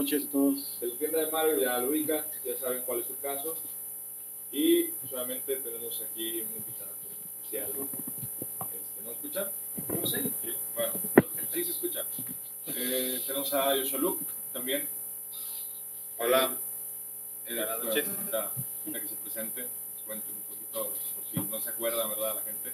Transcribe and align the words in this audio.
noches 0.00 0.24
a 0.24 0.30
todos. 0.30 0.80
De 0.80 0.86
la 0.86 0.94
tienda 0.96 1.18
de 1.18 1.30
Mario 1.30 1.58
ya 1.58 1.78
lo 1.78 1.90
ubican, 1.90 2.24
ya 2.42 2.56
saben 2.56 2.82
cuál 2.86 3.00
es 3.00 3.06
su 3.06 3.18
caso. 3.20 3.54
Y 4.50 4.90
solamente 5.08 5.56
tenemos 5.56 6.02
aquí 6.02 6.40
un 6.40 6.56
invitado 6.56 6.90
especial. 7.36 7.70
Este, 7.70 9.02
¿No 9.04 9.10
escuchan? 9.12 9.50
No 10.00 10.06
sé. 10.06 10.22
Sí, 10.22 10.54
bueno, 10.74 10.92
sí 11.52 11.64
se 11.64 11.70
escucha. 11.70 12.06
Eh, 12.68 13.22
tenemos 13.26 13.52
a 13.52 13.76
Joshua 13.76 13.98
Luke 13.98 14.24
también. 14.54 14.88
Hola. 16.18 16.56
Eh, 17.46 17.54
Buenas 17.54 17.84
noches. 17.84 18.08
Para, 18.30 18.52
para 18.86 19.00
que 19.00 19.08
se 19.08 19.14
presenten, 19.16 19.66
nos 19.94 20.02
cuenten 20.04 20.34
un 20.34 20.42
poquito, 20.42 20.94
por 21.14 21.24
si 21.30 21.50
no 21.50 21.60
se 21.60 21.68
acuerdan, 21.68 22.08
¿verdad? 22.08 22.36
La 22.36 22.42
gente. 22.42 22.72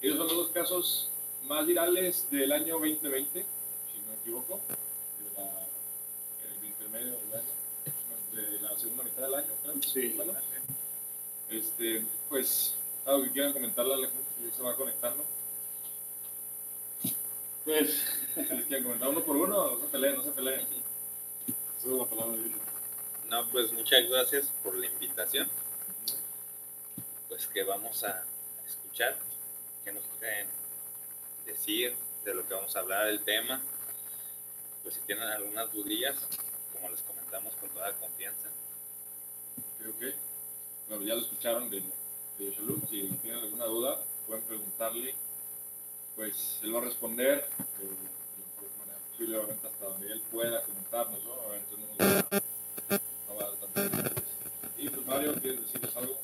Ellos 0.00 0.16
son 0.16 0.28
los 0.28 0.36
dos 0.36 0.48
casos 0.50 1.10
más 1.44 1.66
virales 1.66 2.30
del 2.30 2.52
año 2.52 2.74
2020, 2.74 3.44
si 3.92 4.00
no 4.00 4.08
me 4.10 4.14
equivoco, 4.14 4.60
intermedio 6.96 7.18
del 7.20 7.40
año, 7.40 7.50
de 8.32 8.60
la 8.60 8.78
segunda 8.78 9.02
mitad 9.04 9.22
del 9.22 9.34
año, 9.34 9.48
creo. 9.62 9.82
Sí. 9.82 10.14
Bueno, 10.16 10.32
este, 11.50 12.04
pues, 12.28 12.74
algo 13.04 13.24
que 13.24 13.32
quieran 13.32 13.52
comentarle 13.52 13.94
a 13.94 13.96
la 13.98 14.08
gente 14.08 14.24
que 14.38 14.56
se 14.56 14.62
va 14.62 14.76
conectando. 14.76 15.24
Pues, 17.64 18.04
¿Les 18.36 18.66
quieren 18.66 18.84
comentar 18.84 19.08
uno 19.08 19.24
por 19.24 19.36
uno? 19.36 19.72
No 19.72 19.80
se 19.80 19.86
peleen, 19.86 20.16
no 20.16 20.22
se 20.22 20.30
peleen. 20.30 20.60
esa 20.60 20.68
es 21.78 21.86
la 21.86 22.04
palabra 22.04 22.36
de 22.36 22.52
No, 23.28 23.50
pues 23.50 23.72
muchas 23.72 24.08
gracias 24.08 24.46
por 24.62 24.76
la 24.76 24.86
invitación. 24.86 25.48
Pues 27.28 27.46
que 27.48 27.64
vamos 27.64 28.04
a 28.04 28.24
escuchar, 28.66 29.16
que 29.84 29.92
nos 29.92 30.04
quieren 30.18 30.48
decir 31.44 31.96
de 32.24 32.34
lo 32.34 32.46
que 32.46 32.54
vamos 32.54 32.74
a 32.76 32.80
hablar, 32.80 33.08
el 33.08 33.22
tema. 33.24 33.60
Pues 34.82 34.94
si 34.94 35.00
tienen 35.00 35.24
algunas 35.24 35.72
dudillas, 35.72 36.16
como 36.86 36.94
les 36.94 37.02
comentamos 37.02 37.54
con 37.56 37.68
toda 37.70 37.92
confianza. 37.94 38.48
Creo 39.78 39.98
que, 39.98 40.14
bueno, 40.88 41.04
ya 41.04 41.14
lo 41.14 41.20
escucharon 41.22 41.68
de, 41.70 41.80
de. 42.38 42.54
Si 42.90 43.08
tienen 43.22 43.40
alguna 43.42 43.64
duda, 43.64 44.04
pueden 44.26 44.44
preguntarle. 44.44 45.14
Pues 46.14 46.60
él 46.62 46.74
va 46.74 46.78
a 46.78 46.84
responder 46.84 47.38
eh, 47.38 47.82
de 47.82 47.84
la 47.84 48.46
mejor 48.46 48.78
manera 48.78 48.98
posible, 49.10 49.36
obviamente 49.38 49.66
hasta 49.66 49.84
donde 49.84 50.12
él 50.12 50.22
pueda 50.32 50.62
comentarnos, 50.62 51.24
¿no? 51.24 51.32
Obviamente 51.32 51.76
no, 51.76 51.86
nos 51.86 51.98
va- 51.98 52.42
no 53.28 53.34
va 53.34 53.42
a 53.42 53.50
dar 53.50 53.74
detalles. 53.90 54.22
Y 54.78 54.88
pues 54.88 55.06
Mario, 55.06 55.34
¿quieres 55.42 55.60
decirles 55.60 55.94
algo? 55.96 56.14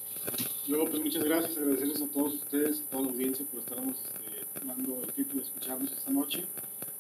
Luego, 0.69 0.87
pues 0.91 1.03
muchas 1.03 1.25
gracias, 1.25 1.59
agradecerles 1.59 2.01
a 2.03 2.07
todos 2.09 2.35
ustedes, 2.35 2.81
a 2.81 2.91
toda 2.91 3.03
la 3.03 3.09
audiencia 3.11 3.45
por 3.51 3.61
estarnos 3.61 3.97
este, 3.99 4.65
dando 4.67 5.03
el 5.03 5.13
título 5.13 5.41
de 5.43 5.47
escucharnos 5.49 5.93
esta 5.93 6.11
noche. 6.11 6.47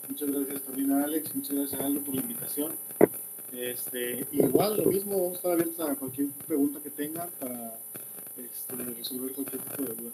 Muchas 0.08 0.30
gracias 0.30 0.62
también 0.62 0.92
a 0.92 1.04
Alex, 1.04 1.34
muchas 1.34 1.56
gracias 1.56 1.80
a 1.80 1.86
Aldo 1.86 2.00
por 2.02 2.14
la 2.14 2.20
invitación. 2.20 2.76
Este, 3.52 4.26
igual, 4.32 4.76
lo 4.78 4.84
mismo, 4.90 5.12
vamos 5.16 5.32
a 5.32 5.36
estar 5.36 5.52
abiertos 5.52 5.88
a 5.88 5.94
cualquier 5.96 6.28
pregunta 6.46 6.80
que 6.82 6.90
tengan 6.90 7.28
para 7.38 7.78
este, 8.38 8.76
resolver 8.76 9.32
cualquier 9.32 9.62
tipo 9.62 9.82
de 9.82 9.94
duda 9.94 10.12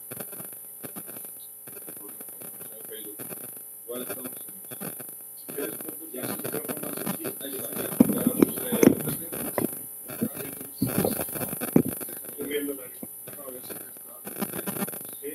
ya. 6.12 6.22
Ya 6.22 6.26
vamos, 8.26 8.56
eh, 8.65 8.81
Estoy 12.28 12.47
viendo 12.49 12.72
la- 12.75 12.88
no, 13.37 13.43
ya 13.53 13.60
sé 13.66 13.75
que 13.75 13.91
está. 13.91 14.15
¿sí? 15.20 15.31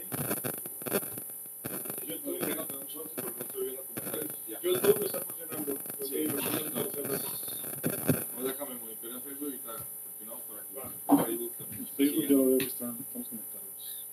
Yo 2.08 2.14
estoy 2.16 2.38
viendo 2.40 2.68
que 2.68 2.74
nosotros, 2.74 3.12
pero 3.16 3.28
no 3.32 3.42
estoy 3.44 3.62
viendo 3.64 3.84
comentarios. 3.84 4.32
Ya. 4.48 4.58
YouTube 4.62 5.06
está 5.06 5.20
funcionando. 5.22 5.72
Sí, 6.04 6.28
Ok, 6.28 6.34
no, 6.74 6.82
entonces, 6.82 7.22
No, 8.38 8.44
déjame 8.44 8.76
monitorear 8.76 9.22
Facebook 9.22 9.54
y 9.54 9.58
ta- 9.60 9.86
continuamos 10.06 10.44
por 10.48 10.60
aquí. 10.60 10.74
Va. 10.76 10.92
Facebook 11.26 11.54
también. 11.58 11.88
Facebook 11.96 12.26
yo 12.28 12.38
lo 12.38 12.46
veo 12.48 12.58
que 12.58 12.66
está- 12.66 12.96
estamos 13.00 13.28
conectados. 13.28 14.06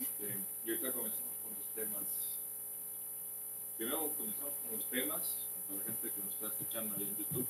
Este, 0.00 0.26
y 0.66 0.70
ahorita 0.70 0.92
comenzamos 0.92 1.34
con 1.42 1.50
los 1.54 1.66
temas. 1.74 2.04
Primero 3.76 3.98
comenzamos 4.16 4.54
con 4.62 4.70
los 4.76 4.79
temas, 4.90 5.46
para 5.66 5.78
la 5.78 5.84
gente 5.84 6.10
que 6.10 6.20
nos 6.20 6.34
está 6.34 6.46
escuchando 6.48 6.96
ahí 6.96 7.02
en 7.04 7.16
YouTube, 7.16 7.46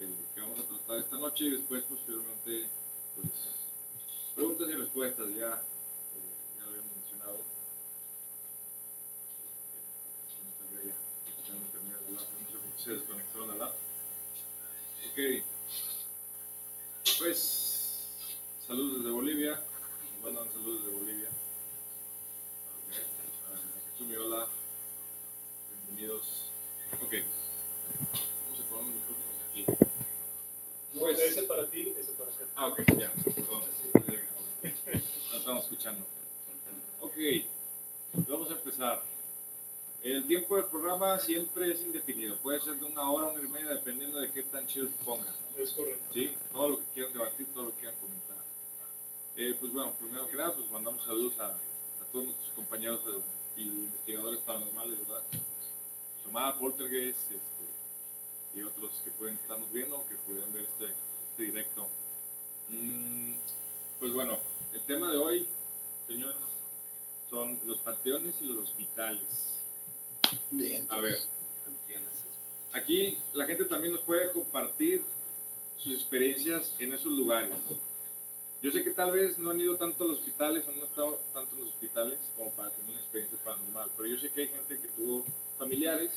el 0.00 0.14
que 0.34 0.40
vamos 0.40 0.60
a 0.60 0.68
tratar 0.68 0.98
esta 0.98 1.18
noche 1.18 1.44
y 1.44 1.50
después 1.50 1.82
posteriormente, 1.84 2.68
pues, 3.16 3.28
preguntas 4.36 4.68
y 4.68 4.72
respuestas, 4.72 5.26
ya, 5.34 5.34
eh, 5.34 6.22
ya 6.56 6.62
lo 6.62 6.68
habíamos 6.70 6.96
mencionado. 6.96 7.38
Se 12.76 12.90
desconectaron 12.92 13.50
a 13.50 13.52
hablar. 13.54 13.74
Ok, 15.10 15.44
pues, 17.18 18.08
saludos 18.64 18.98
desde 18.98 19.10
Bolivia, 19.10 19.60
Ah, 32.60 32.66
ok, 32.66 32.78
ya. 32.98 33.08
Perdón. 33.22 33.62
No 35.30 35.38
estamos 35.38 35.62
escuchando. 35.62 36.04
Ok. 37.00 37.14
Vamos 38.28 38.50
a 38.50 38.54
empezar. 38.54 39.00
El 40.02 40.26
tiempo 40.26 40.56
del 40.56 40.64
programa 40.64 41.20
siempre 41.20 41.72
es 41.72 41.82
indefinido. 41.82 42.36
Puede 42.38 42.58
ser 42.58 42.74
de 42.80 42.86
una 42.86 43.08
hora, 43.12 43.28
una 43.28 43.40
y 43.44 43.48
media, 43.48 43.68
dependiendo 43.74 44.18
de 44.18 44.32
qué 44.32 44.42
tan 44.42 44.66
chido 44.66 44.88
se 44.88 45.04
ponga. 45.04 45.32
Es 45.56 45.70
correcto. 45.70 46.12
¿sí? 46.12 46.36
Todo 46.52 46.70
lo 46.70 46.78
que 46.78 46.84
quieran 46.94 47.12
debatir, 47.12 47.46
todo 47.54 47.62
lo 47.66 47.70
que 47.70 47.76
quieran 47.76 48.00
comentar. 48.00 48.36
Eh, 49.36 49.56
pues 49.60 49.72
bueno, 49.72 49.92
primero 49.92 50.26
que 50.26 50.36
nada, 50.36 50.52
pues 50.52 50.68
mandamos 50.72 51.04
saludos 51.04 51.38
a, 51.38 51.50
a 51.50 52.04
todos 52.10 52.24
nuestros 52.24 52.50
compañeros 52.56 53.00
y 53.56 53.62
investigadores 53.68 54.40
paranormales, 54.40 54.98
¿verdad? 55.06 55.22
Somada, 56.24 56.58
Poltergeist, 56.58 57.30
este, 57.30 58.58
y 58.58 58.62
otros 58.62 59.00
que 59.04 59.12
pueden 59.12 59.36
estarnos 59.36 59.70
viendo, 59.72 60.04
que 60.08 60.16
pudieran 60.16 60.52
ver 60.52 60.64
este, 60.64 60.86
este 61.30 61.42
directo. 61.44 61.86
Mm, 62.68 63.34
pues 63.98 64.12
bueno, 64.12 64.38
el 64.72 64.80
tema 64.82 65.10
de 65.10 65.18
hoy, 65.18 65.48
señores, 66.06 66.36
son 67.30 67.58
los 67.66 67.78
panteones 67.78 68.34
y 68.40 68.46
los 68.46 68.64
hospitales. 68.64 69.62
Bien. 70.50 70.86
A 70.90 71.00
ver, 71.00 71.18
aquí 72.72 73.18
la 73.32 73.46
gente 73.46 73.64
también 73.64 73.94
nos 73.94 74.02
puede 74.02 74.30
compartir 74.32 75.02
sus 75.76 75.94
experiencias 75.94 76.74
en 76.78 76.92
esos 76.92 77.12
lugares. 77.12 77.50
Yo 78.60 78.72
sé 78.72 78.82
que 78.82 78.90
tal 78.90 79.12
vez 79.12 79.38
no 79.38 79.50
han 79.50 79.60
ido 79.60 79.76
tanto 79.76 80.04
a 80.04 80.08
los 80.08 80.18
hospitales 80.18 80.66
o 80.66 80.72
no 80.72 80.78
han 80.78 80.88
estado 80.88 81.20
tanto 81.32 81.54
en 81.54 81.60
los 81.60 81.70
hospitales 81.70 82.18
como 82.36 82.50
para 82.52 82.70
tener 82.70 82.90
una 82.90 83.00
experiencia 83.00 83.38
paranormal, 83.44 83.90
pero 83.96 84.08
yo 84.08 84.18
sé 84.18 84.30
que 84.30 84.42
hay 84.42 84.48
gente 84.48 84.80
que 84.80 84.88
tuvo 84.88 85.24
familiares 85.58 86.10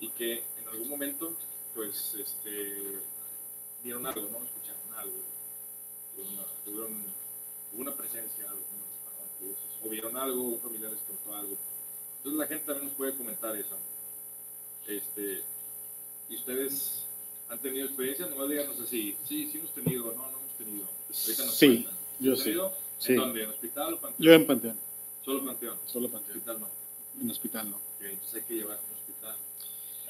y 0.00 0.10
que 0.10 0.42
en 0.60 0.68
algún 0.68 0.88
momento, 0.88 1.32
pues, 1.74 2.14
este, 2.14 2.98
vieron 3.84 4.04
algo, 4.06 4.28
¿no? 4.28 4.44
Escucharon 4.44 4.94
algo, 4.96 5.16
una- 6.22 6.46
tuvieron 6.64 7.02
una 7.74 7.94
presencia, 7.94 8.48
algo, 8.50 8.60
¿no? 8.62 9.86
o 9.86 9.88
vieron 9.90 10.16
algo, 10.16 10.42
un 10.42 10.58
familiar 10.60 10.90
les 10.90 11.00
contó 11.02 11.34
algo. 11.36 11.56
Entonces 12.18 12.38
la 12.40 12.46
gente 12.48 12.64
también 12.66 12.86
nos 12.88 12.96
puede 12.96 13.14
comentar 13.16 13.54
eso. 13.56 13.76
Este, 14.86 15.42
y 16.28 16.34
ustedes 16.36 17.04
han 17.48 17.58
tenido 17.60 17.86
experiencia, 17.86 18.26
nomás 18.26 18.48
díganos 18.48 18.80
así, 18.80 19.16
sí, 19.24 19.48
sí 19.50 19.58
hemos 19.58 19.72
tenido, 19.72 20.06
no, 20.12 20.22
no 20.30 20.38
hemos 20.38 20.54
tenido. 20.58 20.86
Ahorita 21.08 21.44
nos 21.44 21.54
Sí, 21.54 21.66
cuentan. 21.84 21.94
yo 22.20 22.30
¿Han 22.32 22.36
sí. 22.38 22.44
tenido? 22.44 22.74
Sí. 22.98 23.12
¿En 23.12 23.18
dónde? 23.18 23.42
¿En 23.44 23.50
hospital 23.50 23.94
o 23.94 24.00
panteón? 24.00 24.26
Yo 24.26 24.32
en 24.32 24.46
Panteón, 24.46 24.76
Solo 25.24 25.44
panteón. 25.44 25.78
solo 25.86 26.08
Panteón. 26.10 26.36
Hospital 26.38 26.60
no. 26.60 26.68
en 27.22 27.30
hospital, 27.30 27.70
¿no? 27.70 27.76
Ok, 27.76 28.00
entonces 28.02 28.34
hay 28.34 28.42
que 28.42 28.54
llevar. 28.54 28.80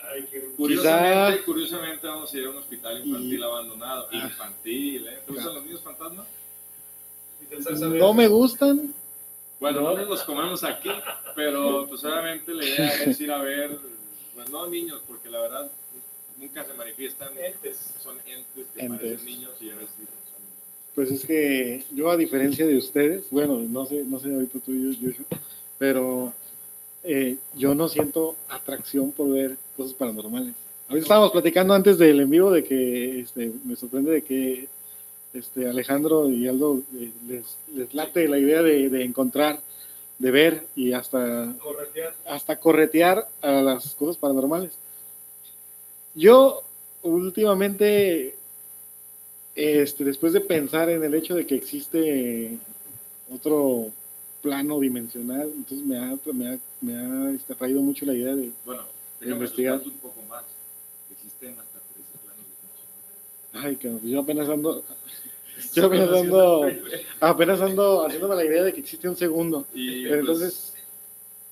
Ay, 0.02 0.26
qué 0.30 0.40
Curiosamente, 0.56 1.32
Quizá- 1.38 1.44
curiosamente 1.44 2.06
vamos 2.06 2.32
a 2.32 2.38
ir 2.38 2.46
a 2.46 2.50
un 2.50 2.56
hospital 2.56 3.06
infantil 3.06 3.38
Y- 3.38 3.42
abandonado. 3.42 4.08
Ah. 4.12 4.16
Infantil, 4.24 5.06
¿eh? 5.08 5.18
¿Te 5.26 5.32
gustan 5.32 5.54
los 5.54 5.64
niños 5.64 5.80
fantasmas? 5.82 6.26
No 7.98 8.12
me 8.14 8.28
gustan, 8.28 8.94
Bueno, 9.60 9.80
no 9.80 9.96
los 10.04 10.22
comemos 10.22 10.62
aquí, 10.64 10.90
pero 11.34 11.86
pues 11.88 12.04
obviamente 12.04 12.52
la 12.54 12.64
idea 12.64 12.94
es 13.04 13.20
ir 13.20 13.32
a 13.32 13.38
ver, 13.42 13.76
pues 14.34 14.48
no 14.50 14.66
niños, 14.68 15.02
porque 15.06 15.28
la 15.30 15.40
verdad 15.40 15.70
nunca 16.36 16.64
se 16.64 16.74
manifiestan, 16.74 17.30
Entes. 17.38 17.94
son 18.00 18.16
entes 18.26 18.66
que 18.74 18.80
Entes. 18.84 18.98
parecen 19.00 19.24
niños 19.26 19.50
y 19.60 19.70
a 19.70 19.74
veces 19.76 19.90
son 19.96 20.04
niños. 20.44 20.94
Pues 20.94 21.10
es 21.10 21.24
que 21.26 21.84
yo, 21.92 22.10
a 22.10 22.16
diferencia 22.16 22.66
de 22.66 22.76
ustedes, 22.76 23.24
bueno, 23.30 23.58
no 23.68 23.84
sé, 23.86 24.04
no 24.04 24.20
sé 24.20 24.32
ahorita 24.32 24.58
tú 24.60 24.72
y 24.72 24.94
yo, 24.94 25.08
Joshua, 25.10 25.24
pero 25.78 26.32
eh, 27.04 27.36
yo 27.54 27.74
no 27.74 27.88
siento 27.88 28.36
atracción 28.48 29.12
por 29.12 29.30
ver 29.30 29.56
cosas 29.76 29.94
paranormales. 29.94 30.54
Ahorita 30.88 31.04
estábamos 31.04 31.32
platicando 31.32 31.74
antes 31.74 31.98
del 31.98 32.20
en 32.20 32.30
vivo 32.30 32.50
de 32.50 32.64
que 32.64 33.20
este, 33.20 33.52
me 33.64 33.76
sorprende 33.76 34.10
de 34.10 34.22
que 34.22 34.68
este, 35.34 35.68
Alejandro 35.68 36.30
y 36.30 36.48
Aldo 36.48 36.80
eh, 36.96 37.12
les, 37.28 37.58
les 37.74 37.92
late 37.94 38.28
la 38.28 38.38
idea 38.38 38.62
de, 38.62 38.88
de 38.88 39.04
encontrar, 39.04 39.60
de 40.18 40.30
ver 40.30 40.66
y 40.74 40.92
hasta 40.92 41.54
Corretear. 41.60 42.14
hasta 42.26 42.58
corretear 42.58 43.28
a 43.42 43.52
las 43.62 43.94
cosas 43.94 44.16
paranormales. 44.16 44.72
Yo 46.14 46.62
últimamente, 47.02 48.34
este, 49.54 50.04
después 50.04 50.32
de 50.32 50.40
pensar 50.40 50.90
en 50.90 51.04
el 51.04 51.14
hecho 51.14 51.34
de 51.34 51.46
que 51.46 51.54
existe 51.54 52.58
otro 53.32 53.90
plano 54.42 54.80
dimensional, 54.80 55.50
entonces 55.54 55.86
me 55.86 55.98
ha, 55.98 56.18
me 56.32 56.48
ha, 56.48 56.58
me 56.80 56.94
ha 56.96 57.30
este, 57.32 57.52
atraído 57.52 57.80
mucho 57.82 58.04
la 58.06 58.14
idea 58.14 58.34
de, 58.34 58.52
Bueno, 58.64 58.82
Investigar. 59.20 59.80
un 59.84 59.90
poco 59.98 60.22
más. 60.28 60.44
Existen 61.10 61.50
hasta 61.58 61.78
tres 61.92 62.04
dimensionales. 63.52 63.66
ay, 63.66 63.76
que 63.76 64.08
yo 64.10 64.20
apenas 64.20 64.48
ando, 64.48 64.84
yo 65.74 65.86
apenas 65.86 66.10
ando, 66.10 66.70
apenas 67.20 67.60
ando 67.60 68.06
haciéndome 68.06 68.36
la 68.36 68.44
idea 68.44 68.62
de 68.62 68.72
que 68.72 68.80
existe 68.80 69.08
un 69.08 69.16
segundo. 69.16 69.66
Y 69.74 70.04
Pero 70.04 70.24
pues, 70.24 70.38
entonces, 70.40 70.74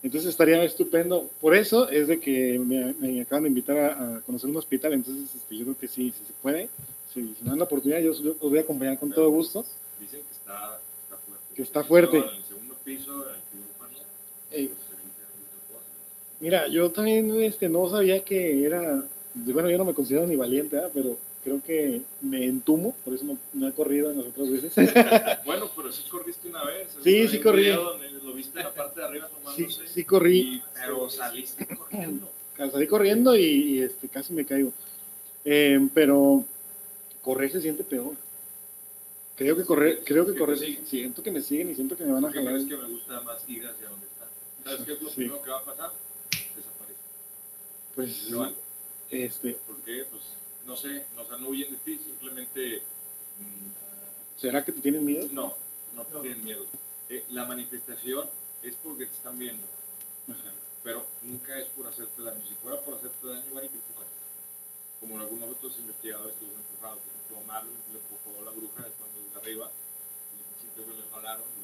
entonces 0.02 0.31
estaría 0.31 0.62
estupendo. 0.62 1.28
Por 1.40 1.55
eso 1.56 1.88
es 1.88 2.06
de 2.06 2.20
que 2.20 2.58
me, 2.58 2.93
me 2.94 3.20
acaban 3.23 3.43
de 3.44 3.49
invitar 3.49 3.76
a, 3.78 4.17
a 4.17 4.20
conocer 4.20 4.49
un 4.49 4.56
hospital. 4.56 4.93
Entonces, 4.93 5.34
este, 5.34 5.56
yo 5.56 5.64
creo 5.64 5.78
que 5.78 5.88
sí, 5.88 6.12
si 6.17 6.25
se 6.25 6.32
puede, 6.40 6.69
si, 7.12 7.34
si 7.34 7.43
me 7.43 7.50
dan 7.50 7.58
la 7.58 7.64
oportunidad, 7.64 8.00
yo, 8.00 8.12
yo 8.12 8.32
os 8.32 8.50
voy 8.50 8.58
a 8.58 8.62
acompañar 8.62 8.99
con 8.99 9.11
todo 9.11 9.28
gusto. 9.31 9.64
dicen 9.99 10.20
que 10.23 10.32
está, 10.32 10.78
está 11.02 11.17
fuerte. 11.19 11.55
Que 11.56 11.62
está 11.62 11.82
fuerte. 11.84 12.17
En 12.19 12.25
el 12.37 12.44
segundo 12.44 12.75
piso, 12.84 13.26
el 13.31 13.40
quirófano, 13.50 13.99
Eh, 14.52 14.69
pues, 14.69 14.87
se 14.87 14.94
dice 14.94 15.25
muchas 15.43 15.62
cosas. 15.73 15.87
Mira, 16.40 16.68
yo 16.68 16.90
también 16.90 17.30
este, 17.42 17.68
no 17.68 17.88
sabía 17.88 18.22
que 18.24 18.64
era. 18.64 19.02
Bueno, 19.34 19.70
yo 19.70 19.78
no 19.78 19.84
me 19.84 19.94
considero 19.94 20.26
ni 20.26 20.36
valiente, 20.36 20.78
¿ah? 20.78 20.88
pero 20.94 21.18
creo 21.44 21.62
que 21.62 22.00
me 22.22 22.44
entumo, 22.44 22.94
por 23.04 23.14
eso 23.14 23.24
no, 23.24 23.38
no 23.52 23.68
he 23.68 23.72
corrido 23.72 24.10
en 24.10 24.18
las 24.18 24.26
otras 24.28 24.50
veces. 24.50 24.72
Bueno, 25.44 25.70
pero 25.76 25.92
sí 25.92 26.02
corriste 26.10 26.48
una 26.48 26.64
vez. 26.64 26.88
Sí, 27.04 27.28
sí 27.28 27.38
corrí. 27.40 27.68
donde 27.68 28.10
Lo 28.24 28.32
viste 28.32 28.58
en 28.58 28.64
la 28.64 28.72
parte 28.74 29.00
de 29.00 29.06
arriba 29.06 29.28
sí, 29.28 29.34
tomándose. 29.64 29.86
sí 29.88 30.04
corrí, 30.04 30.38
y- 30.38 30.62
pero 30.74 31.08
saliste 31.10 31.66
corriendo. 31.76 32.28
salí 32.56 32.86
corriendo 32.86 33.36
y, 33.36 33.44
y, 33.44 33.80
este, 33.82 34.08
casi 34.08 34.32
me 34.32 34.44
caigo. 34.44 34.72
Eh, 35.44 35.78
pero 35.94 36.44
correr 37.22 37.50
se 37.52 37.60
siente 37.60 37.84
peor. 37.84 38.14
Creo 39.36 39.54
que 39.56 39.64
correr, 39.64 40.00
creo 40.04 40.24
que 40.26 40.34
correr, 40.34 40.58
siento 40.86 41.22
que 41.22 41.30
me 41.30 41.42
siguen 41.42 41.70
y 41.70 41.74
siento 41.74 41.96
que 41.96 42.04
me 42.04 42.12
van 42.12 42.24
a 42.24 42.32
jalar. 42.32 42.56
es 42.56 42.64
que 42.64 42.76
me 42.76 42.88
gusta 42.88 43.20
más 43.20 43.46
ir 43.48 43.66
hacia 43.66 43.88
donde 43.88 44.06
está. 44.06 44.26
¿Sabes 44.64 44.80
qué 44.86 44.92
es 44.94 45.02
lo 45.02 45.08
Sí. 45.10 45.14
primero 45.16 45.42
que 45.42 45.50
va 45.50 45.58
a 45.58 45.64
pasar? 45.64 45.90
Pues, 47.96 48.31
van. 48.32 48.54
este, 49.10 49.54
¿Por 49.66 49.76
qué? 49.82 50.04
Pues 50.10 50.22
no 50.66 50.76
sé, 50.76 51.06
no, 51.16 51.22
o 51.22 51.26
sea, 51.26 51.37
no 51.38 51.48
huyen 51.48 51.70
de 51.72 51.78
ti, 51.78 51.98
simplemente 51.98 52.82
mm, 53.40 54.38
¿será 54.40 54.64
que 54.64 54.72
te 54.72 54.81
tienen 54.81 55.04
miedo? 55.04 55.28
no, 55.32 55.54
no 55.94 56.04
te 56.04 56.14
No. 56.14 56.20
tienen 56.20 56.44
miedo. 56.44 56.64
Eh, 57.08 57.25
la 57.31 57.44
manifestación 57.46 58.28
es 58.62 58.75
porque 58.76 59.06
te 59.06 59.12
están 59.14 59.38
viendo, 59.38 59.64
pero 60.84 61.06
nunca 61.22 61.58
es 61.58 61.66
por 61.69 61.87
hacerte 61.87 62.22
daño. 62.22 62.43
Si 62.46 62.54
fuera 62.56 62.81
por 62.82 62.94
hacerte 62.94 63.26
daño, 63.26 63.54
van 63.54 63.64
y 63.64 63.69
te 63.69 63.76
empujan. 63.76 64.06
Como 65.00 65.19
algunos 65.20 65.50
otros 65.50 65.78
investigadores 65.78 66.34
que 66.37 66.46
los 66.46 66.54
han 66.56 66.60
empujado. 66.62 66.96
Por 66.99 67.12
ejemplo, 67.14 67.46
Marlon 67.46 67.75
le 67.92 67.99
empujó 67.99 68.44
la 68.44 68.50
bruja 68.50 68.82
de 68.84 68.90
cuando 68.92 69.20
desde 69.22 69.38
arriba, 69.40 69.70
y 70.34 70.76
que 70.76 70.81
le 70.96 71.08
jalaron. 71.14 71.55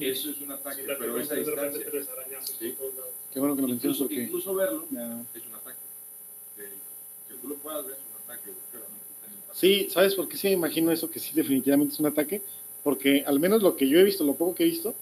Eso 0.00 0.30
es 0.30 0.40
un 0.40 0.52
ataque, 0.52 0.82
Sí, 0.82 0.88
pero 0.98 1.18
esa 1.18 1.34
distancia. 1.34 1.86
tres 1.90 2.08
arañazos 2.08 2.56
Sí. 2.58 2.70
por 2.70 2.78
todos 2.78 2.94
lados. 2.96 3.10
Qué 3.32 3.40
bueno 3.40 3.56
que 3.56 3.62
lo 3.62 3.68
mencionas 3.68 3.96
Incluso, 3.96 4.08
porque 4.08 4.22
incluso 4.22 4.54
verlo 4.54 4.84
es 5.34 5.46
un 5.46 5.54
ataque. 5.54 5.78
Que, 6.56 6.62
que 6.62 7.40
tú 7.40 7.48
lo 7.48 7.54
puedas 7.56 7.84
ver 7.86 7.94
es 7.96 8.00
un 8.00 8.22
ataque. 8.32 8.50
Sí, 9.54 9.88
¿sabes 9.90 10.14
por 10.14 10.28
qué 10.28 10.36
sí 10.36 10.48
me 10.48 10.52
imagino 10.54 10.92
eso? 10.92 11.10
Que 11.10 11.18
sí, 11.18 11.32
definitivamente 11.34 11.94
es 11.94 12.00
un 12.00 12.06
ataque. 12.06 12.42
Porque 12.82 13.24
al 13.26 13.40
menos 13.40 13.62
lo 13.62 13.74
que 13.76 13.88
yo 13.88 13.98
he 13.98 14.04
visto, 14.04 14.22
lo 14.24 14.34
poco 14.34 14.54
que 14.54 14.62
he 14.62 14.66
visto, 14.66 14.94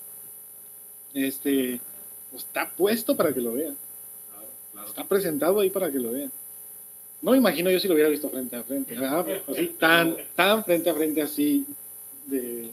este, 1.12 1.80
pues, 2.30 2.44
está 2.44 2.70
puesto 2.70 3.16
para 3.16 3.32
que 3.34 3.40
lo 3.40 3.52
vean. 3.52 3.76
Claro, 4.30 4.46
claro. 4.72 4.88
Está 4.88 5.04
presentado 5.04 5.60
ahí 5.60 5.70
para 5.70 5.90
que 5.90 5.98
lo 5.98 6.12
vean. 6.12 6.32
No 7.20 7.30
me 7.32 7.36
imagino 7.38 7.70
yo 7.70 7.78
si 7.80 7.88
lo 7.88 7.94
hubiera 7.94 8.10
visto 8.10 8.28
frente 8.28 8.56
a 8.56 8.62
frente. 8.64 8.94
¿verdad? 8.94 9.26
Así, 9.48 9.66
tan, 9.78 10.16
tan 10.34 10.64
frente 10.64 10.90
a 10.90 10.94
frente 10.94 11.22
así, 11.22 11.64
de, 12.26 12.70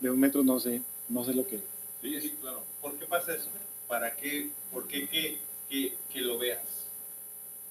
de 0.00 0.10
un 0.10 0.20
metro, 0.20 0.42
no 0.42 0.58
sé, 0.60 0.82
no 1.08 1.24
sé 1.24 1.34
lo 1.34 1.46
que. 1.46 1.60
Sí, 2.00 2.20
sí, 2.20 2.36
claro. 2.40 2.62
¿Por 2.80 2.98
qué 2.98 3.06
pasa 3.06 3.34
eso? 3.34 3.48
¿Para 3.86 4.14
qué? 4.16 4.50
¿Por 4.72 4.86
qué 4.86 5.08
que, 5.08 5.38
que, 5.68 5.96
que 6.12 6.20
lo 6.20 6.38
veas? 6.38 6.88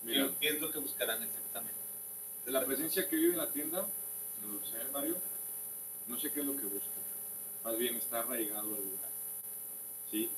Mira, 0.04 0.30
¿Qué, 0.40 0.50
es 0.50 0.62
lo 0.62 0.72
que 0.72 0.80
buscarán 0.80 1.24
exactamente? 1.24 1.78
de 2.46 2.54
la 2.54 2.66
presencia 2.66 3.08
que 3.10 3.16
vive 3.18 3.34
en 3.34 3.38
la 3.38 3.50
tienda, 3.50 3.86
en 4.42 4.60
que 4.60 4.78
ve 4.78 4.92
Mario, 4.94 5.18
no 6.08 6.18
sé 6.18 6.32
qué 6.32 6.40
es 6.40 6.46
lo 6.46 6.56
que 6.56 6.64
busca. 6.64 6.88
Más 7.64 7.78
bien 7.78 7.96
está 7.98 8.22
arraigado 8.22 8.74
el 8.78 8.86
lugar. 8.86 9.10
¿Sí? 10.10 10.30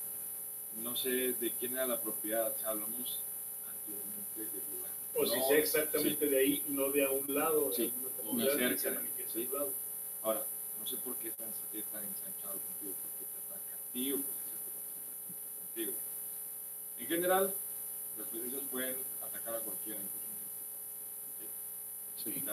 No 0.82 0.96
sé 0.96 1.34
de 1.34 1.52
quién 1.52 1.74
era 1.74 1.86
la 1.86 2.00
propiedad, 2.00 2.50
o 2.52 2.58
sea, 2.58 2.70
hablamos 2.70 3.22
antiguamente 3.68 4.40
del 4.40 4.62
lugar. 4.76 4.90
O 5.14 5.24
si 5.24 5.40
sea 5.48 5.58
exactamente 5.58 6.26
de 6.26 6.38
ahí, 6.38 6.64
no 6.68 6.90
de 6.90 7.04
a 7.04 7.10
un 7.10 7.32
lado. 7.32 7.68
de 7.70 7.76
Sí, 7.76 7.92
o 8.02 8.08
de 8.08 8.14
comunidad 8.16 8.56
que 8.70 8.78
cerca, 8.78 9.02
sí. 9.32 9.44
a 9.44 9.52
un 9.52 9.58
lado. 9.58 9.72
Ahora, 10.22 10.46
sé 10.90 10.96
por 11.04 11.14
qué 11.16 11.28
está, 11.28 11.44
está 11.44 12.02
ensanchado 12.02 12.58
contigo, 12.58 12.94
porque 13.02 13.24
te 13.30 13.38
ataca 13.46 13.74
a 13.76 13.92
ti 13.92 14.12
o 14.12 14.16
porque 14.16 14.50
se 14.50 14.56
ataca 14.58 15.54
contigo. 15.58 15.92
En 16.98 17.06
general, 17.06 17.54
las 18.18 18.26
presencias 18.28 18.62
pueden 18.70 18.96
atacar 19.22 19.54
a 19.54 19.60
cualquiera, 19.60 20.00
incluso 20.00 20.26
un 20.26 20.40
Sí. 22.22 22.32
¿sí? 22.34 22.44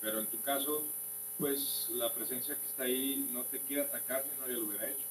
Pero 0.00 0.20
en 0.20 0.26
tu 0.26 0.40
caso, 0.42 0.82
pues 1.38 1.88
la 1.94 2.12
presencia 2.12 2.54
que 2.54 2.66
está 2.66 2.84
ahí 2.84 3.28
no 3.32 3.42
te 3.44 3.58
quiere 3.60 3.82
atacar, 3.82 4.24
si 4.24 4.40
no 4.40 4.46
ya 4.46 4.54
lo 4.54 4.66
hubiera 4.66 4.88
hecho. 4.88 5.02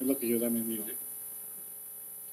Es 0.00 0.06
lo 0.06 0.18
que 0.18 0.28
yo 0.28 0.40
también 0.40 0.68
digo. 0.68 0.84
¿sí? 0.86 0.92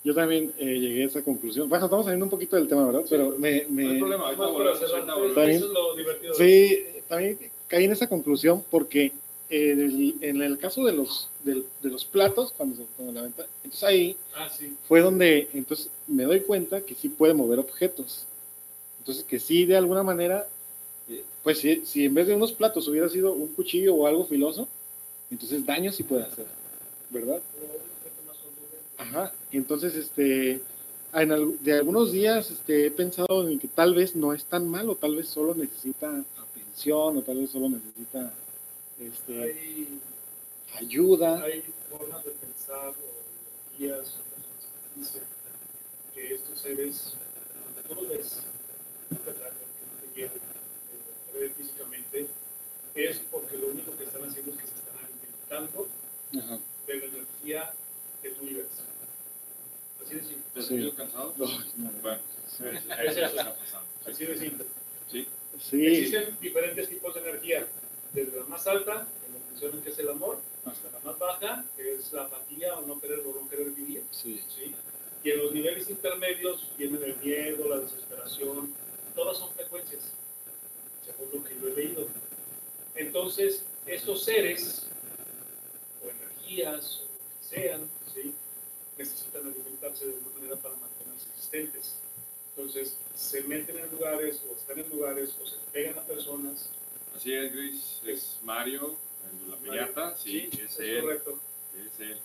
Yo 0.04 0.14
también 0.14 0.54
eh, 0.60 0.80
llegué 0.80 1.04
a 1.04 1.08
esa 1.08 1.24
conclusión. 1.24 1.68
Bueno, 1.68 1.86
estamos 1.86 2.06
saliendo 2.06 2.26
un 2.26 2.30
poquito 2.30 2.56
del 2.56 2.68
tema, 2.68 2.86
¿verdad? 2.86 3.06
Pero 3.10 3.36
me, 3.40 3.62
No 3.64 3.66
hay 3.66 3.72
me, 3.72 4.00
problema, 4.00 4.32
volvemos, 4.34 4.80
cerrar, 4.80 5.10
ahorita 5.10 5.46
eso 5.46 5.66
es 5.66 5.72
lo 5.72 5.96
divertido. 5.96 6.34
Sí, 6.36 6.86
también 7.08 7.40
caí 7.68 7.86
en 7.86 7.92
esa 7.94 8.08
conclusión 8.08 8.64
porque 8.70 9.12
en 9.50 9.80
el, 9.80 10.16
en 10.22 10.42
el 10.42 10.58
caso 10.58 10.84
de 10.86 10.94
los, 10.94 11.30
del- 11.44 11.66
de, 11.82 11.90
los 11.90 12.06
platos, 12.06 12.52
cuando 12.56 12.76
se 12.78 12.84
cuando 12.96 13.14
la 13.14 13.22
venta, 13.24 13.46
entonces 13.64 13.84
ahí 13.84 14.18
Ah, 14.36 14.50
sí. 14.50 14.76
fue 14.88 15.02
donde 15.02 15.50
entonces 15.54 15.90
me 16.08 16.24
doy 16.24 16.42
cuenta 16.42 16.82
que 16.82 16.96
sí 16.96 17.10
puede 17.10 17.34
mover 17.34 17.60
objetos. 17.60 18.26
Entonces 19.00 19.24
que 19.24 19.40
sí, 19.40 19.66
de 19.66 19.78
alguna 19.78 20.02
manera, 20.04 20.48
eh, 21.10 21.24
pues 21.44 21.60
si, 21.60 21.86
si 21.86 22.06
en 22.06 22.14
vez 22.16 22.26
de 22.28 22.36
unos 22.36 22.54
platos 22.54 22.88
hubiera 22.88 23.08
sido 23.08 23.34
un 23.34 23.48
cuchillo 23.50 23.94
o 23.96 24.08
algo 24.08 24.26
filoso, 24.26 24.68
entonces 25.30 25.64
daño 25.66 25.92
sí 25.92 26.04
puede 26.04 26.24
hacer, 26.24 26.46
¿verdad? 27.12 27.40
Ajá, 28.98 29.34
entonces, 29.52 29.96
este, 29.96 30.62
en 31.14 31.58
de 31.62 31.74
algunos 31.74 32.12
días 32.12 32.50
este, 32.52 32.88
he 32.88 32.92
pensado 32.92 33.48
en 33.48 33.60
que 33.60 33.68
tal 33.68 33.94
vez 33.94 34.16
no 34.16 34.34
es 34.34 34.46
tan 34.46 34.68
malo, 34.68 34.96
tal 34.96 35.16
vez 35.16 35.28
solo 35.28 35.54
necesita 35.54 36.24
atención 36.38 37.18
o 37.18 37.22
tal 37.22 37.38
vez 37.40 37.50
solo 37.52 37.70
necesita 37.70 38.34
este, 39.00 39.44
Hay, 39.44 40.00
ayuda. 40.76 41.42
hay 41.44 41.64
formas 41.90 42.24
de 42.26 42.32
pensar 42.32 42.90
o 42.90 42.94
personas 44.24 44.70
que 44.94 45.00
dicen 45.00 45.24
que 46.14 46.34
estos 46.36 46.60
seres, 46.60 47.14
cuando 47.64 47.82
tú 47.90 47.96
los 47.96 48.10
ves, 48.10 48.40
no 49.10 49.18
te 49.18 49.32
no 49.32 49.38
eh, 51.36 51.52
físicamente, 51.58 52.28
es 52.96 53.20
porque 53.32 53.58
lo 53.58 53.68
único 53.68 53.96
que 53.98 54.06
están 54.06 54.24
haciendo 54.24 54.52
es 54.52 54.58
que 54.58 54.68
se 54.68 54.74
están 54.76 54.96
alimentando 55.04 55.88
Ajá. 56.40 56.60
de 56.88 56.96
la 56.96 57.06
energía 57.06 57.74
que 58.22 58.30
tú 58.30 58.46
vives. 58.46 58.68
Así 60.04 60.16
de 60.16 60.22
simple. 60.22 60.44
¿Te 60.54 60.60
has 60.62 60.66
Sí. 60.68 60.94
cansado? 60.96 61.34
Ay, 61.38 61.72
no. 61.78 61.92
Bueno, 62.02 62.20
Es 62.46 62.62
eso. 63.18 63.26
está 63.26 63.56
pasando. 63.58 63.88
Así 64.08 64.26
de 64.26 64.38
simple. 64.38 64.66
¿Sí? 65.12 65.28
Sí, 65.60 65.86
Existen 65.88 66.38
diferentes 66.40 66.88
tipos 66.90 67.14
de 67.16 67.20
energía, 67.22 67.68
desde 68.16 68.40
la 68.40 68.46
más 68.46 68.66
alta, 68.66 69.08
que 69.22 69.32
nos 69.32 69.46
mencionan 69.50 69.82
que 69.82 69.90
es 69.90 70.00
el 70.00 70.10
amor, 70.10 70.38
hasta 70.66 70.90
la 70.92 71.00
más 71.00 71.20
baja, 71.20 71.66
que 71.76 71.96
es 71.96 72.12
la 72.14 72.24
apatía 72.24 72.76
o 72.76 72.82
no 72.88 73.00
querer 73.00 73.20
o 73.20 73.40
no 73.40 73.48
querer 73.50 73.70
vivir. 73.72 74.04
sí. 74.12 74.42
¿sí? 74.48 74.74
Y 75.24 75.32
en 75.32 75.40
los 75.40 75.54
niveles 75.54 75.90
intermedios 75.90 76.72
vienen 76.78 77.04
el 77.04 77.18
miedo, 77.18 77.68
la 77.68 77.80
desesperación, 77.80 78.72
todas 79.16 79.40
son 79.40 79.52
frecuencias, 79.54 80.04
según 81.04 81.30
lo 81.34 81.44
que 81.44 81.60
yo 81.60 81.68
he 81.68 81.74
leído. 81.74 82.08
Entonces, 82.94 83.66
estos 83.88 84.24
seres, 84.24 84.88
o 86.06 86.10
energías, 86.12 87.00
o 87.00 87.04
lo 87.06 87.10
que 87.10 87.56
sean, 87.56 87.90
¿sí? 88.14 88.36
necesitan 89.00 89.48
alimentarse 89.48 90.06
de 90.06 90.14
alguna 90.14 90.36
manera 90.36 90.56
para 90.58 90.76
mantenerse 90.76 91.28
existentes. 91.32 91.96
Entonces, 92.56 92.96
se 93.16 93.42
meten 93.46 93.80
en 93.80 93.92
lugares, 93.92 94.44
o 94.48 94.56
están 94.56 94.78
en 94.78 94.90
lugares, 94.92 95.36
o 95.42 95.48
se 95.48 95.58
pegan 95.74 95.98
a 95.98 96.04
personas. 96.04 96.70
Así 97.16 97.34
es, 97.34 97.54
Luis. 97.54 98.02
Es 98.06 98.40
Mario, 98.44 98.96
el 99.32 99.40
de 99.46 99.48
la 99.52 99.58
piñata. 99.58 100.16
Sí, 100.18 100.50
es, 100.54 100.60
es 100.74 100.80
él. 100.80 101.02
correcto. 101.02 101.40
Es 101.76 102.00
él. 102.00 102.18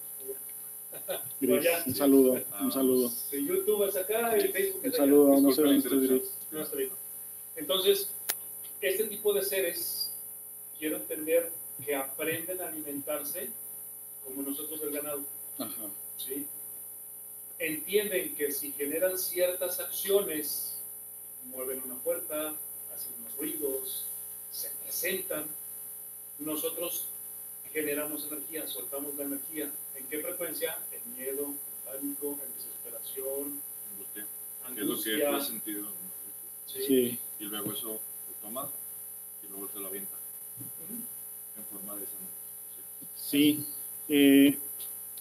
Gris, 1.40 1.66
un 1.86 1.94
saludo, 1.94 2.44
Ah, 2.52 2.64
un 2.64 2.72
saludo. 2.72 3.12
De 3.30 3.44
YouTube 3.44 3.88
es 3.88 3.96
acá 3.96 4.36
y 4.36 4.48
Facebook 4.48 4.80
Un 4.82 4.90
es 4.90 4.96
saludo, 4.96 5.32
allá. 5.32 5.40
no 5.42 5.52
sé. 5.52 5.62
Gris. 5.62 6.30
No 6.50 6.62
está 6.62 6.76
bien. 6.76 6.90
Entonces, 7.56 8.10
este 8.80 9.04
tipo 9.06 9.32
de 9.32 9.42
seres, 9.42 10.12
quiero 10.78 10.96
entender 10.96 11.52
que 11.84 11.94
aprenden 11.94 12.60
a 12.60 12.66
alimentarse 12.68 13.50
como 14.24 14.42
nosotros 14.42 14.80
del 14.80 14.90
ganado. 14.90 15.22
Ajá. 15.58 15.88
¿sí? 16.16 16.46
Entienden 17.58 18.34
que 18.34 18.50
si 18.50 18.72
generan 18.72 19.16
ciertas 19.18 19.78
acciones, 19.80 20.80
mueven 21.44 21.82
una 21.84 21.96
puerta, 22.02 22.54
hacen 22.94 23.12
unos 23.20 23.36
ruidos, 23.36 24.06
presentan, 24.90 25.44
nosotros 26.40 27.06
generamos 27.72 28.26
energía, 28.30 28.66
soltamos 28.66 29.14
la 29.16 29.22
energía. 29.24 29.70
¿En 29.94 30.04
qué 30.06 30.18
frecuencia? 30.18 30.76
En 30.90 31.16
miedo, 31.16 31.44
en 31.44 31.58
pánico, 31.84 32.36
en 32.44 32.52
desesperación, 32.54 33.62
Angustia. 33.92 34.26
Que 34.74 34.80
es 34.80 34.86
lo 34.86 35.00
que 35.00 35.10
angustia. 35.10 35.36
has 35.36 35.46
sentido. 35.46 35.86
¿sí? 36.66 36.82
Sí, 36.86 37.18
Y 37.38 37.44
luego 37.44 37.72
eso 37.72 37.88
lo 37.92 38.34
tomas 38.42 38.68
y 39.44 39.50
luego 39.50 39.68
te 39.68 39.78
lo 39.78 39.86
avienta 39.86 40.16
en 41.56 41.64
forma 41.66 41.96
de 41.96 42.04
esa 42.04 42.14
manifestación. 42.18 43.10
sí. 43.14 43.64
Eh, 44.12 44.58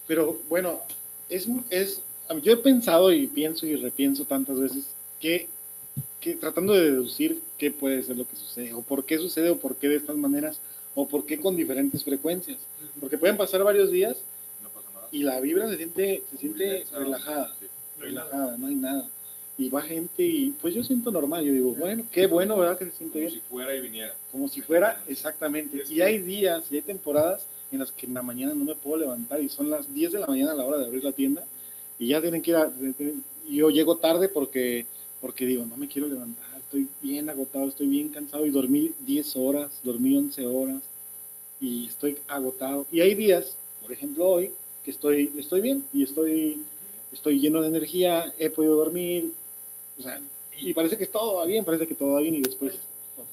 pero 0.07 0.39
bueno, 0.49 0.81
es, 1.29 1.47
es, 1.69 2.01
yo 2.41 2.53
he 2.53 2.57
pensado 2.57 3.13
y 3.13 3.27
pienso 3.27 3.67
y 3.67 3.75
repienso 3.75 4.25
tantas 4.25 4.59
veces 4.59 4.87
que, 5.19 5.47
que 6.19 6.35
tratando 6.35 6.73
de 6.73 6.91
deducir 6.91 7.41
qué 7.57 7.71
puede 7.71 8.03
ser 8.03 8.17
lo 8.17 8.27
que 8.27 8.35
sucede, 8.35 8.73
o 8.73 8.81
por 8.81 9.05
qué 9.05 9.17
sucede, 9.17 9.49
o 9.49 9.57
por 9.57 9.75
qué 9.77 9.87
de 9.87 9.95
estas 9.97 10.17
maneras, 10.17 10.59
o 10.95 11.07
por 11.07 11.25
qué 11.25 11.39
con 11.39 11.55
diferentes 11.55 12.03
frecuencias. 12.03 12.57
Porque 12.99 13.17
pueden 13.17 13.37
pasar 13.37 13.63
varios 13.63 13.89
días 13.91 14.17
No 14.61 14.69
pasa 14.69 14.89
nada. 14.93 15.07
y 15.11 15.23
la 15.23 15.39
vibra 15.39 15.69
se 15.69 15.77
siente, 15.77 16.23
se 16.31 16.37
siente 16.37 16.85
relajada. 16.93 17.55
sí. 17.59 17.67
Relajada, 17.99 18.57
no 18.57 18.67
hay 18.67 18.75
nada. 18.75 19.07
Y 19.57 19.69
va 19.69 19.81
gente 19.81 20.23
y 20.23 20.51
pues 20.61 20.73
yo 20.73 20.83
siento 20.85 21.11
normal, 21.11 21.43
yo 21.43 21.51
digo, 21.51 21.73
bueno, 21.75 22.05
qué 22.11 22.27
bueno, 22.27 22.57
¿verdad? 22.57 22.77
Que 22.77 22.85
se 22.85 22.91
siente 22.91 23.19
Como 23.19 23.27
bien. 23.27 23.33
si 23.41 23.47
fuera 23.49 23.75
y 23.75 23.81
viniera. 23.81 24.15
Como 24.31 24.47
si 24.47 24.61
fuera 24.61 25.03
exactamente. 25.07 25.83
Y 25.89 25.99
hay 26.01 26.19
días 26.19 26.63
y 26.71 26.75
hay 26.75 26.81
temporadas 26.81 27.45
en 27.71 27.79
las 27.79 27.91
que 27.91 28.05
en 28.07 28.13
la 28.13 28.21
mañana 28.23 28.53
no 28.53 28.63
me 28.63 28.75
puedo 28.75 28.97
levantar 28.97 29.41
y 29.41 29.49
son 29.49 29.69
las 29.69 29.93
10 29.93 30.13
de 30.13 30.19
la 30.19 30.27
mañana 30.27 30.53
a 30.53 30.55
la 30.55 30.65
hora 30.65 30.77
de 30.77 30.85
abrir 30.85 31.03
la 31.03 31.11
tienda 31.11 31.45
y 31.99 32.07
ya 32.07 32.21
tienen 32.21 32.41
que 32.41 32.51
ir 32.51 32.57
a... 32.57 32.71
Yo 33.49 33.69
llego 33.69 33.97
tarde 33.97 34.29
porque, 34.29 34.85
porque 35.21 35.45
digo, 35.45 35.65
no 35.65 35.75
me 35.77 35.87
quiero 35.87 36.07
levantar, 36.07 36.45
estoy 36.57 36.87
bien 37.01 37.29
agotado, 37.29 37.67
estoy 37.67 37.87
bien 37.87 38.09
cansado 38.09 38.45
y 38.45 38.49
dormí 38.51 38.91
10 39.01 39.35
horas, 39.35 39.71
dormí 39.83 40.15
11 40.17 40.45
horas 40.45 40.81
y 41.59 41.87
estoy 41.87 42.17
agotado. 42.27 42.85
Y 42.91 43.01
hay 43.01 43.15
días, 43.15 43.55
por 43.81 43.91
ejemplo 43.91 44.27
hoy, 44.27 44.51
que 44.83 44.91
estoy, 44.91 45.31
estoy 45.37 45.61
bien 45.61 45.83
y 45.93 46.03
estoy, 46.03 46.63
estoy 47.11 47.39
lleno 47.39 47.61
de 47.61 47.67
energía, 47.67 48.33
he 48.37 48.49
podido 48.49 48.75
dormir, 48.75 49.33
o 49.97 50.01
sea, 50.03 50.21
y 50.61 50.73
parece 50.73 50.97
que 50.97 51.07
todo 51.07 51.35
va 51.35 51.45
bien, 51.45 51.65
parece 51.65 51.87
que 51.87 51.95
todo 51.95 52.13
va 52.13 52.21
bien 52.21 52.35
y 52.35 52.41
después... 52.41 52.75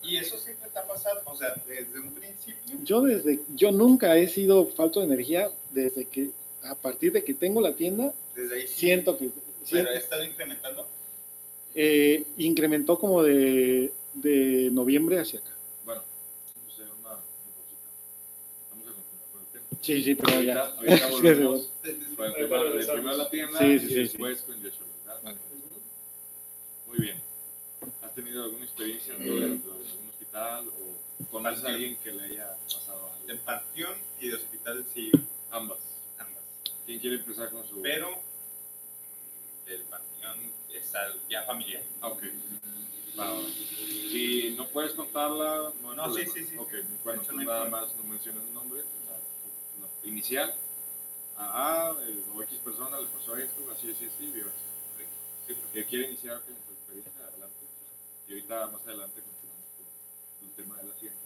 Y 0.02 0.16
eso 0.16 0.36
siempre 0.38 0.68
te 0.72 0.78
ha 0.78 0.86
pasado, 0.86 1.20
o 1.24 1.36
sea, 1.36 1.54
desde 1.66 1.98
un 2.00 2.12
principio. 2.12 2.78
Yo 2.84 3.00
desde, 3.02 3.40
yo 3.54 3.72
nunca 3.72 4.16
he 4.16 4.28
sido 4.28 4.66
falto 4.66 5.00
de 5.00 5.06
energía 5.06 5.50
desde 5.72 6.04
que, 6.04 6.30
a 6.62 6.74
partir 6.76 7.12
de 7.12 7.24
que 7.24 7.34
tengo 7.34 7.60
la 7.60 7.72
tienda, 7.74 8.12
Desde 8.34 8.54
ahí 8.56 8.66
sí. 8.68 8.74
siento 8.74 9.16
que 9.16 9.26
Pero 9.26 9.36
siento- 9.64 9.90
ha 9.90 9.94
estado 9.94 10.24
incrementando. 10.24 10.86
Eh, 11.78 12.24
incrementó 12.38 12.98
como 12.98 13.22
de, 13.22 13.92
de 14.14 14.70
noviembre 14.72 15.20
hacia 15.20 15.40
acá. 15.40 15.54
Bueno, 15.84 16.02
vamos 16.56 16.70
a 16.70 16.72
hacer 16.72 16.86
una, 16.98 17.10
una 17.10 17.52
pausita. 17.54 17.90
Vamos 18.70 18.88
a 18.88 18.92
continuar 18.94 19.28
con 19.30 19.40
el 19.42 19.46
tema. 19.52 19.66
Sí, 19.82 20.02
sí, 20.02 20.14
pero 20.14 20.40
ya. 20.42 20.66
Ahorita, 20.68 20.76
ahorita 20.78 21.08
volvemos 21.10 21.72
con 21.80 21.90
el 21.90 22.34
tema 22.34 22.48
para 22.48 22.70
de 22.70 22.86
primero 22.86 23.16
la 23.18 23.30
tienda 23.30 23.58
Sí, 23.58 23.78
sí, 23.78 23.84
y 23.84 23.88
sí, 23.88 23.94
después 23.94 24.40
con 24.42 24.56
Yeshua, 24.62 24.86
¿verdad? 25.04 25.20
Vale. 25.22 25.38
Muy 26.88 26.98
bien. 26.98 27.20
¿Has 28.00 28.14
tenido 28.14 28.44
alguna 28.44 28.64
experiencia 28.64 29.14
de 29.14 29.24
de 29.24 29.44
algún 29.44 30.08
hospital 30.08 30.68
o 30.68 31.26
conoces 31.30 31.62
a 31.64 31.68
alguien 31.68 31.96
que 32.02 32.10
le 32.12 32.22
haya 32.24 32.56
pasado 32.64 33.10
De 33.26 33.32
algo? 33.32 33.44
panteón 33.44 33.94
y 34.18 34.28
de 34.28 34.34
hospital 34.36 34.86
sí, 34.94 35.10
Ambas. 35.50 35.78
ambas. 36.18 36.42
¿Quién 36.86 37.00
quiere 37.00 37.16
empezar 37.16 37.50
con 37.50 37.66
su...? 37.68 37.82
Pero 37.82 38.10
mm, 38.12 39.66
del 39.68 39.82
panteón 39.82 40.55
ya 41.28 41.42
familiar. 41.44 41.82
Ah, 42.00 42.08
ok. 42.08 42.22
Va. 43.18 43.32
Si 44.10 44.54
no 44.56 44.68
puedes 44.68 44.92
contarla, 44.92 45.72
no 45.82 45.94
No, 45.94 46.14
sí, 46.14 46.26
sí, 46.26 46.44
sí. 46.44 46.56
Ok, 46.56 46.72
bueno, 47.04 47.22
pues 47.22 47.36
no 47.36 47.44
nada 47.44 47.68
más 47.68 47.94
no 47.96 48.04
menciones 48.04 48.42
el 48.44 48.54
nombre, 48.54 48.82
la 48.82 50.08
inicial. 50.08 50.54
A, 51.36 51.90
A, 51.90 52.02
eh, 52.04 52.22
o 52.34 52.42
X 52.42 52.58
persona 52.60 53.00
le 53.00 53.06
pasó 53.08 53.36
esto, 53.36 53.60
así, 53.70 53.90
así, 53.90 54.06
así, 54.06 54.26
vio. 54.32 54.46
Sí, 55.46 55.54
porque 55.54 55.84
quiere 55.86 56.08
iniciar 56.08 56.40
con 56.42 56.54
su 56.66 56.72
experiencia, 56.72 57.12
adelante. 57.26 57.64
Y 58.28 58.32
ahorita 58.32 58.66
más 58.68 58.82
adelante 58.86 59.20
continuamos 59.20 59.68
con 59.76 60.48
el 60.48 60.54
tema 60.54 60.76
de 60.78 60.88
la 60.88 60.94
hacienda. 60.94 61.20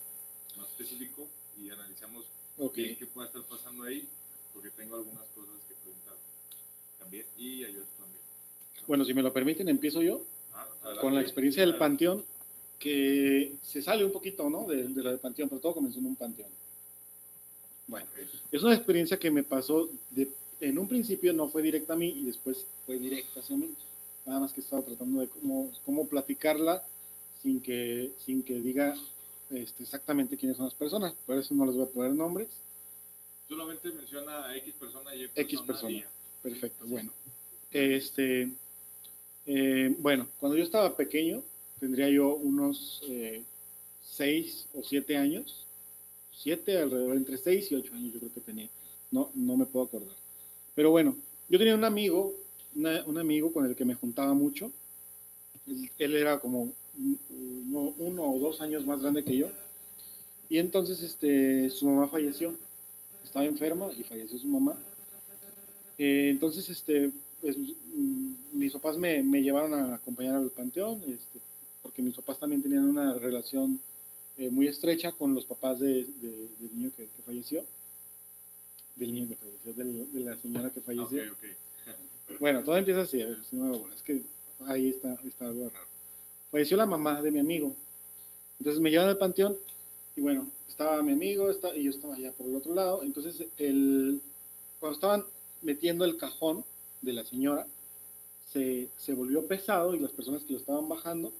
Más 0.57 0.69
específico 0.69 1.29
y 1.57 1.71
analizamos 1.71 2.26
Ok. 2.59 2.75
bien 2.75 2.97
qué 2.97 3.07
puede 3.07 3.29
estar 3.29 3.43
pasando 3.45 3.85
ahí, 3.85 4.09
porque 4.52 4.71
tengo 4.71 4.97
algunas 4.97 5.25
cosas 5.29 5.55
que 5.69 5.75
preguntar 5.75 6.17
también 6.99 7.26
y 7.37 7.64
a 7.64 7.69
ellos 7.69 7.87
también. 7.97 8.00
Bueno, 8.91 9.05
si 9.05 9.15
me 9.15 9.23
lo 9.23 9.33
permiten, 9.33 9.69
empiezo 9.69 10.03
yo 10.03 10.27
Ah, 10.53 10.67
con 11.01 11.15
la 11.15 11.21
experiencia 11.21 11.63
del 11.63 11.77
panteón, 11.79 12.25
que 12.77 13.55
se 13.63 13.83
sale 13.83 14.05
un 14.05 14.11
poquito, 14.11 14.51
¿no? 14.51 14.67
De, 14.67 14.83
de 14.89 15.03
la 15.05 15.11
del 15.11 15.21
panteón, 15.21 15.49
pero 15.49 15.61
todo 15.61 15.75
comenzó 15.75 16.01
en 16.01 16.07
un 16.07 16.17
panteón. 16.17 16.51
Bueno, 17.87 18.09
es 18.51 18.63
una 18.65 18.75
experiencia 18.75 19.17
que 19.17 19.31
me 19.31 19.45
pasó, 19.45 19.89
de, 20.11 20.29
en 20.61 20.77
un 20.77 20.89
principio 20.89 21.33
no 21.33 21.49
fue 21.49 21.63
directa 21.63 21.93
a 21.93 21.97
mí 21.97 22.09
y 22.09 22.25
después 22.25 22.67
fue 22.85 22.99
directa 22.99 23.39
hacia 23.39 23.57
mí. 23.57 23.73
Nada 24.27 24.41
más 24.41 24.53
que 24.53 24.61
estaba 24.61 24.83
tratando 24.83 25.21
de 25.21 25.29
cómo, 25.29 25.71
cómo 25.85 26.09
platicarla 26.09 26.83
sin 27.41 27.61
que, 27.61 28.11
sin 28.19 28.43
que 28.43 28.59
diga 28.59 28.97
este, 29.51 29.85
exactamente 29.85 30.37
quiénes 30.37 30.57
son 30.57 30.67
las 30.67 30.75
personas. 30.75 31.15
Por 31.27 31.39
eso 31.39 31.55
no 31.55 31.65
les 31.65 31.77
voy 31.77 31.85
a 31.85 31.91
poner 31.91 32.13
nombres. 32.13 32.49
Solamente 33.49 33.93
menciona 33.93 34.47
a 34.47 34.57
X 34.57 34.75
persona 34.75 35.15
y 35.15 35.31
X 35.33 35.37
persona. 35.37 35.67
persona. 35.67 35.93
y 35.93 36.01
ya. 36.01 36.11
Perfecto, 36.43 36.87
bueno. 36.89 37.13
Este, 37.71 38.51
eh, 39.47 39.95
bueno, 39.99 40.27
cuando 40.39 40.57
yo 40.57 40.65
estaba 40.65 40.97
pequeño, 40.97 41.43
tendría 41.79 42.09
yo 42.09 42.35
unos 42.35 43.03
eh, 43.09 43.43
seis 44.03 44.67
o 44.75 44.83
siete 44.83 45.17
años, 45.17 45.67
siete 46.33 46.79
alrededor, 46.79 47.17
entre 47.17 47.37
seis 47.39 47.71
y 47.71 47.75
ocho 47.75 47.95
años 47.95 48.13
yo 48.15 48.21
creo 48.21 48.35
que 48.35 48.41
tenía, 48.41 48.69
no, 49.11 49.31
no 49.35 49.57
me 49.57 49.67
puedo 49.67 49.87
acordar. 49.87 50.15
Pero 50.75 50.91
bueno, 50.91 51.17
yo 51.49 51.59
tenía 51.59 51.75
un 51.75 51.85
amigo, 51.85 52.35
una- 52.75 53.05
un 53.07 53.19
amigo 53.19 53.53
con 53.53 53.67
el 53.67 53.75
que 53.75 53.85
me 53.85 53.95
juntaba 53.95 54.35
mucho, 54.35 54.71
él, 55.67 55.91
él 55.99 56.17
era 56.17 56.39
como 56.39 56.73
uno, 56.99 57.95
uno 57.99 58.23
o 58.35 58.39
dos 58.39 58.61
años 58.61 58.85
más 58.87 59.01
grande 59.01 59.25
que 59.25 59.37
yo, 59.37 59.49
y 60.49 60.59
entonces 60.59 61.01
este, 61.03 61.71
su 61.71 61.87
mamá 61.87 62.09
falleció, 62.09 62.55
estaba 63.25 63.45
enferma 63.45 63.89
y 63.97 64.03
falleció 64.03 64.39
su 64.39 64.49
mamá. 64.49 64.77
Eh, 65.99 66.29
entonces, 66.31 66.69
este, 66.71 67.11
pues, 67.41 67.57
mm, 67.59 68.33
mis 68.53 68.73
papás 68.73 68.97
me, 68.99 69.23
me 69.23 69.43
llevaron 69.43 69.75
a 69.75 69.95
acompañar 69.95 70.37
al 70.37 70.51
panteón, 70.51 71.03
este, 71.05 71.39
porque 71.83 72.03
mis 72.03 72.15
papás 72.15 72.39
también 72.39 72.63
tenían 72.63 72.85
una 72.89 73.15
relación 73.15 73.81
eh, 74.39 74.49
muy 74.51 74.69
estrecha 74.69 75.13
con 75.13 75.35
los 75.35 75.45
papás 75.45 75.81
de, 75.81 76.05
de- 76.05 76.49
del 76.61 76.71
niño 76.75 76.91
que, 76.97 77.05
que 77.05 77.23
falleció, 77.25 77.65
del 78.97 79.13
niño 79.15 79.29
que 79.29 79.37
falleció, 79.37 79.73
del- 79.75 80.13
de 80.13 80.21
la 80.21 80.37
señora 80.37 80.71
que 80.71 80.81
falleció. 80.81 81.23
Bueno, 82.39 82.63
todo 82.63 82.77
empieza 82.77 83.01
así, 83.01 83.21
a 83.23 83.27
ver, 83.27 83.45
si 83.45 83.57
no 83.57 83.65
me 83.67 83.95
es 83.95 84.03
que 84.03 84.23
ahí 84.67 84.91
está, 84.91 85.15
está 85.27 85.47
algo 85.49 85.69
raro. 85.69 85.87
Falleció 86.53 86.77
la 86.77 86.87
mamá 86.87 87.21
de 87.21 87.31
mi 87.33 87.41
amigo. 87.41 87.75
Entonces 88.61 88.81
me 88.81 88.91
llevan 88.91 89.09
al 89.09 89.19
panteón 89.19 89.57
y 90.17 90.21
bueno, 90.21 90.49
estaba 90.69 91.03
mi 91.03 91.13
amigo 91.13 91.51
y 91.75 91.83
yo 91.85 91.91
estaba 91.91 92.15
allá 92.15 92.31
por 92.33 92.47
el 92.47 92.55
otro 92.55 92.73
lado. 92.75 93.03
Entonces, 93.03 93.47
el, 93.59 94.21
cuando 94.79 94.95
estaban 94.95 95.25
metiendo 95.63 96.05
el 96.05 96.17
cajón 96.17 96.65
de 97.00 97.12
la 97.12 97.25
señora, 97.25 97.66
se, 98.52 98.88
se 98.97 99.14
volvió 99.14 99.47
pesado 99.47 99.95
y 99.95 99.99
las 100.00 100.11
personas 100.12 100.42
que 100.45 100.52
lo 100.54 100.59
estaban 100.59 100.88
bajando, 100.88 101.33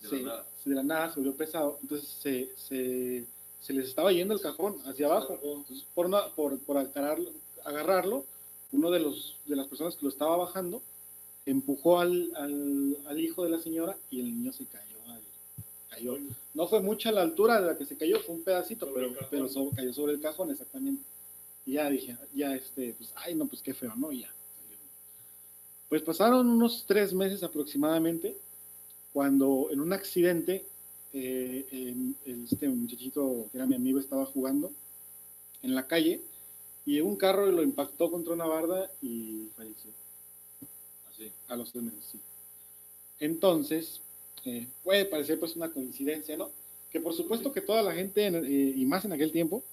De 0.00 0.08
se- 0.08 0.16
la 0.22 0.22
nada. 0.28 0.46
de 0.64 0.74
la 0.74 0.82
nada 0.82 1.08
se 1.12 1.20
volvió 1.20 1.34
pesado. 1.36 1.78
Entonces 1.82 2.08
se, 2.08 2.50
se, 2.56 3.24
se 3.60 3.72
les 3.72 3.88
estaba 3.88 4.12
yendo 4.12 4.34
el 4.34 4.40
cajón 4.40 4.76
hacia 4.86 5.06
abajo. 5.06 5.34
Entonces, 5.42 5.86
por, 5.94 6.08
no- 6.08 6.30
por, 6.34 6.58
por 6.60 6.78
agarrarlo, 6.78 7.30
agarrarlo, 7.64 8.24
uno 8.72 8.90
de, 8.90 9.00
los, 9.00 9.36
de 9.46 9.56
las 9.56 9.66
personas 9.66 9.96
que 9.96 10.04
lo 10.04 10.08
estaba 10.10 10.36
bajando 10.36 10.82
empujó 11.46 11.98
al, 12.00 12.32
al, 12.36 12.96
al 13.06 13.18
hijo 13.20 13.44
de 13.44 13.50
la 13.50 13.58
señora 13.58 13.96
y 14.10 14.20
el 14.20 14.26
niño 14.26 14.52
se 14.52 14.64
cayó. 14.66 14.96
cayó. 15.88 16.16
No 16.54 16.66
fue 16.68 16.80
mucha 16.80 17.10
la 17.12 17.22
altura 17.22 17.60
de 17.60 17.66
la 17.66 17.76
que 17.76 17.84
se 17.84 17.96
cayó, 17.96 18.20
fue 18.20 18.36
un 18.36 18.42
pedacito, 18.44 18.86
Sobre 18.86 19.08
pero, 19.08 19.26
pero 19.30 19.70
cayó 19.74 19.92
sobre 19.92 20.12
el 20.14 20.20
cajón, 20.20 20.50
exactamente. 20.50 21.02
Y 21.66 21.72
ya 21.72 21.90
dije, 21.90 22.16
ya 22.34 22.54
este, 22.54 22.94
pues, 22.94 23.12
ay, 23.16 23.34
no, 23.34 23.46
pues 23.46 23.60
qué 23.62 23.74
feo, 23.74 23.92
¿no? 23.96 24.10
Y 24.12 24.20
ya. 24.20 24.32
Pues 25.90 26.02
pasaron 26.02 26.48
unos 26.48 26.84
tres 26.86 27.12
meses 27.12 27.42
aproximadamente, 27.42 28.36
cuando 29.12 29.66
en 29.72 29.80
un 29.80 29.92
accidente, 29.92 30.64
eh, 31.12 31.66
en- 31.72 32.16
este 32.44 32.68
muchachito 32.68 33.48
que 33.50 33.58
era 33.58 33.66
mi 33.66 33.74
amigo 33.74 33.98
estaba 33.98 34.24
jugando 34.24 34.70
en 35.64 35.74
la 35.74 35.88
calle 35.88 36.20
y 36.86 37.00
un 37.00 37.16
carro 37.16 37.46
lo 37.50 37.64
impactó 37.64 38.08
contra 38.08 38.32
una 38.34 38.46
barda 38.46 38.88
y 39.02 39.48
falleció 39.56 39.90
Así. 41.10 41.32
a 41.48 41.56
los 41.56 41.72
tres 41.72 41.82
meses, 41.82 42.04
sí. 42.12 42.20
Entonces, 43.18 44.00
eh, 44.44 44.68
puede 44.84 45.06
parecer 45.06 45.40
pues 45.40 45.56
una 45.56 45.70
coincidencia, 45.72 46.36
¿no? 46.36 46.50
Que 46.92 47.00
por 47.00 47.14
supuesto 47.14 47.52
que 47.52 47.62
toda 47.62 47.82
la 47.82 47.92
gente, 47.94 48.26
en- 48.26 48.44
eh, 48.44 48.74
y 48.76 48.86
más 48.86 49.04
en 49.04 49.12
aquel 49.12 49.32
tiempo, 49.32 49.64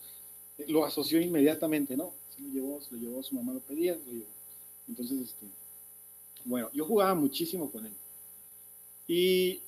eh, 0.58 0.66
lo 0.68 0.84
asoció 0.84 1.22
inmediatamente, 1.22 1.96
¿no? 1.96 2.12
Se 2.36 2.42
lo 2.42 2.48
llevó, 2.50 2.82
se 2.82 2.96
lo 2.96 2.98
llevó, 3.02 3.22
su 3.22 3.36
mamá 3.36 3.54
lo 3.54 3.60
pedía, 3.60 3.94
se 4.00 4.06
lo 4.08 4.14
llevó. 4.14 4.26
Entonces, 4.88 5.20
este, 5.22 5.46
bueno, 6.48 6.70
yo 6.74 6.86
jugaba 6.86 7.14
muchísimo 7.14 7.70
con 7.70 7.86
él. 7.86 7.94
Y 9.08 9.62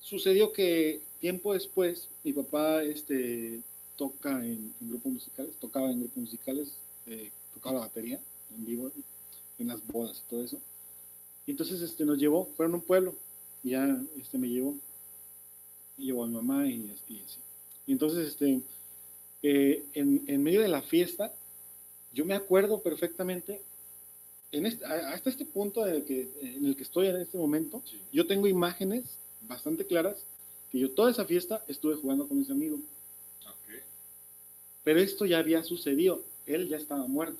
sucedió 0.00 0.52
que 0.52 1.02
tiempo 1.20 1.52
después, 1.52 2.08
mi 2.22 2.32
papá 2.32 2.82
este, 2.82 3.60
toca 3.96 4.44
en, 4.44 4.74
grupos 4.80 5.12
musicales, 5.12 5.54
tocaba 5.60 5.90
en 5.90 6.00
grupos 6.00 6.16
musicales, 6.18 6.76
eh, 7.06 7.30
tocaba 7.52 7.76
la 7.76 7.86
batería 7.86 8.20
en 8.56 8.64
vivo, 8.64 8.90
en 9.58 9.68
las 9.68 9.86
bodas 9.86 10.22
y 10.24 10.30
todo 10.30 10.44
eso. 10.44 10.58
Y 11.46 11.50
entonces 11.50 11.80
este, 11.82 12.04
nos 12.04 12.18
llevó, 12.18 12.46
fueron 12.56 12.72
a 12.72 12.76
un 12.76 12.82
pueblo, 12.82 13.14
y 13.62 13.70
ya 13.70 14.02
este, 14.18 14.38
me 14.38 14.48
llevó, 14.48 14.74
y 15.98 16.06
llevó 16.06 16.24
a 16.24 16.26
mi 16.26 16.34
mamá 16.34 16.66
y, 16.66 16.96
y 17.08 17.22
así. 17.24 17.38
Y 17.86 17.92
entonces, 17.92 18.28
este, 18.28 18.62
eh, 19.42 19.84
en, 19.92 20.24
en 20.26 20.42
medio 20.42 20.62
de 20.62 20.68
la 20.68 20.80
fiesta, 20.80 21.34
yo 22.12 22.24
me 22.24 22.34
acuerdo 22.34 22.80
perfectamente, 22.80 23.60
en 24.56 24.66
este, 24.66 24.84
hasta 24.84 25.30
este 25.30 25.44
punto 25.44 25.86
en 25.86 25.94
el, 25.96 26.04
que, 26.04 26.28
en 26.40 26.64
el 26.66 26.76
que 26.76 26.82
estoy 26.82 27.08
en 27.08 27.16
este 27.16 27.36
momento, 27.38 27.82
Sí. 27.84 27.98
yo 28.12 28.26
tengo 28.26 28.46
imágenes 28.46 29.04
bastante 29.42 29.86
claras 29.86 30.16
que 30.70 30.78
yo 30.78 30.90
toda 30.90 31.10
esa 31.10 31.24
fiesta 31.24 31.64
estuve 31.68 31.94
jugando 31.96 32.26
con 32.26 32.38
mis 32.38 32.50
amigos. 32.50 32.80
Ok. 33.46 33.74
Pero 34.84 35.00
esto 35.00 35.24
ya 35.26 35.38
había 35.38 35.62
sucedido. 35.62 36.22
Él 36.46 36.68
ya 36.68 36.76
estaba 36.76 37.06
muerto. 37.06 37.38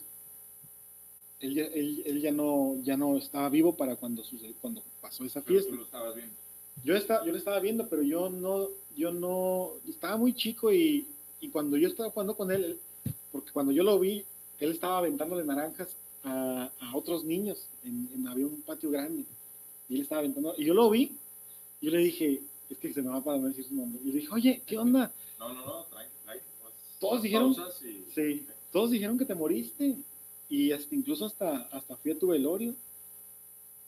Él 1.41 1.55
ya, 1.55 1.65
él, 1.67 2.03
él 2.07 2.21
ya, 2.21 2.33
no, 2.33 2.77
ya 2.83 2.97
no 2.97 3.17
estaba 3.19 3.49
vivo 3.51 3.75
para 3.77 3.97
cuando, 3.97 4.25
sucedió, 4.25 4.55
cuando 4.61 4.83
pasó 5.01 5.25
esa 5.25 5.41
Pero 5.43 5.55
fiesta. 5.61 5.71
tú 5.71 5.77
lo 5.77 5.85
estabas 5.85 6.15
viendo. 6.15 6.35
Yo, 6.85 6.97
estaba, 6.97 7.25
yo 7.25 7.33
lo 7.33 7.39
estaba 7.39 7.61
viendo, 7.61 7.89
pero 7.89 8.03
yo 8.03 8.31
no, 8.31 8.69
yo 8.97 9.13
no, 9.13 9.73
estaba 9.89 10.17
muy 10.17 10.33
chico 10.35 10.73
y, 10.73 11.07
y 11.41 11.49
cuando 11.49 11.77
yo 11.77 11.89
estaba 11.89 12.11
jugando 12.11 12.37
con 12.37 12.51
él, 12.51 12.65
él- 12.65 12.79
porque 13.31 13.51
cuando 13.53 13.73
yo 13.73 13.83
lo 13.83 13.99
vi, 13.99 14.25
él 14.61 14.71
estaba 14.73 14.99
aventándole 14.99 15.45
naranjas 15.45 15.89
a, 16.25 16.71
a 16.81 16.97
otros 16.97 17.25
niños, 17.25 17.67
en, 17.85 18.09
en- 18.15 18.27
había 18.27 18.47
un 18.47 18.61
patio 18.63 18.91
grande, 18.91 19.25
y 19.89 19.95
él 19.97 20.01
estaba 20.03 20.21
aventando, 20.21 20.55
y 20.57 20.65
yo 20.65 20.75
lo 20.75 20.91
vi, 20.91 21.13
y 21.81 21.87
yo 21.87 21.93
le 21.93 21.99
dije, 21.99 22.41
es 22.71 22.79
que 22.79 22.93
se 22.93 23.03
me 23.03 23.11
va 23.11 23.23
para 23.23 23.39
no 23.39 23.47
decir 23.49 23.65
su 23.65 23.75
nombre, 23.75 24.01
y 24.03 24.09
le 24.09 24.21
dije, 24.21 24.29
oye, 24.33 24.63
¿qué 24.67 24.79
onda? 24.79 25.13
No, 25.39 25.53
no, 25.53 25.67
no, 25.67 25.85
tranqui, 25.85 26.11
tranqui. 26.25 26.41
Haz- 26.65 26.99
Todos 27.01 27.23
dijeron- 27.23 27.55
y- 27.85 28.05
Sí, 28.15 28.47
todos 28.73 28.91
dijeron 28.91 29.19
que 29.19 29.25
te 29.27 29.35
moriste, 29.35 29.97
y 30.49 30.73
hasta, 30.73 30.95
incluso 30.95 31.27
hasta, 31.27 31.57
hasta 31.73 31.97
fui 31.97 32.13
a 32.13 32.19
tu 32.19 32.29
velorio, 32.29 32.75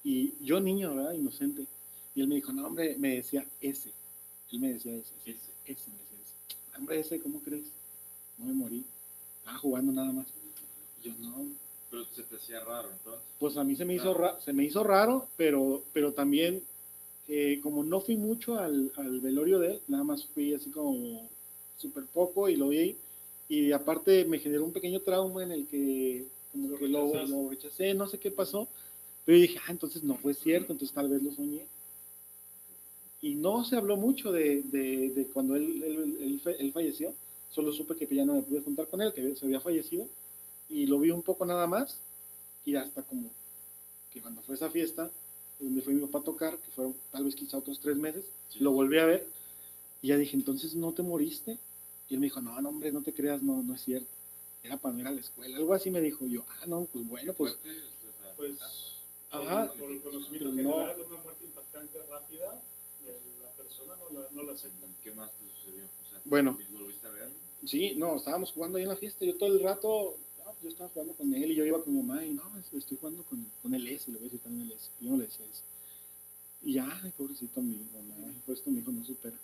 y 0.05 0.33
yo 0.44 0.61
niño, 0.61 0.94
¿verdad? 0.94 1.12
Inocente, 1.14 1.66
y 2.14 2.20
él 2.20 2.29
me 2.29 2.37
dijo, 2.37 2.53
no, 2.53 2.66
hombre, 2.66 2.96
me 2.99 3.16
decía 3.16 3.46
ese, 3.61 3.90
él 4.53 4.61
me 4.61 4.72
decía 4.75 4.94
ese, 4.94 5.12
ese, 5.25 5.31
Ese. 5.33 5.51
ese, 5.64 5.90
me 5.90 5.96
decía 5.99 6.18
ese. 6.22 6.79
Hombre, 6.79 7.01
ese, 7.01 7.20
¿cómo 7.20 7.40
crees? 7.40 7.66
No 8.38 8.44
me 8.46 8.53
morí, 8.53 8.85
estaba 9.38 9.59
jugando 9.59 9.92
nada 9.92 10.12
más. 10.12 10.27
Y 11.03 11.09
yo, 11.09 11.14
no, 11.18 11.46
Pero 11.90 12.05
se 12.07 12.22
te 12.25 12.37
hacía 12.37 12.61
raro, 12.61 12.90
entonces. 12.90 13.22
pues 13.38 13.57
a 13.57 13.64
mí 13.64 13.77
se 13.77 13.85
me 13.85 13.94
hizo, 13.94 14.12
ra- 14.12 14.40
se 14.40 14.53
me 14.53 14.64
hizo 14.64 14.83
raro, 14.83 15.29
pero, 15.37 15.83
pero 15.92 16.12
también, 16.12 16.62
eh, 17.29 17.61
como 17.62 17.85
no 17.85 18.01
fui 18.01 18.16
mucho 18.16 18.59
al, 18.59 18.92
al 18.96 19.20
velorio 19.20 19.59
de 19.59 19.72
él, 19.72 19.81
nada 19.88 20.05
más 20.05 20.25
fui 20.27 20.53
así 20.55 20.70
como 20.70 21.29
súper 21.77 22.05
poco 22.07 22.49
y 22.49 22.57
lo 22.57 22.68
vi, 22.68 22.96
y 23.49 23.70
aparte 23.72 24.25
me 24.25 24.38
generó 24.40 24.64
un 24.64 24.72
pequeño 24.72 25.01
trauma 25.01 25.42
en 25.44 25.53
el 25.53 25.66
que 25.66 26.27
como 26.53 26.68
Lo 26.70 26.77
que 26.79 26.88
lo, 26.88 27.07
rechazaste. 27.07 27.31
lo 27.33 27.51
rechacé, 27.51 27.94
no 27.94 28.09
sé 28.09 28.18
qué 28.18 28.31
pasó, 28.31 28.66
pero 29.25 29.37
yo 29.38 29.42
dije, 29.42 29.59
ah, 29.66 29.70
entonces 29.72 30.03
no 30.03 30.16
fue 30.16 30.35
cierto, 30.35 30.72
entonces 30.72 30.94
tal 30.94 31.09
vez 31.09 31.22
lo 31.22 31.33
soñé. 31.33 31.66
Y 33.22 33.35
no 33.35 33.64
se 33.64 33.77
habló 33.77 33.96
mucho 33.96 34.31
de, 34.33 34.62
de- 34.62 35.11
de 35.11 35.27
cuando 35.27 35.55
él, 35.57 35.83
él- 35.83 36.16
él 36.44 36.57
él 36.59 36.72
falleció, 36.72 37.14
solo 37.51 37.72
supe 37.72 37.96
que 37.96 38.12
ya 38.14 38.25
no 38.25 38.35
me 38.35 38.42
pude 38.42 38.61
juntar 38.61 38.88
con 38.88 39.01
él, 39.01 39.12
que 39.12 39.35
se 39.37 39.44
había 39.46 39.61
fallecido, 39.61 40.09
y 40.68 40.87
lo 40.87 40.98
vi 40.98 41.11
un 41.11 41.22
poco 41.22 41.44
nada 41.46 41.66
más, 41.66 41.98
y 42.64 42.74
hasta 42.76 43.02
como 43.02 43.31
que 44.11 44.20
cuando 44.20 44.42
fue 44.42 44.55
esa 44.55 44.70
fiesta, 44.70 45.11
donde 45.61 45.81
fue 45.83 45.94
mi 45.94 46.00
papá 46.07 46.18
a 46.18 46.22
tocar, 46.24 46.59
que 46.59 46.70
fueron 46.70 46.94
tal 47.12 47.24
vez 47.24 47.35
quizá 47.35 47.59
otros 47.59 47.81
tres 47.81 47.96
meses, 47.96 48.24
Sí. 48.50 48.61
lo 48.61 48.72
volví 48.72 48.98
a 48.98 49.07
ver, 49.07 49.26
y 50.02 50.09
ya 50.09 50.16
dije, 50.16 50.37
entonces 50.37 50.74
no 50.74 50.92
te 50.92 51.02
moriste, 51.02 51.59
y 52.09 52.14
él 52.14 52.20
me 52.20 52.26
dijo, 52.26 52.40
no, 52.40 52.61
no, 52.61 52.68
hombre, 52.68 52.92
no 52.92 53.02
te 53.02 53.12
creas, 53.12 53.42
no, 53.42 53.62
no 53.62 53.74
es 53.74 53.83
cierto, 53.83 54.09
era 54.62 54.76
para 54.76 54.94
no 54.94 55.00
ir 55.00 55.07
a 55.07 55.11
la 55.12 55.20
escuela, 55.20 55.57
algo 55.57 55.74
así 55.74 55.90
me 55.90 56.00
dijo, 56.00 56.26
yo, 56.26 56.44
ah, 56.48 56.66
no, 56.66 56.85
pues 56.92 57.07
bueno, 57.07 57.33
pues, 57.33 57.55
o 57.55 57.57
sea, 57.62 58.35
Pues, 58.37 58.59
Ajá. 59.31 59.68
por, 59.68 59.79
por 59.79 59.90
el 59.90 60.00
conocimiento 60.02 60.48
No. 60.50 60.57
general, 60.57 60.96
una 61.09 61.22
muerte 61.22 61.44
impactante 61.44 61.98
rápida, 62.09 62.62
eh, 63.07 63.20
la 63.42 63.50
persona 63.52 63.94
no 63.96 64.20
la, 64.20 64.29
no 64.31 64.42
la 64.44 64.52
acepta. 64.52 64.87
¿Qué 65.02 65.11
más 65.12 65.31
te 65.33 65.44
sucedió? 65.57 65.85
O 65.85 66.11
sea, 66.11 66.20
Bueno. 66.24 66.59
¿Volviste 66.70 67.07
a 67.07 67.11
ver? 67.11 67.31
Sí, 67.64 67.94
no, 67.96 68.16
estábamos 68.16 68.52
jugando 68.52 68.79
ahí 68.79 68.85
en 68.85 68.90
la 68.90 68.96
fiesta. 68.96 69.24
Yo 69.24 69.37
todo 69.37 69.48
el 69.52 69.61
rato, 69.61 70.16
yo 70.62 70.69
estaba 70.69 70.90
jugando 70.90 71.14
con 71.14 71.33
él 71.35 71.53
y 71.53 71.55
yo 71.55 71.64
iba 71.64 71.83
con 71.83 71.95
mi 71.95 72.03
mamá 72.03 72.25
y 72.25 72.33
no, 72.33 72.42
es- 72.59 72.73
estoy 72.73 72.97
jugando 72.99 73.23
con, 73.25 73.45
con 73.62 73.75
el 73.75 73.87
S, 73.88 74.11
le 74.11 74.19
voy 74.19 74.27
a 74.27 74.31
decir 74.31 74.40
también 74.40 74.69
el 74.71 74.77
S. 74.77 74.90
Yo 75.01 75.11
no 75.11 75.16
le 75.19 75.25
decía 75.25 75.47
eso. 75.47 75.62
Y 76.62 76.75
ya, 76.75 77.01
ay, 77.03 77.12
pobrecito 77.16 77.61
mi 77.62 77.77
mamá, 77.95 78.33
por 78.45 78.55
esto 78.57 78.71
mi 78.71 78.81
hijo 78.81 78.90
no 78.92 79.05
supera. 79.05 79.37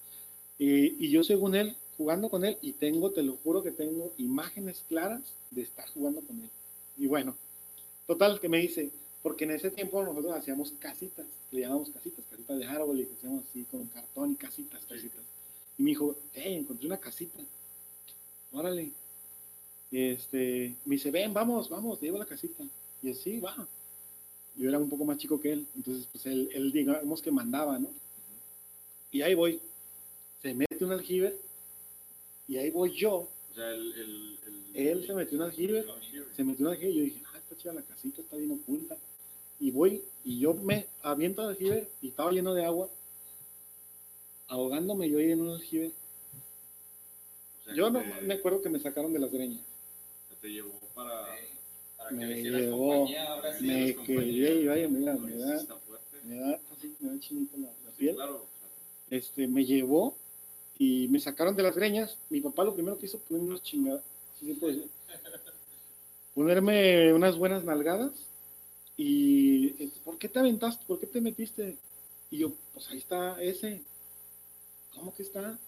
Y, 0.59 1.05
y 1.07 1.11
yo 1.11 1.25
según 1.25 1.55
él, 1.55 1.77
jugando 1.97 2.29
con 2.31 2.45
él, 2.45 2.59
y 2.63 2.73
tengo, 2.73 3.11
te 3.11 3.23
lo 3.23 3.37
juro 3.39 3.63
que 3.63 3.73
tengo 3.73 4.13
imágenes 4.19 4.85
claras 4.89 5.23
de 5.51 5.63
estar 5.63 5.89
jugando 5.91 6.21
con 6.23 6.41
él. 6.41 6.51
Y 6.99 7.07
bueno, 7.07 7.37
total, 8.07 8.41
que 8.41 8.49
me 8.49 8.59
dice, 8.59 8.91
porque 9.23 9.45
en 9.45 9.53
ese 9.53 9.71
tiempo 9.71 10.03
nosotros 10.05 10.35
hacíamos 10.37 10.73
casitas, 10.81 11.27
le 11.53 11.63
llamamos 11.63 11.91
casitas, 11.91 12.25
casitas 12.31 12.59
de 12.59 12.67
árbol, 12.67 13.01
y 13.01 13.05
hacíamos 13.05 13.45
así 13.51 13.65
con 13.71 13.87
cartón 13.87 14.33
y 14.33 14.37
casitas, 14.37 14.85
casitas. 14.87 15.21
Y 15.79 15.83
me 15.83 15.91
dijo, 15.91 16.17
hey, 16.35 16.57
encontré 16.57 16.87
una 16.87 16.99
casita. 16.99 17.39
Órale. 18.53 18.93
Este, 19.93 20.75
me 20.87 20.95
dice, 20.97 21.11
ven, 21.11 21.33
vamos, 21.35 21.69
vamos, 21.69 21.99
te 22.01 22.07
llevo 22.07 22.17
a 22.17 22.21
la 22.21 22.27
casita. 22.27 22.65
Y 23.03 23.11
así, 23.11 23.39
va. 23.41 23.69
Yo 24.57 24.69
era 24.69 24.79
un 24.79 24.89
poco 24.89 25.05
más 25.05 25.19
chico 25.19 25.41
que 25.41 25.53
él, 25.53 25.67
entonces, 25.77 26.07
pues 26.13 26.27
él, 26.27 26.49
él 26.53 26.73
digamos 26.73 27.23
que 27.23 27.31
mandaba, 27.31 27.79
¿no? 27.79 27.89
Y 29.11 29.23
ahí 29.23 29.35
voy. 29.35 29.61
Se 30.43 30.55
mete 30.55 30.85
un 30.85 30.93
aljibe 30.93 31.37
y 32.49 32.57
ahí 32.57 32.71
voy 32.71 32.93
yo. 32.93 33.15
O 33.51 33.55
sea, 33.55 33.71
el. 33.71 33.93
el, 33.93 34.39
el- 34.47 34.63
Él 34.89 35.07
se 35.07 35.13
metió 35.15 35.37
en 35.37 35.43
aljibe, 35.43 35.85
se 36.35 36.43
metió 36.45 36.67
en 36.67 36.73
aljibe 36.73 36.91
y 36.91 36.97
yo 36.97 37.03
dije, 37.05 37.23
ah, 37.33 37.39
está 37.39 37.57
chida 37.57 37.73
la 37.75 37.83
casita, 37.83 38.23
está 38.23 38.37
bien 38.37 38.53
oculta. 38.53 38.97
Y 39.61 39.71
voy 39.71 40.03
y 40.25 40.39
yo 40.41 40.55
me 40.55 40.87
aviento 41.03 41.43
al 41.43 41.51
aljibe 41.51 41.89
y 42.01 42.09
estaba 42.09 42.33
lleno 42.33 42.55
de 42.55 42.65
agua, 42.65 42.89
ahogándome 44.49 45.09
yo 45.11 45.19
ahí 45.19 45.31
en 45.33 45.43
un 45.43 45.51
aljibe. 45.51 45.93
O 47.61 47.65
sea, 47.65 47.75
Yo 47.75 47.91
no 47.91 48.03
me 48.23 48.35
acuerdo 48.35 48.63
que 48.63 48.69
me 48.71 48.81
sacaron 48.81 49.13
de 49.13 49.19
las 49.19 49.31
greñas. 49.31 49.61
Te 50.43 50.49
llevó 50.49 50.79
para. 50.95 51.27
Para 51.97 52.09
que 52.11 52.15
Me 52.17 52.39
hicieras 52.39 52.61
llevó, 52.63 52.89
compañía, 52.89 53.37
me 53.61 53.95
quedé 54.05 54.55
y 54.61 54.67
vaya, 54.67 54.89
mira, 54.89 55.15
me 55.15 55.37
da, 55.37 55.63
me 56.25 56.37
da 56.37 56.61
así, 56.73 56.95
me 57.01 57.11
da 57.11 57.21
chinita 57.21 57.57
la, 57.57 57.69
la 57.69 57.91
Sí, 57.93 57.97
piel. 57.97 58.15
claro. 58.17 58.37
o 58.37 58.49
sea, 59.09 59.17
Este, 59.19 59.47
me 59.49 59.65
llevó 59.65 60.17
y 60.79 61.09
me 61.09 61.21
sacaron 61.21 61.55
de 61.57 61.63
las 61.63 61.77
greñas. 61.77 62.19
Mi 62.29 62.41
papá 62.41 62.65
lo 62.65 62.75
primero 62.75 62.99
que 62.99 63.07
hizo 63.07 63.19
fue 63.21 63.39
unos 63.39 63.63
chingadas, 63.63 64.03
así 64.35 64.47
se 64.53 64.55
puede 64.61 64.75
decir, 64.75 64.91
ponerme 66.35 67.13
unas 67.13 67.37
buenas 67.37 67.65
nalgadas 67.65 68.13
y 68.97 69.81
eh, 69.83 69.91
¿por 70.05 70.19
qué 70.19 70.29
te 70.29 70.39
aventaste? 70.41 70.85
¿Por 70.87 70.99
qué 70.99 71.07
te 71.07 71.21
metiste? 71.21 71.79
Y 72.31 72.39
yo, 72.39 72.53
pues 72.73 72.89
ahí 72.91 72.99
está 72.99 73.41
ese. 73.43 73.83
¿Cómo 74.95 75.15
que 75.15 75.23
está? 75.23 75.59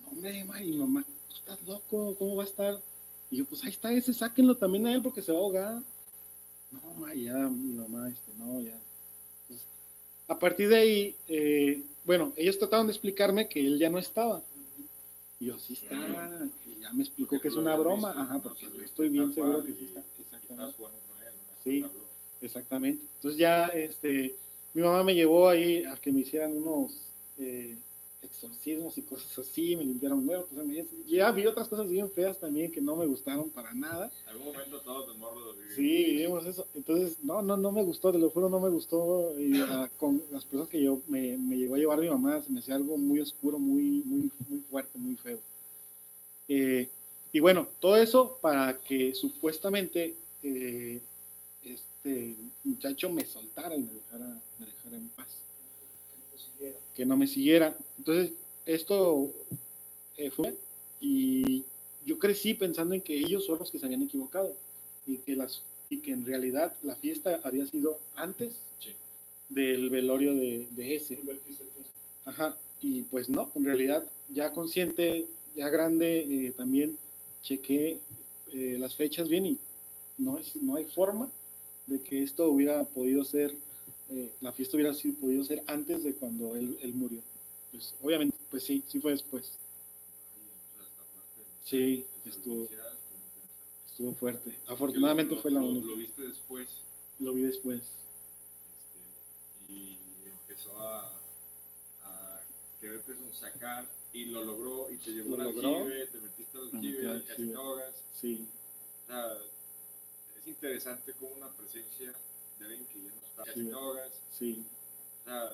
No, 0.00 0.08
hombre, 0.10 0.44
ma, 0.44 0.62
y 0.62 0.70
mi 0.70 0.76
mamá, 0.78 1.04
tú 1.28 1.34
estás 1.34 1.60
loco, 1.66 2.14
¿cómo 2.18 2.36
va 2.36 2.44
a 2.44 2.46
estar? 2.46 2.80
Y 3.30 3.38
yo, 3.38 3.44
pues 3.44 3.62
ahí 3.64 3.70
está 3.70 3.92
ese, 3.92 4.12
sáquenlo 4.12 4.56
también 4.56 4.86
a 4.86 4.94
él 4.94 5.02
porque 5.02 5.22
se 5.22 5.32
va 5.32 5.38
a 5.38 5.42
ahogar. 5.42 5.82
No, 6.70 6.94
ma, 6.98 7.14
ya, 7.14 7.34
mi 7.34 7.74
mamá, 7.74 8.08
este, 8.08 8.32
no, 8.36 8.60
ya. 8.60 8.78
Entonces, 9.42 9.66
a 10.26 10.38
partir 10.38 10.68
de 10.68 10.76
ahí, 10.76 11.16
eh, 11.28 11.82
bueno, 12.04 12.32
ellos 12.36 12.58
trataron 12.58 12.86
de 12.86 12.92
explicarme 12.92 13.48
que 13.48 13.60
él 13.60 13.78
ya 13.78 13.90
no 13.90 13.98
estaba. 13.98 14.42
Y 15.40 15.46
yo, 15.46 15.58
sí 15.58 15.74
está, 15.74 15.94
y 16.66 16.80
ya 16.80 16.92
me 16.92 17.02
explicó 17.02 17.30
Porque 17.30 17.42
que 17.42 17.48
es 17.48 17.54
una 17.54 17.76
broma, 17.76 18.08
visto, 18.08 18.22
ajá, 18.22 18.38
porque 18.40 18.66
yo 18.66 18.82
estoy 18.82 19.08
bien 19.08 19.32
seguro 19.32 19.64
que 19.64 19.72
sí 19.72 19.84
está, 19.84 20.02
exactamente. 20.18 20.76
Sí. 21.62 21.84
Exactamente. 22.40 23.04
Entonces 23.16 23.38
ya, 23.38 23.66
este, 23.66 24.36
mi 24.74 24.82
mamá 24.82 25.02
me 25.02 25.14
llevó 25.14 25.48
ahí 25.48 25.84
a 25.84 25.96
que 25.96 26.12
me 26.12 26.20
hicieran 26.20 26.56
unos 26.56 27.12
eh, 27.38 27.76
exorcismos 28.30 28.96
y 28.98 29.02
cosas 29.02 29.38
así, 29.38 29.76
me 29.76 29.84
limpiaron 29.84 30.24
muertos. 30.24 30.50
Ya 31.06 31.30
vi 31.32 31.46
otras 31.46 31.68
cosas 31.68 31.88
bien 31.88 32.10
feas 32.10 32.38
también 32.38 32.70
que 32.70 32.80
no 32.80 32.96
me 32.96 33.06
gustaron 33.06 33.50
para 33.50 33.74
nada. 33.74 34.10
En 34.24 34.28
algún 34.30 34.46
momento 34.52 34.80
todos 34.80 35.12
de 35.12 35.18
morro 35.18 35.40
lo. 35.40 35.54
Sí, 35.74 36.04
vivimos 36.04 36.46
eso. 36.46 36.66
Entonces, 36.74 37.16
no, 37.22 37.42
no, 37.42 37.56
no 37.56 37.72
me 37.72 37.82
gustó, 37.82 38.12
te 38.12 38.18
lo 38.18 38.30
juro, 38.30 38.48
no 38.48 38.60
me 38.60 38.68
gustó. 38.68 39.34
Y, 39.38 39.60
ah, 39.60 39.88
con 39.96 40.22
las 40.30 40.44
personas 40.44 40.68
que 40.68 40.82
yo 40.82 41.00
me, 41.08 41.36
me 41.38 41.56
llegó 41.56 41.74
a 41.74 41.78
llevar 41.78 42.00
mi 42.00 42.08
mamá, 42.08 42.40
se 42.42 42.52
me 42.52 42.60
hacía 42.60 42.74
algo 42.74 42.98
muy 42.98 43.20
oscuro, 43.20 43.58
muy, 43.58 44.02
muy, 44.04 44.30
muy 44.48 44.60
fuerte, 44.70 44.98
muy 44.98 45.16
feo. 45.16 45.38
Eh, 46.48 46.88
y 47.32 47.40
bueno, 47.40 47.68
todo 47.80 47.96
eso 47.96 48.38
para 48.40 48.78
que 48.78 49.14
supuestamente 49.14 50.16
eh, 50.42 51.00
este 51.62 52.36
muchacho 52.64 53.10
me 53.10 53.24
soltara 53.24 53.76
y 53.76 53.82
me 53.82 53.92
dejara, 53.92 54.40
me 54.58 54.66
dejara 54.66 54.96
en 54.96 55.08
paz, 55.10 55.37
que 56.98 57.06
no 57.06 57.16
me 57.16 57.28
siguiera. 57.28 57.76
Entonces, 57.96 58.32
esto 58.66 59.32
eh, 60.16 60.32
fue 60.32 60.56
y 61.00 61.62
yo 62.04 62.18
crecí 62.18 62.54
pensando 62.54 62.92
en 62.96 63.00
que 63.00 63.16
ellos 63.16 63.46
son 63.46 63.60
los 63.60 63.70
que 63.70 63.78
se 63.78 63.86
habían 63.86 64.02
equivocado 64.02 64.52
y 65.06 65.18
que 65.18 65.36
las 65.36 65.62
y 65.90 65.98
que 65.98 66.10
en 66.10 66.26
realidad 66.26 66.74
la 66.82 66.96
fiesta 66.96 67.40
había 67.44 67.64
sido 67.66 67.98
antes 68.16 68.52
Sí. 68.80 68.90
del 69.48 69.88
velorio 69.90 70.34
de, 70.34 70.66
de 70.72 70.96
ese. 70.96 71.20
Ajá, 72.24 72.56
y 72.82 73.02
pues 73.02 73.28
no, 73.28 73.50
en 73.54 73.64
realidad 73.64 74.04
ya 74.28 74.52
consciente, 74.52 75.26
ya 75.54 75.68
grande, 75.68 76.18
eh, 76.18 76.52
también 76.56 76.98
chequé 77.42 78.00
eh, 78.52 78.76
las 78.78 78.94
fechas 78.96 79.28
bien 79.28 79.46
y 79.46 79.58
no, 80.18 80.36
es, 80.36 80.56
no 80.56 80.74
hay 80.76 80.84
forma 80.84 81.30
de 81.86 82.00
que 82.02 82.22
esto 82.24 82.48
hubiera 82.50 82.84
podido 82.84 83.24
ser, 83.24 83.54
eh, 84.10 84.32
la 84.40 84.52
fiesta 84.52 84.76
hubiera 84.76 84.94
sido, 84.94 85.18
podido 85.18 85.44
ser 85.44 85.62
antes 85.66 86.02
de 86.04 86.14
cuando 86.14 86.56
él, 86.56 86.78
él 86.82 86.94
murió. 86.94 87.20
Pues 87.70 87.94
obviamente, 88.02 88.36
pues 88.50 88.62
sí, 88.62 88.82
sí 88.88 89.00
fue 89.00 89.12
después. 89.12 89.52
Sí, 91.64 92.06
estuvo, 92.24 92.66
estuvo 93.86 94.14
fuerte. 94.14 94.54
Afortunadamente 94.66 95.36
fue 95.36 95.50
la 95.50 95.60
única. 95.60 95.86
Lo 95.86 95.96
viste 95.96 96.22
después 96.22 96.68
Lo 97.18 97.34
vi 97.34 97.42
después. 97.42 97.82
este, 97.82 99.72
y 99.72 99.98
empezó 100.26 100.80
a, 100.80 101.12
a 102.04 102.40
quererte 102.80 103.12
sacar 103.38 103.86
y 104.14 104.24
lo 104.26 104.44
logró 104.44 104.90
y 104.90 104.96
te 104.96 105.10
llevó 105.10 105.36
Lo 105.36 105.42
al 105.42 105.48
aljibe, 105.48 106.06
te 106.06 106.20
metiste 106.20 106.56
al 106.58 106.70
aljibe, 106.72 107.24
casi 107.24 107.46
te 107.48 107.54
ahogas. 107.54 107.94
Sí, 108.18 108.48
O 109.04 109.06
sea, 109.06 109.32
es 110.38 110.46
interesante 110.46 111.12
como 111.12 111.32
una 111.34 111.52
presencia 111.52 112.14
de 112.58 112.64
alguien 112.66 112.86
que 112.86 113.02
ya 113.02 113.10
no 113.10 113.20
está, 113.26 113.44
Sí. 113.54 113.64
te 113.66 113.72
ahogas. 113.72 114.12
sí, 114.38 114.66
O 115.20 115.24
sea, 115.24 115.50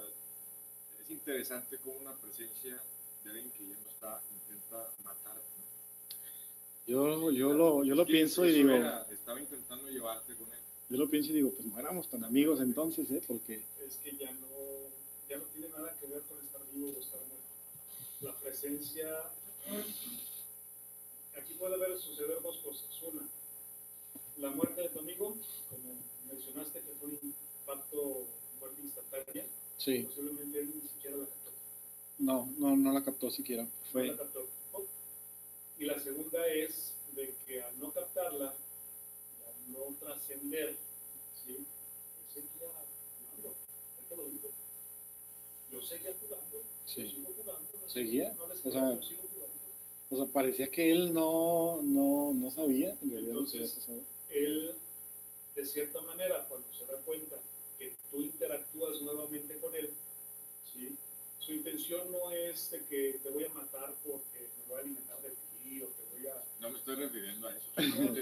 es 1.03 1.11
interesante 1.11 1.79
como 1.79 1.97
una 1.99 2.15
presencia 2.17 2.81
de 3.25 3.31
alguien 3.31 3.51
que 3.53 3.67
ya 3.69 3.77
no 3.77 3.89
está 3.91 4.23
intenta 4.33 4.91
matarte. 5.05 5.43
¿no? 6.87 6.87
yo, 6.87 7.31
yo 7.31 7.53
lo, 7.53 7.85
yo 7.85 7.95
lo 7.95 8.07
pienso 8.07 8.45
y 8.47 8.53
digo, 8.53 8.71
era, 8.71 9.07
estaba 9.11 9.41
intentando 9.41 9.89
llevarte 9.89 10.35
con 10.35 10.47
él. 10.53 10.59
yo 10.91 10.97
lo 10.99 11.09
pienso 11.09 11.31
y 11.31 11.35
digo, 11.35 11.51
pues 11.51 11.67
no 11.67 11.79
éramos 11.79 12.09
tan 12.09 12.25
amigos 12.25 12.61
entonces, 12.61 13.11
¿eh? 13.11 13.23
Porque 13.27 13.63
es 13.87 13.97
que 13.97 14.17
ya 14.17 14.31
no, 14.33 14.49
ya 15.29 15.39
no 15.39 15.45
tiene 15.45 15.69
nada 15.71 15.97
que 15.99 16.07
ver 16.07 16.23
con 16.23 16.39
estar 16.45 16.61
vivo 16.73 16.93
o 16.97 17.01
estar 17.01 17.21
muerto. 17.21 17.45
La 18.21 18.35
presencia, 18.39 19.09
aquí 21.37 21.55
puede 21.55 21.75
haber 21.75 21.99
suceder 21.99 22.41
dos 22.43 22.57
cosas. 22.59 22.87
Una, 23.03 23.27
la 24.39 24.51
muerte 24.51 24.83
de 24.83 24.89
tu 24.91 24.99
amigo, 25.01 25.37
como 25.71 25.95
mencionaste 26.55 26.81
que 26.81 26.95
fue 26.99 27.09
un 27.09 27.19
impacto, 27.23 28.27
muerte 28.61 28.81
instantánea, 28.83 29.45
sí, 29.77 30.03
posiblemente 30.03 30.61
él 30.61 30.71
ni 30.75 30.89
siquiera 30.89 31.17
la 31.17 31.25
captó. 31.27 31.51
no, 32.19 32.49
no, 32.59 32.77
no 32.77 32.93
la 32.93 33.03
captó 33.05 33.31
siquiera. 33.31 33.65
No 33.65 33.71
Fue, 33.91 34.07
la 34.07 34.17
captó. 34.17 34.47
Y 35.79 35.85
la 35.87 35.99
segunda 35.99 36.47
es 36.47 36.93
de 37.17 37.35
que 37.47 37.63
al 37.63 37.79
no 37.81 37.91
captarla, 37.93 38.51
al 38.51 39.73
no 39.73 39.97
trascender, 39.99 40.77
¿sí? 41.45 41.57
él 41.57 41.67
seguía 42.33 42.69
jugando. 42.69 43.55
Él 43.99 44.05
te 44.09 44.17
lo 44.17 44.25
dijo. 44.29 44.51
Yo 45.73 45.83
seguía 45.83 46.15
jugando. 46.21 46.63
Sí. 46.87 47.03
yo 47.03 47.11
sigo 47.11 47.33
jugando, 47.37 47.69
no 47.83 47.89
¿Seguía? 47.89 48.33
no 48.35 48.47
les 48.47 48.65
O 48.65 48.71
sea, 48.71 48.95
yo 48.95 49.03
sigo 49.03 49.23
jugando. 49.35 49.59
o 50.11 50.17
sea, 50.17 50.27
parecía 50.33 50.71
que 50.71 50.93
él 50.93 51.13
no, 51.13 51.83
no, 51.83 52.33
no 52.33 52.51
sabía 52.53 52.97
en 53.03 53.11
realidad 53.11 53.35
lo 53.35 53.45
que 53.45 53.51
había 53.51 53.63
Entonces, 53.67 53.73
pasado. 53.73 54.01
Él, 54.31 54.75
de 55.55 55.65
cierta 55.67 56.01
manera, 56.03 56.47
cuando 56.49 56.73
se 56.73 56.85
da 56.87 56.97
cuenta 57.05 57.37
que 57.79 57.97
tú 58.11 58.23
interactúas 58.23 59.01
nuevamente 59.03 59.57
con 59.59 59.75
él, 59.75 59.91
¿sí? 60.73 60.97
su 61.39 61.53
intención 61.53 62.11
no 62.11 62.31
es 62.31 62.71
de 62.71 62.85
que 62.87 63.19
te 63.23 63.31
voy 63.31 63.45
a 63.45 63.49
matar 63.51 63.95
porque 64.03 64.49
me 64.59 64.65
voy 64.67 64.77
a 64.77 64.81
alimentar 64.81 65.21
de 65.23 65.31
ti 65.63 65.83
o 65.83 65.87
te 65.89 66.03
voy 66.17 66.27
a... 66.27 66.43
No 66.61 66.71
me 66.71 66.79
estoy 66.79 66.95
refiriendo 66.97 67.49
a 67.49 67.55
eso. 67.57 67.71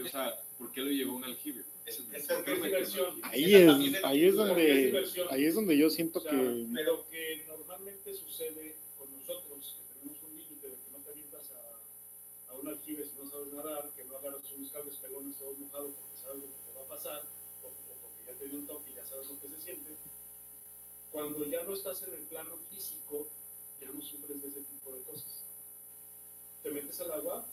o 0.04 0.08
sea, 0.08 0.40
¿por 0.58 0.72
qué 0.72 0.80
lo 0.80 0.90
llevó 0.90 1.12
a 1.12 1.16
un 1.16 1.24
aljibe? 1.24 1.64
Es- 1.86 1.96
¿Por 1.98 2.14
es 2.16 2.88
es? 2.88 2.98
Ahí 3.22 3.54
es, 3.54 4.04
ahí 4.04 4.24
es 4.26 4.34
donde, 4.34 5.04
ahí 5.30 5.44
es 5.44 5.54
donde 5.54 5.76
yo 5.78 5.90
siento 5.90 6.18
O 6.18 6.22
sea, 6.22 6.30
que, 6.32 6.66
Pero 6.74 7.06
que 7.10 7.44
normalmente 7.48 8.14
sucede 8.14 8.76
con 8.98 9.10
nosotros, 9.12 9.76
que 9.78 9.94
tenemos 10.00 10.22
un 10.22 10.36
límite 10.36 10.68
de 10.68 10.74
que 10.74 10.90
no 10.92 10.98
te 10.98 11.10
avientas 11.10 11.42
a, 11.52 12.52
a 12.52 12.54
un 12.54 12.68
aljibe 12.68 13.04
si 13.04 13.24
no 13.24 13.30
sabes 13.30 13.52
nadar, 13.52 13.90
que 13.96 14.04
no 14.04 14.16
agarras 14.16 14.42
unos 14.52 14.70
cables 14.70 14.96
pelones 14.96 15.36
todos 15.36 15.58
mojados 15.58 15.92
pasar, 17.02 17.22
o, 17.62 17.66
o 17.66 17.94
porque 18.02 18.24
ya 18.26 18.38
te 18.38 18.46
dio 18.48 18.58
un 18.58 18.66
toque 18.66 18.90
y 18.90 18.94
ya 18.94 19.04
sabes 19.04 19.28
lo 19.28 19.40
que 19.40 19.48
se 19.48 19.60
siente. 19.60 19.90
Cuando 21.10 21.44
ya 21.46 21.62
no 21.64 21.74
estás 21.74 22.02
en 22.04 22.14
el 22.14 22.22
plano 22.22 22.56
físico, 22.70 23.26
ya 23.80 23.88
no 23.90 24.00
sufres 24.00 24.40
de 24.40 24.48
ese 24.48 24.60
tipo 24.62 24.92
de 24.92 25.02
cosas. 25.02 25.44
Te 26.62 26.70
metes 26.70 27.00
al 27.00 27.12
agua 27.12 27.44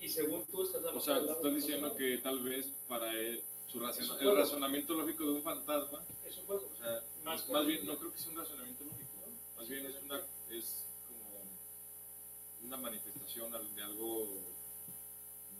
y 0.00 0.08
según 0.08 0.44
tú 0.46 0.64
estás 0.64 0.82
O 0.84 1.00
sea, 1.00 1.24
te 1.24 1.30
estás 1.32 1.54
diciendo 1.54 1.94
que 1.96 2.18
tal 2.18 2.40
vez 2.42 2.66
para 2.88 3.12
él, 3.12 3.42
su 3.68 3.78
razona- 3.78 4.20
el 4.20 4.36
razonamiento 4.36 4.94
lógico 4.94 5.24
de 5.24 5.30
un 5.32 5.42
fantasma, 5.42 6.04
Es 6.26 6.36
un 6.38 6.46
juego. 6.46 6.68
o 6.72 6.76
sea, 6.76 7.04
Más 7.24 7.48
más, 7.48 7.66
bien, 7.66 7.86
no 7.86 7.96
creo 7.98 8.12
que 8.12 8.18
sea 8.18 8.30
un 8.30 8.36
razonamiento 8.38 8.84
lógico, 8.84 9.10
¿no? 9.26 9.60
más 9.60 9.68
bien 9.68 9.86
es 9.86 9.94
una, 10.02 10.20
es 10.50 10.84
como 11.06 11.40
una 12.66 12.76
manifestación 12.78 13.50
de 13.76 13.82
algo 13.82 14.28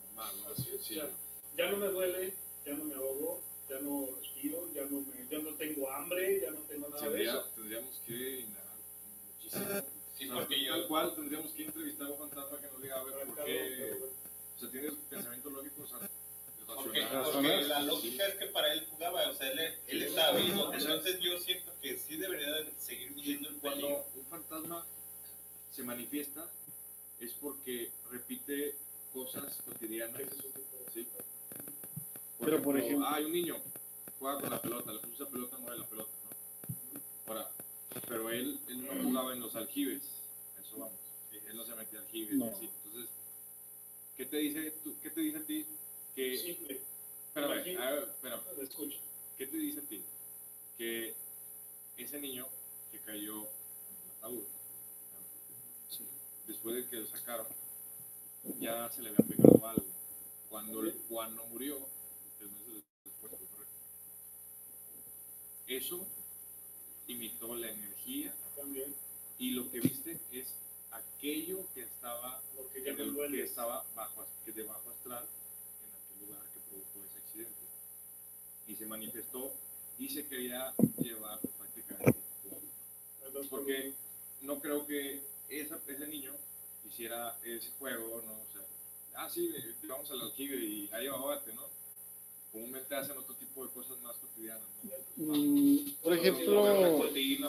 normal, 0.07 0.35
¿no? 0.45 0.53
Así 0.53 0.77
Sí. 0.83 0.95
ya, 0.97 1.09
ya 1.57 1.71
no 1.71 1.77
me 1.77 1.87
duele, 1.89 2.35
ya 2.71 2.77
no 2.77 2.85
me 2.85 2.95
ahogo, 2.95 3.43
ya 3.69 3.79
no 3.81 4.09
respiro, 4.21 4.69
ya 4.73 4.83
no, 4.85 5.01
me, 5.01 5.27
ya 5.29 5.39
no 5.39 5.55
tengo 5.57 5.91
hambre, 5.91 6.41
ya 6.41 6.51
no 6.53 6.61
tengo 6.61 6.89
nada 6.89 7.09
de 7.11 7.25
eso. 7.25 7.45
tendríamos 7.57 7.99
que 8.07 8.41
indagar 8.41 8.77
muchísimo. 9.35 9.65
Sí, 10.17 10.25
O 10.29 10.29
sea, 10.29 10.35
porque 10.35 10.67
tal 10.69 10.87
cual 10.87 11.15
tendríamos 11.15 11.53
que 11.53 11.65
entrevistar 11.65 12.07
a 12.07 12.11
un 12.11 12.19
fantasma 12.19 12.61
que 12.61 12.67
nos 12.69 12.83
diga, 12.83 13.01
a 13.01 13.05
ver, 13.05 13.27
¿por 13.27 13.45
qué? 13.45 13.99
O 14.57 14.61
sea, 14.61 14.71
tienes 14.71 14.93
pensamiento 15.09 15.51
lógico, 15.51 15.83
o 15.83 15.87
sea, 15.87 15.99
Porque, 16.67 17.03
porque 17.33 17.63
la 17.63 17.83
lógica 17.83 18.27
es 18.29 18.35
que 18.37 18.47
para 18.47 18.73
él 18.73 18.87
jugaba, 18.91 19.29
o 19.29 19.35
sea, 19.35 19.51
él, 19.51 19.75
él 19.89 20.03
estaba 20.05 20.39
vivo. 20.39 20.73
Entonces 20.73 21.19
yo 21.21 21.39
siento 21.39 21.73
que 21.83 21.99
sí 21.99 22.17
debería 22.17 22.53
de 22.53 22.73
seguir 22.79 23.13
viviendo 23.15 23.49
el 23.49 23.57
Cuando 23.57 23.81
peligro. 23.89 24.07
un 24.15 24.27
fantasma 24.27 24.87
se 25.73 25.83
manifiesta 25.83 26.49
es 27.19 27.33
porque 27.35 27.91
repite 28.11 28.77
cosas 29.13 29.59
cotidianas. 29.65 30.21
ese 30.21 31.07
Pero, 32.41 32.63
por 32.63 32.79
ejemplo- 32.79 33.07
ah, 33.07 33.17
hay 33.17 33.25
un 33.25 33.33
niño, 33.33 33.57
juega 34.19 34.41
con 34.41 34.51
la 34.51 34.63
pelota, 34.63 34.93
le 34.93 34.99
puso 35.01 35.15
esa 35.25 35.29
pelota, 35.31 35.59
mueve 35.59 35.79
la 35.79 35.87
pelota, 35.87 36.11
¿no? 36.25 37.01
Ahora, 37.27 37.51
pero 38.09 38.31
él, 38.31 38.59
él 38.69 38.85
no 38.87 39.03
jugaba 39.03 39.33
en 39.33 39.41
los 39.41 39.55
aljibes, 39.55 40.03
eso 40.59 40.79
vamos. 40.79 40.99
Él 41.33 41.57
no 41.57 41.65
se 41.65 41.75
metía 41.75 41.99
aljibes, 42.01 42.35
No. 42.37 42.47
así. 42.47 42.71
Entonces, 42.85 43.11
¿qué 44.17 44.27
te 44.27 44.37
dice, 44.39 44.71
tú, 44.83 44.95
¿qué 45.03 45.11
te 45.11 45.21
dice 45.21 45.39
a 45.39 45.45
ti? 45.45 45.67
Que, 46.15 46.37
Simple, 46.39 46.81
espérame, 47.29 47.53
imagina- 47.55 47.89
a 47.89 47.91
ver, 47.93 48.03
espérame. 48.09 48.43
lo 48.57 48.63
escucho. 48.63 48.99
¿Qué 49.37 49.47
te 49.47 49.57
dice 49.57 49.81
a 49.81 49.83
ti? 49.83 50.03
Que 50.79 51.15
ese 51.97 52.21
niño 52.21 52.47
que 52.91 52.99
cayó 53.01 53.37
en 53.43 53.97
el 54.05 54.11
ataúd, 54.19 54.45
después 56.47 56.75
de 56.77 56.89
que 56.89 56.97
lo 56.97 57.07
sacaron, 57.07 57.47
ya 58.59 58.89
se 58.91 59.03
le 59.03 59.11
había 59.11 59.27
pegado 59.27 59.67
algo. 59.67 59.85
Cuando, 60.49 60.83
cuando 61.09 61.45
murió, 61.47 61.79
tres 62.39 62.51
meses 62.51 62.83
después, 63.05 63.31
correcto. 63.33 63.75
Eso 65.71 66.05
imitó 67.07 67.55
la 67.55 67.71
energía 67.71 68.35
También, 68.57 68.93
y 69.39 69.51
lo 69.53 69.71
que 69.71 69.79
viste 69.81 70.19
es 70.33 70.49
aquello 70.91 71.65
que 71.73 71.83
estaba, 71.83 72.43
lo 72.57 72.69
que 72.73 72.81
el- 72.81 73.41
estaba 73.41 73.87
bajo, 73.95 74.27
que 74.45 74.51
de 74.51 74.65
bajo 74.65 74.91
astral 74.91 75.25
en 75.25 75.91
aquel 75.95 76.27
lugar 76.27 76.43
que 76.53 76.59
provocó 76.69 76.99
ese 77.09 77.19
accidente. 77.19 77.63
Y 78.67 78.75
se 78.75 78.85
manifestó 78.85 79.53
y 79.99 80.09
se 80.09 80.27
quería 80.27 80.75
llevar 80.99 81.39
prácticamente 81.57 82.19
todo. 83.23 83.43
Porque 83.49 83.95
no 84.43 84.61
creo 84.61 84.85
que 84.87 85.23
esa, 85.49 85.81
ese 85.87 86.07
niño 86.09 86.33
hiciera 86.85 87.39
ese 87.45 87.71
juego, 87.79 88.21
¿no? 88.27 88.33
O 88.33 88.47
sea, 88.53 88.67
ah, 89.15 89.31
sí, 89.31 89.55
vamos 89.85 90.11
al 90.11 90.21
aljibe 90.21 90.57
y 90.57 90.91
ahí 90.93 91.07
ahógate, 91.07 91.55
¿no? 91.55 91.63
Comúnmente 92.53 92.95
hacen 92.97 93.17
otro 93.17 93.35
tipo 93.37 93.65
de 93.65 93.71
cosas 93.73 94.01
más 94.03 94.17
cotidianas 94.17 94.63
¿no? 95.17 95.35
Mm, 95.35 95.91
por 96.03 96.13
ejemplo, 96.15 96.63
o 96.63 96.67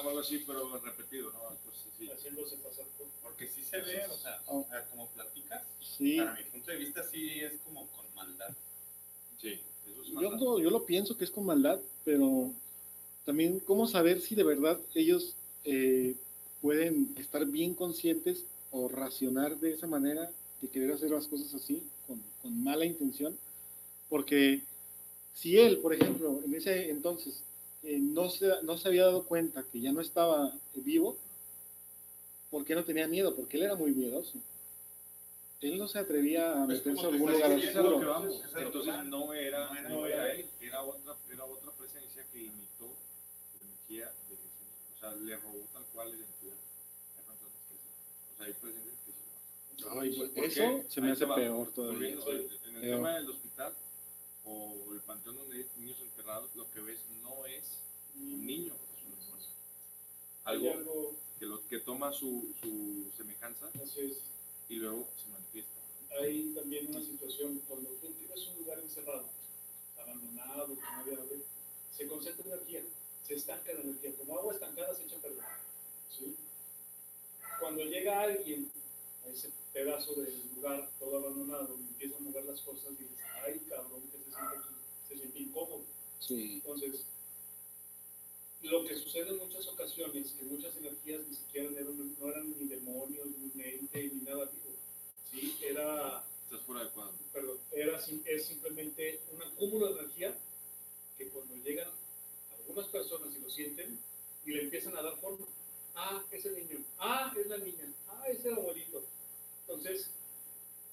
algo 0.10 0.20
así, 0.20 0.44
pero 0.46 0.78
repetido, 0.78 1.32
¿no? 1.32 1.40
Pues, 1.64 1.78
sí. 1.98 2.10
haciéndose 2.10 2.58
pasar 2.58 2.86
por 2.98 3.08
Porque 3.24 3.48
sí 3.48 3.64
se 3.64 3.80
ve, 3.82 4.06
o 4.08 4.18
sea, 4.18 4.42
Oh. 4.48 4.66
como 4.92 5.08
platicas, 5.10 5.64
sí, 5.98 6.18
para 6.18 6.34
mi 6.36 6.44
punto 6.44 6.70
de 6.72 6.78
vista 6.78 7.04
sí 7.04 7.40
es 7.40 7.54
como 7.66 7.88
con 7.88 8.06
maldad. 8.14 8.50
Sí, 9.40 9.60
eso 9.90 10.02
es 10.02 10.08
yo, 10.10 10.14
maldad. 10.14 10.40
lo- 10.40 10.60
yo 10.60 10.70
lo 10.70 10.86
pienso 10.86 11.18
que 11.18 11.24
es 11.24 11.32
con 11.32 11.46
maldad, 11.46 11.80
pero 12.06 12.52
también 13.26 13.60
cómo 13.62 13.88
saber 13.88 14.22
si 14.22 14.36
de 14.36 14.44
verdad 14.44 14.80
ellos 14.94 15.36
eh, 15.64 16.16
pueden 16.62 17.14
estar 17.18 17.46
bien 17.46 17.74
conscientes 17.74 18.44
o 18.72 18.88
racionar 18.88 19.58
de 19.60 19.74
esa 19.74 19.88
manera 19.88 20.30
de 20.62 20.68
querer 20.68 20.92
hacer 20.92 21.10
las 21.12 21.28
cosas 21.28 21.54
así, 21.56 21.82
con, 22.08 22.22
con 22.42 22.64
mala 22.64 22.86
intención, 22.86 23.38
porque 24.10 24.62
si 25.34 25.58
él, 25.58 25.80
por 25.80 25.94
ejemplo, 25.94 26.40
en 26.44 26.54
ese 26.56 26.90
entonces 26.90 27.44
eh, 27.84 27.98
no, 28.00 28.30
se, 28.30 28.48
no 28.64 28.78
se 28.78 28.88
había 28.88 29.06
dado 29.06 29.24
cuenta 29.26 29.64
que 29.64 29.80
ya 29.82 29.92
no 29.92 30.02
estaba 30.02 30.50
eh, 30.76 30.82
vivo, 30.84 31.18
¿por 32.50 32.66
qué 32.66 32.76
no 32.76 32.84
tenía 32.84 33.08
miedo? 33.08 33.36
Porque 33.36 33.58
él 33.58 33.64
era 33.64 33.76
muy 33.76 33.92
miedoso. 33.92 34.38
Él 35.62 35.78
no 35.78 35.88
se 35.88 36.00
atrevía 36.00 36.52
a 36.64 36.66
Pues, 36.66 36.80
meterse 36.80 37.02
te 37.02 37.08
algún 37.08 37.32
lugar 37.32 37.52
oscuro. 37.52 38.30
Entonces 38.58 39.06
no 39.06 39.34
era, 39.34 39.68
No 39.70 39.80
era- 39.80 39.90
no 39.90 40.06
era 40.08 40.32
él, 40.34 40.46
era 40.60 40.82
otra, 40.84 41.16
era 41.32 41.46
otra 41.46 41.72
presencia 41.72 42.24
que 42.32 42.40
imitó 42.40 42.88
la 43.54 43.62
energía 43.68 44.06
de 44.28 44.34
ese 44.36 44.44
niño. 44.44 44.96
O 44.96 45.00
sea, 45.00 45.16
le 45.16 45.36
robó 45.38 45.60
tal 45.72 45.84
cual 45.94 46.10
la 46.10 46.16
identidad. 46.18 46.56
Hay 47.18 47.24
fantasmas 47.24 47.62
que. 47.70 47.76
O 48.34 48.38
sea, 48.38 48.46
hay 48.48 48.54
presencias 48.54 48.96
que 49.06 49.12
sí. 49.12 49.84
lo 49.84 49.90
hacen. 49.90 50.02
Ay, 50.02 50.16
pues, 50.18 50.30
¿Por 50.32 50.46
eso 50.46 50.90
se 50.90 51.02
me 51.02 51.12
hace 51.12 51.26
va. 51.26 51.36
peor 51.36 51.72
todavía. 51.74 52.16
Volviendo, 52.18 52.32
en 52.32 52.76
el 52.76 52.82
Peor. 52.82 52.96
tema 52.98 53.16
del 53.18 53.30
hospital 53.30 53.41
o 54.52 54.94
el 54.94 55.02
panteón 55.02 55.38
donde 55.38 55.58
hay 55.58 55.66
niños 55.78 55.98
enterrados, 56.02 56.54
lo 56.56 56.70
que 56.72 56.82
ves 56.82 57.00
no 57.22 57.46
es 57.46 57.64
un 58.16 58.46
niño, 58.46 58.74
es 58.96 59.04
un 59.06 59.16
demonio. 59.20 59.48
Hay 60.44 60.56
Algo 60.56 60.72
algo, 60.72 61.16
que, 61.40 61.46
lo, 61.46 61.68
que 61.68 61.80
toma 61.80 62.12
su, 62.12 62.54
su 62.62 63.12
semejanza 63.16 63.70
es, 63.76 64.18
y 64.70 64.76
luego 64.76 65.08
se 65.16 65.30
manifiesta. 65.30 65.80
hay 66.20 66.54
también 66.54 66.88
una 66.88 67.02
situación, 67.02 67.62
cuando 67.68 67.90
tú 68.02 68.08
tienes 68.14 68.48
un 68.48 68.58
lugar 68.58 68.80
encerrado, 68.80 69.26
abandonado, 70.02 70.68
que 70.68 70.82
no 70.82 71.00
había 71.00 71.14
ave, 71.16 71.44
se 71.96 72.08
concentra 72.08 72.46
energía, 72.46 72.82
se 73.24 73.36
estanca 73.36 73.74
la 73.74 73.82
energía, 73.82 74.14
como 74.18 74.38
agua 74.38 74.54
estancada 74.54 74.94
se 74.96 75.04
echa 75.04 75.16
a 75.18 75.20
perder. 75.20 75.46
¿sí? 76.10 76.36
Cuando 77.60 77.84
llega 77.84 78.22
alguien 78.22 78.72
a 79.26 79.30
ese 79.30 79.52
pedazo 79.74 80.14
del 80.16 80.42
lugar 80.56 80.90
todo 81.00 81.18
abandonado 81.18 81.76
y 81.80 81.82
empieza 81.88 82.18
a 82.18 82.22
mover 82.22 82.46
las 82.46 82.62
cosas, 82.62 82.98
dices, 82.98 83.18
ay 83.46 83.60
cabrón, 83.70 84.02
que 84.12 84.18
se 84.18 84.24
siente 84.26 84.58
aquí, 84.58 84.70
se 85.08 85.16
siente 85.18 85.40
incómodo. 85.40 85.86
Sí. 86.20 86.54
Entonces, 86.56 87.06
lo 88.64 88.86
que 88.86 88.96
sucede 88.96 89.30
en 89.30 89.38
muchas 89.38 89.68
ocasiones, 89.68 90.32
que 90.34 90.44
muchas 90.46 90.76
energías 90.78 91.22
ni 91.28 91.36
siquiera 91.36 91.70
eran, 91.72 92.16
no 92.20 92.28
eran 92.30 92.50
ni 92.58 92.68
demonios, 92.68 93.28
ni 93.28 93.46
un 93.46 93.62
ente, 93.62 94.04
ni 94.14 94.22
nada 94.22 94.46
vivo. 94.46 94.76
¿sí? 95.32 95.56
Era, 95.64 96.24
Estás 96.46 96.62
fuera 96.66 96.84
de 96.84 96.90
cuadro. 96.92 97.14
perdón, 97.34 97.58
era, 97.72 98.00
sim- 98.00 98.22
es 98.26 98.46
simplemente 98.46 99.22
un 99.34 99.42
acúmulo 99.42 99.94
de 99.94 100.02
energía 100.02 100.38
que 101.18 101.28
cuando 101.30 101.56
llegan 101.58 101.90
algunas 102.60 102.88
personas 102.90 103.34
y 103.36 103.40
lo 103.40 103.50
sienten 103.50 103.98
y 104.46 104.52
le 104.52 104.64
empiezan 104.64 104.96
a 104.98 105.02
dar 105.02 105.18
forma. 105.20 105.46
Ah, 105.96 106.24
es 106.32 106.46
el 106.46 106.56
niño. 106.56 106.84
Ah, 107.00 107.34
es 107.38 107.48
la 107.48 107.58
niña. 107.58 107.92
Ah, 108.08 108.24
es 108.28 108.44
el 108.46 108.54
abuelito. 108.54 109.04
Entonces, 109.72 110.08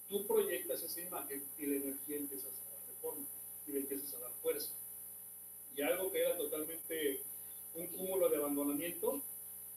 tú 0.07 0.25
proyectas 0.25 0.81
esa 0.83 1.01
imagen 1.01 1.43
y 1.57 1.65
la 1.65 1.75
energía 1.75 2.15
empiezas 2.17 2.47
a 2.51 2.71
darle 2.71 2.93
forma 3.01 3.25
y 3.67 3.71
le 3.73 3.79
empiezas 3.79 4.13
a 4.13 4.19
dar 4.19 4.31
fuerza. 4.41 4.71
Y 5.75 5.81
algo 5.81 6.11
que 6.11 6.19
era 6.21 6.37
totalmente 6.37 7.21
un 7.75 7.87
cúmulo 7.87 8.29
de 8.29 8.37
abandonamiento 8.37 9.21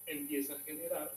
empieza 0.07 0.55
a 0.55 0.61
generar 0.61 1.13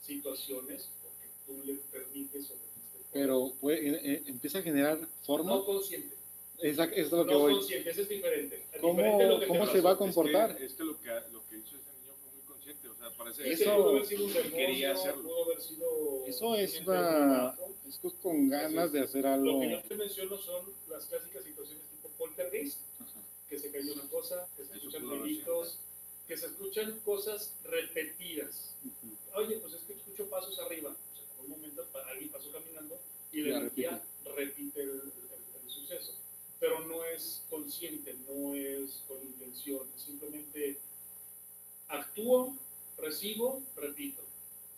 situaciones 0.00 0.88
porque 1.02 1.26
tú 1.46 1.62
le 1.64 1.74
permites 1.90 2.50
o 2.50 2.54
forma. 2.54 3.06
Pero 3.12 3.52
puede- 3.60 3.88
eh, 3.88 4.00
eh, 4.04 4.22
empieza 4.26 4.58
a 4.58 4.62
generar 4.62 4.98
forma. 5.24 5.50
no 5.54 5.64
consciente. 5.64 6.16
Esa- 6.58 6.84
eso 6.84 7.00
es 7.06 7.12
lo 7.12 7.26
que 7.26 7.32
no 7.32 7.38
voy. 7.40 7.54
consciente, 7.54 7.90
eso 7.90 8.02
es 8.02 8.08
diferente. 8.08 8.66
¿Cómo- 8.80 8.94
Diferente 8.94 9.24
es 9.24 9.30
lo 9.30 9.40
que 9.40 9.46
cómo 9.46 9.66
se 9.66 9.80
va 9.80 9.90
a 9.92 9.96
comportar? 9.98 10.50
Es 10.52 10.56
que, 10.56 10.64
es 10.66 10.72
que 10.74 10.84
lo, 10.84 11.00
que, 11.00 11.08
lo 11.32 11.48
que 11.48 11.56
hizo 11.58 11.76
ese 11.76 11.92
niño 12.00 12.14
fue 12.22 12.32
muy 12.32 12.42
consciente. 12.46 12.88
O 13.02 13.08
sea, 13.08 13.18
parece 13.18 13.52
Es 13.52 13.60
Eso- 13.60 13.70
que 13.70 13.76
pudo 13.76 13.90
haber 13.90 14.06
sido 14.06 14.24
un 14.26 14.32
demonio, 14.32 14.56
quería 14.56 14.92
hacerlo. 14.92 15.22
pudo 15.24 15.44
haber 15.44 15.60
sido 15.60 16.24
Eso 16.26 16.54
es 16.56 16.80
una. 16.80 17.56
Es 17.88 17.98
co- 17.98 18.14
con 18.22 18.48
ganas 18.48 18.92
de 18.92 19.00
hacer 19.00 19.26
algo. 19.26 19.44
Lo 19.54 19.60
que 19.60 19.70
yo 19.70 19.82
te 19.82 19.94
menciono 19.96 20.38
son 20.38 20.66
las 20.88 21.06
clásicas 21.06 21.44
situaciones 21.44 21.82
tipo 21.90 22.08
poltergeist, 22.16 22.78
Ajá. 23.00 23.20
que 23.48 23.58
se 23.58 23.70
cayó 23.72 23.92
una 23.94 24.08
cosa, 24.08 24.46
que 24.56 24.62
se 24.64 24.68
Eso 24.76 24.76
escuchan 24.88 25.08
ruiditos, 25.08 25.78
que 26.28 26.36
se 26.36 26.46
escuchan 26.46 27.00
cosas 27.04 27.54
repetidas. 27.64 28.74
Ujú. 28.84 29.40
Oye, 29.40 29.56
pues 29.56 29.74
es 29.74 29.82
que 29.82 29.94
escucho 29.94 30.26
pasos 30.30 30.58
arriba. 30.60 30.90
O 30.90 31.16
sea, 31.16 31.24
por 31.36 31.44
un 31.46 31.50
momento 31.50 31.84
alguien 32.08 32.30
pasó 32.30 32.52
caminando 32.52 32.98
y 33.32 33.40
la 33.40 33.58
energía 33.58 34.00
repite 34.36 34.80
el, 34.82 34.90
el- 34.90 35.12
el 35.64 35.70
suceso. 35.70 36.14
Pero 36.60 36.80
no 36.86 37.04
es 37.04 37.42
consciente, 37.50 38.14
no 38.28 38.54
es 38.54 39.02
con 39.08 39.18
intención, 39.22 39.80
simplemente 39.96 40.78
actúo, 41.88 42.54
recibo, 43.02 43.62
repito. 43.76 44.22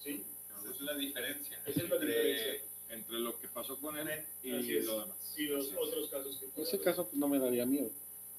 ¿Sí? 0.02 0.24
Esa 0.60 0.70
es 0.70 0.80
la 0.80 0.94
diferencia. 0.94 1.58
Esa 1.66 1.70
es 1.82 1.88
la 1.88 1.94
entre- 1.96 2.24
diferencia. 2.32 2.68
entre 2.90 3.18
lo 3.18 3.38
que 3.38 3.48
pasó 3.48 3.78
con 3.78 3.96
él 3.98 4.24
y 4.42 4.50
lo 4.80 5.00
demás. 5.00 5.16
Y 5.36 5.46
los 5.46 5.66
Así 5.66 5.72
es. 5.74 5.78
otros 5.80 6.10
casos 6.10 6.42
que 6.54 6.62
ese 6.62 6.80
caso 6.80 7.04
pues, 7.06 7.16
no 7.16 7.28
me 7.28 7.38
daría 7.38 7.66
miedo. 7.66 7.90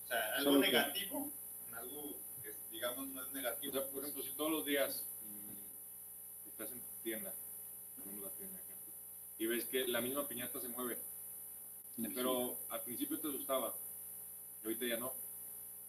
O 0.04 0.08
sea, 0.08 0.36
algo 0.36 0.52
Solo 0.52 0.62
que- 0.62 0.68
negativo, 0.68 1.32
algo 1.76 2.14
que 2.44 2.54
digamos 2.72 3.08
no 3.10 3.22
es 3.24 3.30
O 3.30 3.34
negativo. 3.34 3.74
sea, 3.74 3.88
por 3.88 4.02
ejemplo, 4.04 4.24
si 4.24 4.30
todos 4.32 4.52
los 4.52 4.66
días 4.66 5.04
mm, 5.24 6.48
estás 6.50 6.72
en 6.72 6.80
tu 6.80 7.04
tienda, 7.04 7.34
ponemos 7.98 8.24
la 8.24 8.30
tienda, 8.32 8.58
ejemplo, 8.60 8.94
y 9.40 9.46
ves 9.48 9.66
que 9.66 9.88
la 9.88 10.02
misma 10.02 10.28
piñata 10.28 10.60
se 10.62 10.68
mueve, 10.70 10.98
pero 12.14 12.58
al 12.70 12.82
principio 12.82 13.20
te 13.20 13.28
asustaba, 13.28 13.74
y 14.64 14.68
ahorita 14.68 14.86
ya 14.86 14.98
no, 14.98 15.14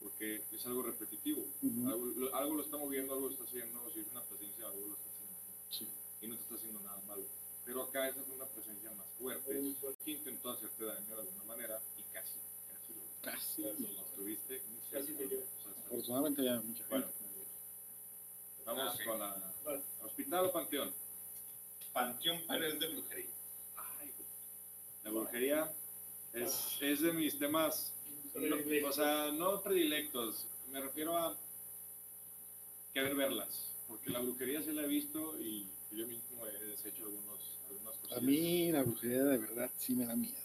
porque 0.07 0.41
es 0.53 0.67
algo 0.67 0.83
repetitivo. 0.85 1.43
Ujú. 1.63 1.89
Algo, 1.91 2.07
lo, 2.07 2.35
algo 2.37 2.55
lo 2.55 2.63
está 2.63 2.77
moviendo, 2.77 3.13
algo 3.15 3.27
lo 3.27 3.33
está 3.33 3.43
haciendo, 3.45 3.91
si 3.93 4.01
es 4.01 4.07
una 4.13 4.23
presencia, 4.23 4.67
algo 4.67 4.87
lo 4.87 4.95
está 4.95 5.11
haciendo. 5.11 5.35
¿no? 5.35 5.73
Sí. 5.73 5.89
Y 6.23 6.29
no 6.29 6.37
te 6.37 6.43
está 6.43 6.55
haciendo 6.55 6.81
nada 6.81 7.03
malo. 7.09 7.23
Pero 7.65 7.83
acá 7.83 8.09
esa 8.09 8.21
es 8.21 8.29
una 8.29 8.45
presencia 8.47 8.91
más 8.93 9.07
fuerte, 9.19 9.75
fuerte. 9.81 9.99
que 10.05 10.11
intentó 10.13 10.51
hacerte 10.51 10.85
daño 10.85 11.17
de 11.17 11.23
alguna 11.23 11.43
manera 11.43 11.81
y 11.99 12.03
casi, 12.15 12.39
casi 12.71 12.93
lo 12.95 13.03
Casi. 13.21 13.63
lo 13.63 13.69
Casi 14.93 15.07
cerca, 15.07 15.19
te 15.19 15.27
lleva. 15.29 15.43
o 15.43 15.63
sea, 15.63 15.71
está- 15.73 15.87
Afortunadamente 15.89 16.45
ya 16.45 16.61
mucha 16.61 16.85
gente. 16.85 16.89
Bueno. 16.89 17.07
Vamos 18.65 18.85
Ah, 19.01 19.05
con 19.05 19.19
la 19.19 19.53
Vale. 19.65 19.83
hospital 20.05 20.45
o 20.47 20.53
panteón. 20.53 20.95
Panteón, 21.93 22.41
pero 22.49 22.67
es 22.67 22.79
de 22.79 22.89
brujería. 22.89 23.31
Ay, 23.77 24.13
la 25.03 25.11
brujería 25.11 25.73
es, 26.33 26.79
es 26.81 27.01
de 27.01 27.13
mis 27.13 27.37
temas. 27.39 27.93
O 28.87 28.93
sea, 28.93 29.33
no 29.33 29.63
predilectos, 29.63 30.47
me 30.71 30.81
refiero 30.81 31.17
a 31.17 31.37
querer 32.93 33.15
verlas, 33.15 33.73
porque 33.89 34.11
la 34.11 34.21
brujería 34.21 34.63
sí 34.63 34.73
la 34.73 34.83
he 34.83 34.87
visto 34.87 35.39
y 35.41 35.67
yo 35.93 36.07
mismo 36.07 36.47
he 36.47 36.65
deshecho 36.67 37.05
algunos, 37.05 37.59
algunas 37.69 37.97
cosas. 37.97 38.19
A 38.19 38.21
mí 38.21 38.71
la 38.73 38.83
brujería 38.83 39.25
de 39.25 39.39
verdad 39.39 39.71
sí 39.79 39.95
me 39.95 40.07
da 40.07 40.15
miedo. 40.17 40.37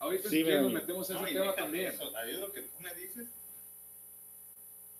ahorita 0.00 0.28
sí 0.28 0.38
si 0.38 0.44
me 0.44 0.60
nos 0.60 0.72
metemos 0.72 1.08
en 1.10 1.16
No, 1.16 1.26
ese 1.26 1.34
tema 1.38 1.54
también. 1.54 1.86
eso, 1.92 2.16
a 2.16 2.24
mí 2.24 2.32
lo 2.32 2.52
que 2.52 2.62
tú 2.62 2.80
me 2.80 2.94
dices, 2.94 3.28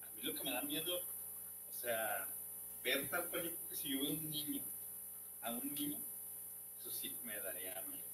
a 0.03 0.15
mí 0.17 0.23
lo 0.23 0.35
que 0.35 0.45
me 0.45 0.51
da 0.53 0.63
miedo, 0.63 0.97
o 0.99 1.73
sea, 1.81 2.29
ver 2.85 3.09
tal 3.11 3.27
cual, 3.29 3.43
yo 3.45 3.51
creo 3.51 3.69
que 3.71 3.77
si 3.77 3.89
yo 3.91 4.01
veo 4.03 4.11
un 4.13 4.31
niño, 4.31 4.63
a 5.43 5.51
un 5.51 5.75
niño, 5.75 5.99
eso 6.81 6.91
sí 6.91 7.17
me 7.25 7.37
daría 7.41 7.83
miedo. 7.89 8.05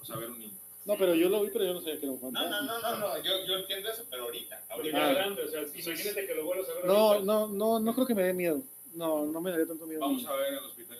O 0.00 0.04
sea, 0.04 0.16
ver 0.16 0.30
un 0.30 0.38
niño. 0.38 0.57
No, 0.88 0.96
pero 0.96 1.14
yo 1.14 1.28
lo 1.28 1.42
vi, 1.42 1.50
pero 1.52 1.64
yo 1.66 1.74
no 1.74 1.80
sabía 1.80 2.00
que 2.00 2.06
era 2.06 2.12
un 2.12 2.20
No, 2.20 2.22
fantasma. 2.32 2.60
no, 2.62 2.80
no, 2.80 2.80
no, 2.80 2.98
no, 2.98 3.22
yo, 3.22 3.44
yo 3.46 3.56
entiendo 3.58 3.90
eso, 3.90 4.04
pero 4.10 4.22
ahorita, 4.24 4.64
ahorita. 4.70 5.06
Ah. 5.06 5.12
grande, 5.12 5.42
o 5.42 5.48
sea, 5.50 5.60
imagínate 5.62 6.26
que 6.26 6.34
lo 6.34 6.44
vuelvas 6.46 6.68
a 6.70 6.74
ver. 6.74 6.84
No, 6.86 6.94
ahorita. 6.96 7.24
no, 7.26 7.48
no, 7.48 7.78
no 7.80 7.94
creo 7.94 8.06
que 8.06 8.14
me 8.14 8.22
dé 8.24 8.32
miedo. 8.32 8.62
No, 8.94 9.26
no 9.26 9.40
me 9.42 9.50
daría 9.50 9.66
tanto 9.66 9.86
miedo. 9.86 10.00
Vamos 10.00 10.24
a 10.26 10.32
ver 10.32 10.48
en 10.48 10.54
el 10.54 10.64
hospital. 10.64 10.98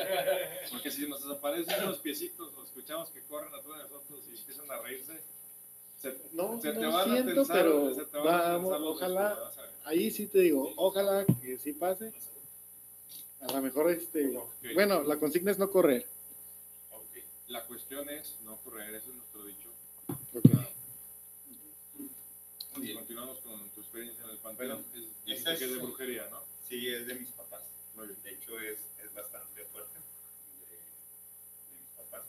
Porque 0.70 0.90
si 0.90 1.06
nos 1.06 1.22
desaparecen 1.22 1.86
los 1.86 1.98
piecitos, 1.98 2.50
o 2.56 2.64
escuchamos 2.64 3.10
que 3.10 3.20
corren 3.22 3.54
atrás 3.54 3.76
de 3.76 3.82
nosotros 3.82 4.20
y 4.32 4.38
empiezan 4.38 4.70
a 4.70 4.78
reírse, 4.80 5.20
se, 5.98 6.16
No, 6.32 6.58
se 6.60 6.72
te 6.72 6.78
no 6.80 6.90
van 6.92 7.10
a 7.10 7.12
siento, 7.12 7.34
tensar, 7.34 7.56
pero 7.58 7.94
se 7.94 8.04
te 8.06 8.16
van 8.16 8.26
a 8.26 8.30
vamos, 8.52 8.62
tensar 8.70 8.80
los 8.80 8.96
ojalá. 8.96 9.28
a 9.32 9.34
ver. 9.60 9.70
Ahí 9.84 10.10
sí 10.10 10.26
te 10.28 10.38
digo, 10.38 10.72
ojalá 10.76 11.26
que 11.42 11.58
sí 11.58 11.74
pase. 11.74 12.12
A 13.42 13.52
lo 13.52 13.60
mejor 13.60 13.90
este. 13.90 14.32
Bueno, 14.74 15.02
la 15.02 15.18
consigna 15.18 15.50
es 15.50 15.58
no 15.58 15.70
correr. 15.70 16.06
Ok. 16.90 17.18
La 17.48 17.64
cuestión 17.66 18.08
es 18.08 18.36
no 18.44 18.49
correr, 18.64 18.94
ese 18.94 19.08
es 19.10 19.14
nuestro 19.14 19.44
dicho. 19.44 19.68
Ok. 20.34 20.44
Muy 22.76 22.86
bien. 22.86 22.96
Continuamos 22.98 23.38
con 23.40 23.68
tu 23.70 23.80
experiencia 23.80 24.24
en 24.24 24.30
el 24.30 24.38
panteón. 24.38 24.84
Es, 24.94 25.00
dijiste 25.24 25.32
esa 25.34 25.52
es- 25.52 25.58
que 25.58 25.64
es 25.66 25.70
de 25.72 25.76
brujería, 25.78 26.28
¿no? 26.30 26.42
Sí, 26.68 26.88
es 26.88 27.06
de 27.06 27.14
mis 27.16 27.30
papás. 27.30 27.62
De 28.22 28.30
hecho, 28.30 28.58
es, 28.60 28.78
es 29.04 29.12
bastante 29.12 29.64
fuerte 29.66 29.98
de, 30.70 30.76
de 30.76 31.80
mis 31.80 31.90
papás. 31.96 32.22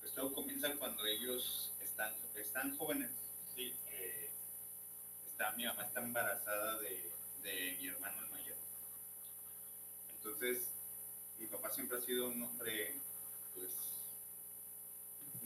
Pues 0.00 0.12
todo 0.14 0.32
comienza 0.32 0.74
cuando 0.76 1.04
ellos 1.04 1.72
están, 1.80 2.14
están 2.36 2.76
jóvenes, 2.78 3.10
sí, 3.54 3.74
eh, 3.90 4.30
está, 5.26 5.52
mi 5.52 5.64
mamá 5.66 5.84
está 5.84 6.00
embarazada 6.00 6.78
de, 6.78 7.10
de 7.42 7.76
mi 7.80 7.88
hermano 7.88 8.24
el 8.24 8.30
mayor. 8.30 8.56
Entonces, 10.14 10.68
mi 11.38 11.46
papá 11.46 11.70
siempre 11.70 11.98
ha 11.98 12.00
sido 12.00 12.28
un 12.28 12.42
hombre, 12.42 12.94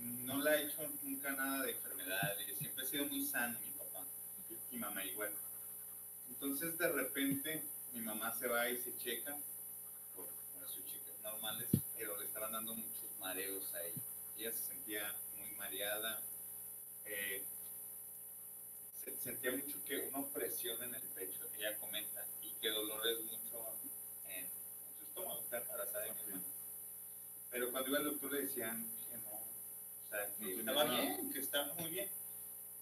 no 0.04 0.42
le 0.42 0.50
ha 0.50 0.60
hecho 0.60 0.86
nunca 1.02 1.32
nada 1.32 1.62
de 1.64 1.72
enfermedades, 1.72 2.58
siempre 2.58 2.84
ha 2.84 2.88
sido 2.88 3.06
muy 3.06 3.24
sano 3.24 3.58
mi 3.60 3.70
papá, 3.72 4.04
y 4.70 4.76
mamá 4.76 5.04
igual. 5.04 5.32
Entonces, 6.28 6.76
de 6.76 6.88
repente, 6.88 7.64
mi 7.92 8.00
mamá 8.00 8.34
se 8.34 8.46
va 8.46 8.68
y 8.68 8.76
se 8.76 8.96
checa 8.98 9.36
por, 10.14 10.28
sus 10.68 10.84
chicas 10.84 11.14
normales, 11.22 11.68
pero 11.96 12.18
le 12.18 12.26
estaban 12.26 12.52
dando 12.52 12.74
muchos 12.74 13.08
mareos 13.18 13.72
a 13.74 13.82
ella. 13.82 14.02
Ella 14.36 14.52
se 14.52 14.62
sentía 14.64 15.14
muy 15.38 15.50
mareada, 15.56 16.20
eh, 17.06 17.44
se- 19.02 19.16
sentía 19.16 19.52
mucho 19.52 19.82
que 19.84 19.98
una 20.08 20.18
opresión 20.18 20.82
en 20.82 20.94
el 20.94 21.02
pecho, 21.02 21.48
ella 21.56 21.78
comenta, 21.78 22.26
y 22.42 22.50
que 22.60 22.68
dolores 22.68 23.20
mucho 23.24 23.74
en, 24.28 24.46
su 24.98 25.04
estómago, 25.04 25.40
está 25.40 25.58
embarazada 25.58 26.04
de 26.04 26.12
mi. 26.12 26.42
Pero 27.50 27.70
cuando 27.70 27.90
iba 27.90 27.98
al 27.98 28.04
doctor 28.04 28.32
le 28.32 28.42
decían 28.42 28.93
tenía 30.38 30.60
estaba 30.60 30.84
bien, 30.84 31.32
que 31.32 31.40
estaba 31.40 31.74
muy 31.74 31.90
bien. 31.90 32.10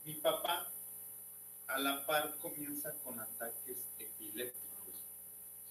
Mi 0.05 0.15
papá 0.15 0.71
a 1.67 1.79
la 1.79 2.05
par 2.07 2.37
comienza 2.39 2.93
con 2.99 3.19
ataques 3.19 3.79
epilépticos. 3.99 4.95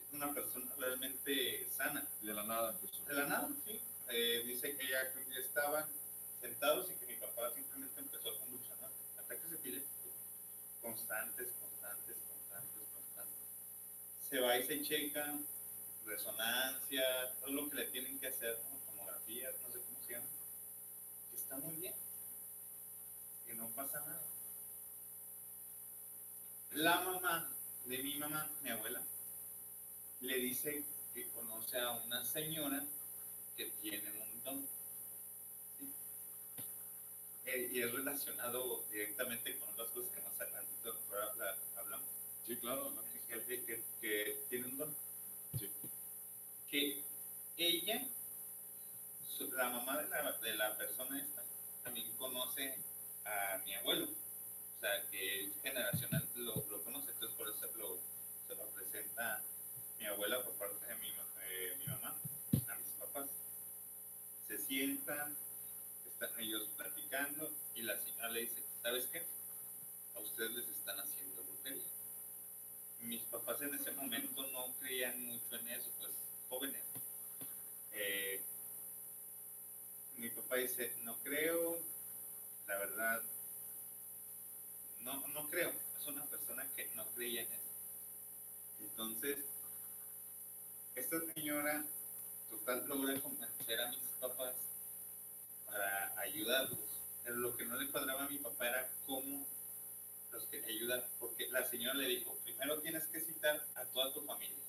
Es 0.06 0.14
una 0.14 0.34
persona 0.34 0.74
realmente 0.78 1.68
sana. 1.70 2.08
De 2.22 2.34
la 2.34 2.44
nada, 2.44 2.78
pues. 2.80 3.06
De 3.06 3.14
la 3.14 3.28
nada, 3.28 3.50
sí. 3.66 3.80
Eh, 4.10 4.44
dice 4.46 4.76
que 4.76 4.88
ya 4.88 5.02
estaban 5.40 5.86
sentados 6.40 6.90
y 6.92 6.96
que 6.96 7.06
mi 7.06 7.16
papá 7.16 7.52
simplemente 7.54 8.00
empezó 8.00 8.32
a 8.32 8.40
convulsionar. 8.40 8.90
Ataques 9.20 9.52
epilépticos. 9.52 10.14
Constantes, 10.82 11.50
constantes, 11.60 12.18
constantes, 12.28 12.88
constantes. 12.94 13.48
Se 14.30 14.40
va 14.40 14.58
y 14.58 14.64
se 14.64 14.82
checa, 14.82 15.38
resonancia, 16.06 17.04
todo 17.40 17.52
lo 17.52 17.70
que 17.70 17.76
le 17.76 17.86
tienen 17.86 18.20
que 18.20 18.28
hacer, 18.28 18.60
¿no? 18.70 18.78
tomografías, 18.92 19.54
no 19.62 19.72
sé 19.72 19.82
cómo 19.82 20.02
se 20.06 20.14
llama. 20.14 20.28
Que 21.30 21.38
está 21.52 21.68
muy 21.68 21.76
bien. 21.76 21.94
Que 23.46 23.54
no 23.56 23.68
pasa 23.72 24.00
nada. 24.00 24.22
La 26.72 27.02
mamá 27.02 27.50
de 27.86 27.98
mi 27.98 28.16
mamá, 28.18 28.50
mi 28.64 28.70
abuela, 28.70 29.02
le 30.22 30.36
dice 30.38 30.84
que 31.14 31.28
conoce 31.32 31.78
a 31.78 31.92
una 31.92 32.24
señora 32.24 32.82
que 33.58 33.66
tiene 33.82 34.10
un 34.12 34.44
don. 34.46 34.68
¿sí? 35.78 35.94
Eh, 37.48 37.70
y 37.74 37.82
es 37.82 37.92
relacionado 37.92 38.86
directamente 38.90 39.58
con 39.60 39.70
otras 39.74 39.90
cosas 39.90 40.10
que 40.14 40.22
más 40.22 40.40
adelantito 40.40 40.98
habla- 41.32 41.58
hablamos. 41.76 42.08
Sí, 42.48 42.56
claro. 42.56 42.92
¿no? 42.92 43.02
Que, 43.28 43.44
que- 43.44 43.66
que- 43.66 43.84
que 44.00 44.46
tiene 44.50 44.68
un 44.68 44.78
don. 44.78 44.96
Sí. 45.60 45.70
Que 46.70 47.04
ella, 47.58 48.08
la 49.58 49.70
mamá 49.70 49.98
de 50.02 50.08
la, 50.08 50.32
de 50.34 50.54
la 50.56 50.78
persona 50.78 51.20
esta, 51.20 51.41
conoce 52.18 52.76
a 53.26 53.58
mi 53.66 53.74
abuelo. 53.74 54.06
O 54.06 54.80
sea, 54.80 55.10
que 55.10 55.40
él 55.42 55.54
generacional 55.62 56.28
lo, 56.36 56.54
conoce, 56.84 57.12
entonces 57.12 57.38
por 57.38 57.50
eso 57.50 57.68
lo, 57.78 58.00
se 58.48 58.56
lo 58.56 58.68
presenta 58.70 59.44
mi 60.00 60.06
abuela 60.06 60.44
por 60.44 60.54
parte 60.54 60.86
de 60.86 60.94
eh, 60.94 61.76
mi 61.80 61.86
mamá 61.88 62.16
a 62.68 62.76
mis 62.76 62.88
papás. 63.00 63.28
Se 64.48 64.58
sientan, 64.58 65.36
están 66.06 66.40
ellos 66.40 66.68
platicando 66.78 67.52
y 67.76 67.84
la 67.84 68.00
señora 68.00 68.30
le 68.30 68.42
dice, 68.42 68.64
¿sabes 68.82 69.08
qué? 69.08 69.24
A 70.16 70.20
ustedes 70.20 70.52
les 70.52 70.70
están 70.70 71.00
haciendo 71.00 71.44
brujería. 71.44 71.88
Mis 73.02 73.22
papás 73.24 73.62
en 73.62 73.76
ese 73.76 73.92
momento 73.92 74.48
no 74.48 74.74
creían 74.80 75.26
mucho 75.26 75.56
en 75.56 75.68
eso, 75.68 75.90
pues 76.00 76.12
jóvenes. 76.50 76.84
Eh, 77.94 78.42
dice, 80.58 80.96
no 81.04 81.18
creo, 81.24 81.80
la 82.68 82.78
verdad, 82.78 83.22
no, 85.02 85.28
no 85.28 85.50
creo. 85.50 85.72
Es 86.00 86.08
una 86.08 86.26
persona 86.26 86.68
que 86.76 86.90
no 86.96 87.06
creía 87.12 87.42
en 87.42 87.52
eso. 87.52 87.72
Entonces, 88.80 89.40
esta 90.96 91.20
señora 91.34 91.84
total 92.50 92.88
logra 92.88 93.20
convencer 93.22 93.80
a 93.82 93.90
mis 93.90 94.00
papás 94.20 94.56
para 95.66 96.20
ayudarlos. 96.20 96.80
Pero 97.24 97.38
lo 97.38 97.56
que 97.56 97.66
no 97.66 97.78
le 97.78 97.90
cuadraba 97.90 98.26
a 98.26 98.30
mi 98.30 98.38
papá 98.38 98.68
era 98.68 98.90
cómo 99.06 99.46
los 100.32 100.46
quería 100.46 100.68
ayudar, 100.68 101.08
porque 101.20 101.48
la 101.50 101.66
señora 101.66 101.96
le 101.96 102.08
dijo, 102.08 102.38
primero 102.44 102.80
tienes 102.82 103.06
que 103.08 103.20
citar 103.20 103.66
a 103.76 103.86
toda 103.86 104.14
tu 104.14 104.22
familia. 104.22 104.61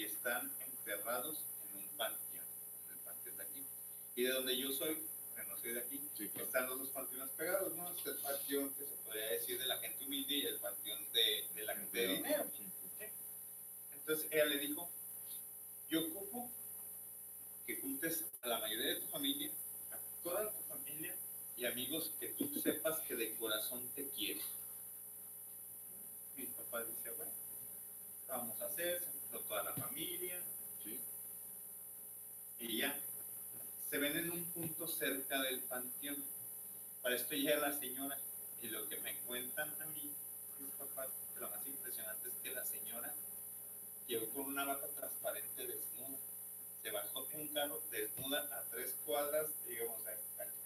Y 0.00 0.04
están 0.04 0.50
enterrados 0.60 1.44
en 1.70 1.76
un 1.76 1.88
panteón, 1.98 2.44
en 2.86 2.92
el 2.94 2.98
panteón 3.00 3.36
de 3.36 3.42
aquí. 3.42 3.66
Y 4.16 4.22
de 4.24 4.30
donde 4.30 4.56
yo 4.56 4.72
soy, 4.72 4.98
bueno, 5.34 5.50
no 5.50 5.58
soy 5.58 5.74
de 5.74 5.80
aquí, 5.80 6.00
Sí, 6.16 6.28
claro. 6.30 6.46
están 6.46 6.66
los 6.68 6.78
dos 6.78 6.88
panteones 6.88 7.28
pegados, 7.36 7.74
¿no? 7.76 7.92
Es 7.94 8.06
el 8.06 8.16
panteón 8.16 8.72
que 8.74 8.84
se 8.86 8.94
podría 9.04 9.26
decir 9.26 9.58
de 9.60 9.66
la 9.66 9.78
gente 9.78 10.04
humilde 10.04 10.34
y 10.34 10.46
el 10.46 10.58
panteón 10.58 11.12
de, 11.12 11.48
de 11.54 11.62
la 11.64 11.76
gente 11.76 11.98
de 11.98 12.08
dinero. 12.16 12.50
Entonces 13.92 14.26
ella 14.32 14.46
le 14.46 14.58
dijo, 14.58 14.90
yo 15.90 16.06
ocupo 16.06 16.50
que 17.66 17.76
juntes 17.80 18.24
a 18.42 18.48
la 18.48 18.58
mayoría 18.58 18.94
de 18.94 19.00
tu 19.00 19.06
familia, 19.08 19.50
a 19.92 19.98
toda 20.22 20.50
tu 20.50 20.62
familia 20.62 21.14
y 21.56 21.66
amigos 21.66 22.10
que 22.18 22.28
tú 22.30 22.48
sepas 22.58 23.00
que 23.00 23.14
de 23.16 23.34
corazón 23.36 23.86
te 23.94 24.08
quieren. 24.08 24.42
Mi 26.36 26.46
papá 26.46 26.84
dice, 26.84 27.10
bueno, 27.10 27.32
vamos 28.26 28.60
a 28.62 28.66
hacer, 28.66 29.04
se 29.30 29.38
toda 29.38 29.62
la 29.62 29.72
familia 29.74 30.40
y 32.60 32.78
ya. 32.78 32.94
Se 33.88 33.98
ven 33.98 34.16
en 34.16 34.30
un 34.30 34.44
punto 34.52 34.86
cerca 34.86 35.42
del 35.42 35.60
panteón. 35.60 36.22
Para 37.02 37.16
esto 37.16 37.34
llega 37.34 37.56
la 37.56 37.78
señora 37.78 38.18
y 38.62 38.68
lo 38.68 38.86
que 38.88 38.98
me 38.98 39.16
cuentan 39.20 39.70
a 39.80 39.86
mí, 39.86 40.12
mis 40.60 40.70
papás, 40.72 41.08
lo 41.38 41.48
más 41.48 41.66
impresionante 41.66 42.28
es 42.28 42.34
que 42.42 42.50
la 42.50 42.64
señora 42.64 43.14
llegó 44.06 44.28
con 44.30 44.46
una 44.46 44.64
bata 44.64 44.86
transparente 44.88 45.66
desnuda. 45.66 46.18
Se 46.82 46.90
bajó 46.90 47.24
de 47.24 47.36
un 47.36 47.48
carro 47.48 47.82
desnuda 47.90 48.48
a 48.52 48.62
tres 48.70 48.94
cuadras, 49.06 49.46
digamos, 49.66 49.98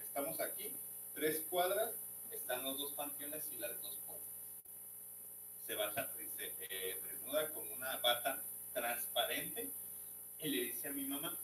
estamos 0.01 0.41
aquí, 0.41 0.73
tres 1.15 1.43
cuadras, 1.49 1.93
están 2.33 2.65
los 2.65 2.77
dos 2.77 2.93
panteones 2.93 3.45
y 3.53 3.59
las 3.59 3.81
dos 3.81 3.97
puertas. 4.07 4.29
Se 5.67 5.75
baja 5.75 6.11
dice, 6.19 6.53
eh, 6.61 7.01
desnuda 7.05 7.49
con 7.53 7.71
una 7.71 7.97
bata 7.99 8.43
transparente 8.75 9.71
y 10.41 10.49
le 10.49 10.65
dice 10.65 10.89
a 10.89 10.93
mi 10.93 11.05
mamá, 11.07 11.39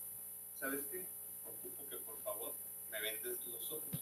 ¿sabes 0.58 0.84
qué? 0.90 1.06
Ocupo 1.44 1.88
que 1.88 1.96
por 1.98 2.20
favor 2.22 2.54
me 2.90 3.00
vendes 3.00 3.38
los 3.46 3.72
ojos. 3.72 4.00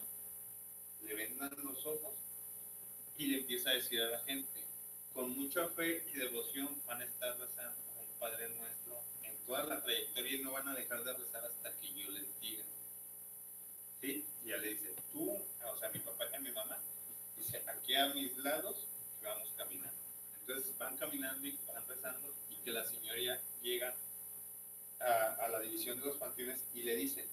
Le 1.03 1.13
vendan 1.13 1.51
los 1.63 1.85
ojos 1.85 2.13
y 3.17 3.27
le 3.27 3.37
empieza 3.39 3.69
a 3.69 3.73
decir 3.73 4.01
a 4.01 4.09
la 4.09 4.19
gente, 4.19 4.63
con 5.13 5.29
mucha 5.37 5.67
fe 5.69 6.03
y 6.11 6.17
devoción 6.17 6.81
van 6.85 7.01
a 7.01 7.05
estar 7.05 7.37
rezando 7.37 7.77
un 7.99 8.19
Padre 8.19 8.49
Nuestro 8.49 9.01
en 9.23 9.37
toda 9.45 9.63
la 9.65 9.81
trayectoria 9.83 10.37
y 10.37 10.43
no 10.43 10.51
van 10.51 10.67
a 10.67 10.75
dejar 10.75 11.03
de 11.03 11.13
rezar 11.13 11.45
hasta 11.45 11.79
que 11.79 11.93
yo 11.93 12.09
les 12.11 12.39
diga. 12.39 12.65
¿Sí? 14.01 14.25
Y 14.43 14.49
ya 14.49 14.57
le 14.57 14.69
dice, 14.69 14.95
tú, 15.11 15.31
o 15.31 15.77
sea, 15.77 15.89
mi 15.89 15.99
papá 15.99 16.25
y 16.31 16.35
a 16.35 16.39
mi 16.39 16.51
mamá, 16.51 16.81
dice, 17.37 17.63
aquí 17.67 17.95
a 17.95 18.07
mis 18.13 18.37
lados 18.37 18.87
y 19.21 19.25
vamos 19.25 19.49
caminando. 19.55 19.99
Entonces 20.41 20.77
van 20.77 20.97
caminando 20.97 21.47
y 21.47 21.59
van 21.67 21.87
rezando 21.87 22.33
que 22.63 22.71
la 22.71 22.85
señora 22.85 23.19
ya 23.19 23.41
llega 23.61 23.95
a, 24.99 25.33
a 25.35 25.47
la 25.49 25.59
división 25.61 25.99
de 25.99 26.05
los 26.05 26.17
panteones 26.17 26.63
y 26.73 26.83
le 26.83 26.95
dice, 26.95 27.27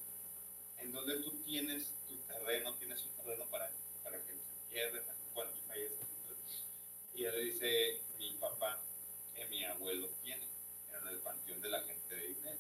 en 0.79 0.93
donde 0.93 1.21
tú 1.21 1.31
tienes 1.45 1.93
tu 2.07 2.17
terreno, 2.19 2.75
tienes 2.75 3.05
un 3.05 3.13
terreno 3.13 3.45
para, 3.47 3.71
para 4.03 4.19
que 4.19 4.33
se 4.33 4.45
pierden 4.71 5.03
cuando 5.35 5.57
falleces. 5.67 6.07
Y 7.15 7.25
él 7.25 7.35
le 7.35 7.45
dice, 7.45 8.01
mi 8.19 8.35
papá, 8.35 8.79
que 9.35 9.47
mi 9.47 9.65
abuelo 9.65 10.09
tiene, 10.23 10.47
en 10.93 11.09
el 11.09 11.19
panteón 11.21 11.61
de 11.63 11.69
la 11.71 11.83
gente 11.83 12.15
de 12.15 12.29
dinero. 12.29 12.59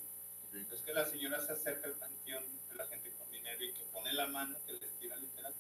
Ok. 0.49 0.73
Es 0.73 0.81
que 0.81 0.93
la 0.95 1.05
señora 1.05 1.45
se 1.45 1.53
acerca 1.53 1.87
al 1.87 1.95
panteón 1.95 2.45
de 2.69 2.75
la 2.75 2.87
gente 2.87 3.11
con 3.13 3.31
dinero 3.31 3.63
y 3.63 3.73
que 3.73 3.85
pone 3.85 4.13
la 4.15 4.27
mano, 4.29 4.59
que 4.67 4.73
les 4.73 4.99
tira 4.99 5.17
literal, 5.17 5.55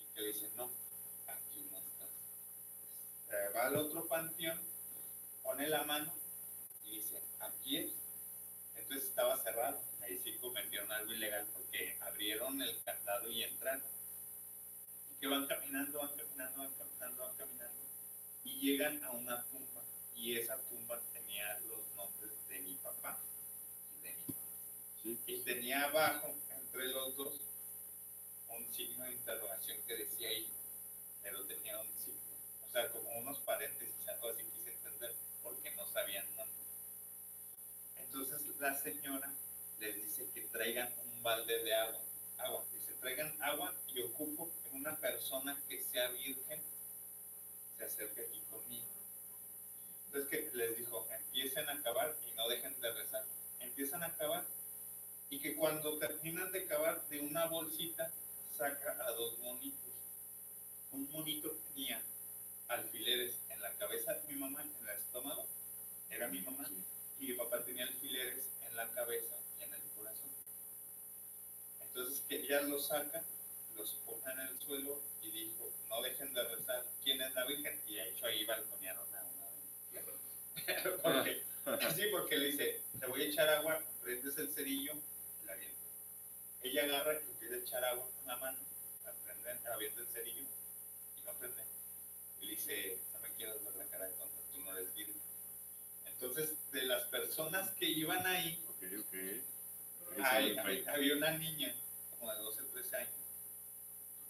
y 0.00 0.04
que 0.12 0.20
le 0.22 0.26
dice, 0.28 0.50
no, 0.56 0.70
aquí 1.28 1.64
no 1.70 1.78
estás. 1.78 2.08
Eh, 3.30 3.52
va 3.54 3.66
al 3.66 3.76
otro 3.76 4.06
panteón, 4.06 4.60
pone 5.50 5.68
la 5.68 5.82
mano 5.82 6.12
y 6.84 6.98
dice, 6.98 7.20
aquí 7.40 7.78
es. 7.78 7.90
Entonces 8.76 9.08
estaba 9.08 9.36
cerrado. 9.42 9.82
Ahí 10.00 10.16
sí 10.22 10.38
cometieron 10.38 10.90
algo 10.92 11.12
ilegal 11.12 11.44
porque 11.52 11.96
abrieron 12.00 12.62
el 12.62 12.80
candado 12.84 13.28
y 13.28 13.42
entraron. 13.42 13.82
Y 15.10 15.14
que 15.16 15.26
van 15.26 15.48
caminando, 15.48 15.98
van 15.98 16.16
caminando, 16.16 16.58
van 16.58 16.72
caminando, 16.74 17.22
van 17.22 17.36
caminando. 17.36 17.80
Y 18.44 18.60
llegan 18.60 19.02
a 19.02 19.10
una 19.10 19.44
tumba. 19.46 19.82
Y 20.14 20.36
esa 20.36 20.56
tumba 20.68 21.00
tenía 21.12 21.58
los 21.68 21.80
nombres 21.96 22.48
de 22.48 22.60
mi 22.60 22.74
papá 22.76 23.18
y 23.98 24.02
de 24.02 24.14
mi 24.14 24.24
mamá. 24.32 24.46
Sí. 25.02 25.18
Y 25.26 25.40
tenía 25.40 25.84
abajo, 25.86 26.32
entre 26.62 26.84
los 26.88 27.16
dos, 27.16 27.40
un 28.48 28.72
signo 28.72 29.04
de 29.04 29.14
interrogación 29.14 29.78
que 29.84 29.96
decía 29.96 30.28
ahí, 30.28 30.48
pero 31.22 31.44
tenía 31.46 31.76
un 31.80 31.92
signo, 31.96 32.20
o 32.64 32.70
sea, 32.70 32.88
como 32.92 33.10
unos 33.18 33.38
paréntesis, 33.40 33.89
dónde. 36.36 36.52
Entonces 37.98 38.40
la 38.58 38.74
señora 38.74 39.32
les 39.78 39.96
dice 39.96 40.28
que 40.34 40.42
traigan 40.42 40.92
un 41.04 41.22
balde 41.22 41.62
de 41.62 41.74
agua, 41.74 42.00
agua, 42.38 42.64
dice, 42.72 42.92
traigan 43.00 43.34
agua 43.42 43.74
y 43.88 44.00
ocupo 44.02 44.50
que 44.62 44.76
una 44.76 44.96
persona 44.96 45.60
que 45.68 45.82
sea 45.82 46.08
virgen 46.08 46.60
se 47.76 47.84
acerque 47.84 48.22
aquí 48.22 48.40
conmigo. 48.50 48.86
Entonces 50.06 50.28
que 50.28 50.56
les 50.56 50.76
dijo, 50.76 51.06
empiecen 51.10 51.68
a 51.68 51.72
acabar 51.72 52.16
y 52.26 52.32
no 52.32 52.48
dejen 52.48 52.78
de 52.80 52.92
rezar. 52.92 53.24
Empiezan 53.60 54.02
a 54.02 54.06
acabar 54.06 54.44
y 55.30 55.38
que 55.38 55.54
cuando 55.54 55.98
terminan 55.98 56.50
de 56.50 56.66
cavar 56.66 57.06
de 57.08 57.20
una 57.20 57.46
bolsita 57.46 58.10
saca 58.56 58.96
a 59.06 59.12
dos 59.12 59.38
monitos. 59.38 59.78
Un 60.92 61.10
monito 61.12 61.56
tenía 61.68 62.02
alfileres 62.68 63.38
en 63.48 63.62
la 63.62 63.72
cabeza 63.74 64.14
de 64.14 64.32
mi 64.32 64.40
mamá, 64.40 64.62
en 64.62 64.74
el 64.82 64.88
estómago, 64.96 65.46
era 66.10 66.28
mi 66.28 66.40
mamá, 66.40 66.68
y 67.18 67.28
mi 67.28 67.32
papá 67.34 67.64
tenía 67.64 67.84
alfileres 67.84 68.44
en 68.66 68.76
la 68.76 68.88
cabeza 68.90 69.36
y 69.58 69.62
en 69.64 69.74
el 69.74 69.82
corazón. 69.96 70.30
Entonces 71.80 72.24
ella 72.28 72.62
los 72.62 72.86
saca, 72.86 73.22
los 73.76 73.92
pone 74.06 74.32
en 74.32 74.40
el 74.40 74.60
suelo 74.60 75.00
y 75.22 75.30
dijo, 75.30 75.70
no 75.88 76.02
dejen 76.02 76.32
de 76.34 76.42
rezar, 76.44 76.86
¿quién 77.02 77.20
es 77.20 77.34
la 77.34 77.44
Virgen? 77.46 77.80
Y 77.86 77.94
de 77.94 78.08
hecho 78.10 78.26
ahí 78.26 78.44
balconearon 78.44 79.06
a 79.14 79.24
una 79.24 79.40
porque, 81.02 81.42
Sí, 81.94 82.02
porque 82.10 82.36
le 82.36 82.46
dice, 82.46 82.82
te 82.98 83.06
voy 83.06 83.22
a 83.22 83.26
echar 83.26 83.48
agua, 83.48 83.82
prendes 84.02 84.36
el 84.38 84.50
cerillo 84.50 84.94
la 85.44 85.52
avientas. 85.52 85.90
Ella 86.62 86.84
agarra 86.84 87.14
y 87.14 87.30
empieza 87.30 87.54
a 87.54 87.58
echar 87.58 87.84
agua 87.84 88.06
con 88.16 88.26
la 88.26 88.36
mano, 88.38 88.58
la 89.04 89.12
prende, 89.12 89.68
avienta 89.68 90.00
el 90.00 90.08
cerillo 90.08 90.46
y 91.16 91.22
no 91.26 91.32
prende. 91.34 91.62
Y 92.40 92.46
le 92.46 92.50
dice, 92.52 92.98
no 93.12 93.20
me 93.20 93.30
quiero 93.34 93.60
ver 93.60 93.76
la 93.76 93.84
cara 93.86 94.06
de 94.06 94.12
tonta, 94.14 94.40
tú 94.52 94.60
no 94.60 94.76
eres 94.76 94.94
virgen. 94.94 95.19
Entonces, 96.20 96.50
de 96.70 96.82
las 96.82 97.04
personas 97.04 97.70
que 97.70 97.86
iban 97.86 98.26
ahí, 98.26 98.62
había 100.86 101.16
una 101.16 101.30
niña, 101.38 101.74
como 102.10 102.30
de 102.30 102.38
12 102.40 102.60
o 102.60 102.66
13 102.66 102.96
años, 102.96 103.10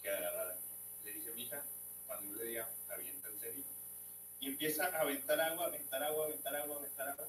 que 0.01 0.09
agarrada. 0.09 0.57
Le 1.05 1.13
dice, 1.15 1.33
mija, 1.33 1.65
cuando 2.07 2.31
yo 2.31 2.45
le 2.45 2.51
diga, 2.51 2.71
avienta 2.89 3.27
el 3.27 3.39
cerillo. 3.41 3.67
Y 4.39 4.47
empieza 4.47 4.87
a 4.87 5.01
aventar 5.01 5.41
agua, 5.41 5.67
aventar 5.67 6.03
agua, 6.05 6.27
aventar 6.27 6.55
agua, 6.55 6.77
aventar 6.77 7.09
agua. 7.09 7.29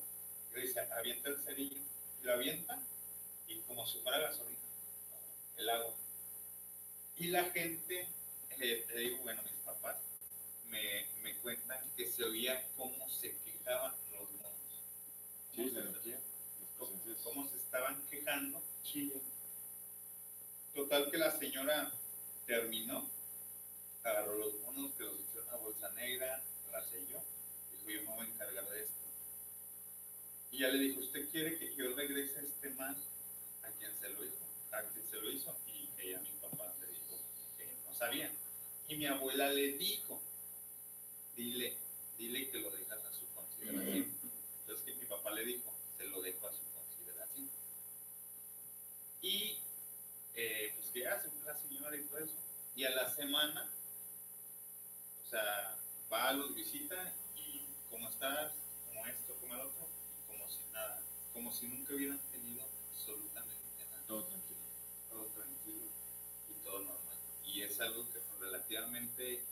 Y 0.52 0.54
le 0.54 0.62
dice, 0.62 0.80
avienta 0.80 1.30
el 1.30 1.40
cerillo. 1.40 1.82
Y 2.22 2.26
lo 2.26 2.34
avienta, 2.34 2.80
y 3.48 3.62
como 3.62 3.88
si 3.88 3.98
fuera 4.02 4.20
gasolina, 4.20 4.60
el 5.58 5.70
agua. 5.72 5.96
Y 7.18 7.28
la 7.28 7.46
gente, 7.46 8.08
eh, 8.60 8.86
te 8.88 8.98
digo, 9.00 9.18
bueno, 9.24 9.42
mis 9.42 9.54
papás, 9.66 9.98
me, 10.66 11.08
me 11.24 11.36
cuentan 11.38 11.84
que 11.98 12.06
se 12.06 12.24
oía 12.24 12.64
cómo 12.78 13.10
se 13.10 13.36
quejaban. 13.40 14.01
Sí, 15.64 15.70
Cómo 15.70 15.80
la 15.80 15.84
se- 15.84 15.90
energía. 15.90 16.20
Cómo, 17.24 17.46
estaban 17.56 18.02
quejando. 18.10 18.62
Chillan. 18.84 19.22
Total 20.74 21.12
que 21.12 21.18
la 21.18 21.38
señora 21.38 21.92
terminó, 22.46 23.08
agarró 24.04 24.38
los 24.38 24.60
monos, 24.62 24.92
que 24.94 25.04
los 25.04 25.16
echó 25.20 25.42
en 25.42 25.48
una 25.48 25.58
bolsa 25.58 25.92
negra, 25.92 26.42
la 26.72 26.84
selló, 26.86 27.22
dijo 27.72 27.90
yo 27.90 28.02
me 28.10 28.16
voy 28.16 28.26
a 28.26 28.30
encargar 28.30 28.70
de 28.70 28.82
esto. 28.82 28.96
Y 30.52 30.60
ya 30.60 30.70
le 30.70 30.80
dijo, 30.80 31.00
¿usted 31.02 31.30
quiere 31.30 31.58
que 31.58 31.76
yo 31.76 31.94
regrese 31.96 32.40
este 32.46 32.70
mal 32.72 32.96
a 33.64 33.70
quien 33.72 33.92
se 34.00 34.10
lo 34.10 34.24
hizo? 34.26 34.38
A 34.72 34.82
quien 34.84 35.06
se 35.10 35.18
lo 35.18 35.30
hizo, 35.30 35.56
y 35.68 35.90
ella, 36.02 36.20
mi 36.22 36.32
papá, 36.42 36.74
le 36.82 36.88
dijo 36.88 37.20
que 37.58 37.78
no 37.86 37.94
sabía. 37.94 38.32
Y 38.88 38.96
mi 38.96 39.06
abuela 39.06 39.52
le 39.52 39.74
dijo, 39.74 40.22
dile, 41.36 41.78
dile 42.18 42.50
que 42.50 42.60
lo 42.60 42.72
dejas 42.72 43.04
a 43.04 43.14
su 43.14 43.26
consideración. 43.36 44.21
Papá 45.12 45.32
le 45.32 45.44
dijo, 45.44 45.74
se 45.98 46.06
lo 46.06 46.22
dejo 46.22 46.48
a 46.48 46.54
su 46.54 46.62
consideración. 46.74 47.50
Y 49.22 49.60
eh, 50.36 50.72
pues 50.74 50.88
que 50.94 51.06
hace 51.06 51.30
la 51.46 51.54
señora 51.54 51.98
y 51.98 52.04
todo 52.06 52.20
eso. 52.20 52.38
Y 52.78 52.86
a 52.86 52.92
la 52.92 53.14
semana, 53.14 53.70
o 55.22 55.30
sea, 55.30 55.78
va, 56.12 56.30
a 56.30 56.34
los 56.34 56.56
visita 56.56 57.14
y 57.36 57.66
cómo 57.90 58.08
estás, 58.08 58.54
como 58.88 59.06
esto, 59.06 59.36
como 59.42 59.54
el 59.54 59.60
otro, 59.60 59.90
y 60.18 60.32
como 60.32 60.50
si 60.50 60.60
nada, 60.72 61.02
como 61.34 61.52
si 61.52 61.68
nunca 61.68 61.94
hubieran 61.94 62.20
tenido 62.32 62.64
absolutamente 62.94 63.86
nada, 63.92 64.04
Todo 64.08 64.24
tranquilo. 64.24 64.62
todo 65.10 65.26
tranquilo 65.26 65.88
y 66.50 66.54
todo 66.64 66.80
normal. 66.84 67.18
Y 67.44 67.64
es 67.64 67.78
algo 67.82 68.10
que 68.14 68.22
relativamente, 68.40 69.44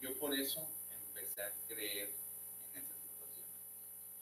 yo 0.00 0.18
por 0.18 0.34
eso 0.34 0.66
empecé 0.90 1.42
a 1.42 1.52
creer. 1.68 2.15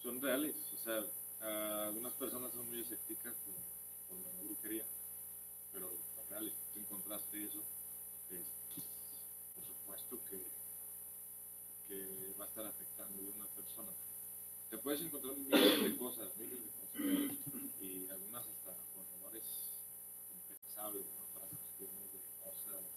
Son 0.05 0.21
reales. 0.21 0.55
O 0.75 0.77
sea, 0.85 1.03
algunas 1.87 2.13
personas 2.13 2.53
son 2.53 2.69
muy 2.69 2.83
escépticas 2.83 3.35
con, 3.41 3.55
la 4.23 4.43
brujería, 4.45 4.85
pero 5.73 5.89
son 5.89 6.29
reales. 6.29 6.53
Tú 6.75 6.81
encontraste 6.81 7.43
eso, 7.43 7.59
es, 8.29 8.45
por 9.57 9.65
supuesto 9.65 10.21
que, 10.29 10.45
que 11.89 12.35
va 12.39 12.45
a 12.45 12.49
estar 12.49 12.67
afectando 12.67 13.19
a 13.19 13.35
una 13.35 13.47
persona. 13.57 13.89
Te 14.69 14.77
puedes 14.77 15.01
encontrar 15.01 15.39
miles 15.39 15.83
de 15.83 15.97
cosas, 15.97 16.37
miles 16.37 16.61
de 16.61 16.69
cosas, 16.69 17.01
y 17.81 18.07
algunas 18.11 18.45
hasta 18.45 18.77
con 18.93 19.09
rumores 19.17 19.43
impensables, 20.37 21.07
¿no? 21.17 21.25
Frases 21.33 21.65
de 21.81 21.87
cosas 21.87 22.13
y 22.13 22.69
raros 22.69 22.93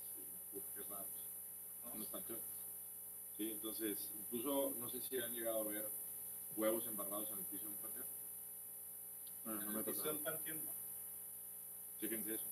¿no? 1.85 2.37
entonces, 3.37 3.97
incluso 4.19 4.73
no 4.77 4.89
sé 4.89 4.99
si 5.01 5.17
han 5.17 5.33
llegado 5.33 5.61
a 5.61 5.71
ver 5.71 6.06
huevos 6.57 6.85
embarrados 6.87 7.29
en 7.31 7.39
el 7.39 7.45
piso 7.45 7.63
de 7.65 7.69
un 7.69 7.77
panteón. 7.77 8.05
No, 9.45 9.53
no 9.53 9.71
me 9.71 9.83
tocado. 9.83 10.03
del 10.13 10.19
panteón, 10.23 10.65
no. 10.65 10.71
Chéquense 12.01 12.35
eso. 12.35 12.43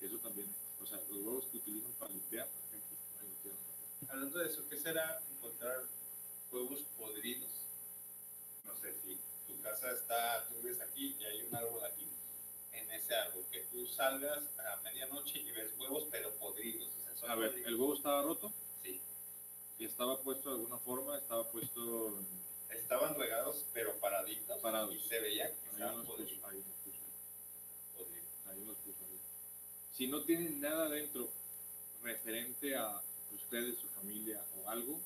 Eso 0.00 0.18
también, 0.18 0.54
o 0.80 0.86
sea, 0.86 0.98
los 1.08 1.18
huevos 1.22 1.44
que 1.46 1.58
utilizan 1.58 1.92
para 1.92 2.12
limpiar, 2.12 2.48
por 2.48 2.64
ejemplo. 2.68 2.96
Hablando 4.08 4.38
de 4.38 4.46
eso, 4.46 4.68
¿qué 4.68 4.76
será 4.78 5.22
encontrar 5.30 5.84
huevos 6.52 6.80
podridos? 6.98 7.50
No 8.64 8.74
sé 8.76 8.94
si 9.02 9.18
tu 9.46 9.60
casa 9.62 9.90
está, 9.92 10.46
tú 10.48 10.54
vives 10.62 10.80
aquí 10.80 11.16
y 11.18 11.24
hay 11.24 11.42
un 11.42 11.54
árbol 11.54 11.84
aquí. 11.84 12.06
En 12.72 12.90
ese 12.92 13.14
árbol, 13.14 13.44
que 13.50 13.60
tú 13.72 13.86
salgas 13.86 14.44
a 14.58 14.76
medianoche 14.82 15.38
y 15.40 15.50
ves 15.50 15.72
huevos, 15.78 16.06
pero 16.10 16.30
podridos. 16.36 16.88
O 17.00 17.04
sea, 17.04 17.16
son 17.16 17.30
A 17.30 17.34
ver, 17.36 17.50
podridos. 17.50 17.68
el 17.72 17.74
huevo 17.80 17.94
estaba 17.94 18.22
roto 18.22 18.52
Sí, 18.82 19.00
y 19.78 19.84
estaba 19.86 20.20
puesto 20.20 20.50
de 20.50 20.56
alguna 20.56 20.78
forma, 20.78 21.16
estaba 21.18 21.50
puesto 21.50 22.08
en- 22.18 22.45
estaban 22.70 23.14
regados, 23.14 23.64
pero 23.72 23.98
paraditos. 23.98 24.58
Parados. 24.60 24.94
Y 24.94 25.00
se 25.08 25.20
veía 25.20 25.48
que 25.48 25.70
estaban 25.70 26.04
podridos. 26.04 26.44
ahí 26.44 26.58
nos 26.58 26.76
puso, 26.84 27.00
ahí 28.50 28.60
nos 28.64 28.76
puso. 28.78 28.96
Si 29.92 30.06
no 30.08 30.22
tienen 30.24 30.60
nada 30.60 30.88
dentro 30.88 31.28
referente 32.02 32.76
a 32.76 33.00
ustedes, 33.34 33.78
su 33.78 33.88
familia 33.88 34.42
o 34.58 34.68
algo, 34.68 35.00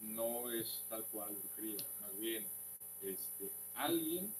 no 0.00 0.50
es 0.50 0.84
tal 0.88 1.04
cual 1.06 1.34
brujería, 1.34 1.84
más 2.00 2.16
bien 2.18 2.46
este, 3.02 3.50
alguien 3.74 4.32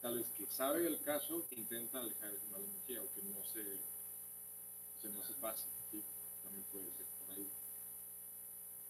tal 0.00 0.18
vez 0.18 0.26
que 0.36 0.46
sabe 0.46 0.86
el 0.86 1.00
caso 1.02 1.46
intenta 1.50 2.00
alejar 2.00 2.34
esa 2.34 2.46
mala 2.46 2.64
energía 2.64 3.02
o 3.02 3.14
que 3.14 3.22
no 3.22 3.44
se, 3.44 3.62
se 5.00 5.08
no 5.16 5.22
se 5.24 5.34
pase, 5.34 5.64
¿sí? 5.90 6.02
también 6.42 6.64
puede 6.72 6.90
ser 6.96 7.06
por 7.06 7.36
ahí. 7.36 7.48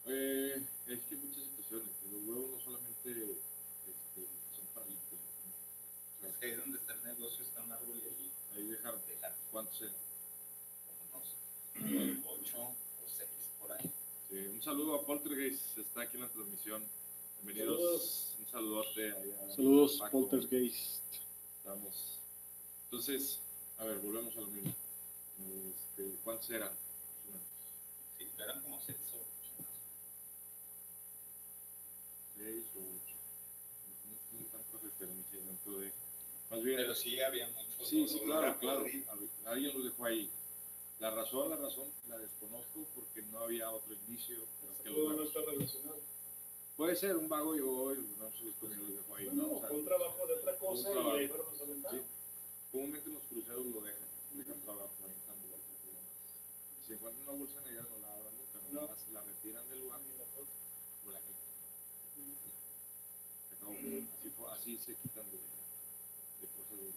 Eh, 0.06 0.62
es 0.88 1.00
que 1.00 1.14
hay 1.14 1.20
muchas 1.20 1.44
situaciones, 1.44 1.90
los 2.12 2.22
huevos 2.24 2.50
no 2.50 2.60
solamente 2.60 3.10
este, 3.10 4.28
son 4.54 4.66
para 4.74 4.86
limpiar, 4.86 5.20
¿no? 5.44 6.26
O 6.26 6.30
Es 6.30 6.36
que 6.36 6.46
ahí 6.46 6.54
donde 6.54 6.78
está 6.78 6.92
el 6.94 7.02
negocio 7.04 7.44
está 7.44 7.62
un 7.62 7.72
árbol 7.72 7.96
y 7.96 8.08
allí 8.08 8.30
ahí 8.54 8.66
dejaron, 8.66 9.00
¿cuántos 9.50 9.80
eran? 9.80 9.94
como 11.10 11.20
unos 11.20 11.36
ocho 12.26 12.58
o 12.62 12.74
seis 13.16 13.28
por 13.58 13.72
ahí. 13.72 13.90
Sí, 14.28 14.36
un 14.36 14.62
saludo 14.62 14.94
a 14.96 15.06
Poltergeist, 15.06 15.78
está 15.78 16.02
aquí 16.02 16.16
en 16.16 16.22
la 16.22 16.28
transmisión. 16.28 16.84
Bienvenidos, 17.42 17.80
Saludos. 17.80 18.34
un 18.38 18.46
saludote 18.46 19.10
allá. 19.12 19.54
Saludos, 19.56 19.96
Paco. 19.98 20.28
Poltergeist. 20.28 21.02
Estamos. 21.58 22.18
Entonces, 22.84 23.40
a 23.78 23.84
ver, 23.84 23.98
volvemos 23.98 24.36
a 24.36 24.40
lo 24.40 24.46
mismo. 24.48 24.74
Este, 25.70 26.14
¿Cuántos 26.22 26.48
eran? 26.50 26.72
Sí, 28.18 28.28
eran 28.38 28.62
como 28.62 28.80
seis 28.80 28.98
o 29.12 29.16
ocho. 29.16 29.24
más 29.58 29.66
Seis 32.42 32.64
o 32.74 32.80
ocho. 32.80 33.16
No 34.10 34.16
tiene 34.30 34.46
tanta 34.50 34.78
referencia 34.82 35.38
dentro 35.40 35.78
de. 35.78 35.92
Más 36.50 36.62
bien, 36.62 36.76
Pero 36.76 36.94
sí 36.94 37.20
había 37.20 37.46
mucho. 37.48 37.84
sí, 37.84 38.06
sí, 38.08 38.20
claro, 38.20 38.58
claro. 38.58 38.84
Alguien 39.46 39.78
lo 39.78 39.84
dejó 39.84 40.04
ahí. 40.04 40.28
La 40.98 41.10
razón, 41.10 41.50
la 41.50 41.56
razón, 41.56 41.86
la 42.08 42.18
desconozco 42.18 42.84
porque 42.94 43.22
no 43.22 43.38
había 43.40 43.70
otro 43.70 43.94
indicio. 43.94 44.36
que 44.82 44.90
los 44.90 44.96
Todo 44.96 45.12
no 45.14 45.22
está 45.22 45.40
relacionado. 45.40 46.00
Puede 46.76 46.96
ser 46.96 47.16
un 47.16 47.28
vago 47.28 47.54
llegó 47.54 47.92
y 47.94 47.98
no 48.18 48.30
se 48.32 48.44
les 48.44 48.54
comió, 48.56 48.76
lo 48.78 48.88
dejó 48.94 49.14
ahí. 49.16 49.26
No, 49.32 49.34
¿no? 49.34 49.52
O 49.56 49.60
sea, 49.60 49.68
fue 49.68 49.78
un 49.78 49.84
trabajo 49.84 50.26
de 50.26 50.34
otra 50.34 50.58
cosa 50.58 50.88
y 50.90 50.98
ahí 51.20 51.28
fueron 51.28 51.46
los 51.52 51.60
aventados. 51.60 52.00
Sí. 52.00 52.06
Comúnmente 52.72 53.10
los 53.10 53.22
cruceros 53.24 53.66
lo 53.66 53.80
dejan, 53.82 54.08
dejan 54.34 54.60
trabajo 54.62 54.90
ahí, 55.04 55.12
están 55.12 55.36
si 56.86 56.92
encuentran 56.94 57.28
una 57.28 57.38
bolsa 57.38 57.60
negra 57.62 57.82
no 57.90 57.98
la 58.00 58.14
abran 58.14 58.32
nunca, 58.36 58.58
No. 58.72 59.12
la 59.12 59.22
retiran 59.22 59.68
del 59.68 59.80
lugar 59.80 60.00
Ni 60.00 60.16
la 60.18 60.24
toco. 60.24 60.48
o 61.06 61.10
la 61.12 61.20
quitan. 61.20 61.42
Así, 64.52 64.78
se 64.78 64.94
quitan 64.96 65.24
de, 65.30 65.38
de 66.40 66.46
cosas 66.54 66.78
de. 66.78 66.92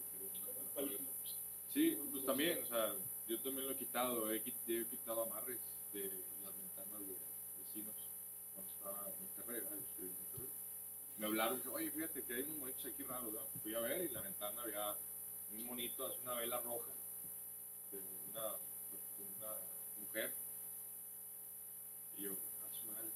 Sí, 1.72 1.98
pues 2.10 2.24
también, 2.24 2.62
o 2.62 2.66
sea, 2.66 2.94
yo 3.28 3.40
también 3.40 3.66
lo 3.66 3.72
he 3.72 3.76
quitado, 3.76 4.32
he, 4.32 4.36
he 4.36 4.86
quitado 4.86 5.24
amarres 5.24 5.58
de 5.92 6.10
las 6.44 6.56
ventanas 6.56 7.00
de 7.06 7.16
vecinos 7.58 7.94
cuando 8.54 8.72
estaba 8.72 9.10
en 9.10 9.20
Monterrey. 9.20 9.62
Me 11.18 11.26
hablaron 11.26 11.60
que, 11.60 11.68
oye, 11.68 11.90
fíjate 11.90 12.22
que 12.22 12.34
hay 12.34 12.42
unos 12.42 12.58
monitos 12.58 12.86
aquí 12.86 13.02
raros, 13.02 13.32
¿verdad? 13.32 13.48
Fui 13.62 13.74
a 13.74 13.80
ver 13.80 14.02
y 14.02 14.06
en 14.06 14.14
la 14.14 14.20
ventana 14.22 14.62
había 14.62 14.96
un 15.52 15.66
monito, 15.66 16.06
hace 16.06 16.20
una 16.22 16.34
vela 16.34 16.60
roja 16.60 16.92
de 17.90 17.98
una, 18.30 18.56
mujer. 20.00 20.32
Y 22.16 22.22
yo, 22.22 22.32
a 22.32 22.74
su 22.74 22.86
madre. 22.86 23.10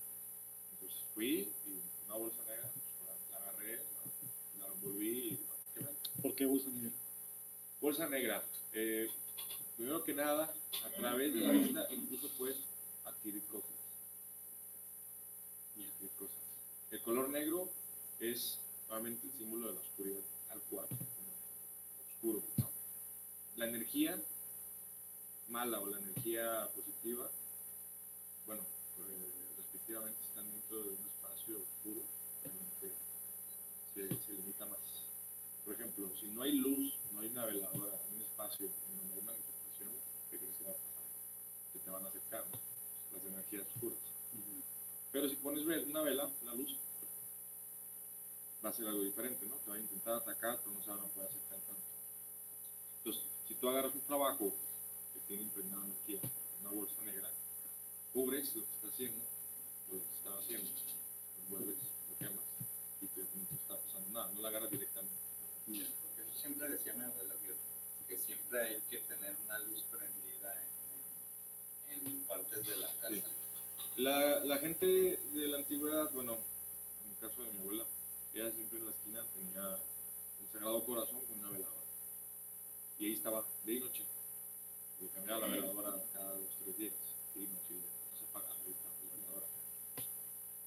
Entonces 0.73 0.99
fui 1.15 1.53
y 1.67 1.83
una 2.07 2.15
bolsa 2.17 2.43
negra, 2.45 2.71
pues, 2.73 3.31
la, 3.31 3.39
la 3.39 3.45
agarré, 3.45 3.83
la, 5.11 5.19
la 5.19 5.31
envolví 5.31 5.35
y, 5.35 5.39
¿qué 5.75 5.81
me 5.81 6.23
¿Por 6.23 6.35
qué 6.35 6.47
bolsa 6.47 6.69
negra? 6.71 6.93
Bolsa 7.81 8.09
negra. 8.09 8.45
Eh, 8.73 9.11
primero 9.77 10.05
que 10.05 10.15
nada, 10.15 10.55
a 10.85 10.91
través 10.91 11.35
de 11.35 11.41
la 11.41 11.53
vista 11.53 11.87
incluso 11.91 12.29
puedes 12.39 12.57
adquirir 13.05 13.43
cosas. 13.45 13.71
El 16.91 17.01
color 17.03 17.29
negro 17.31 17.71
es 18.19 18.59
nuevamente 18.89 19.27
el 19.27 19.33
símbolo 19.33 19.69
de 19.69 19.75
la 19.75 19.81
oscuridad 19.81 20.21
al 20.51 20.61
como 20.63 20.91
oscuro. 22.07 22.43
La 23.57 23.67
energía 23.67 24.21
mala 25.49 25.81
o 25.81 25.87
la 25.87 25.99
energía 25.99 26.69
positiva, 26.75 27.31
bueno, 28.47 28.63
eh, 28.63 29.33
respectivamente 29.57 30.19
están 30.23 30.51
dentro 30.51 30.83
de 30.83 30.91
un 30.91 31.07
espacio 31.07 31.57
oscuro, 31.59 32.03
obviamente 32.43 32.93
se, 33.95 34.09
se 34.09 34.33
limita 34.33 34.67
más. 34.67 34.79
Por 35.71 35.79
ejemplo, 35.79 36.11
si 36.19 36.27
no 36.27 36.43
hay 36.43 36.51
luz, 36.59 36.99
no 37.13 37.21
hay 37.21 37.29
una 37.29 37.47
veladora, 37.47 37.95
un 38.13 38.21
espacio 38.21 38.67
en 38.67 38.99
donde 38.99 39.15
hay 39.15 39.23
manifestación, 39.23 39.93
¿qué 40.29 40.39
crees 40.39 40.57
que 40.57 40.65
va 40.65 40.71
a 40.73 40.75
pasar? 40.75 41.05
Que 41.73 41.79
te 41.79 41.91
van 41.91 42.05
a 42.05 42.09
acercar 42.09 42.45
¿no? 42.51 42.59
las 43.17 43.25
energías 43.25 43.69
oscuras. 43.77 43.99
Pero 45.13 45.29
si 45.29 45.37
pones 45.37 45.65
una 45.87 46.03
vela, 46.03 46.29
una 46.43 46.55
luz, 46.57 46.77
va 48.65 48.71
a 48.71 48.73
ser 48.73 48.89
algo 48.89 49.05
diferente, 49.05 49.47
¿no? 49.47 49.55
Te 49.59 49.71
va 49.71 49.77
a 49.77 49.79
intentar 49.79 50.15
atacar, 50.15 50.59
pero 50.59 50.75
no 50.75 50.83
se 50.83 50.91
van 50.91 50.99
a 50.99 51.07
poder 51.07 51.29
acercar 51.29 51.61
tanto. 51.61 51.89
Entonces, 52.99 53.23
si 53.47 53.55
tú 53.55 53.69
agarras 53.69 53.95
un 53.95 54.01
trabajo 54.01 54.53
que 55.15 55.21
tiene 55.29 55.45
impregnada 55.45 55.85
energía, 55.85 56.21
una 56.63 56.71
bolsa 56.71 57.01
negra, 57.05 57.31
cubres 58.13 58.57
lo 58.57 58.65
que 58.67 58.73
está 58.75 58.89
haciendo, 58.89 59.23
o 59.89 59.95
lo 59.95 60.01
que 60.03 60.15
estaba 60.17 60.37
haciendo, 60.37 60.69
lo 60.69 61.57
vuelves, 61.57 61.79
lo 62.11 62.19
quemas, 62.19 62.45
y 63.01 63.07
te, 63.07 63.21
no 63.21 63.47
te 63.47 63.55
está 63.55 63.79
pasando 63.79 64.11
nada, 64.11 64.33
no 64.35 64.41
la 64.41 64.49
agarras 64.49 64.69
directamente. 64.69 64.90
Porque 65.79 66.23
eso 66.23 66.39
siempre 66.41 66.69
decía 66.69 66.95
mi 66.95 67.05
abuela 67.05 67.35
que, 68.09 68.17
siempre 68.19 68.61
hay 68.61 68.81
que 68.91 68.99
tener 68.99 69.37
una 69.45 69.59
luz 69.61 69.85
prendida 69.85 70.67
en, 71.91 72.07
en 72.07 72.25
partes 72.25 72.67
de 72.67 72.77
la 72.77 72.89
casa. 72.95 73.15
Sí. 73.15 73.23
La, 73.97 74.45
la 74.45 74.59
gente 74.59 74.87
de 74.87 75.49
la 75.49 75.59
antigüedad, 75.59 76.11
bueno, 76.13 76.39
en 77.05 77.11
el 77.13 77.19
caso 77.19 77.43
de 77.43 77.53
mi 77.53 77.61
abuela, 77.61 77.85
ella 78.35 78.51
siempre 78.51 78.79
en 78.79 78.87
la 78.87 78.91
esquina 78.91 79.25
tenía 79.35 79.79
el 80.41 80.49
Sagrado 80.53 80.85
Corazón 80.85 81.21
con 81.27 81.39
una 81.39 81.51
veladora. 81.51 81.81
Y 82.99 83.07
ahí 83.07 83.13
estaba, 83.15 83.45
de 83.65 83.73
y 83.73 83.81
noche. 83.81 84.05
Y 85.01 85.07
cambiaba 85.09 85.47
la 85.47 85.55
veladora 85.55 86.05
cada 86.13 86.33
dos 86.33 86.51
tres 86.65 86.77
días. 86.79 86.95
Y 87.35 87.41
noche 87.41 87.75
no 87.75 88.19
se 88.19 88.25
apagaba 88.25 88.57
y 88.67 88.71
estaba 88.73 88.95
la 89.05 89.17
veladora. 89.17 89.47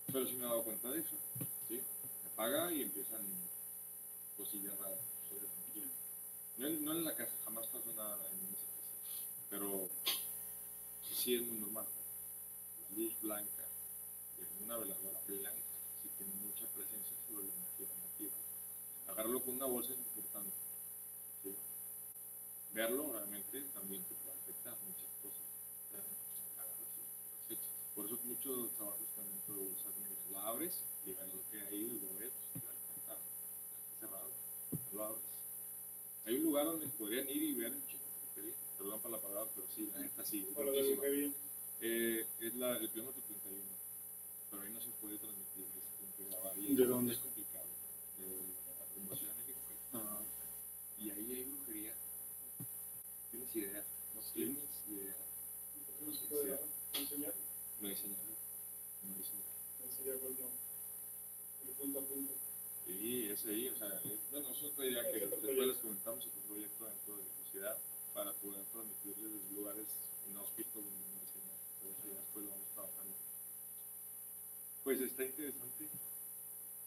Pero 0.08 0.28
sí 0.28 0.34
me 0.36 0.46
he 0.46 0.48
dado 0.48 0.64
cuenta 0.64 0.90
de 0.92 1.00
eso. 1.00 1.16
¿sí? 1.68 1.82
Se 2.22 2.28
apaga 2.28 2.72
y 2.72 2.84
empiezan 2.84 3.22
cosillas 4.44 4.78
raras. 4.78 5.00
suceder. 5.68 5.90
No, 6.58 6.70
no 6.70 6.92
en 6.92 7.06
la 7.06 7.16
casa, 7.16 7.34
jamás 7.46 7.68
pasó 7.68 7.94
nada 7.94 8.18
en 8.28 8.40
esa 8.54 8.66
casa. 8.66 8.94
Pero 9.50 9.90
sí 11.16 11.36
es 11.36 11.42
muy 11.44 11.60
normal. 11.60 11.86
La 12.82 12.98
luz 12.98 13.14
blanca 13.22 13.64
una 14.64 14.78
veladora 14.78 15.20
blanca 15.28 15.52
sí 16.02 16.10
tiene 16.18 16.34
mucha 16.36 16.66
presencia 16.68 17.12
sobre 17.28 17.48
la 17.48 17.54
energía 17.54 17.88
negativa. 17.96 18.32
Agarrarlo 19.08 19.42
con 19.44 19.56
una 19.56 19.66
bolsa 19.66 19.92
es 19.94 20.00
importante. 20.00 20.56
Verlo 22.74 23.12
realmente 23.12 23.62
también 23.74 24.04
te 24.04 24.16
puede 24.16 24.36
afectar 24.40 24.76
muchas 24.88 25.12
cosas. 25.22 25.44
Por 27.94 28.06
eso 28.06 28.18
muchos 28.24 28.72
trabajos 28.74 29.06
dentro 29.16 29.56
de 29.56 29.70
bolsas 29.70 29.96
negras. 30.00 30.32
La 30.32 30.48
abres 30.48 30.82
y 31.06 31.12
ves 31.12 31.34
lo 31.34 31.42
que 31.52 31.62
hay 31.62 32.00
lo 32.02 32.20
ves, 32.20 32.32
te 32.54 32.60
va 32.60 32.72
a 32.72 32.74
encantar. 32.74 33.18
Está 33.20 34.08
cerrado, 34.08 34.30
no 34.92 34.98
lo 34.98 35.04
abres. 35.04 35.24
Hay 36.34 36.40
un 36.40 36.46
lugar 36.46 36.66
donde 36.66 36.88
podrían 36.88 37.30
ir 37.30 37.44
y 37.44 37.54
ver. 37.54 37.74
Perdón 38.76 39.00
por 39.02 39.12
la 39.12 39.22
palabra, 39.22 39.52
pero 39.54 39.68
sí, 39.70 39.88
la 39.94 40.00
neta 40.00 40.26
sí. 40.26 40.48
es 40.50 40.56
Para. 40.56 40.72
Eh, 41.80 42.26
es 42.42 42.56
la, 42.56 42.76
el 42.78 42.90
kilómetro 42.90 43.22
31, 43.22 43.62
pero 44.50 44.64
ahí 44.64 44.74
no 44.74 44.82
se 44.82 44.90
puede 45.00 45.20
transmitir, 45.20 45.68
ahí 45.68 45.82
se 45.82 45.98
tiene 46.00 46.14
que 46.18 46.26
grabar. 46.26 46.58
Y 46.58 46.74
¿De 46.74 46.86
dónde? 46.86 47.14
Es 47.14 47.20
complicado. 47.20 47.68
De, 48.18 48.26
de 48.26 49.16
Ciudad 49.16 49.36
de 49.36 49.44
México. 49.46 49.60
Ah, 49.94 50.22
Y 50.98 51.12
ahí 51.12 51.34
hay 51.34 51.44
brujería. 51.44 51.94
¿Tienes 53.30 53.56
idea? 53.56 53.86
No 54.16 54.22
tienes 54.34 54.58
idea. 54.90 55.16
¿Por 55.86 55.96
qué 55.96 56.06
no 56.06 56.14
se 56.16 56.26
puede 56.26 56.60
enseñar? 56.96 57.36
No. 57.80 57.90
No. 57.90 57.96
Enseñar 59.86 60.18
punto 61.78 62.00
a 62.00 62.02
punto. 62.02 62.33
Y 63.04 63.28
es 63.28 63.44
ahí, 63.46 63.68
o 63.68 63.76
sea, 63.76 64.00
bueno, 64.32 64.48
es 64.50 64.64
otra 64.64 64.86
idea 64.86 65.04
que 65.12 65.20
después 65.28 65.44
les 65.44 65.78
comentamos, 65.78 66.26
otro 66.26 66.42
proyecto 66.48 66.86
dentro 66.86 67.18
de 67.18 67.24
la 67.26 67.34
sociedad 67.44 67.78
para 68.14 68.32
poder 68.32 68.64
transmitirles 68.72 69.34
desde 69.44 69.56
lugares 69.58 69.88
inhóspitos 70.32 70.76
donde 70.76 71.08
no. 71.12 71.22
Pero 71.82 71.92
eso 71.92 72.08
ya 72.08 72.20
después 72.20 72.46
lo 72.46 72.52
vamos 72.52 72.70
trabajando. 72.74 73.14
Pues 74.86 75.02
está 75.02 75.24
interesante 75.26 75.90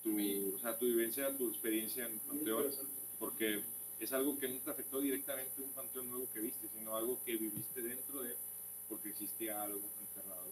tu, 0.03 0.55
o 0.57 0.59
sea, 0.59 0.79
tu 0.79 0.87
vivencia, 0.87 1.37
tu 1.37 1.49
experiencia 1.51 2.07
en 2.07 2.19
Panteón, 2.21 2.73
porque 3.19 3.63
es 4.01 4.13
algo 4.13 4.39
que 4.39 4.49
no 4.49 4.59
te 4.61 4.71
afectó 4.71 5.01
directamente 5.01 5.61
un 5.61 5.73
panteón 5.73 6.09
nuevo 6.09 6.29
que 6.33 6.41
viste, 6.41 6.67
sino 6.73 6.97
algo 6.97 7.21
que 7.25 7.37
viviste 7.37 7.83
dentro 7.83 8.23
de, 8.23 8.37
porque 8.89 9.11
existía 9.11 9.63
algo 9.63 9.81
enterrado 10.01 10.47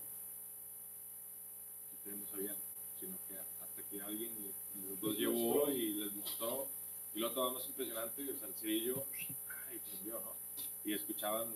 que 2.05 2.11
no 2.11 2.27
sabían, 2.27 2.57
sino 3.01 3.17
que 3.29 3.37
hasta 3.39 3.83
que 3.91 4.03
alguien 4.03 4.31
le- 4.43 4.64
los 5.05 5.19
llevó 5.19 5.71
y 5.71 5.95
les 5.95 6.13
mostró, 6.15 6.67
y 7.15 7.21
lo 7.21 7.29
otro 7.29 7.53
más 7.53 7.67
impresionante, 7.67 8.25
sea, 8.39 8.49
el 8.49 8.55
cerillo, 8.55 9.05
ay, 9.69 9.79
prendió, 9.79 10.21
¿no? 10.21 10.35
Y 10.85 10.95
escuchaban 10.95 11.53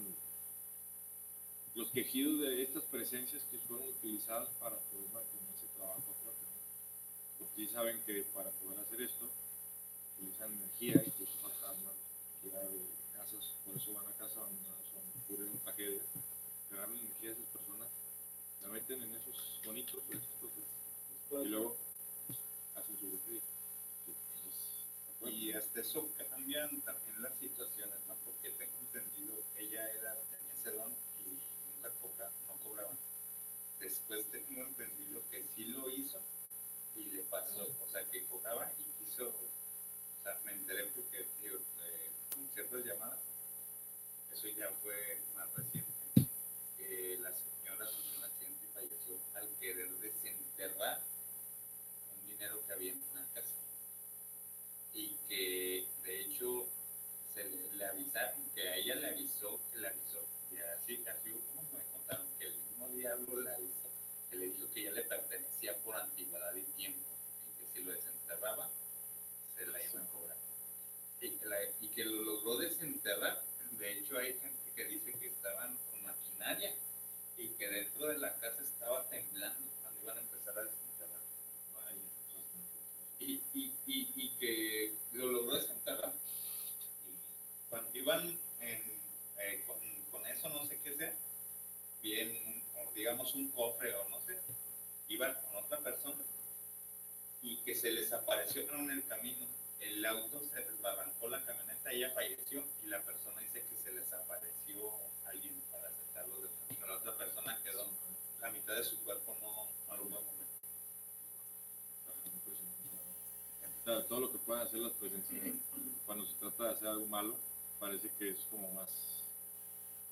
los 1.74 1.90
quejidos 1.90 2.40
de 2.40 2.62
estas 2.62 2.82
presencias 2.84 3.42
que 3.50 3.58
fueron 3.60 3.88
utilizadas 3.88 4.48
para 4.60 4.76
poder 4.76 5.08
mantener 5.12 5.54
ese 5.56 5.66
trabajo 5.76 6.02
a 6.10 6.22
flote, 6.22 6.44
¿no? 6.44 7.38
Porque 7.38 7.54
sí 7.56 7.72
saben 7.72 8.02
que 8.04 8.22
para 8.34 8.50
poder 8.50 8.80
hacer 8.80 9.00
esto, 9.00 9.30
utilizan 10.16 10.52
energía, 10.52 11.02
incluso 11.06 11.32
fantasmas, 11.40 11.94
energía 12.42 12.68
de 12.68 12.80
casas, 13.16 13.54
por 13.64 13.76
eso 13.76 13.94
van 13.94 14.06
a 14.06 14.16
casa 14.18 14.40
abandonadas 14.40 14.86
o 14.94 15.32
ocurren 15.32 15.58
tragedias, 15.60 16.04
agarran 16.70 16.98
energía 16.98 17.30
de 17.30 17.36
esas 17.36 17.48
personas, 17.48 17.88
la 18.60 18.68
meten 18.68 19.02
en 19.02 19.14
esos 19.14 19.60
bonitos, 19.64 20.02
y 21.30 21.48
luego 21.48 21.76
hacen 22.74 22.98
su 22.98 23.06
brujería. 23.06 23.42
Sí, 24.04 24.12
hasta 25.52 25.80
eso 25.80 26.08
cambian 26.30 26.80
también 26.82 27.22
las 27.22 27.34
situaciones, 27.38 27.98
¿no? 28.06 28.14
Porque 28.24 28.50
tengo 28.50 28.78
entendido 28.80 29.34
ella 29.56 29.90
era, 29.92 30.14
tenía 30.30 30.52
ese 30.52 30.70
don 30.72 30.92
y 31.20 31.38
nunca 31.66 31.90
cobra, 32.00 32.30
no 32.46 32.54
cobraba. 32.62 32.94
Después 33.80 34.26
tengo 34.30 34.62
entendido 34.62 35.22
que 35.30 35.44
sí 35.54 35.64
lo 35.66 35.88
hizo 35.90 36.20
y 36.96 37.04
le 37.04 37.22
pasó, 37.22 37.66
o 37.80 37.88
sea, 37.90 38.04
que 38.10 38.24
cobraba 38.26 38.72
y 38.78 39.04
quiso, 39.04 39.28
o 39.28 40.22
sea, 40.22 40.38
me 40.44 40.52
enteré 40.52 40.84
porque 40.86 41.26
digo, 41.42 41.58
eh, 41.84 42.10
con 42.34 42.48
ciertas 42.54 42.84
llamadas, 42.84 43.20
eso 44.32 44.48
ya 44.48 44.70
fue 44.82 45.20
más 45.34 45.52
reciente, 45.54 46.28
que 46.76 47.18
la 47.20 47.32
señora 47.32 47.86
sufrió 47.86 48.18
un 48.18 48.24
accidente 48.24 48.66
y 48.66 48.72
falleció 48.72 49.18
al 49.34 49.48
querer 49.60 49.90
desenterrar 49.98 51.07
de 55.38 56.20
hecho 56.20 56.66
se 57.34 57.44
le, 57.44 57.84
avisaron, 57.84 58.50
que 58.54 58.68
a 58.68 58.76
ella 58.76 58.94
le 58.96 59.06
avisó, 59.08 59.60
que 59.70 59.78
le 59.78 59.88
avisó, 59.88 60.26
y 60.50 60.56
así, 60.56 61.04
así 61.06 61.30
como 61.30 61.62
me 61.72 61.84
contaron, 61.92 62.26
que 62.38 62.46
el 62.46 62.54
mismo 62.54 62.88
diablo 62.88 63.40
le 63.40 63.50
avisó, 63.50 63.90
que 64.30 64.36
le 64.36 64.46
dijo 64.46 64.70
que 64.72 64.80
ella 64.80 64.92
le 64.92 65.02
pertenecía 65.02 65.76
por 65.78 65.96
antigüedad 65.96 66.54
y 66.56 66.62
tiempo, 66.62 67.06
y 67.48 67.58
que 67.58 67.72
si 67.72 67.84
lo 67.84 67.92
desenterraba, 67.92 68.70
se 69.56 69.66
la 69.66 69.82
iban 69.84 70.02
a 70.02 70.08
cobrar. 70.10 70.36
Y 71.20 71.30
que, 71.30 71.46
la, 71.46 71.56
y 71.80 71.88
que 71.88 72.04
lo 72.04 72.22
logró 72.22 72.56
desenterrar, 72.58 73.42
de 73.72 73.92
hecho 73.92 74.18
hay 74.18 74.34
gente 74.38 74.72
que 74.74 74.84
dice 74.84 75.12
que 75.12 75.26
estaban 75.28 75.76
con 75.90 76.02
maquinaria 76.02 76.74
y 77.36 77.48
que 77.50 77.68
dentro 77.68 78.08
de 78.08 78.18
la 78.18 78.37
iban 88.08 88.38
eh, 88.62 89.64
con, 90.10 90.26
eso, 90.26 90.48
no 90.48 90.64
sé 90.66 90.80
qué 90.82 90.94
sea, 90.94 91.14
bien, 92.02 92.64
digamos 92.94 93.34
un 93.34 93.50
cofre 93.50 93.94
o 93.96 94.08
no 94.08 94.18
sé, 94.22 94.38
iban 95.08 95.34
con 95.34 95.56
otra 95.56 95.78
persona 95.80 96.24
y 97.42 97.58
que 97.58 97.74
se 97.74 97.92
les 97.92 98.10
apareció 98.10 98.62
en 98.62 98.90
el 98.90 99.06
camino. 99.06 99.46
El 99.80 100.04
auto 100.06 100.42
se 100.42 100.56
desbarrancó 100.56 101.28
la 101.28 101.44
camioneta, 101.44 101.90
ella 101.90 102.10
falleció 102.14 102.64
y 102.82 102.86
la 102.86 103.02
persona 103.02 103.42
dice 103.42 103.62
que 103.68 103.76
se 103.76 103.92
les 103.92 104.10
apareció 104.10 104.90
alguien 105.26 105.60
para 105.70 105.90
sacarlo 105.92 106.36
del 106.40 106.50
camino. 106.66 106.86
La 106.86 106.96
otra 106.96 107.14
persona 107.14 107.60
quedó, 107.62 107.86
la 108.40 108.50
mitad 108.50 108.74
de 108.74 108.84
su 108.84 108.98
cuerpo 109.04 109.36
no, 109.42 109.68
no 109.86 110.02
lo 110.02 110.08
mover. 110.08 110.24
Claro, 113.84 114.04
todo 114.06 114.20
lo 114.20 114.32
que 114.32 114.38
puedan 114.38 114.66
hacer 114.66 114.78
las 114.80 114.92
presencias 114.92 115.56
cuando 116.06 116.24
se 116.24 116.34
trata 116.34 116.64
de 116.64 116.70
hacer 116.70 116.88
algo 116.88 117.06
malo 117.06 117.47
parece 117.78 118.10
que 118.18 118.30
es 118.30 118.38
como 118.50 118.70
más 118.72 118.90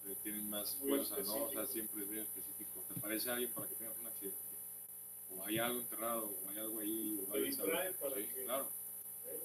eh, 0.07 0.17
tienen 0.23 0.49
más 0.49 0.75
fuerza, 0.77 1.17
¿no? 1.25 1.45
O 1.45 1.51
sea, 1.51 1.67
siempre 1.67 2.03
es 2.03 2.09
bien 2.11 2.23
específico. 2.23 2.85
Te 2.93 3.01
parece 3.01 3.31
alguien 3.31 3.53
para 3.53 3.69
que 3.69 3.75
tengas 3.75 3.99
un 3.99 4.07
accidente. 4.07 4.39
O 5.31 5.45
hay 5.45 5.59
algo 5.59 5.81
enterrado, 5.81 6.27
o 6.45 6.49
hay 6.49 6.59
algo 6.59 6.79
ahí, 6.79 7.21
o 7.21 7.27
sabe. 7.57 7.93
para 7.95 8.15
Sí, 8.17 8.27
que- 8.29 8.45
claro. 8.45 8.69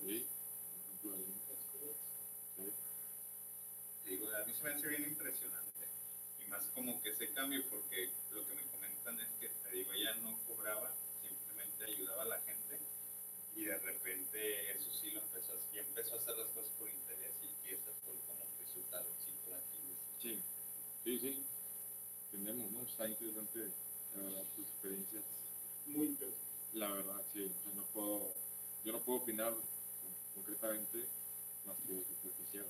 Sí. 0.06 0.28
Por 1.02 1.14
ejemplo, 1.16 1.16
ahí, 1.16 1.26
sí. 2.58 2.72
Te 4.04 4.10
Digo, 4.12 4.30
a 4.30 4.46
mí 4.46 4.54
se 4.54 4.64
me 4.64 4.70
hace 4.70 4.88
bien 4.88 5.04
impresionante. 5.04 5.88
Y 6.46 6.50
más 6.50 6.64
como 6.76 7.02
que 7.02 7.10
ese 7.10 7.32
cambio, 7.34 7.64
porque 7.70 8.12
lo 8.32 8.46
que 8.48 8.54
me 8.54 8.64
comentan 8.68 9.20
es 9.20 9.30
que, 9.40 9.50
te 9.50 9.72
digo, 9.76 9.92
ella 9.94 10.14
no 10.16 10.38
cobraba, 10.48 10.94
simplemente 11.28 11.86
ayudaba 11.86 12.22
a 12.24 12.26
la 12.28 12.40
gente. 12.42 12.78
Y 13.56 13.64
de 13.66 13.78
repente 13.80 14.72
eso 14.78 14.92
sí 14.92 15.10
lo 15.12 15.22
empezó 15.22 15.54
a 15.54 15.56
hacer, 15.56 15.76
y 15.76 15.80
empezó 15.80 16.14
a 16.14 16.18
hacer 16.20 16.38
las 16.38 16.48
cosas 16.50 16.70
por 16.78 16.88
interés 16.88 17.32
y, 17.42 17.68
y 17.68 17.74
ese 17.74 17.92
fue 18.06 18.14
como 18.28 18.46
que 18.58 18.66
su 18.66 18.82
taloncito 18.90 19.50
de 19.50 19.56
Aquiles. 19.56 19.98
Sí, 20.22 20.42
sí, 21.04 21.20
sí. 21.20 21.44
Entendemos, 22.32 22.72
¿no? 22.72 22.82
Está 22.84 23.08
interesante, 23.08 23.60
la 24.16 24.24
verdad, 24.24 24.44
tus 24.56 24.66
experiencias. 24.66 25.24
Muy 25.88 26.08
interesante. 26.08 26.48
La 26.74 26.92
verdad, 26.92 27.22
sí. 27.34 27.44
O 27.44 27.64
sea, 27.64 27.74
no 27.76 27.84
puedo, 27.94 28.34
yo 28.86 28.94
no 28.94 29.00
puedo 29.00 29.20
opinar 29.20 29.54
con- 29.54 29.64
concretamente 30.36 31.06
más 31.66 31.76
que 31.86 32.04
superficial. 32.06 32.66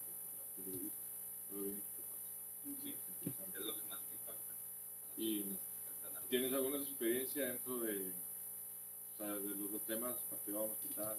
porque 0.55 0.71
lo 1.51 1.63
Sí, 2.82 2.95
es 3.53 3.59
lo 3.65 3.75
que 3.75 3.82
más 3.89 3.99
te 4.07 4.13
impacta. 4.15 4.53
Y 5.17 5.45
¿Tienes 6.29 6.53
alguna 6.53 6.77
experiencia 6.77 7.45
dentro 7.47 7.79
de, 7.79 8.09
o 9.13 9.17
sea, 9.17 9.27
de 9.27 9.49
los 9.49 9.71
dos 9.71 9.82
temas, 9.86 10.15
partido 10.29 10.61
vamos 10.61 10.77
a 10.77 10.88
quitar? 10.88 11.17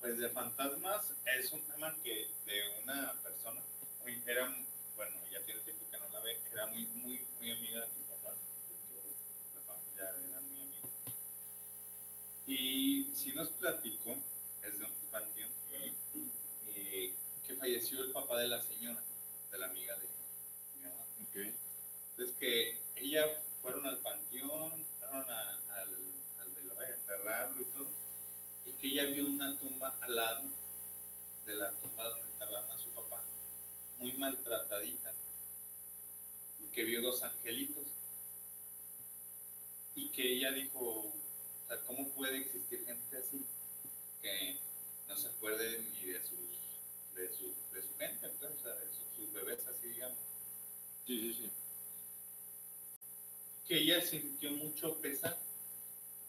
Pues 0.00 0.18
de 0.18 0.30
fantasmas 0.30 1.12
es 1.38 1.52
un 1.52 1.60
tema 1.62 1.94
que 2.02 2.30
de 2.46 2.82
una 2.82 3.12
persona, 3.22 3.60
muy- 4.02 4.22
era, 4.26 4.48
era 6.52 6.66
muy, 6.66 6.86
muy, 6.86 7.20
muy 7.38 7.50
amiga 7.50 7.80
de 7.80 7.86
mi 7.88 8.04
papá. 8.04 8.34
La 9.54 9.60
familia 9.62 10.10
era 10.30 10.40
muy 10.40 10.60
amiga. 10.62 10.88
Y 12.46 13.10
si 13.14 13.32
nos 13.32 13.48
platicó, 13.50 14.16
es 14.62 14.78
de 14.78 14.84
un 14.84 14.92
panteón, 15.10 15.50
eh, 16.74 17.14
que 17.46 17.54
falleció 17.56 18.02
el 18.04 18.12
papá 18.12 18.38
de 18.38 18.48
la 18.48 18.60
señora, 18.62 19.02
de 19.50 19.58
la 19.58 19.66
amiga 19.66 19.96
de 19.96 20.06
mi 20.76 20.82
mamá. 20.82 21.04
Entonces 22.10 22.36
que 22.38 22.78
ella 22.96 23.24
fueron 23.62 23.86
al 23.86 23.98
panteón, 23.98 24.84
fueron 24.98 25.30
a- 25.30 25.58
al, 25.74 25.96
al 26.40 26.50
velorio 26.54 26.82
a 26.86 26.88
enterrarlo 26.94 27.60
y 27.62 27.64
todo, 27.66 27.88
y 28.66 28.72
que 28.72 28.86
ella 28.88 29.04
vio 29.06 29.26
una 29.26 29.56
tumba 29.58 29.96
al 30.00 30.16
lado 30.16 30.42
de 31.46 31.54
la 31.54 31.70
tumba 31.72 32.04
donde 32.08 32.26
enterraron 32.26 32.70
a 32.70 32.78
su 32.78 32.90
papá, 32.90 33.22
muy 33.98 34.12
maltratadita, 34.14 35.12
que 36.78 36.84
vio 36.84 37.02
dos 37.02 37.20
angelitos, 37.24 37.84
y 39.96 40.10
que 40.10 40.34
ella 40.34 40.52
dijo, 40.52 40.78
o 40.78 41.12
sea, 41.66 41.76
¿cómo 41.80 42.08
puede 42.10 42.38
existir 42.38 42.84
gente 42.86 43.16
así 43.16 43.44
que 44.22 44.60
no 45.08 45.16
se 45.16 45.26
acuerde 45.26 45.80
ni 45.80 46.04
de 46.12 46.22
sus 46.22 46.38
de 47.16 47.28
su, 47.30 47.52
de 47.74 47.82
su 47.82 47.96
gente, 47.98 48.28
pues, 48.28 48.52
o 48.52 48.62
sea, 48.62 48.76
de 48.76 48.86
sus- 48.90 49.08
sus 49.16 49.32
bebés 49.32 49.58
así 49.66 49.88
digamos? 49.88 50.18
sí, 51.04 51.18
sí, 51.20 51.34
sí. 51.34 51.50
que 53.66 53.78
ella 53.78 54.00
sintió 54.00 54.52
mucho 54.52 54.94
pesar, 54.98 55.36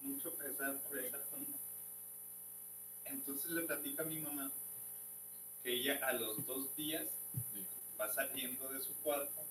mucho 0.02 0.34
pesar 0.34 0.82
por 0.82 0.98
esa 0.98 1.24
tumba. 1.26 1.60
Entonces 3.06 3.52
le 3.52 3.62
platica 3.68 4.02
a 4.02 4.06
mi 4.08 4.20
mamá 4.20 4.52
que 5.62 5.74
ella 5.74 6.00
a 6.08 6.14
los 6.14 6.44
dos 6.48 6.76
días 6.76 7.06
va 8.02 8.12
saliendo 8.12 8.68
de 8.70 8.82
su 8.82 8.96
cuarto 9.04 9.46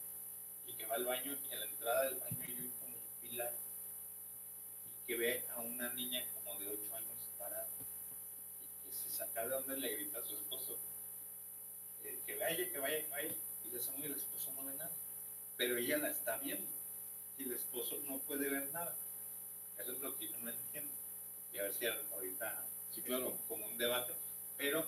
que 0.79 0.87
va 0.87 0.95
al 0.95 1.05
baño 1.05 1.37
y 1.49 1.53
en 1.53 1.61
la 1.61 1.66
entrada 1.66 2.05
del 2.05 2.14
baño 2.20 2.39
hay 2.41 2.72
como 2.81 2.97
un 2.97 3.20
pilar 3.20 3.53
y 4.87 5.07
que 5.07 5.16
ve 5.16 5.45
a 5.51 5.61
una 5.61 5.93
niña 5.93 6.24
como 6.33 6.59
de 6.59 6.68
8 6.68 6.95
años 6.95 7.29
parada 7.37 7.68
y 8.62 8.87
que 8.87 8.95
se 8.97 9.11
saca 9.11 9.43
de 9.43 9.51
donde 9.51 9.76
le 9.76 9.97
grita 9.97 10.20
a 10.20 10.24
su 10.24 10.37
esposo 10.37 10.79
eh, 12.05 12.20
que 12.24 12.37
vaya, 12.37 12.70
que 12.70 12.79
vaya, 12.79 13.03
que 13.03 13.11
vaya. 13.11 13.35
Y 13.64 13.70
le 13.70 13.81
asoma 13.81 13.99
y 13.99 14.05
el 14.05 14.12
esposo 14.12 14.53
no 14.55 14.64
ve 14.64 14.74
nada 14.74 14.91
pero 15.59 15.76
ella 15.76 15.99
la 15.99 16.11
está 16.11 16.39
viendo 16.39 16.70
y 17.37 17.43
el 17.43 17.53
esposo 17.53 18.01
no 18.07 18.18
puede 18.20 18.49
ver 18.49 18.70
nada. 18.72 18.97
Eso 19.76 19.93
es 19.93 19.99
lo 20.01 20.16
que 20.16 20.29
yo 20.29 20.39
no 20.39 20.51
entiendo. 20.51 20.93
Y 21.53 21.59
a 21.59 21.64
ver 21.64 21.74
si 21.74 21.87
ahorita 21.87 22.64
Sí, 22.95 23.03
claro. 23.03 23.24
como, 23.24 23.49
como 23.49 23.66
un 23.66 23.76
debate, 23.76 24.12
pero 24.57 24.87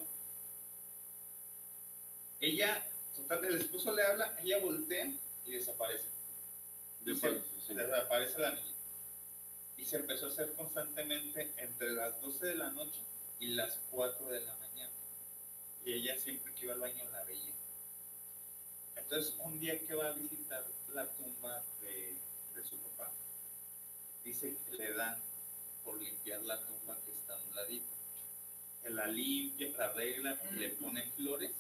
ella, 2.40 2.86
total, 3.14 3.44
el 3.44 3.60
esposo 3.60 3.94
le 3.94 4.02
habla, 4.02 4.38
ella 4.42 4.58
voltea 4.58 5.12
y 5.50 5.54
desaparece. 5.56 6.04
De 7.00 7.12
Y 7.12 7.16
se- 7.16 7.42
sí. 7.66 7.74
Desaparece 7.74 8.38
la 8.38 8.52
niña. 8.52 8.74
Y 9.76 9.84
se 9.84 9.96
empezó 9.96 10.26
a 10.26 10.28
hacer 10.28 10.52
constantemente 10.54 11.52
entre 11.56 11.92
las 11.92 12.20
12 12.20 12.46
de 12.46 12.54
la 12.54 12.70
noche 12.70 13.00
y 13.40 13.48
las 13.48 13.78
4 13.90 14.26
de 14.28 14.40
la 14.42 14.54
mañana. 14.56 14.92
Y 15.84 15.92
ella 15.94 16.16
siempre 16.18 16.52
que 16.54 16.66
iba 16.66 16.74
al 16.74 16.80
baño 16.80 17.04
la 17.10 17.24
veía. 17.24 17.52
Entonces, 18.96 19.34
un 19.38 19.58
día 19.58 19.78
que 19.86 19.94
va 19.94 20.08
a 20.08 20.12
visitar 20.12 20.64
la 20.92 21.06
tumba 21.14 21.64
de, 21.80 22.14
de 22.54 22.64
su 22.64 22.76
papá, 22.76 23.10
dice 24.22 24.56
que 24.68 24.76
le 24.76 24.92
dan 24.92 25.18
por 25.84 25.98
limpiar 26.00 26.42
la 26.42 26.60
tumba 26.60 26.96
que 27.04 27.12
está 27.12 27.34
a 27.34 27.42
un 27.42 27.54
ladito. 27.56 27.86
Que 28.82 28.90
la 28.90 29.06
limpia, 29.06 29.70
la 29.78 29.86
arregla, 29.86 30.38
le 30.52 30.68
pone 30.70 31.02
flores 31.12 31.52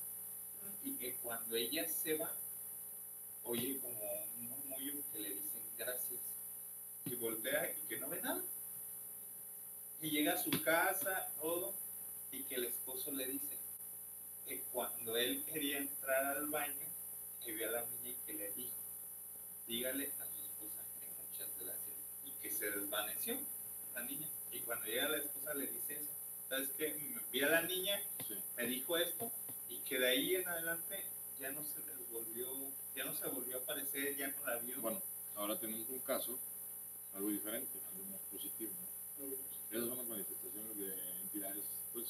y 0.84 0.92
que 0.96 1.16
cuando 1.16 1.56
ella 1.56 1.88
se 1.88 2.16
va, 2.18 2.30
oye 3.50 3.80
como 3.80 3.98
un 4.38 4.48
murmullo 4.48 5.02
que 5.12 5.18
le 5.18 5.30
dicen 5.30 5.62
gracias 5.76 6.20
y 7.04 7.16
voltea 7.16 7.72
y 7.72 7.88
que 7.88 7.98
no 7.98 8.08
ve 8.08 8.22
nada. 8.22 8.42
Y 10.00 10.10
llega 10.10 10.34
a 10.34 10.42
su 10.42 10.50
casa, 10.62 11.32
todo, 11.40 11.74
y 12.30 12.44
que 12.44 12.54
el 12.54 12.66
esposo 12.66 13.10
le 13.10 13.26
dice 13.26 13.58
que 14.46 14.62
cuando 14.72 15.16
él 15.16 15.44
quería 15.44 15.78
entrar 15.78 16.26
al 16.26 16.46
baño, 16.46 16.86
que 17.44 17.52
vio 17.52 17.68
a 17.68 17.72
la 17.72 17.86
niña 17.86 18.10
y 18.10 18.26
que 18.26 18.34
le 18.34 18.52
dijo, 18.52 18.76
dígale 19.66 20.12
a 20.20 20.26
su 20.26 20.42
esposa 20.42 20.84
que 21.00 21.08
muchas 21.20 21.48
gracias. 21.58 21.96
Y 22.24 22.30
que 22.40 22.50
se 22.50 22.70
desvaneció 22.70 23.36
la 23.94 24.02
niña. 24.04 24.28
Y 24.52 24.60
cuando 24.60 24.86
llega 24.86 25.08
la 25.08 25.18
esposa 25.18 25.54
le 25.54 25.66
dice 25.66 25.94
eso. 25.94 26.10
¿Sabes 26.48 26.68
qué? 26.78 26.94
Me 26.94 27.20
Vi 27.32 27.42
a 27.42 27.48
la 27.48 27.62
niña, 27.62 28.00
sí. 28.26 28.34
me 28.56 28.66
dijo 28.66 28.96
esto, 28.96 29.30
y 29.68 29.78
que 29.80 29.98
de 29.98 30.08
ahí 30.08 30.36
en 30.36 30.48
adelante 30.48 31.04
ya 31.38 31.50
no 31.50 31.64
se 31.64 31.78
les 31.80 32.10
volvió, 32.10 32.48
ya 33.00 33.06
no 33.06 33.14
se 33.14 33.28
volvió 33.28 33.56
a 33.56 33.60
aparecer, 33.60 34.14
ya 34.16 34.28
no 34.28 34.46
la. 34.46 34.60
Bueno, 34.80 35.00
ahora 35.34 35.58
tenemos 35.58 35.88
un 35.88 36.00
caso, 36.00 36.38
algo 37.14 37.28
diferente, 37.28 37.78
algo 37.92 38.04
más 38.10 38.20
positivo. 38.30 38.72
¿no? 39.18 39.26
Esas 39.70 39.88
son 39.88 39.98
las 39.98 40.06
manifestaciones 40.06 40.76
de 40.76 41.20
entidades, 41.22 41.64
pues, 41.94 42.06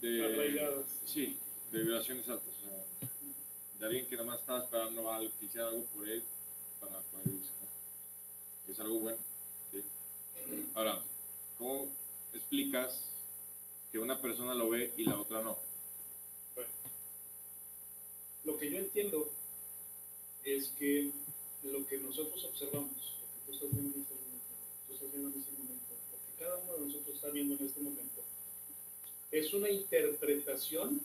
de... 0.00 0.24
Arraigadas. 0.24 0.86
Sí, 1.04 1.36
de 1.72 1.78
vibraciones 1.78 2.26
altas. 2.28 2.54
O 2.56 2.68
sea, 2.68 3.08
de 3.80 3.86
alguien 3.86 4.06
que 4.06 4.16
nada 4.16 4.28
más 4.28 4.40
estaba 4.40 4.64
esperando 4.64 5.12
algo, 5.12 5.30
que 5.38 5.44
hiciera 5.44 5.68
algo 5.68 5.84
por 5.94 6.08
él 6.08 6.22
para 6.80 7.00
poder 7.02 7.28
irse. 7.28 7.52
¿no? 7.60 8.72
Es 8.72 8.80
algo 8.80 8.98
bueno. 9.00 9.18
¿sí? 9.72 9.84
Ahora, 10.74 11.02
¿cómo 11.58 11.86
explicas 12.32 13.10
que 13.92 13.98
una 13.98 14.22
persona 14.22 14.54
lo 14.54 14.70
ve 14.70 14.94
y 14.96 15.04
la 15.04 15.20
otra 15.20 15.42
no? 15.42 15.58
Lo 18.42 18.56
que 18.56 18.70
yo 18.70 18.78
entiendo 18.78 19.30
es 20.44 20.68
que 20.78 21.10
lo 21.62 21.86
que 21.86 21.98
nosotros 21.98 22.44
observamos, 22.44 23.18
lo 23.20 23.26
que 23.26 23.46
tú 23.46 23.52
estás 23.52 23.70
viendo 23.72 23.96
en 23.96 24.02
este 24.02 24.14
momento, 24.14 24.48
lo 24.88 24.94
que 24.94 24.94
tú 24.94 24.94
estás 24.94 25.12
viendo 25.12 25.28
en 25.28 25.40
este 25.40 25.52
momento, 25.52 25.94
lo 26.12 26.18
que 26.18 26.44
cada 26.44 26.56
uno 26.58 26.72
de 26.72 26.86
nosotros 26.86 27.14
está 27.14 27.28
viendo 27.30 27.54
en 27.54 27.66
este 27.66 27.80
momento, 27.80 28.22
es 29.30 29.54
una 29.54 29.70
interpretación 29.70 31.00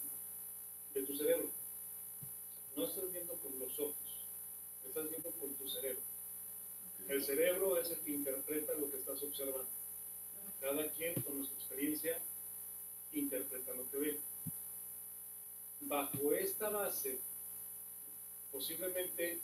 de 0.93 1.03
tu 1.03 1.15
cerebro. 1.15 1.49
No 2.75 2.85
estás 2.85 3.11
viendo 3.11 3.33
con 3.35 3.57
los 3.59 3.79
ojos, 3.79 3.95
estás 4.85 5.09
viendo 5.09 5.29
con 5.31 5.53
tu 5.55 5.69
cerebro. 5.69 6.01
El 7.07 7.23
cerebro 7.23 7.79
es 7.79 7.91
el 7.91 7.99
que 7.99 8.11
interpreta 8.11 8.73
lo 8.73 8.89
que 8.89 8.97
estás 8.97 9.21
observando. 9.21 9.67
Cada 10.59 10.89
quien 10.93 11.13
con 11.21 11.37
nuestra 11.37 11.57
experiencia 11.57 12.19
interpreta 13.13 13.73
lo 13.73 13.89
que 13.91 13.97
ve. 13.97 14.19
Bajo 15.81 16.33
esta 16.33 16.69
base, 16.69 17.19
posiblemente 18.55 19.41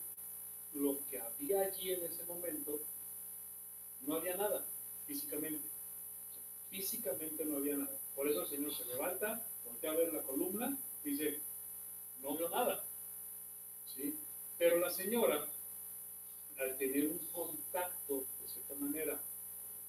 lo 0.74 1.06
que 1.10 1.20
había 1.20 1.60
allí 1.60 1.92
en 1.92 2.06
ese 2.06 2.24
momento, 2.24 2.80
no 4.08 4.16
había 4.16 4.38
nada 4.38 4.66
físicamente. 5.06 5.68
Físicamente 6.70 7.44
no 7.44 7.58
había 7.58 7.76
nada. 7.76 8.00
Por 8.16 8.30
eso 8.30 8.44
el 8.44 8.48
Señor 8.48 8.74
se 8.74 8.86
levanta, 8.86 9.46
voltea 9.66 9.92
a 9.92 9.96
ver 9.96 10.14
la 10.14 10.22
columna, 10.24 10.78
dice, 11.04 11.42
no 12.22 12.38
veo 12.38 12.50
nada. 12.50 12.86
¿Sí? 13.86 14.18
Pero 14.58 14.80
la 14.80 14.90
señora, 14.90 15.46
al 16.58 16.78
tener 16.78 17.08
un 17.08 17.20
contacto, 17.34 18.26
de 18.42 18.48
cierta 18.48 18.76
manera, 18.76 19.20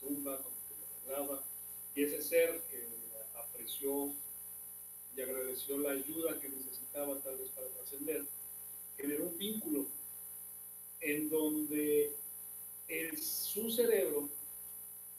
con 0.00 0.14
la 0.14 0.16
tumba, 0.16 0.42
con 0.42 0.52
lo 0.52 0.58
que 0.66 1.14
arreglaba, 1.14 1.44
y 1.94 2.02
ese 2.02 2.22
ser 2.22 2.60
que 2.62 2.88
apreció 3.36 4.12
y 5.16 5.20
agradeció 5.20 5.78
la 5.78 5.92
ayuda 5.92 6.40
que 6.40 6.48
necesitaba 6.48 7.20
tal 7.20 7.36
vez 7.36 7.50
para 7.50 7.68
trascender, 7.68 8.26
generó 9.02 9.24
un 9.24 9.36
vínculo 9.36 9.86
en 11.00 11.28
donde 11.28 12.14
el, 12.86 13.20
su 13.20 13.68
cerebro, 13.68 14.28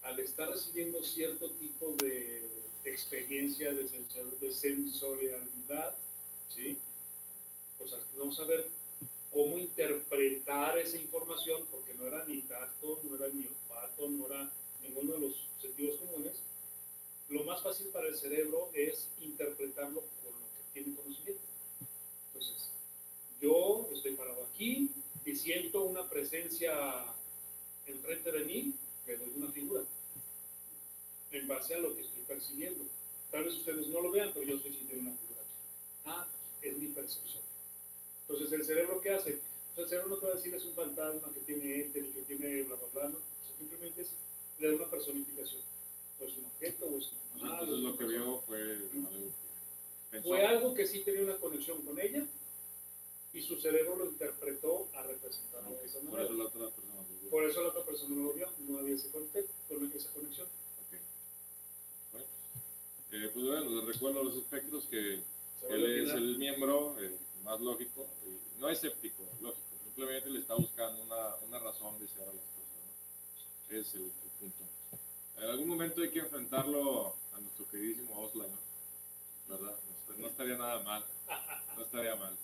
al 0.02 0.18
estar 0.22 0.50
recibiendo 0.50 1.04
cierto 1.04 1.52
tipo 1.52 1.94
de 2.02 2.50
experiencia 2.86 3.74
de, 3.74 3.88
sensor, 3.88 4.40
de 4.40 4.54
sensorialidad, 4.54 5.98
¿sí? 6.48 6.78
pues 7.78 7.92
al 7.92 8.02
no 8.18 8.32
saber 8.32 8.70
cómo 9.32 9.58
interpretar 9.58 10.78
esa 10.78 10.98
información, 10.98 11.66
porque 11.70 11.94
no 11.96 12.08
era 12.08 12.24
ni 12.26 12.42
tacto, 12.44 13.02
no 13.04 13.16
era 13.18 13.28
ni 13.34 13.48
olfato, 13.48 14.10
no 14.10 14.28
era 14.28 14.50
ninguno 14.82 15.14
de 15.14 15.20
los 15.20 15.50
sentidos 15.62 16.00
comunes, 16.00 16.42
lo 17.28 17.44
más 17.44 17.62
fácil 17.62 17.88
para 17.88 18.08
el 18.08 18.16
cerebro 18.16 18.70
es 18.74 19.10
interpretarlo 19.20 20.02
con 20.24 20.32
lo 20.32 20.48
que 20.56 20.72
tiene 20.74 20.96
conocimiento. 20.96 21.53
Yo 23.44 23.90
estoy 23.92 24.14
parado 24.14 24.48
aquí 24.54 24.90
y 25.26 25.36
siento 25.36 25.84
una 25.84 26.10
presencia 26.10 26.74
enfrente 27.86 28.32
de 28.32 28.46
mí, 28.46 28.74
le 29.06 29.18
doy 29.18 29.34
una 29.36 29.52
figura, 29.52 29.82
en 31.30 31.48
base 31.50 31.76
a 31.76 31.80
lo 31.80 31.94
que 31.94 32.04
estoy 32.04 32.22
percibiendo. 32.22 32.86
Tal 33.32 33.44
vez 33.44 33.56
ustedes 33.56 33.88
no 33.88 34.00
lo 34.00 34.12
vean, 34.12 34.32
pero 34.34 34.46
yo 34.46 34.56
estoy 34.56 34.72
sintiendo 34.72 35.10
una 35.10 35.20
figura. 35.20 35.42
Ah, 36.06 36.28
es 36.62 36.78
mi 36.78 36.88
percepción. 36.88 37.44
Entonces, 38.22 38.54
¿el 38.54 38.64
cerebro 38.64 39.02
qué 39.02 39.10
hace? 39.10 39.40
El 39.76 39.90
cerebro 39.90 40.08
no 40.08 40.18
te 40.20 40.26
va 40.26 40.32
a 40.32 40.36
decir 40.36 40.56
es 40.56 40.64
un 40.64 40.76
fantasma 40.76 41.34
que 41.34 41.42
tiene 41.42 41.82
éter 41.82 42.06
y 42.06 42.12
que 42.12 42.22
tiene 42.22 42.64
bla, 42.64 42.78
bla, 42.78 42.88
bla, 42.94 43.10
no. 43.10 43.18
Simplemente 43.60 44.04
es, 44.04 44.12
le 44.60 44.70
da 44.70 44.76
una 44.76 44.90
personificación. 44.90 45.62
O 46.22 46.24
es 46.24 46.38
un 46.38 46.46
objeto, 46.46 46.86
o 46.86 46.98
es 46.98 47.12
un 47.12 47.42
animal. 47.42 47.60
Entonces 47.60 47.84
lo 47.84 47.98
que 47.98 48.06
una 48.06 48.14
vio 48.14 48.42
fue 48.48 48.62
algo 48.62 48.88
que 48.90 49.32
pensó. 50.12 50.30
fue 50.30 50.46
algo 50.46 50.74
que 50.74 50.88
sí 50.88 51.00
tenía 51.00 51.24
una 51.24 51.36
conexión 51.36 51.82
con 51.82 52.00
ella 52.00 52.26
y 53.34 53.42
su 53.42 53.58
cerebro 53.60 53.96
lo 53.96 54.06
interpretó 54.06 54.88
a 54.94 55.04
representarlo 55.04 55.72
de 55.72 55.86
esa 55.86 56.00
Por 56.00 56.12
manera. 56.12 56.24
eso 56.26 56.34
la 56.36 56.44
otra 56.46 56.70
persona 56.70 56.96
lo 56.96 57.04
vio. 57.22 57.30
Por 57.30 57.44
eso 57.46 57.62
la 57.64 57.70
otra 57.70 57.84
persona 57.84 58.16
lo 58.16 58.34
vio, 58.34 58.48
no 58.60 58.78
había 58.80 58.96
ese 58.96 59.10
contexto, 59.10 59.54
con 59.68 59.92
esa 59.92 60.12
conexión. 60.12 60.48
Ok. 60.48 61.00
Bueno, 62.12 62.26
eh, 63.12 63.30
pues 63.34 63.46
bueno, 63.46 63.70
les 63.72 63.86
recuerdo 63.86 64.20
a 64.22 64.24
los 64.24 64.36
espectros 64.38 64.86
que 64.86 65.14
él 65.70 65.86
es 66.08 66.10
el 66.14 66.38
miembro 66.38 66.96
eh, 67.02 67.18
más 67.44 67.60
lógico, 67.60 68.06
y 68.26 68.60
no 68.60 68.70
escéptico, 68.70 69.24
lógico, 69.42 69.66
simplemente 69.84 70.30
le 70.30 70.40
está 70.40 70.54
buscando 70.56 71.02
una, 71.02 71.36
una 71.48 71.60
razón 71.60 71.98
de 72.00 72.08
ser 72.08 72.24
a 72.24 72.34
las 72.34 72.36
cosas. 72.36 72.70
¿no? 73.70 73.78
Es 73.78 73.96
el, 73.96 74.02
el 74.04 74.30
punto. 74.40 74.64
En 75.38 75.44
algún 75.50 75.68
momento 75.68 76.02
hay 76.02 76.12
que 76.12 76.20
enfrentarlo 76.20 77.16
a 77.34 77.40
nuestro 77.40 77.68
queridísimo 77.68 78.22
Osla, 78.22 78.46
¿no? 78.48 78.58
¿verdad? 79.56 79.76
No, 80.10 80.18
no 80.20 80.28
estaría 80.28 80.58
nada 80.58 80.84
mal, 80.84 81.04
no 81.76 81.84
estaría 81.84 82.16
mal. 82.16 82.38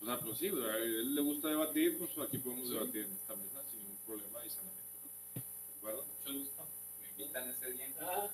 O 0.00 0.04
sea, 0.04 0.18
pues 0.20 0.38
sí, 0.38 0.46
a 0.48 0.76
él 0.78 1.14
le 1.14 1.20
gusta 1.22 1.48
debatir, 1.48 1.98
pues 1.98 2.10
aquí 2.18 2.38
podemos 2.38 2.68
Sí. 2.68 2.74
debatir 2.74 3.04
en 3.04 3.12
esta 3.12 3.34
mesa 3.36 3.62
sin 3.70 3.80
ningún 3.80 3.96
problema 4.06 4.44
y 4.46 4.50
sanamente. 4.50 4.82
¿no? 5.02 5.40
¿De 5.40 5.76
acuerdo? 5.78 6.04
Mucho 6.04 6.38
gusto. 6.38 6.66
Me 7.02 7.08
invitan 7.10 7.50
ese 7.50 7.72
día. 7.72 7.94
Ah. 8.00 8.30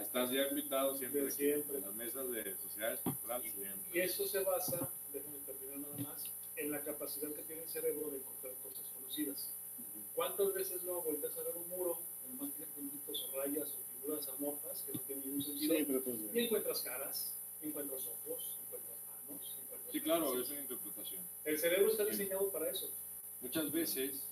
Estás 0.00 0.30
ya 0.30 0.48
invitado 0.48 0.96
siempre, 0.96 1.22
De 1.22 1.30
siempre. 1.30 1.78
en 1.78 1.82
las 1.82 1.94
mesas 1.94 2.30
de 2.30 2.56
sociedad 2.56 2.92
espectral, 2.94 3.44
Y 3.46 3.50
siempre. 3.50 4.04
eso 4.04 4.26
se 4.26 4.40
basa, 4.40 4.88
déjenme 5.12 5.38
terminar 5.38 5.78
nada 5.78 5.96
más, 5.98 6.24
en 6.56 6.70
la 6.70 6.80
capacidad 6.82 7.28
que 7.32 7.42
tiene 7.42 7.62
el 7.62 7.68
cerebro 7.68 8.10
de 8.10 8.18
encontrar 8.18 8.52
cosas 8.62 8.84
conocidas. 8.94 9.50
¿Cuántas 10.14 10.54
veces 10.54 10.82
no 10.84 11.02
volteas 11.02 11.36
a 11.36 11.42
ver 11.42 11.56
un 11.56 11.68
muro, 11.70 11.98
que 12.22 12.28
nomás 12.28 12.54
tiene 12.54 12.70
puntitos 12.72 13.20
o 13.22 13.36
rayas 13.36 13.68
o 13.68 14.00
figuras 14.00 14.28
amorfas 14.28 14.82
que 14.82 14.92
no 14.92 15.00
tienen 15.00 15.24
ningún 15.26 15.42
sentido? 15.42 15.74
Sí, 15.76 15.84
pero 15.84 16.02
pues, 16.04 16.16
Y 16.32 16.38
encuentras 16.38 16.82
caras, 16.82 17.32
encuentras 17.62 18.06
ojos, 18.06 18.53
Sí, 19.94 20.00
claro, 20.00 20.36
es 20.40 20.50
una 20.50 20.58
interpretación. 20.60 21.22
El 21.44 21.56
cerebro 21.56 21.92
está 21.92 22.04
diseñado 22.04 22.50
para 22.50 22.68
eso. 22.68 22.90
Muchas 23.40 23.70
veces, 23.70 24.24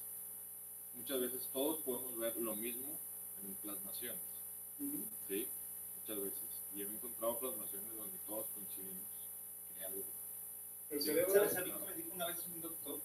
muchas 0.95 1.21
veces 1.21 1.49
todos 1.53 1.79
podemos 1.83 2.19
ver 2.19 2.37
lo 2.39 2.57
mismo 2.57 2.99
en 3.45 3.55
plasmaciones. 3.63 4.19
¿sí? 5.29 5.47
Muchas 6.01 6.19
veces. 6.25 6.41
Y 6.75 6.81
he 6.83 6.87
encontrado 6.87 7.39
plasmaciones 7.39 7.97
donde 7.97 8.19
todos 8.27 8.47
coincidimos 8.57 9.05
en 9.79 9.85
algo. 9.85 10.03
El 10.91 10.99
Sí, 11.01 11.07
cerebro, 11.07 11.33
¿Sabes? 11.33 11.57
A 11.57 11.61
mí 11.61 11.71
que 11.71 11.79
me 11.87 11.95
dijo 11.95 12.09
una 12.13 12.27
vez 12.27 12.45
un 12.45 12.61
doctor, 12.61 13.01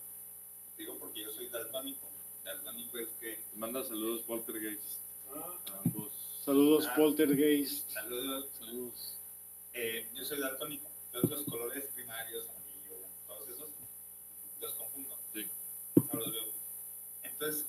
digo 0.80 0.96
porque 0.98 1.22
yo 1.22 1.32
soy 1.34 1.50
daltónico. 1.50 2.08
Daltónico 2.44 2.98
es 2.98 3.10
que, 3.20 3.40
Manda 3.54 3.84
saludos 3.84 4.22
Poltergeist 4.24 4.82
ah, 5.32 5.60
a 5.68 5.80
ambos. 5.86 6.12
Saludos, 6.44 6.88
Ah. 6.90 6.96
Poltergeist. 6.96 7.88
saludos, 7.92 8.48
Saludos. 8.58 9.14
eh, 9.74 10.08
yo 10.16 10.26
soy 10.26 10.40
daltónico. 10.40 10.87
Los 11.24 11.44
colores 11.46 11.84
primarios, 11.96 12.48
amarillo, 12.50 13.08
todos 13.26 13.50
esos, 13.50 13.70
los 14.62 14.74
confundo. 14.74 15.18
Sí. 15.34 15.48
No 15.96 16.20
los 16.20 16.32
veo. 16.32 16.44
Entonces, 17.24 17.66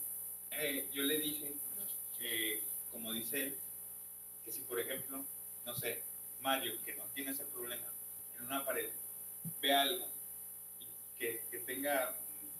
eh, 0.50 0.88
yo 0.92 1.02
le 1.02 1.18
dije, 1.18 1.54
que, 2.18 2.62
como 2.92 3.12
dice 3.12 3.44
él, 3.44 3.58
que 4.44 4.52
si 4.52 4.60
por 4.62 4.78
ejemplo, 4.80 5.24
no 5.64 5.74
sé, 5.76 6.02
Mario, 6.40 6.72
que 6.84 6.94
no 6.96 7.04
tiene 7.14 7.30
ese 7.30 7.44
problema, 7.46 7.86
en 8.38 8.44
una 8.46 8.64
pared, 8.64 8.90
ve 9.60 9.72
algo 9.72 10.08
que, 11.18 11.42
que 11.50 11.58
tenga, 11.60 12.14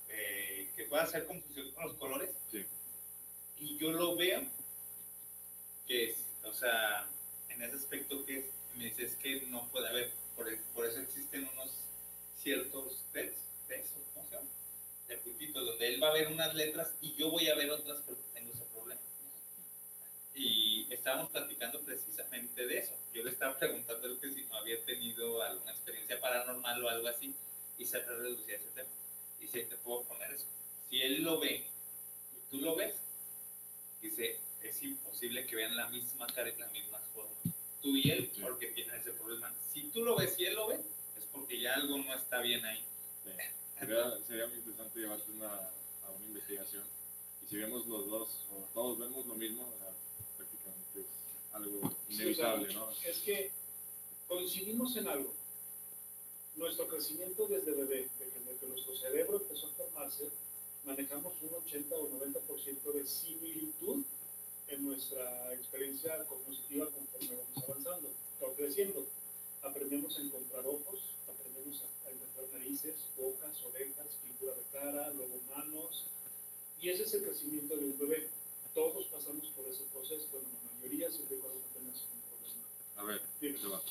eh, 0.08 0.70
que 0.76 0.84
pueda 0.84 1.02
hacer 1.02 1.26
confusión 1.26 1.70
con 1.72 1.84
los 1.84 1.94
colores, 1.96 2.30
Sí. 2.50 2.64
y 3.58 3.76
yo 3.78 3.92
lo 3.92 4.16
veo, 4.16 4.42
que 5.86 6.10
es, 6.10 6.16
o 6.44 6.52
sea, 6.52 7.08
en 7.48 7.62
ese 7.62 7.76
aspecto 7.76 8.24
que 8.24 8.38
es, 8.38 8.46
me 8.76 8.84
dice, 8.84 9.04
es 9.04 9.16
que 9.16 9.42
no 9.42 9.68
puede 9.70 9.88
haber, 9.88 10.12
por, 10.38 10.48
e- 10.48 10.60
por 10.72 10.86
eso 10.86 11.00
existen 11.00 11.48
unos 11.52 11.70
ciertos 12.40 13.04
tests, 13.12 13.42
tests, 13.66 13.92
¿cómo 14.14 14.24
se 14.28 14.36
llama? 14.36 14.48
De 15.08 15.16
puntitos, 15.18 15.66
donde 15.66 15.88
él 15.88 16.02
va 16.02 16.10
a 16.10 16.14
ver 16.14 16.28
unas 16.28 16.54
letras 16.54 16.94
y 17.02 17.14
yo 17.16 17.30
voy 17.30 17.48
a 17.48 17.56
ver 17.56 17.70
otras, 17.72 17.98
pero 18.06 18.16
tengo 18.32 18.52
ese 18.54 18.64
problema. 18.66 19.00
Y 20.34 20.86
estábamos 20.94 21.30
platicando 21.32 21.80
precisamente 21.80 22.64
de 22.64 22.78
eso. 22.78 22.92
Yo 23.12 23.24
le 23.24 23.30
estaba 23.30 23.58
preguntando 23.58 24.20
que 24.20 24.30
si 24.30 24.44
no 24.44 24.56
había 24.56 24.82
tenido 24.84 25.42
alguna 25.42 25.72
experiencia 25.72 26.20
paranormal 26.20 26.84
o 26.84 26.88
algo 26.88 27.08
así, 27.08 27.34
y 27.76 27.84
se 27.84 27.98
reducía 27.98 28.56
ese 28.56 28.70
tema. 28.70 28.90
Y 29.40 29.48
si 29.48 29.64
te 29.64 29.76
puedo 29.78 30.04
poner 30.04 30.32
eso. 30.32 30.46
Si 30.88 31.02
él 31.02 31.22
lo 31.22 31.40
ve 31.40 31.66
y 32.36 32.50
tú 32.50 32.58
lo 32.58 32.76
ves, 32.76 32.94
dice, 34.00 34.38
es 34.62 34.82
imposible 34.84 35.44
que 35.46 35.56
vean 35.56 35.74
la 35.74 35.88
misma 35.88 36.28
cara 36.28 36.48
y 36.48 36.56
las 36.56 36.70
mismas 36.70 37.02
formas. 37.12 37.57
Tú 37.82 37.96
y 37.96 38.10
él, 38.10 38.30
Sí. 38.34 38.40
porque 38.42 38.68
tienen 38.68 38.96
ese 38.96 39.12
problema. 39.12 39.54
Si 39.72 39.82
tú 39.90 40.04
lo 40.04 40.16
ves 40.16 40.34
y 40.38 40.46
él 40.46 40.54
lo 40.54 40.68
ve, 40.68 40.76
es 41.16 41.24
porque 41.32 41.60
ya 41.60 41.74
algo 41.74 41.98
no 41.98 42.14
está 42.14 42.40
bien 42.40 42.64
ahí. 42.64 42.84
Sí. 43.24 43.30
Sería, 43.78 44.18
sería 44.26 44.46
muy 44.48 44.58
interesante 44.58 44.98
llevarte 44.98 45.30
una, 45.30 45.54
a 46.04 46.10
una 46.16 46.26
investigación. 46.26 46.84
Y 47.42 47.46
si 47.46 47.56
vemos 47.56 47.86
los 47.86 48.06
dos, 48.08 48.46
o 48.52 48.68
todos 48.74 48.98
vemos 48.98 49.24
lo 49.26 49.34
mismo, 49.36 49.62
o 49.72 49.78
sea, 49.78 49.92
prácticamente 50.36 51.00
es 51.00 51.06
algo 51.52 51.94
inevitable, 52.08 52.74
¿no? 52.74 52.90
es 52.90 53.18
que 53.18 53.52
coincidimos 54.26 54.96
en 54.96 55.08
algo. 55.08 55.32
Nuestro 56.56 56.88
crecimiento 56.88 57.46
desde 57.46 57.70
bebé, 57.70 58.08
desde 58.18 58.58
que 58.58 58.66
nuestro 58.66 58.96
cerebro 58.96 59.36
empezó 59.40 59.68
a 59.68 59.70
formarse, 59.74 60.28
manejamos 60.84 61.40
un 61.42 61.54
80 61.54 61.94
o 61.94 62.08
90% 62.10 62.92
de 62.92 63.06
similitud 63.06 64.04
en 64.68 64.84
nuestra 64.84 65.52
experiencia 65.54 66.24
cognitiva 66.26 66.86
conforme 66.90 67.36
vamos 67.36 67.64
avanzando, 67.68 68.10
creciendo. 68.58 69.06
Aprendemos 69.62 70.18
a 70.18 70.22
encontrar 70.22 70.66
ojos, 70.66 71.14
aprendemos 71.28 71.82
a, 71.82 72.10
encontrar 72.10 72.46
narices, 72.52 72.94
bocas, 73.16 73.62
orejas, 73.64 74.06
figura 74.22 74.54
de 74.54 74.62
cara, 74.72 75.10
luego 75.14 75.40
manos. 75.54 76.06
Y 76.80 76.90
ese 76.90 77.04
es 77.04 77.14
el 77.14 77.22
crecimiento 77.22 77.76
de 77.76 77.84
un 77.84 77.98
bebé. 77.98 78.28
Todos 78.74 79.06
pasamos 79.06 79.46
por 79.56 79.66
ese 79.66 79.84
proceso, 79.84 80.26
bueno, 80.32 80.48
la 80.64 80.72
mayoría 80.76 81.10
siempre 81.10 81.36
cuando 81.38 81.60
no 81.60 81.66
tengas 81.74 82.02
un 82.02 82.20
problema. 82.28 82.66
A 82.96 83.02
ver, 83.04 83.22
Dime. 83.40 83.58
se 83.58 83.66
va. 83.68 83.82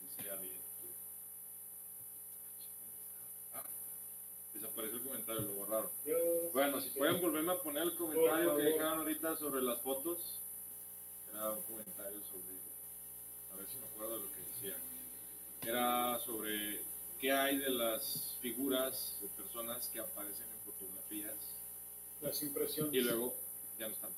Dice 0.00 0.30
alguien. 0.30 0.60
Ah, 3.54 3.64
desapareció 4.70 4.96
el 4.98 5.02
comentario, 5.04 5.42
lo 5.42 5.54
borraron. 5.54 5.90
Bueno, 6.52 6.80
si 6.80 6.90
pueden 6.90 7.20
volverme 7.20 7.52
a 7.52 7.58
poner 7.58 7.82
el 7.82 7.96
comentario 7.96 8.56
que 8.56 8.62
dejaron 8.62 8.98
ahorita 9.00 9.36
sobre 9.36 9.62
las 9.62 9.80
fotos. 9.80 10.40
Era 11.32 11.50
un 11.52 11.62
comentario 11.62 12.20
sobre. 12.22 12.60
A 13.52 13.56
ver 13.56 13.66
si 13.66 13.78
me 13.78 13.86
acuerdo 13.86 14.18
de 14.18 14.22
lo 14.26 14.32
que 14.32 14.40
decía. 14.40 14.76
Era 15.62 16.18
sobre 16.20 16.82
qué 17.18 17.32
hay 17.32 17.58
de 17.58 17.70
las 17.70 18.36
figuras 18.40 19.18
de 19.20 19.28
personas 19.28 19.88
que 19.88 20.00
aparecen 20.00 20.46
en 20.48 20.72
fotografías 20.72 21.36
Las 22.22 22.42
impresiones. 22.42 22.94
y 22.94 23.00
luego 23.00 23.34
ya 23.78 23.88
no 23.88 23.94
están. 23.94 24.10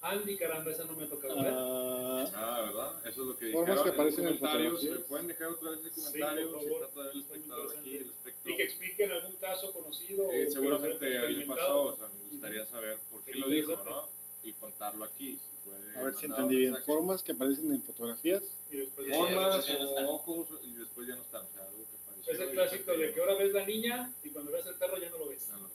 Andy, 0.00 0.36
caramba, 0.36 0.70
esa 0.70 0.84
no 0.84 0.92
me 0.94 1.04
ha 1.04 1.08
tocado 1.08 1.34
ver. 1.42 1.52
Ah, 1.52 2.24
Ah, 2.34 2.62
¿verdad? 2.66 3.06
Eso 3.08 3.22
es 3.22 3.26
lo 3.28 3.36
que 3.36 3.52
Formas 3.52 3.82
que 3.82 3.88
aparecen 3.88 4.26
en 4.28 4.36
comentarios. 4.38 4.72
fotografías. 4.74 4.98
¿Me 5.00 5.04
pueden 5.06 5.26
dejar 5.26 5.48
otra 5.48 5.70
vez 5.72 5.80
el 5.84 5.92
Sí, 5.92 6.00
comentario? 6.00 6.50
por 6.52 6.60
si 6.60 6.66
favor. 6.66 6.82
está 6.82 6.94
todavía 6.94 7.12
el 7.12 7.20
espectador 7.20 7.76
aquí, 7.78 7.96
el. 7.96 8.12
Y 8.44 8.56
que 8.56 8.62
expliquen 8.62 9.12
algún 9.12 9.36
caso 9.36 9.72
conocido. 9.72 10.30
Eh, 10.30 10.50
seguramente 10.50 11.18
ahí 11.18 11.44
pasó, 11.44 11.82
o 11.82 11.96
sea, 11.96 12.08
me 12.08 12.30
gustaría 12.30 12.64
saber 12.66 12.98
por 13.10 13.24
qué 13.24 13.32
Sí, 13.32 13.38
lo 13.40 13.48
dijo. 13.48 13.72
¿no? 13.84 14.08
Y 14.44 14.52
contarlo 14.52 15.04
aquí. 15.04 15.36
si 15.38 15.68
puede 15.68 15.98
a 15.98 16.02
ver 16.04 16.14
si 16.14 16.26
entendí 16.26 16.56
bien. 16.56 16.76
Formas 16.86 17.22
que 17.24 17.32
aparecen 17.32 17.72
en 17.72 17.82
fotografías. 17.82 18.42
Y 18.70 18.76
después 18.76 19.06
Sí, 19.06 19.12
Formas 19.12 19.66
ya 19.66 19.78
no 19.80 19.90
o 19.90 20.14
ojos 20.14 20.48
y 20.62 20.72
después 20.74 21.08
ya 21.08 21.16
no 21.16 21.22
están. 21.22 21.44
O 21.44 21.48
sea, 21.52 21.64
algo 21.64 21.84
que 21.90 21.96
apareció 21.96 22.32
es 22.34 22.40
el 22.40 22.50
clásico 22.50 22.92
de 22.96 23.12
que 23.12 23.20
ahora 23.20 23.34
ves 23.34 23.52
la 23.52 23.66
niña 23.66 24.12
y 24.22 24.30
cuando 24.30 24.52
ves 24.52 24.64
el 24.66 24.76
perro 24.76 24.96
ya 24.98 25.10
no 25.10 25.18
lo 25.18 25.28
ves. 25.28 25.44
ya 25.48 25.56
no. 25.56 25.68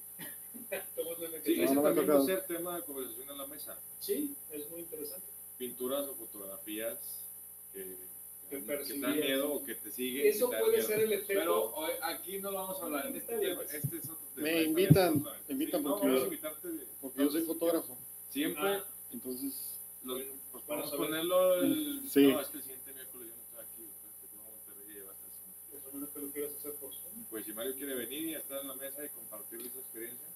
Sí, 1.43 1.61
ese 1.61 1.75
no 1.75 1.81
también 1.81 2.09
va 2.09 2.19
a 2.19 2.25
ser 2.25 2.45
tema 2.45 2.75
de 2.77 2.83
conversación 2.83 3.29
en 3.29 3.37
la 3.37 3.47
mesa. 3.47 3.77
Sí, 3.99 4.35
es 4.51 4.69
muy 4.69 4.81
interesante. 4.81 5.27
Pinturas 5.57 6.07
o 6.07 6.15
fotografías 6.15 6.97
que, 7.73 7.95
Que 8.49 8.63
que 8.63 8.75
te 8.83 8.99
dan 8.99 9.15
miedo 9.19 9.53
o 9.53 9.63
que 9.65 9.75
te 9.75 9.91
siguen. 9.91 10.27
Eso 10.27 10.49
puede 10.49 10.77
miedo. 10.77 10.87
ser 10.87 10.99
el 11.01 11.13
efecto. 11.13 11.33
Pero 11.39 11.73
hoy, 11.75 11.91
aquí 12.01 12.39
no 12.39 12.51
lo 12.51 12.57
vamos 12.59 12.79
a 12.81 12.85
hablar. 12.85 13.07
En 13.07 13.15
este, 13.15 13.37
bien, 13.37 13.51
tema, 13.51 13.63
pues. 13.63 13.73
este 13.73 13.97
es 13.97 14.03
otro 14.03 14.27
tema. 14.35 14.47
Me 14.47 14.63
invitan, 14.63 15.23
me 15.23 15.53
invitan 15.53 15.81
Sí, 15.81 15.87
porque- 15.87 16.07
vamos 16.07 16.21
a 16.21 16.25
invitarte 16.25 16.67
de- 16.69 16.87
Porque 17.01 17.19
yo 17.23 17.29
soy 17.31 17.41
fotógrafo. 17.43 17.97
Siempre 18.29 18.63
Ah. 18.63 18.85
Entonces, 19.11 19.77
los, 20.03 20.21
pues 20.51 20.65
vamos 20.67 20.91
a 20.91 20.97
ponerlo 20.97 21.53
el. 21.61 22.01
Sí. 22.09 22.27
No, 22.27 22.41
es 22.41 22.47
que 22.47 22.57
el 22.57 22.63
siguiente 22.63 22.93
miércoles 22.93 23.27
yo 23.29 23.35
no 23.35 23.43
estoy 23.43 23.85
aquí. 23.85 23.89
Monterrey 24.35 24.97
y. 24.97 25.71
Pues 25.71 25.85
a 25.85 25.95
menos 25.95 26.09
que 26.09 26.19
lo 26.19 26.27
quieras 26.31 26.51
hacer 26.57 26.73
por 26.73 26.91
Zoom. 26.91 27.23
Pues 27.29 27.45
si 27.45 27.53
Mario 27.53 27.75
quiere 27.75 27.93
venir 27.95 28.25
y 28.27 28.35
estar 28.35 28.59
en 28.61 28.67
la 28.67 28.75
mesa 28.75 29.05
y 29.05 29.09
compartir 29.09 29.61
esa 29.61 29.79
experiencia, 29.79 30.27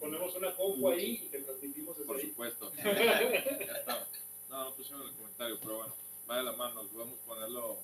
Ponemos 0.00 0.34
una 0.36 0.54
compu 0.56 0.88
ahí 0.88 1.22
y 1.24 1.28
te 1.28 1.42
transmitimos 1.42 1.96
desde 1.96 2.06
Por 2.06 2.16
ahí. 2.16 2.28
supuesto. 2.28 2.72
ya 2.76 2.90
está. 2.92 4.06
No, 4.48 4.64
no 4.64 4.74
pusieron 4.74 5.02
en 5.02 5.08
el 5.08 5.14
comentario, 5.14 5.58
pero 5.60 5.76
bueno, 5.78 5.94
va 6.30 6.36
de 6.38 6.42
la 6.44 6.52
mano. 6.52 6.82
Podemos 6.88 7.18
ponerlo 7.26 7.78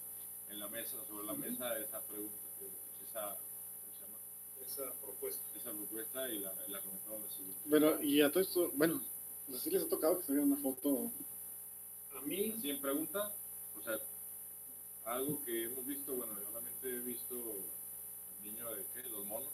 en 0.50 0.58
la 0.58 0.68
mesa, 0.68 0.96
sobre 1.08 1.26
la 1.26 1.34
mesa, 1.34 1.78
esa 1.78 2.00
pregunta, 2.06 2.36
que- 2.58 3.04
esa, 3.04 3.36
¿cómo 3.36 3.92
se 3.98 4.00
llama? 4.06 4.18
Esa 4.66 4.92
propuesta. 5.00 5.42
Esa 5.56 5.70
propuesta 5.72 6.28
y 6.28 6.38
la, 6.38 6.52
la 6.68 6.80
comentamos 6.80 7.22
la 7.22 7.30
siguiente. 7.30 7.60
bueno, 7.66 8.00
y 8.02 8.20
a 8.20 8.30
todo 8.30 8.40
esto, 8.40 8.70
bueno, 8.74 9.00
no 9.48 9.56
sé 9.56 9.64
si 9.64 9.70
les 9.70 9.82
ha 9.82 9.88
tocado 9.88 10.18
que 10.20 10.26
se 10.26 10.32
vea 10.32 10.42
una 10.42 10.56
foto. 10.56 11.10
A 12.16 12.20
mí, 12.22 12.54
Así 12.56 12.70
en 12.70 12.80
pregunta, 12.80 13.34
o 13.78 13.82
sea, 13.82 13.98
algo 15.04 15.44
que 15.44 15.64
hemos 15.64 15.84
visto, 15.86 16.14
bueno, 16.14 16.38
yo 16.38 16.44
solamente 16.46 16.88
he 16.88 17.00
visto 17.00 17.34
el 17.34 18.44
niño 18.52 18.70
de 18.74 18.84
¿qué? 18.94 19.02
los 19.08 19.24
monos, 19.26 19.50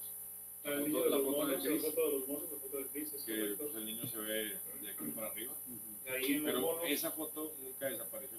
el 0.75 0.85
niño 0.89 1.05
de 1.05 1.11
la 1.11 1.17
los 1.17 1.25
foto 1.27 1.39
de 1.39 1.47
monos, 1.47 1.65
la 1.65 1.71
Chris. 1.71 1.83
foto 1.83 2.07
de 2.07 2.19
los 2.19 2.29
monos, 2.29 2.51
la 2.53 2.59
foto 2.59 2.77
de 2.79 2.87
Chris, 2.89 3.13
es 3.15 3.23
que 3.25 3.37
correcto. 3.41 3.65
pues, 3.65 3.75
el 3.77 3.87
niño 3.87 4.07
se 4.07 4.17
ve 4.19 4.61
de 4.81 4.91
aquí 4.91 5.05
para 5.15 5.27
arriba. 5.29 5.55
Ahí 6.09 6.25
en 6.33 6.43
los 6.43 6.45
Pero 6.53 6.61
monos, 6.61 6.85
esa 6.87 7.11
foto 7.13 7.55
nunca 7.61 7.87
desapareció 7.87 8.39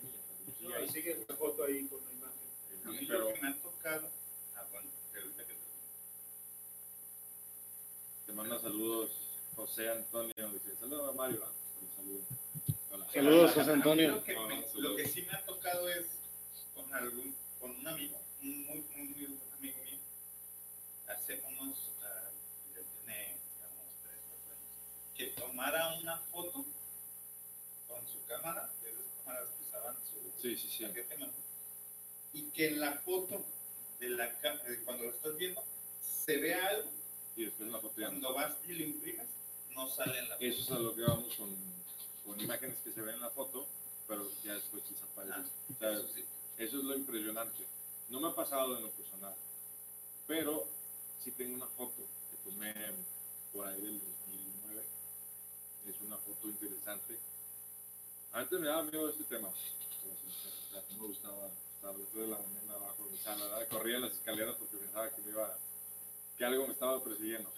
no, 0.61 0.73
ahí. 0.75 0.86
y 0.86 0.89
sigue 0.89 1.25
la 1.27 1.36
foto 1.36 1.63
ahí 1.63 1.86
con 1.88 1.99
la 2.05 2.11
imagen. 2.11 2.39
A 2.86 2.91
mí 2.91 3.05
Pero 3.07 3.19
lo 3.19 3.34
que 3.34 3.41
me 3.41 3.47
ha 3.49 3.61
tocado. 3.61 4.09
Ah, 4.55 4.67
bueno, 4.71 4.89
que 5.13 5.19
ahorita 5.19 5.45
que 5.45 5.53
te 8.25 8.34
manda 8.34 8.59
saludos 8.59 9.11
José 9.55 9.89
Antonio, 9.89 10.34
dice, 10.53 10.75
saludos 10.80 11.09
a 11.09 11.11
Mario. 11.13 11.41
ah, 11.45 11.51
un 11.82 11.89
saludo. 11.95 12.21
Hola. 12.91 13.07
Saludos, 13.13 13.51
José 13.53 13.61
A 13.61 13.65
mí 13.65 13.71
Antonio. 13.73 14.11
Lo 14.11 14.23
que, 14.23 14.34
me- 14.34 14.39
Ah, 14.39 14.61
lo 14.61 14.67
saludos. 14.67 14.95
que 14.97 15.07
sí 15.07 15.21
me 15.23 15.32
ha 15.38 15.45
tocado 15.45 15.89
es 15.89 16.05
con 16.73 16.93
algún, 16.93 17.36
con 17.59 17.71
un 17.71 17.88
amigo, 17.88 18.17
un 18.41 18.65
muy, 18.65 18.84
muy, 18.95 19.07
muy 19.09 19.25
buen 19.25 19.53
amigo 19.57 19.77
mío, 19.84 19.97
hace 21.07 21.41
unos, 21.47 21.91
ah, 22.01 22.30
ya 22.73 22.82
tiene, 22.82 23.38
digamos, 23.55 23.86
tres, 24.01 24.19
cuatro 24.30 24.53
años, 24.53 25.09
que 25.20 25.28
tomara 25.32 25.97
una 25.99 26.17
foto 26.32 26.65
con 27.89 28.07
su 28.07 28.24
cámara, 28.26 28.72
de 28.82 28.89
esas 28.91 29.03
cámaras 29.17 29.49
que 29.49 29.63
usaban 29.65 29.95
su 30.05 30.41
Sí, 30.41 30.55
sí, 30.57 30.86
y 32.32 32.43
que 32.51 32.67
en 32.70 32.80
la 32.80 32.93
foto 32.99 33.43
de 33.99 34.09
la 34.11 34.39
cá- 34.39 34.63
de 34.63 34.82
cuando 34.86 35.03
lo 35.03 35.09
estás 35.09 35.36
viendo 35.36 35.61
se 36.01 36.38
ve 36.38 36.53
algo, 36.53 36.89
Y 37.36 37.43
después 37.45 37.67
en 37.67 37.74
la 37.74 37.80
foto 37.80 37.95
cuando 38.01 38.34
vas 38.34 38.55
y 38.65 38.72
lo 38.74 38.84
imprimes, 38.86 39.28
no 39.72 39.89
sale 39.89 40.20
en 40.20 40.30
la 40.30 40.36
foto. 40.36 40.45
Eso 40.45 40.61
es 40.61 40.72
a 40.72 40.80
lo 40.80 40.95
que 40.95 41.01
vamos 41.01 41.36
con, 41.36 41.53
con 42.26 42.39
imágenes 42.39 42.78
que 42.84 42.91
se 42.93 43.01
ven 43.01 43.15
en 43.15 43.22
la 43.22 43.30
foto, 43.30 43.67
pero 44.07 44.30
ya 44.43 44.53
después 44.53 44.84
desaparecen. 44.89 45.43
Ah, 45.43 45.74
O 45.74 45.80
sea, 45.80 45.91
Eso 45.91 46.07
sí. 46.15 46.24
eso 46.57 46.78
es 46.78 46.84
lo 46.86 46.95
impresionante. 46.95 47.65
No 48.07 48.22
me 48.22 48.30
ha 48.30 48.36
pasado 48.36 48.78
en 48.78 48.84
lo 48.84 48.89
personal, 48.91 49.36
pero 50.28 50.65
sí 51.22 51.32
tengo 51.32 51.55
una 51.55 51.67
foto 51.67 52.03
que 52.32 52.49
tomé 52.49 52.74
por 53.51 53.67
ahí 53.67 53.82
del 53.82 53.99
2009. 53.99 54.18
Es 55.88 55.99
una 56.01 56.17
foto 56.17 56.47
interesante. 56.47 57.19
Antes 58.32 58.59
me 58.59 58.67
daba 58.67 58.84
miedo 58.84 59.09
este 59.09 59.23
tema. 59.23 59.49
no 59.49 61.01
me 61.01 61.07
gustaba 61.07 61.47
estar 61.75 61.95
a 61.95 61.97
las 61.97 62.07
3 62.09 62.25
de 62.25 62.27
la 62.27 62.38
mañana 62.38 62.73
abajo 62.75 63.05
de 63.05 63.11
mi 63.11 63.17
sala. 63.17 63.65
Corría 63.69 63.99
las 63.99 64.13
escaleras 64.13 64.55
porque 64.55 64.77
pensaba 64.77 65.09
que 65.09 65.21
me 65.21 65.32
iba 65.32 65.57
que 66.38 66.45
algo 66.45 66.67
me 66.67 66.73
estaba 66.73 67.03
persiguiendo. 67.03 67.51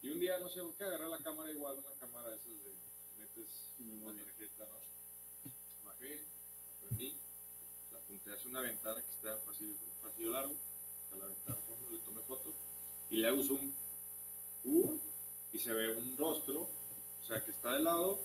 Y 0.00 0.08
un 0.10 0.20
día, 0.20 0.38
no 0.38 0.48
sé 0.48 0.60
qué, 0.78 0.84
agarré 0.84 1.08
la 1.08 1.18
cámara 1.18 1.50
igual, 1.50 1.76
una 1.78 1.94
cámara 2.00 2.30
de 2.30 2.36
esas 2.36 2.46
de 2.46 2.74
metes 3.18 3.48
una 3.78 4.12
tarjeta, 4.22 4.64
¿no? 4.64 5.50
Bajé, 5.84 6.16
la 6.20 6.88
prendí, 6.88 7.16
la 7.92 7.98
apunté 7.98 8.32
hacia 8.32 8.50
una 8.50 8.60
ventana 8.60 9.02
que 9.02 9.10
está 9.10 9.32
en 9.32 9.38
un 9.38 9.44
pasillo, 9.44 9.74
pasillo 10.02 10.30
largo, 10.30 10.54
a 11.12 11.16
la 11.16 11.26
ventana 11.26 11.58
le 11.90 11.98
tomé 11.98 12.20
foto 12.22 12.52
y 13.10 13.16
le 13.16 13.28
hago 13.28 13.42
zoom. 13.42 13.72
Uh, 14.64 14.98
y 15.52 15.58
se 15.58 15.72
ve 15.72 15.94
un 15.94 16.16
rostro, 16.16 16.68
o 17.24 17.26
sea, 17.26 17.42
que 17.44 17.50
está 17.50 17.72
de 17.72 17.80
lado, 17.80 18.20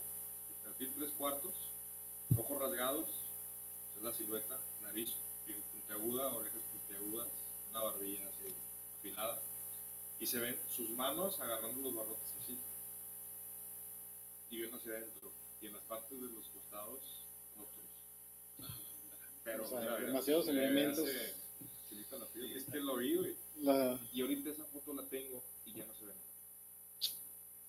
perfil 0.63 0.91
tres 0.97 1.11
cuartos, 1.11 1.53
ojos 2.37 2.59
rasgados, 2.59 3.07
es 3.97 4.03
la 4.03 4.13
silueta, 4.13 4.59
nariz 4.81 5.09
puntiaguda, 5.71 6.27
orejas 6.35 6.61
puntiagudas, 6.71 7.27
una 7.71 7.81
barbilla 7.83 8.27
así 8.29 8.53
afilada 8.99 9.41
y 10.19 10.27
se 10.27 10.39
ven 10.39 10.59
sus 10.69 10.89
manos 10.91 11.39
agarrando 11.39 11.81
los 11.81 11.95
barrotes 11.95 12.33
así 12.43 12.57
y 14.49 14.57
viendo 14.57 14.77
hacia 14.77 14.91
adentro 14.91 15.31
y 15.61 15.67
en 15.67 15.73
las 15.73 15.81
partes 15.83 16.19
de 16.19 16.27
los 16.27 16.47
costados 16.49 16.99
otros 17.57 17.85
pero 19.43 19.63
O 19.65 19.67
sea, 19.67 19.79
mira, 19.79 19.95
mira, 19.97 20.07
demasiados 20.07 20.45
se 20.45 20.53
me 20.53 20.63
elementos. 20.65 20.99
hace- 21.07 21.33
se 21.89 21.95
hizo 21.95 22.19
la 22.19 22.25
piel. 22.27 22.55
es 22.57 22.65
que 22.65 22.79
lo 22.79 22.97
vi 22.97 23.15
güey, 23.15 23.35
La, 23.61 23.99
y 24.13 24.21
ahorita 24.21 24.49
esa 24.51 24.65
foto 24.65 24.93
la 24.93 25.03
tengo 25.07 25.43
y 25.65 25.73
ya 25.73 25.85
no 25.85 25.93
se 25.95 26.05
ve 26.05 26.13
nada 26.13 26.27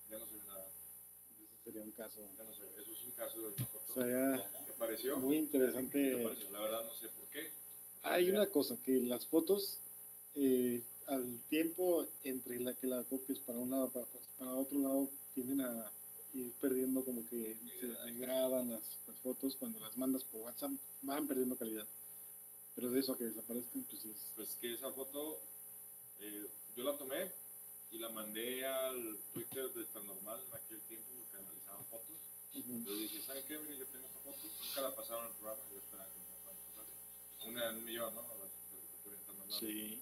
ya 0.09 0.17
no 0.19 0.25
se 0.27 0.33
ve 0.37 0.43
nada 0.47 0.67
ese 1.41 1.60
sería 1.71 1.85
un 1.85 1.91
caso. 1.91 2.21
no 2.21 2.45
ve 2.45 2.51
eso 2.81 2.91
es 2.91 3.03
un 3.03 3.11
caso 3.11 3.41
de 3.41 5.15
muy 5.17 5.37
interesante. 5.37 6.23
la 6.51 6.59
verdad 6.59 6.83
no 6.83 6.93
sé 6.95 7.07
por 7.09 7.27
qué 7.31 7.51
Hay 8.03 8.29
una 8.29 8.47
cosa, 8.47 8.77
que 8.83 8.99
las 8.99 9.25
fotos, 9.27 9.77
eh, 10.35 10.81
al 11.07 11.39
tiempo 11.49 12.07
entre 12.23 12.59
la 12.59 12.73
que 12.73 12.87
la 12.87 13.03
copias 13.03 13.39
para 13.39 13.59
un 13.59 13.71
lado, 13.71 13.89
para, 13.89 14.05
para 14.37 14.55
otro 14.55 14.79
lado, 14.79 15.09
tienden 15.33 15.61
a 15.61 15.91
ir 16.33 16.51
perdiendo 16.61 17.03
como 17.03 17.25
que 17.27 17.57
se 17.79 17.87
degradan 17.87 18.71
las, 18.71 18.83
las 19.07 19.17
fotos 19.19 19.55
cuando 19.57 19.79
las 19.79 19.97
mandas 19.97 20.23
por 20.23 20.41
WhatsApp, 20.41 20.71
van 21.01 21.27
perdiendo 21.27 21.55
calidad. 21.55 21.85
Pero 22.75 22.89
de 22.89 22.99
eso 22.99 23.13
a 23.13 23.17
que 23.17 23.25
desaparezcan, 23.25 23.83
pues 23.83 24.05
es... 24.05 24.31
pues 24.35 24.57
que 24.61 24.73
esa 24.73 24.91
foto 24.91 25.39
eh, 26.21 26.47
yo 26.75 26.83
la 26.83 26.97
tomé 26.97 27.31
y 27.91 27.97
la 27.97 28.09
mandé 28.09 28.65
al 28.65 29.17
Twitter 29.33 29.71
de 29.73 29.83
Tan 29.85 30.07
Normal 30.07 30.39
en 30.47 30.55
aquel 30.55 30.79
tiempo 30.81 31.11
fotos. 31.91 32.15
Ujú. 32.55 32.71
Entonces 32.71 33.11
dije, 33.11 33.21
¿saben 33.25 33.43
qué? 33.47 33.53
Yo 33.53 33.85
tengo 33.91 34.07
esta 34.07 34.19
foto, 34.23 34.39
nunca 34.63 34.81
la 34.81 34.95
pasaron 34.95 35.25
al 35.27 35.33
programa, 35.35 35.61
yo 35.71 35.77
esperaba 35.77 36.09
que 36.11 36.19
me 36.19 36.25
la. 36.31 37.49
Una 37.49 37.69
en 37.69 37.75
un 37.77 37.85
millón, 37.85 38.15
¿no? 38.15 38.21
Las 38.21 38.51
pueden 39.03 39.19
estar 39.19 39.35
mandando. 39.35 39.59
Sí. 39.59 39.99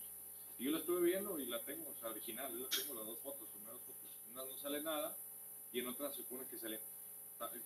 Y 0.59 0.63
yo 0.65 0.71
la 0.71 0.79
estuve 0.79 1.01
viendo 1.01 1.39
y 1.39 1.45
la 1.45 1.59
tengo, 1.63 1.89
o 1.89 1.95
sea, 1.99 2.09
original, 2.09 2.51
yo 2.51 2.59
la 2.59 2.69
tengo 2.69 2.93
las 2.93 3.05
dos 3.05 3.19
fotos, 3.19 3.47
tomé 3.49 3.71
dos 3.71 3.81
fotos. 3.81 4.09
En 4.27 4.33
una 4.33 4.45
no 4.45 4.57
sale 4.57 4.81
nada 4.83 5.15
y 5.71 5.79
en 5.79 5.87
otra 5.87 6.11
se 6.11 6.17
supone 6.17 6.45
que, 6.47 6.57
sale, 6.57 6.79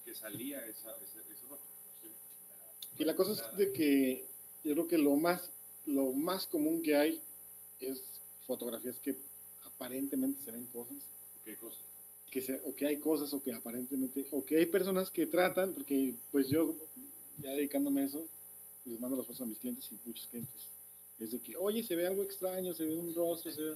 que 0.06 0.16
salía 0.16 0.66
esa, 0.68 0.92
esa, 0.98 1.20
esa 1.20 1.48
foto. 1.48 1.64
No 1.64 2.02
sé, 2.02 2.08
nada, 2.50 2.74
Y 3.00 3.04
la 3.04 3.16
cosa 3.16 3.34
nada. 3.34 3.52
es 3.52 3.58
de 3.58 3.74
que 3.74 4.28
yo 4.64 4.74
creo 4.74 4.88
que 4.88 4.98
lo 5.00 5.16
más, 5.16 5.50
lo 5.88 6.12
más 6.14 6.46
común 6.46 6.84
que 6.84 6.96
hay 6.96 7.22
es 7.80 8.04
fotografías 8.46 9.00
que 9.00 9.18
aparentemente 9.64 10.44
se 10.44 10.52
ven 10.52 10.68
cosas. 10.68 10.98
¿Qué 11.44 11.56
cosa? 11.58 11.80
Que 12.34 12.42
se, 12.42 12.60
o 12.66 12.74
que 12.74 12.88
hay 12.88 12.98
cosas 12.98 13.32
o 13.36 13.44
que 13.44 13.54
aparentemente, 13.54 14.26
o 14.32 14.44
que 14.44 14.58
hay 14.58 14.66
personas 14.66 15.12
que 15.12 15.28
tratan, 15.28 15.72
porque 15.72 16.16
pues 16.32 16.50
yo 16.50 16.76
ya 17.38 17.52
dedicándome 17.52 18.02
a 18.02 18.06
eso, 18.06 18.26
les 18.86 19.00
mando 19.00 19.16
las 19.16 19.28
fotos 19.28 19.42
a 19.42 19.46
mis 19.46 19.60
clientes 19.60 19.88
y 19.92 20.00
muchos 20.04 20.26
clientes. 20.26 20.68
Es 21.20 21.32
de 21.32 21.40
que, 21.40 21.56
oye, 21.56 21.84
se 21.84 21.96
ve 21.96 22.08
algo 22.08 22.24
extraño, 22.24 22.74
se 22.74 22.86
ve 22.86 22.96
un 22.96 23.14
rostro, 23.14 23.52
se 23.52 23.62
ve... 23.62 23.76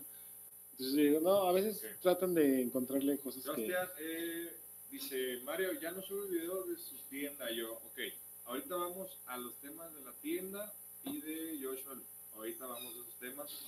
Entonces 0.71 0.95
digo, 0.95 1.19
no, 1.19 1.43
a 1.43 1.51
veces 1.51 1.77
Ok. 1.83 1.99
tratan 2.01 2.33
de 2.33 2.63
encontrarle 2.63 3.19
cosas 3.19 3.43
que... 3.43 3.67
Sebastián, 3.67 3.89
eh, 3.99 4.57
dice 4.89 5.39
Mario, 5.43 5.79
ya 5.79 5.91
no 5.91 6.01
sube 6.01 6.27
videos 6.27 6.67
de 6.67 6.77
su 6.77 6.95
tienda. 7.11 7.51
Yo, 7.51 7.73
ok, 7.73 7.99
ahorita 8.45 8.75
vamos 8.75 9.19
a 9.27 9.37
los 9.37 9.53
temas 9.57 9.93
de 9.93 10.01
la 10.01 10.13
tienda 10.13 10.73
y 11.05 11.21
de 11.21 11.59
Joshua. 11.61 11.95
Ahorita 12.33 12.65
vamos 12.65 12.95
a 12.95 13.01
esos 13.01 13.15
temas. 13.19 13.65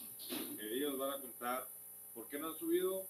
Eh, 0.59 0.77
ellos 0.77 0.97
van 0.97 1.11
a 1.11 1.21
contar 1.21 1.67
por 2.15 2.27
qué 2.27 2.39
no 2.39 2.47
han 2.49 2.57
subido 2.57 3.05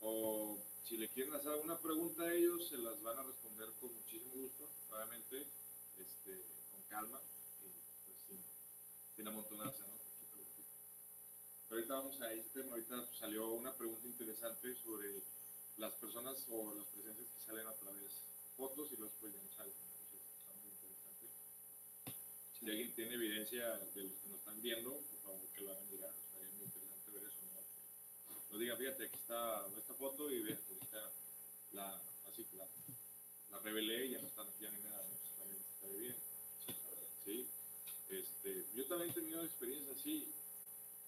o 0.00 0.56
si 0.90 0.96
le 0.96 1.06
quieren 1.06 1.32
hacer 1.34 1.52
alguna 1.52 1.78
pregunta 1.78 2.24
a 2.24 2.34
ellos, 2.34 2.66
se 2.66 2.76
las 2.76 3.00
van 3.00 3.16
a 3.16 3.22
responder 3.22 3.70
con 3.78 3.94
muchísimo 3.94 4.34
gusto, 4.34 4.68
obviamente, 4.90 5.46
este, 5.96 6.42
con 6.72 6.82
calma 6.88 7.20
y 7.62 7.70
pues 8.04 8.18
sin, 8.26 8.42
sin 9.14 9.28
amontonarse, 9.28 9.82
¿no? 9.82 10.00
Pero 11.68 11.78
ahorita 11.78 11.94
vamos 11.94 12.20
a 12.20 12.32
este 12.32 12.62
tema, 12.62 12.72
ahorita 12.72 13.06
salió 13.14 13.52
una 13.52 13.72
pregunta 13.72 14.04
interesante 14.04 14.74
sobre 14.74 15.22
las 15.76 15.92
personas 15.92 16.44
o 16.48 16.74
las 16.74 16.88
presencias 16.88 17.28
que 17.28 17.38
salen 17.38 17.68
a 17.68 17.74
través 17.74 18.02
de 18.02 18.10
fotos 18.56 18.90
y 18.90 18.96
luego 18.96 19.12
después 19.12 19.32
ya 19.32 19.40
no 19.40 19.48
salen. 19.54 19.72
Entonces, 19.94 20.20
está 20.42 20.54
muy 20.58 20.72
interesante. 20.72 21.28
Si 22.58 22.68
alguien 22.68 22.92
tiene 22.96 23.14
evidencia 23.14 23.78
de 23.94 24.02
los 24.02 24.18
que 24.18 24.28
nos 24.28 24.40
están 24.40 24.60
viendo, 24.60 24.90
por 24.90 25.20
favor 25.22 25.48
que 25.54 25.60
lo 25.60 25.70
hagan 25.70 25.88
llegar. 25.88 26.10
O 26.10 26.30
sea, 26.34 26.44
es 26.44 26.52
muy 26.54 26.64
interesante 26.64 27.10
ver 27.12 27.22
eso, 27.22 27.46
¿no? 27.54 27.62
Que 28.26 28.34
Nos 28.50 28.58
digan, 28.58 28.78
fíjate, 28.78 29.04
aquí 29.04 29.16
está 29.16 29.66
esta 29.78 29.94
foto 29.94 30.30
y 30.30 30.42
ve, 30.42 30.56
pues 30.66 30.82
está 30.82 31.12
la, 31.72 32.02
así, 32.26 32.44
la, 32.52 33.58
revelé 33.60 34.06
y 34.06 34.10
ya 34.10 34.20
no 34.20 34.26
está, 34.26 34.44
ya 34.58 34.70
ni 34.70 34.82
nada, 34.82 35.06
¿no? 35.06 35.16
También 35.38 35.62
está 35.62 35.86
bien. 35.86 36.16
Sí. 37.24 37.48
Este, 38.08 38.66
yo 38.74 38.86
también 38.86 39.10
he 39.10 39.14
tenido 39.14 39.44
experiencias 39.44 39.96
así. 39.96 40.34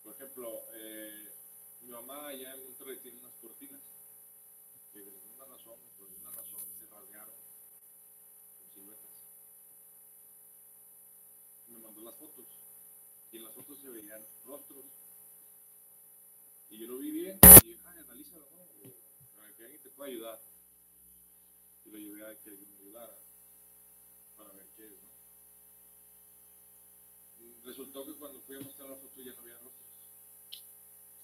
Por 0.05 0.15
ejemplo, 0.15 0.63
eh, 0.75 1.33
mi 1.81 1.91
mamá 1.91 2.29
allá 2.29 2.55
en 2.55 2.65
Monterrey 2.65 2.99
tiene 2.99 3.19
unas 3.19 3.35
cortinas 3.41 3.81
que 4.93 5.01
de 5.01 5.11
alguna 5.11 5.45
razón 5.47 5.75
por 5.99 6.07
alguna 6.07 6.31
razón 6.31 6.61
se 6.79 6.87
rasgaron 6.87 7.35
con 8.59 8.71
siluetas. 8.73 9.11
Me 11.67 11.79
mandó 11.79 12.03
las 12.03 12.15
fotos 12.15 12.47
y 13.33 13.39
en 13.39 13.45
las 13.45 13.55
fotos 13.55 13.81
se 13.81 13.89
veían 13.89 14.25
rostros. 14.45 14.85
Yo 16.83 16.89
lo 16.89 16.99
vi 16.99 17.13
bien 17.13 17.39
y 17.63 17.67
dije, 17.69 17.81
ay, 17.85 17.99
analízalo, 18.01 18.45
¿no? 18.51 18.67
Para 19.37 19.55
que 19.55 19.63
alguien 19.63 19.83
te 19.83 19.91
pueda 19.91 20.11
ayudar. 20.11 20.43
Y 21.85 21.91
lo 21.91 21.99
llevé 21.99 22.27
a 22.27 22.37
que 22.41 22.51
alguien 22.51 22.73
me 22.73 22.79
ayudara 22.81 23.17
para 24.37 24.51
ver 24.51 24.67
qué 24.75 24.87
es, 24.87 25.01
¿no? 25.01 25.09
Y 27.39 27.55
Resultó 27.63 28.05
que 28.05 28.15
cuando 28.15 28.41
fui 28.41 28.57
a 28.57 28.61
mostrar 28.61 28.91
la 28.91 28.97
foto 28.97 29.23
ya 29.23 29.33
no 29.33 29.43
había 29.43 29.59
rostros. 29.59 29.87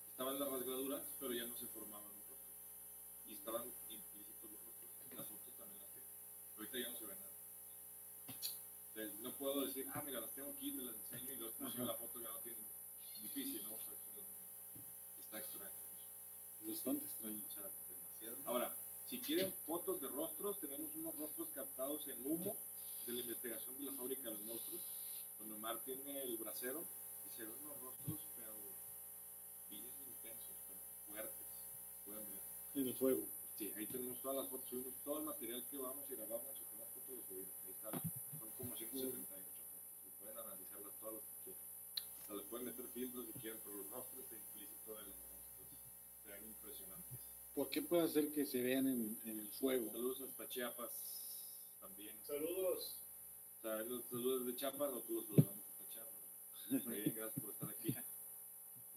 Estaban 0.07 0.39
las 0.39 0.49
rasgaduras, 0.49 1.03
pero 1.19 1.33
ya 1.33 1.45
no 1.47 1.57
se 1.57 1.67
formaban 1.67 2.07
los 2.07 2.29
rostros 2.29 2.55
y 3.27 3.35
estaban 3.35 3.67
implícitos 3.89 4.53
los 4.53 4.61
rostros. 4.65 4.91
Las 5.11 5.27
fotos 5.27 5.55
también 5.57 5.81
las 5.83 5.91
tengo. 5.91 6.07
Ahorita 6.55 6.79
ya 6.79 6.89
no 6.91 6.99
se 6.99 7.05
ve 7.05 7.15
nada. 7.17 7.35
Entonces, 8.95 9.21
no 9.23 9.33
puedo 9.37 9.67
decir, 9.67 9.87
ah, 9.93 10.05
mira, 10.07 10.21
las 10.21 10.33
tengo 10.35 10.51
aquí, 10.51 10.71
te 10.71 10.83
las 10.83 10.95
enseño 10.95 11.33
y 11.33 11.37
luego 11.37 11.55
Ajá. 11.59 11.83
la 11.83 11.95
foto 11.95 12.21
ya 12.21 12.31
no 12.31 12.39
tiene 12.39 12.63
difícil, 13.23 13.65
¿no? 13.65 13.88
Bastante 16.69 17.05
extraño. 17.07 17.43
Ahora, 18.45 18.75
si 19.07 19.21
quieren 19.21 19.53
fotos 19.67 20.01
de 20.01 20.09
rostros, 20.09 20.59
tenemos 20.61 20.95
unos 20.97 21.17
rostros 21.17 21.49
captados 21.55 22.07
en 22.09 22.25
humo 22.25 22.57
de 23.07 23.13
la 23.13 23.21
investigación 23.21 23.77
de 23.79 23.85
la 23.85 23.93
fábrica 23.93 24.23
de 24.25 24.37
los 24.37 24.41
monstruos, 24.43 24.83
donde 25.39 25.55
Omar 25.55 25.81
tiene 25.85 26.23
el 26.23 26.37
brasero 26.37 26.85
y 27.27 27.37
se 27.37 27.45
ven 27.45 27.55
unos 27.65 27.81
rostros, 27.81 28.21
pero 28.37 28.53
bien 29.71 29.85
intensos, 29.85 30.57
pero 30.67 30.81
fuertes. 31.07 31.47
Pueden 32.05 32.25
ver. 32.29 32.43
En 32.75 32.89
el 32.89 32.95
fuego. 32.95 33.25
Sí, 33.57 33.73
ahí 33.77 33.87
tenemos 33.87 34.21
todas 34.21 34.37
las 34.37 34.49
fotos, 34.49 34.69
subimos 34.69 34.95
todo 35.05 35.19
el 35.21 35.25
material 35.25 35.65
que 35.71 35.79
vamos 35.79 36.05
y 36.09 36.15
grabamos 36.15 36.57
y 36.61 36.65
con 36.69 36.79
las 36.79 36.89
fotos 36.89 37.17
lo 37.17 37.23
subimos. 37.25 37.55
Ahí 37.65 37.73
está, 37.73 37.91
son 38.39 38.51
como 38.57 38.77
178 38.77 39.25
fotos. 39.29 39.97
Y 40.07 40.11
pueden 40.21 40.39
analizarlas 40.39 40.95
todas 41.01 41.15
las 41.17 41.25
que 41.25 41.37
quieran. 41.45 41.63
O 41.65 42.27
sea, 42.27 42.37
le 42.37 42.43
pueden 42.45 42.67
meter 42.67 42.87
filtros 42.89 43.27
si 43.27 43.33
quieren, 43.41 43.61
pero 43.65 43.77
los 43.77 43.91
rostros 43.91 44.21
está 44.21 44.37
implícito. 44.37 44.79
Se 44.85 44.93
ven 44.93 45.28
impresionantes. 46.59 47.19
¿Por 47.55 47.71
qué 47.71 47.83
puede 47.83 48.03
hacer 48.05 48.33
que 48.33 48.47
se 48.47 48.63
vean 48.63 48.87
en, 48.87 49.21
en 49.25 49.41
el 49.41 49.49
fuego? 49.53 49.91
Saludos 49.91 50.21
hasta 50.21 50.49
Chiapas 50.49 50.93
también. 51.81 52.17
Saludos. 52.25 52.97
Saludos 53.63 54.47
de 54.47 54.57
Chiapas 54.57 54.93
o 54.93 55.03
tú 55.03 55.15
los 55.15 55.27
saludamos 55.27 55.65
hasta 55.69 55.89
Chiapas. 55.89 56.85
Muy 56.87 57.01
bien, 57.01 57.15
gracias 57.15 57.41
por 57.43 57.51
estar 57.51 57.71
aquí. 57.71 57.95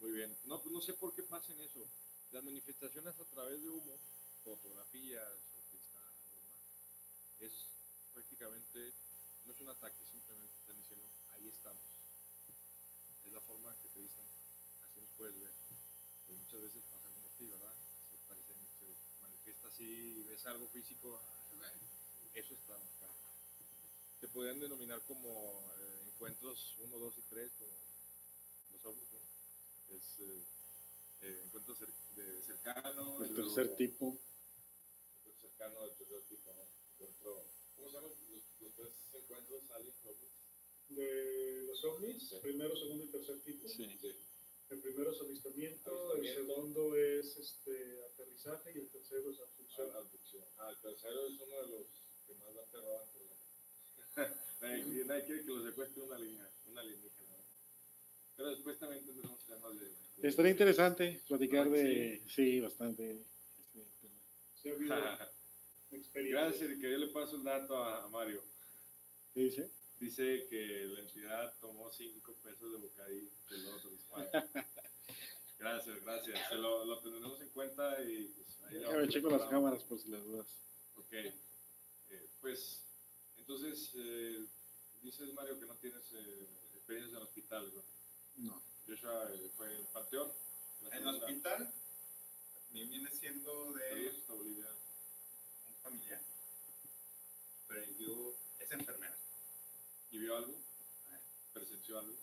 Muy 0.00 0.12
bien. 0.12 0.36
No, 0.44 0.60
pues 0.60 0.72
no 0.72 0.80
sé 0.80 0.94
por 0.94 1.14
qué 1.14 1.22
pasen 1.22 1.60
eso. 1.60 1.86
Las 2.30 2.44
manifestaciones 2.44 3.18
a 3.18 3.24
través 3.26 3.62
de 3.62 3.68
humo, 3.68 3.98
fotografías, 4.42 5.28
o 5.58 5.62
cristal, 5.70 6.14
o 6.32 7.44
es 7.44 7.52
prácticamente, 8.12 8.94
no 9.44 9.52
es 9.52 9.60
un 9.60 9.68
ataque, 9.68 10.04
simplemente 10.06 10.56
están 10.58 10.76
diciendo, 10.76 11.06
ahí 11.32 11.48
estamos. 11.48 11.82
Es 13.26 13.32
la 13.32 13.40
forma 13.40 13.76
que 13.82 13.88
te 13.88 14.00
dicen, 14.00 14.24
así 14.82 15.00
nos 15.00 15.10
puedes 15.10 15.38
ver. 15.38 15.52
Muchas 16.28 16.62
veces 16.62 16.82
pasa 16.90 17.01
como 17.48 17.66
a 17.68 17.74
ti, 17.74 17.74
¿verdad? 17.74 17.74
Se, 18.10 18.18
parece, 18.26 18.54
se 18.78 18.96
manifiesta 19.20 19.68
así, 19.68 20.22
ves 20.24 20.46
algo 20.46 20.68
físico, 20.68 21.20
eso 22.34 22.54
está 22.54 22.74
acá. 22.76 23.10
Se 24.20 24.28
podrían 24.28 24.60
denominar 24.60 25.02
como 25.04 25.72
eh, 25.78 26.02
encuentros 26.06 26.76
1, 26.78 26.98
2 26.98 27.18
y 27.18 27.22
3, 27.22 27.52
como 27.58 27.72
los 28.72 28.84
ovnis, 28.86 29.10
¿no? 29.12 29.18
Es 29.96 30.18
eh, 30.20 30.44
eh, 31.22 31.42
encuentros 31.44 31.80
cer- 31.80 31.94
de 32.14 32.42
cercano. 32.42 33.22
El 33.24 33.30
y 33.32 33.34
tercer 33.34 33.76
tipo. 33.76 34.18
encuentro 35.18 35.40
cercano 35.40 35.80
del 35.82 35.96
tercer 35.96 36.22
tipo, 36.28 36.52
¿no? 36.54 36.62
Encuentro, 36.94 37.44
¿cómo 37.74 37.88
se 37.88 37.94
llaman 37.94 38.10
los, 38.10 38.18
los 38.60 38.74
tres 38.74 38.92
encuentros 39.12 39.70
aliens 39.72 40.04
ovnis? 40.04 40.30
De 40.88 41.62
los 41.66 41.84
ovnis, 41.84 42.28
Sí. 42.28 42.36
primero, 42.40 42.76
segundo 42.76 43.04
y 43.04 43.08
tercer 43.08 43.40
tipo. 43.42 43.68
Sí. 43.68 43.98
Sí. 44.00 44.14
El 44.72 44.80
primero 44.80 45.10
es 45.10 45.20
avistamiento, 45.20 46.16
el 46.16 46.26
segundo 46.26 46.96
es 46.96 47.36
este 47.36 48.02
aterrizaje 48.10 48.72
y 48.74 48.78
el 48.78 48.88
tercero 48.90 49.30
es 49.30 49.38
abducción. 49.40 49.90
Ah, 49.92 49.98
abducción. 49.98 50.44
Ah, 50.56 50.70
el 50.70 50.78
tercero 50.80 51.26
es 51.26 51.38
uno 51.40 51.56
de 51.60 51.68
los 51.68 51.86
que 52.26 52.34
más 52.36 52.54
da 52.54 52.64
terror 52.70 53.02
entre 53.06 53.22
los... 53.26 53.38
nadie, 54.62 55.04
nadie 55.04 55.24
quiere 55.26 55.44
que 55.44 55.50
lo 55.50 55.62
secuestre 55.62 56.02
una, 56.02 56.18
línea, 56.18 56.50
una 56.64 56.80
alienígena, 56.80 57.36
¿no? 57.36 57.44
Pero 58.34 58.48
después 58.48 58.78
también 58.78 59.04
tendremos 59.04 59.44
temas 59.44 59.78
de... 59.78 59.86
de- 60.16 60.28
Estaría 60.28 60.52
interesante 60.52 61.22
platicar 61.28 61.68
de... 61.68 62.22
Sí, 62.28 62.58
bastante. 62.60 63.26
este, 63.58 63.84
tema. 64.00 64.20
Sí, 64.54 64.68
ha 64.70 64.72
habido. 64.72 64.94
Gracias, 66.30 66.70
que 66.80 66.90
yo 66.90 66.96
le 66.96 67.08
paso 67.08 67.36
el 67.36 67.44
dato 67.44 67.76
a, 67.76 68.04
a 68.04 68.08
Mario. 68.08 68.42
¿Qué 69.34 69.40
dice? 69.40 69.70
Dice 70.02 70.48
que 70.50 70.84
la 70.88 70.98
entidad 70.98 71.54
tomó 71.60 71.88
5 71.88 72.34
pesos 72.42 72.72
de 72.72 72.78
bocadillo 72.78 73.30
del 73.48 73.68
otro. 73.68 73.90
Gracias, 75.60 76.02
gracias. 76.02 76.48
Se 76.48 76.56
lo, 76.56 76.84
lo 76.84 76.98
tendremos 76.98 77.40
en 77.40 77.48
cuenta 77.50 78.02
y 78.02 78.26
pues, 78.30 78.60
ahí 78.62 78.80
lo 78.80 78.88
vamos 78.90 79.08
checo 79.10 79.30
las 79.30 79.48
cámaras 79.48 79.84
por 79.84 80.00
si 80.00 80.08
las 80.08 80.24
dudas. 80.24 80.58
Ok. 80.96 81.12
Eh, 81.12 81.32
pues, 82.40 82.84
entonces, 83.36 83.92
eh, 83.94 84.44
dices 85.02 85.32
Mario 85.34 85.60
que 85.60 85.66
no 85.66 85.76
tienes 85.76 86.12
eh, 86.14 86.48
experiencia 86.74 87.18
en 87.18 87.22
hospitales, 87.22 87.72
¿no? 87.72 87.84
No. 88.38 88.62
Joshua 88.88 89.30
eh, 89.32 89.52
fue 89.56 89.72
en 89.72 89.86
Panteón. 89.86 90.32
En 90.80 90.90
segunda. 90.90 91.12
hospital, 91.12 91.72
mi 92.72 92.84
viene 92.86 93.08
siendo 93.08 93.72
de 93.72 94.20
Bolivia. 94.26 94.66
un 95.68 95.76
familiar, 95.76 96.20
pero 97.68 97.84
yo 98.00 98.34
es 98.58 98.72
enfermera. 98.72 99.11
¿Y 100.12 100.18
vio 100.18 100.36
algo? 100.36 100.62
¿Presenció 101.54 101.98
algo? 101.98 102.14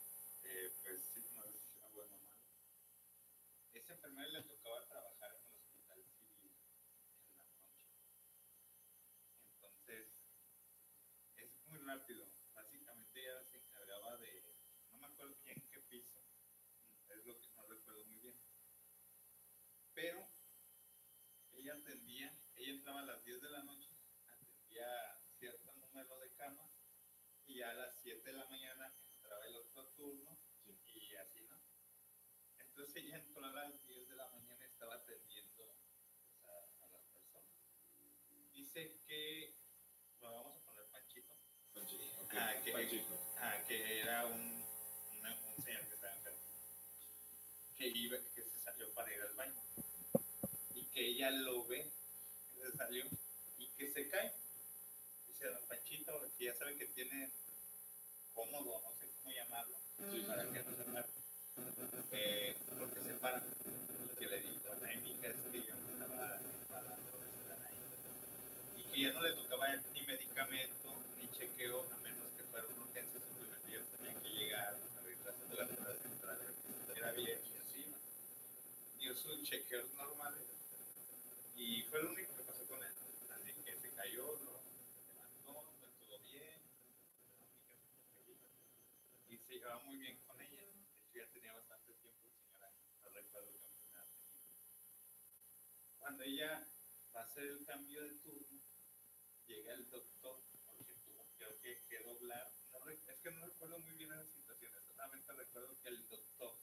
Eh, 0.43 0.71
pues 0.83 1.01
sí, 1.11 1.25
no 1.33 1.43
es 1.45 1.75
algo 1.81 2.03
de 2.03 2.07
mamá. 2.09 2.37
Esa 3.73 3.93
enfermera 3.93 4.29
le 4.29 4.43
tocaba 4.43 4.85
trabajar 4.85 5.31
en 5.33 5.43
el 5.43 5.55
hospital 5.55 6.05
civil 6.05 6.51
en 7.25 7.35
la 7.35 7.43
noche. 7.45 7.81
Entonces, 9.55 10.07
es 11.37 11.57
muy 11.65 11.79
rápido. 11.79 12.27
Básicamente 12.53 13.21
ella 13.21 13.43
se 13.43 13.57
encargaba 13.57 14.17
de, 14.17 14.53
no 14.91 14.99
me 14.99 15.07
acuerdo 15.07 15.35
bien 15.43 15.59
qué 15.71 15.79
piso, 15.79 16.21
es 17.09 17.25
lo 17.25 17.41
que 17.41 17.47
no 17.55 17.65
recuerdo 17.65 18.05
muy 18.05 18.19
bien. 18.19 18.37
Pero 19.95 20.27
ella 21.53 21.73
atendía, 21.73 22.31
ella 22.55 22.69
entraba 22.69 22.99
a 22.99 23.05
las 23.05 23.25
10 23.25 23.41
de 23.41 23.49
la 23.49 23.63
noche, 23.63 23.89
atendía 24.27 25.17
cierto 25.39 25.73
número 25.73 26.19
de 26.19 26.29
camas 26.33 26.79
y 27.59 27.61
ya 27.61 27.71
a 27.71 27.73
las 27.73 27.93
7 28.01 28.23
de 28.23 28.37
la 28.37 28.45
mañana 28.45 28.89
entraba 29.17 29.45
el 29.45 29.55
otro 29.57 29.85
turno 29.97 30.37
y 30.93 31.15
así, 31.15 31.41
¿no? 31.49 31.57
Entonces 32.57 32.95
ella 33.03 33.17
entró 33.17 33.43
a 33.45 33.51
las 33.51 33.85
10 33.85 34.07
de 34.07 34.15
la 34.15 34.29
mañana 34.29 34.63
y 34.63 34.67
estaba 34.67 34.95
atendiendo 34.95 35.75
pues, 36.39 36.45
a, 36.45 36.85
a 36.85 36.87
las 36.87 37.01
personas. 37.07 37.51
Dice 38.53 38.97
que, 39.05 39.53
bueno, 40.21 40.35
vamos 40.37 40.55
a 40.57 40.65
poner 40.67 40.85
Panchito, 40.85 41.33
Panchito. 41.73 42.05
Ah, 42.31 42.53
que- 42.63 42.71
Panchito. 42.71 43.19
ah, 43.39 43.61
que 43.67 43.99
era 43.99 44.25
un, 44.27 44.63
una- 45.17 45.35
un 45.57 45.61
señor 45.61 45.85
que 45.89 45.95
estaba 45.95 46.15
enfermo, 46.15 46.39
que, 47.75 47.87
iba, 47.87 48.17
que 48.33 48.43
se 48.43 48.57
salió 48.59 48.93
para 48.93 49.13
ir 49.13 49.21
al 49.21 49.33
baño. 49.33 49.61
ella 50.95 51.29
lo 51.31 51.65
ve, 51.65 51.91
que 52.53 52.61
se 52.61 52.71
salió 52.77 53.05
y 53.57 53.67
que 53.71 53.91
se 53.91 54.07
cae. 54.09 54.33
Dice 55.27 55.47
Don 55.47 55.65
Panchito, 55.67 56.21
que 56.37 56.45
ya 56.45 56.55
sabe 56.55 56.77
que 56.77 56.85
tiene 56.87 57.31
cómodo, 58.39 58.81
no 58.81 58.91
sé 58.95 59.05
cómo 59.17 59.35
llamarlo, 59.35 59.75
Sí. 60.11 60.23
para 60.27 60.43
que 60.43 60.63
no 60.63 60.71
se 60.77 60.83
pare. 60.93 61.07
Eh, 62.11 62.55
porque 62.79 62.99
se 63.01 63.13
para. 63.15 63.43
Y 63.43 64.15
que 64.17 64.27
le 64.27 64.39
dijo, 64.39 64.69
ay, 64.85 64.97
mija, 65.03 65.27
es 65.27 65.35
que 65.51 65.59
yo 65.67 65.75
me 65.75 65.91
estaba 65.91 66.37
de 66.37 66.47
estar 66.47 67.59
ahí. 67.67 67.75
Y 68.77 68.83
que 68.83 69.01
ya 69.01 69.11
no 69.13 69.21
le 69.21 69.33
tocaba 69.33 69.67
ni 69.93 70.01
medicamento, 70.03 70.87
ni 71.17 71.27
chequeo, 71.37 71.81
a 71.91 71.97
menos 71.97 72.27
que 72.37 72.43
fuera 72.43 72.65
una 72.67 72.83
urgencia, 72.83 73.19
simplemente 73.19 73.67
ellos 73.71 73.85
tenían 73.97 74.21
que 74.23 74.29
llegar 74.29 74.75
a 74.75 75.01
revisar 75.03 75.33
las 75.35 75.67
pruebas 75.67 75.97
centrales, 76.01 76.47
que 76.93 76.99
era 76.99 77.11
bien 77.11 77.39
y 77.75 77.89
¿no? 77.91 77.97
Dio 78.99 79.15
sus 79.15 79.43
chequeos 79.43 79.91
normales 79.95 80.47
y 81.57 81.83
fue 81.83 82.01
lo 82.03 82.11
único 82.11 82.35
que 82.37 82.43
pasó 82.43 82.63
con 82.71 82.81
él. 82.81 82.93
Así 83.35 83.51
que 83.65 83.75
se 83.75 83.89
cayó, 83.91 84.23
lo 84.23 84.55
levantó, 85.11 85.71
fue 85.79 85.89
todo 86.07 86.17
bien. 86.31 86.55
la 87.67 87.75
única 87.75 87.99
cosita. 88.15 88.47
Y 89.29 89.37
se 89.37 89.48
llevaba 89.59 89.83
muy 89.83 89.97
bien 89.97 90.17
con 90.25 90.39
ella. 90.39 90.61
De 90.63 90.71
hecho, 90.71 91.11
ya 91.13 91.27
tenía 91.33 91.53
bastante 91.53 91.93
tiempo, 91.95 92.29
señora, 92.31 92.71
recuerdo 93.13 93.51
qué 93.59 93.67
enfermedad 93.67 94.07
tenía. 94.07 94.39
Cuando 95.99 96.23
ella 96.23 96.67
va 97.13 97.21
a 97.21 97.25
hacer 97.25 97.43
el 97.43 97.65
cambio 97.65 98.01
de 98.01 98.15
turno, 98.19 98.61
llega 99.47 99.73
el 99.73 99.89
doctor, 99.89 100.39
porque 100.65 100.93
tuvo 101.03 101.27
creo 101.37 101.59
que, 101.59 101.81
que 101.89 101.99
doblar. 101.99 102.49
No 102.71 102.89
es 102.89 103.19
que 103.21 103.31
no 103.31 103.45
recuerdo 103.45 103.79
muy 103.79 103.93
bien 103.95 104.09
las 104.09 104.29
situaciones, 104.29 104.81
solamente 104.87 105.33
recuerdo 105.33 105.77
que 105.81 105.89
el 105.89 106.07
doctor 106.07 106.55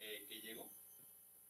eh, 0.00 0.26
que 0.28 0.40
llegó, 0.40 0.70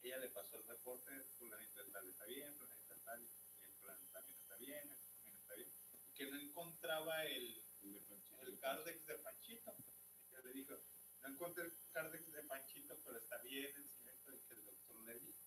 ella 0.02 0.18
le 0.18 0.28
pasó 0.28 0.56
el 0.56 0.66
reporte, 0.66 1.10
fulanito 1.38 1.84
tal 1.90 2.08
está 2.08 2.24
bien, 2.24 2.54
fulanito 2.54 2.94
tal, 3.04 3.20
el 3.20 3.72
plan 3.82 3.98
también 4.12 4.38
está 4.38 4.56
bien, 4.56 4.90
este 4.90 5.10
también 5.12 5.36
está 5.36 5.54
bien, 5.56 5.68
que 6.14 6.26
no 6.30 6.38
encontraba 6.38 7.24
el, 7.26 7.60
El 7.82 8.48
el 8.48 8.58
Cardex 8.60 9.06
de 9.06 9.14
Panchito. 9.18 9.87
Le 10.48 10.54
dijo, 10.54 10.74
no 11.22 11.28
encontré 11.28 11.64
el 11.64 11.72
Cardex 11.92 12.32
de 12.32 12.42
Panchito, 12.44 12.96
pero 13.04 13.18
está 13.18 13.36
bien, 13.42 13.70
es 13.76 13.90
cierto, 14.00 14.32
y 14.34 14.38
que 14.40 14.54
el 14.54 14.64
doctor 14.64 14.96
le 15.04 15.18
dijo 15.20 15.38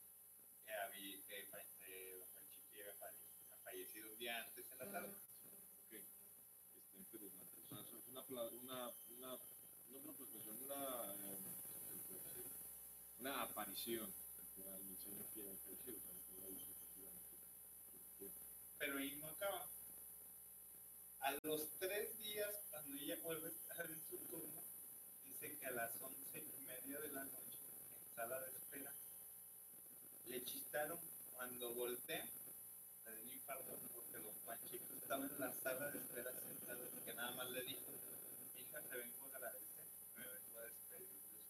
que, 0.63 0.71
había, 0.73 1.25
que 1.25 1.41
don 1.41 1.49
Panchito 1.49 2.93
falle- 2.99 3.57
fallecido 3.63 4.11
un 4.11 4.17
día 4.19 4.43
antes 4.43 4.71
en 4.71 4.77
la 4.77 4.91
tarde. 4.91 5.09
Ok. 5.09 5.93
Está 5.93 6.97
interesante. 6.97 7.61
O 7.61 7.67
sea, 7.67 7.79
eso 7.81 7.97
es 7.97 8.07
una, 8.09 8.23
pla- 8.27 8.49
una, 8.49 8.89
una, 9.09 9.39
no 9.89 9.97
una 9.97 10.13
una, 10.61 11.15
eh, 11.15 11.37
¿qué 11.89 11.97
se 11.97 12.03
puede 12.05 12.23
decir? 12.25 12.51
una 13.19 13.41
aparición 13.41 14.13
del 14.37 14.97
señor 14.97 15.25
que. 15.33 15.41
O 15.41 15.63
sea. 18.19 18.29
Pero 18.77 18.97
ahí 18.99 19.15
no 19.17 19.27
acaba. 19.29 19.67
A 21.21 21.31
los 21.43 21.69
tres 21.77 22.17
días, 22.17 22.63
cuando 22.69 22.97
ella 22.97 23.17
vuelve 23.21 23.47
a 23.47 23.51
estar 23.51 23.85
en 23.91 24.01
su 24.09 24.17
turno, 24.25 24.60
dice 25.41 25.57
que 25.57 25.65
a 25.65 25.71
las 25.71 25.91
once 26.01 26.37
y 26.37 26.61
media 26.67 26.99
de 26.99 27.07
la 27.13 27.23
noche, 27.23 27.57
en 27.97 28.15
sala 28.15 28.39
de 28.41 28.51
espera, 28.51 28.93
le 30.27 30.43
chistaron 30.43 30.99
cuando 31.33 31.73
voltea, 31.73 32.29
le 33.05 33.11
dio 33.15 33.23
un 33.23 33.31
infarto 33.31 33.79
porque 33.91 34.19
don 34.19 34.35
Panchito 34.45 34.93
estaba 34.93 35.25
en 35.25 35.39
la 35.39 35.51
sala 35.51 35.89
de 35.89 35.97
espera 35.97 36.31
sentado 36.31 36.87
y 36.95 37.03
que 37.03 37.13
nada 37.15 37.31
más 37.31 37.49
le 37.49 37.63
dijo, 37.63 37.91
hija, 38.55 38.81
te 38.83 38.97
vengo 38.97 39.25
a 39.25 39.35
agradecer, 39.35 39.85
me 40.15 40.27
vengo 40.27 40.59
a 40.59 40.63
despedir 40.63 41.09
de 41.09 41.17
usted. 41.17 41.43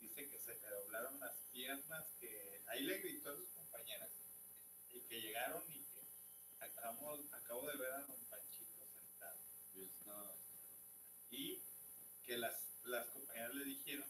Dice 0.00 0.30
que 0.30 0.38
se 0.38 0.54
le 0.54 0.70
doblaron 0.70 1.20
las 1.20 1.36
piernas, 1.52 2.06
que 2.18 2.62
ahí 2.68 2.82
le 2.82 2.98
gritó 2.98 3.30
a 3.30 3.36
sus 3.36 3.48
compañeras 3.50 4.08
y 4.90 5.00
que 5.02 5.20
llegaron 5.20 5.62
y 5.68 5.84
que 5.84 6.64
acabamos, 6.64 7.20
acabo 7.30 7.66
de 7.66 7.76
ver 7.76 7.92
a 7.92 8.06
don 8.06 8.24
Panchito 8.30 8.86
sentado 8.86 10.38
Y 11.30 11.60
que 12.24 12.38
las 12.38 12.65
le 13.54 13.64
dijeron 13.64 14.04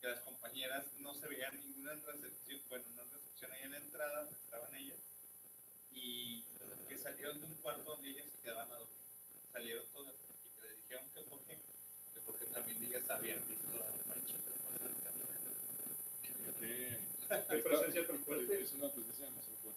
que 0.00 0.08
las 0.08 0.20
compañeras 0.20 0.84
no 0.98 1.14
se 1.14 1.26
veían 1.28 1.58
ninguna 1.60 1.94
recepción, 1.94 2.60
bueno, 2.68 2.84
una 2.92 3.02
recepción 3.04 3.52
ahí 3.52 3.62
en 3.62 3.72
la 3.72 3.78
entrada, 3.78 4.28
estaban 4.44 4.74
ellas, 4.76 4.98
y 5.92 6.44
que 6.88 6.98
salieron 6.98 7.40
de 7.40 7.46
un 7.46 7.54
cuarto 7.54 7.82
donde 7.90 8.10
ellas 8.10 8.26
se 8.30 8.38
quedaban 8.42 8.70
a 8.70 8.74
dormir. 8.76 8.96
Salieron 9.52 9.84
todas 9.92 10.14
y 10.14 10.60
que 10.60 10.68
le 10.68 10.74
dijeron 10.76 11.04
que 11.14 11.20
por 11.22 11.40
qué, 11.40 11.56
que 12.14 12.20
porque 12.26 12.44
también 12.46 12.82
ellas 12.84 13.08
habían 13.10 13.46
visto 13.48 13.66
Qué 13.72 13.78
la 13.78 13.86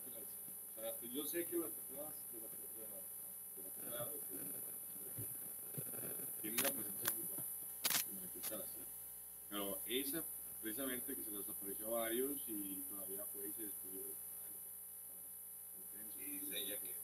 Señor. 0.05 0.23
O 0.71 0.73
sea, 0.82 0.89
yo 1.09 1.23
sé 1.25 1.45
que 1.47 1.57
las 1.57 1.71
personas 1.71 2.13
de 2.32 2.39
la 2.41 2.47
de 2.47 2.89
la- 2.89 3.03
de 3.84 3.91
la 3.97 4.05
de-. 4.05 4.21
Pero 9.52 9.82
esa, 9.86 10.24
precisamente, 10.62 11.14
que 11.14 11.24
se 11.26 11.32
les 11.32 11.49
apareció 11.49 11.88
a 11.88 12.08
varios 12.08 12.39
y 12.47 12.84
todavía 12.88 13.26
fue 13.26 13.49
y 13.49 13.52
se 13.52 13.64
destruyó. 13.64 13.99
Y 16.18 16.39
dice 16.39 16.58
ella 16.58 16.80
que 16.80 16.95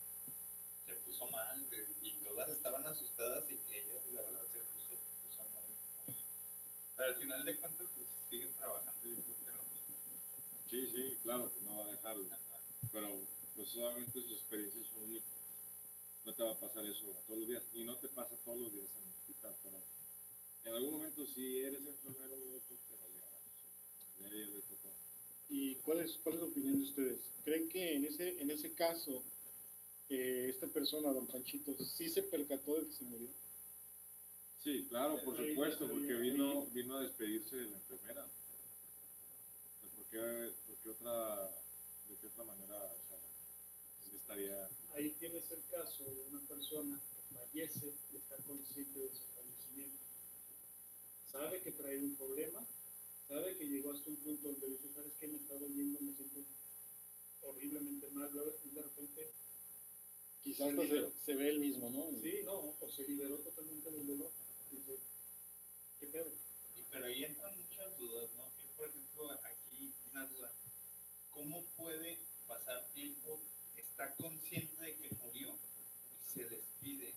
se 0.86 0.94
puso 1.02 1.28
mal 1.28 1.68
y 2.02 2.12
todas 2.24 2.48
estaban 2.50 2.86
asustadas 2.88 3.44
y 3.52 3.58
que 3.58 3.82
ella 3.82 4.02
la 4.14 4.22
verdad 4.22 4.48
se 4.54 4.60
puso, 4.60 4.96
puso 5.28 5.44
muy- 5.44 6.16
Pero 6.96 7.10
al 7.10 7.16
final 7.16 7.44
de 7.44 7.58
cuentas 7.58 7.88
pues 7.94 8.08
siguen 8.30 8.54
trabajando 8.54 9.06
y 9.06 9.10
yo 9.10 9.24
creo 9.24 9.38
que 9.44 9.52
lo 9.52 9.64
mismo. 9.64 9.96
Sí, 10.70 10.88
sí, 10.96 11.18
claro, 11.24 11.54
que 11.54 11.62
no 11.62 11.80
va 11.80 11.86
a 11.86 11.92
dejarlo. 11.92 12.30
Pero 12.94 13.28
pues 13.58 13.68
solamente 13.70 14.22
sus 14.22 14.32
experiencias 14.32 14.88
son 14.88 15.04
únicas. 15.04 15.28
No 16.24 16.34
te 16.34 16.44
va 16.44 16.52
a 16.52 16.60
pasar 16.60 16.86
eso 16.86 17.08
todos 17.28 17.40
los 17.40 17.48
días. 17.50 17.64
Y 17.74 17.84
no 17.84 17.98
te 17.98 18.08
pasa 18.08 18.38
todos 18.46 18.58
los 18.58 18.72
días 18.72 18.88
en 18.96 19.04
el 19.04 19.14
hospital. 19.20 19.56
Pero 19.64 19.84
en 20.68 20.74
algún 20.76 20.92
momento, 20.94 21.26
si 21.26 21.60
eres 21.60 21.86
enfermero, 21.86 22.36
pues. 22.68 22.80
¿Y 25.50 25.76
cuál 25.76 26.02
es, 26.02 26.18
cuál 26.24 26.36
es 26.36 26.42
la 26.42 26.48
opinión 26.48 26.78
de 26.78 26.84
ustedes? 26.84 27.20
¿Creen 27.46 27.70
que 27.70 27.96
en 27.96 28.06
ese, 28.06 28.42
en 28.42 28.52
ese 28.52 28.74
caso, 28.74 29.24
eh, 30.10 30.48
esta 30.50 30.68
persona, 30.68 31.14
don 31.14 31.26
Panchito, 31.26 31.74
sí 31.84 32.10
se 32.10 32.24
percató 32.24 32.76
de 32.76 32.88
que 32.88 32.94
se 32.94 33.06
murió? 33.06 33.30
Sí, 34.62 34.86
claro, 34.90 35.24
por 35.24 35.38
Sí, 35.38 35.50
supuesto, 35.52 35.88
sí, 35.88 35.94
porque 35.94 36.14
vino, 36.16 36.66
vino 36.68 36.98
a 36.98 37.04
despedirse 37.04 37.56
de 37.56 37.68
la 37.68 37.78
enfermera. 37.78 38.28
Sea, 39.80 39.90
¿Por 39.96 40.06
qué, 40.08 40.52
por 40.68 40.78
qué 40.80 40.90
otra, 40.90 41.50
de 42.10 42.18
qué 42.18 42.28
otra 42.28 42.44
manera, 42.44 42.76
o 42.84 43.08
sea, 43.08 43.18
él 44.08 44.16
estaría... 44.16 44.70
Ahí 44.96 45.12
tienes 45.12 45.50
el 45.52 45.64
caso 45.72 46.04
de 46.04 46.24
una 46.24 46.42
persona 46.42 47.00
que 47.16 47.36
fallece 47.36 47.94
y 48.12 48.18
está 48.18 48.36
consciente 48.44 49.00
de 49.00 49.10
su. 49.16 49.37
Sabe 51.38 51.62
que 51.62 51.72
trae 51.72 52.00
un 52.00 52.16
problema, 52.16 52.66
sabe 53.28 53.56
que 53.58 53.68
llegó 53.68 53.92
hasta 53.92 54.10
un 54.10 54.16
punto 54.18 54.48
donde 54.48 54.68
dice, 54.70 54.90
¿sabes 54.92 55.14
qué? 55.20 55.28
Me 55.28 55.38
está 55.38 55.54
doliendo, 55.54 56.02
me 56.02 56.12
siento 56.14 56.44
horriblemente 57.42 58.10
mal, 58.10 58.32
luego, 58.34 58.58
y 58.66 58.70
de 58.70 58.82
repente, 58.82 59.32
Quizás 60.44 60.74
se, 60.74 61.12
se 61.26 61.36
ve 61.36 61.50
el 61.50 61.60
mismo, 61.60 61.92
¿no? 61.92 62.10
sí, 62.22 62.40
no, 62.44 62.74
o 62.80 62.90
se 62.90 63.04
liberó 63.04 63.38
totalmente 63.40 63.92
del 63.92 64.08
dolor. 64.08 64.32
Dice, 64.72 64.98
¿qué 66.00 66.08
pedo? 66.08 66.32
Y, 66.76 66.82
pero 66.90 67.06
ahí 67.06 67.24
entran 67.24 67.56
muchas 67.56 67.98
dudas, 68.00 68.30
¿no? 68.36 68.50
Que, 68.58 68.68
por 68.76 68.88
ejemplo, 68.88 69.30
aquí 69.44 69.94
una 70.10 70.26
duda. 70.26 70.52
¿Cómo 71.30 71.64
puede 71.76 72.18
pasar 72.48 72.88
tiempo, 72.94 73.42
está 73.76 74.16
consciente 74.16 74.82
de 74.82 74.96
que 74.96 75.16
murió 75.18 75.60
y 76.16 76.34
se 76.34 76.46
despide? 76.46 77.14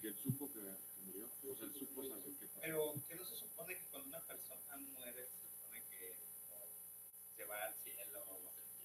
Porque 0.00 0.08
él 0.16 0.16
supo 0.22 0.50
que, 0.50 0.60
que 0.60 1.00
murió. 1.04 1.26
O 1.26 1.54
sea, 1.54 1.66
él 1.66 1.74
supo 1.74 2.02
saber 2.02 2.32
qué 2.40 2.46
pasó. 2.46 2.60
Pero 2.62 2.94
que 3.06 3.14
no 3.16 3.24
se 3.26 3.36
supone 3.36 3.76
que 3.76 3.84
cuando 3.90 4.08
una 4.08 4.24
persona 4.24 4.76
muere, 4.78 5.26
se 5.28 5.40
supone 5.42 5.82
que 5.90 6.16
o, 6.48 6.56
se 7.36 7.44
va 7.44 7.64
al 7.66 7.74
cielo 7.74 8.24
o 8.28 8.40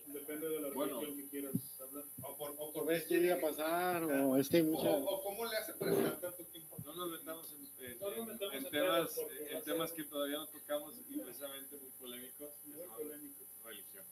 que 0.05 0.11
Depende 0.11 0.49
de 0.49 0.59
la 0.59 0.69
Bueno. 0.71 0.99
religión 0.99 1.23
que 1.23 1.29
quieras 1.29 1.79
hablar. 1.79 2.03
O 2.21 2.35
por, 2.37 2.51
o 2.51 2.55
Por 2.57 2.73
por 2.73 2.85
ver 2.87 3.07
qué 3.07 3.15
iba 3.17 3.35
a 3.35 3.39
pasar, 3.39 4.03
o 4.03 4.35
es 4.37 4.49
que 4.49 4.57
hay 4.57 4.63
O, 4.63 4.65
mucha... 4.65 4.89
o 4.91 5.23
cómo 5.23 5.45
le 5.45 5.55
hace 5.55 5.73
para 5.75 5.91
estar 5.93 6.19
tanto 6.19 6.43
tiempo. 6.47 6.77
No 6.83 6.93
nos 6.93 7.11
metamos 7.11 7.53
en, 7.53 7.85
en- 7.85 7.99
No 7.99 8.09
nos 8.11 8.27
metamos 8.27 8.55
en 8.55 8.65
en 8.65 8.71
temas, 8.71 9.17
en 9.17 9.63
temas 9.63 9.89
ser- 9.91 9.97
que 9.97 10.03
todavía 10.09 10.37
no 10.37 10.47
tocamos 10.49 10.95
y 11.07 11.17
precisamente 11.17 11.77
muy 11.77 11.91
polémicos, 11.91 12.49
que 12.61 12.67
Muy 12.71 12.85
son 12.85 12.95
polémico. 12.97 13.45
religión. 13.63 14.05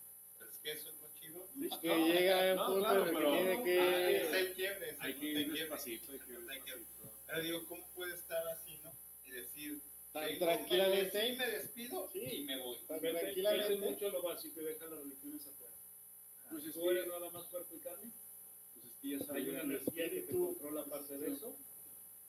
Es 0.64 0.72
que 0.72 0.72
eso 0.80 0.90
es 0.92 1.02
lo 1.02 1.10
chido. 1.20 1.48
Es 1.62 1.78
que 1.80 1.88
llega 1.90 2.40
a 2.40 2.52
un 2.54 2.56
no, 2.56 2.66
punto 2.68 2.80
claro, 2.90 3.08
en 3.08 3.14
pero- 3.16 3.32
tiene 3.34 3.54
Ah, 3.54 3.64
que... 3.66 4.18
es 4.18 4.34
el 4.34 4.54
quiebre, 4.54 4.90
es 4.92 4.96
Hay 5.00 5.14
que 5.16 5.26
ir 5.26 5.36
quiebre. 5.36 5.60
despacito, 5.60 6.12
hay 6.14 6.20
que 6.20 6.32
ir 6.32 6.38
Hay 6.50 6.62
que- 6.62 6.72
despacito. 6.72 7.12
Pero 7.28 7.42
digo, 7.42 7.66
¿cómo 7.68 7.88
puede 7.90 8.14
estar 8.16 8.48
así, 8.48 8.80
no? 8.82 8.92
Y 9.26 9.32
decir, 9.32 9.82
Tan 10.14 10.40
tranquilamente. 10.40 11.28
y 11.28 11.36
me 11.36 11.48
despido 11.48 12.10
Sí. 12.14 12.20
y 12.22 12.44
me 12.46 12.58
voy. 12.60 12.78
Tan 12.88 13.00
tranquilamente. 13.02 13.76
mucho 13.78 14.10
lo 14.10 14.22
básico 14.22 14.62
y 14.62 14.66
deja 14.66 14.86
las 14.86 15.00
religiones 15.00 15.48
afuera. 15.48 15.74
Pues 16.50 16.66
es 16.66 16.74
¿Tú 16.74 16.90
eres 16.92 17.08
nada 17.08 17.30
más 17.32 17.46
cuerpo 17.48 17.76
y 17.76 17.80
carne? 17.80 18.12
pues 18.74 18.86
es 18.86 18.92
que 19.02 19.10
ya 19.10 19.18
Hay 19.18 19.24
sabía 19.26 19.50
una 19.52 19.62
energía 19.64 20.10
que 20.10 20.22
te 20.22 20.32
controla 20.34 20.86
parte 20.86 21.18
de 21.18 21.34
eso, 21.34 21.58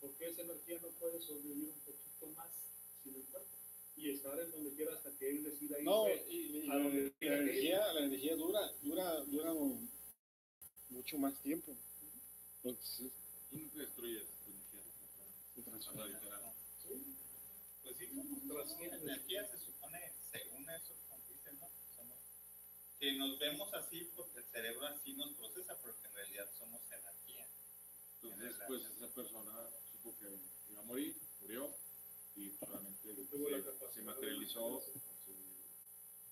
porque 0.01 0.27
esa 0.29 0.43
energía 0.43 0.79
no 0.83 0.89
puede 0.99 1.21
sobrevivir 1.21 1.69
un 1.69 1.81
poquito 1.81 2.27
más 2.35 2.51
sin 3.03 3.15
el 3.15 3.23
cuerpo. 3.27 3.54
Y 3.97 4.11
estar 4.11 4.39
en 4.41 4.51
donde 4.51 4.75
quiera 4.75 4.95
hasta 4.95 5.17
que 5.17 5.31
él 5.31 5.45
decida 5.45 5.79
irse. 5.79 5.85
No, 5.85 6.09
y, 6.09 6.65
y 6.65 6.71
a 6.71 6.75
la, 6.75 6.83
donde 6.83 7.15
la 7.21 7.37
energía, 7.39 7.93
la 7.93 8.01
energía 8.07 8.37
dura, 8.37 8.61
dura, 8.83 9.21
dura 9.21 9.55
mucho 10.89 11.19
más 11.19 11.41
tiempo. 11.43 11.77
Entonces, 12.63 13.13
Y 13.53 13.57
no 13.59 13.71
te 13.71 13.79
destruyes 13.79 14.25
tu 14.45 14.51
energía. 14.51 14.83
se 15.55 15.63
transforma. 15.63 16.55
Sí, 16.83 17.17
Pues 17.83 17.97
sí, 17.97 18.07
somos 18.09 18.43
Trasciende. 18.49 18.97
energía, 18.97 19.47
se 19.51 19.59
supone, 19.59 20.13
según 20.33 20.69
eso, 20.71 20.95
como 21.09 21.23
dicen, 21.29 21.59
¿no? 21.61 21.69
Somos, 21.97 22.19
que 22.99 23.13
nos 23.13 23.39
vemos 23.39 23.73
así 23.75 24.11
porque 24.17 24.41
el 24.41 24.47
cerebro 24.47 24.87
así 24.87 25.13
nos 25.15 25.35
procesa, 25.35 25.79
pero 25.81 25.95
que 26.01 26.07
en 26.09 26.15
realidad 26.15 26.51
somos 26.59 26.81
energía. 26.91 27.47
Entonces, 28.23 28.57
pues 28.67 28.83
esa 28.87 29.09
persona 29.15 29.71
supo 29.91 30.17
que 30.19 30.27
iba 30.73 30.81
a 30.81 30.85
morir, 30.85 31.15
murió 31.41 31.75
y 32.37 32.51
solamente 32.51 33.15
se, 33.15 33.27
se 33.95 34.03
materializó, 34.03 34.81
se, 34.81 34.93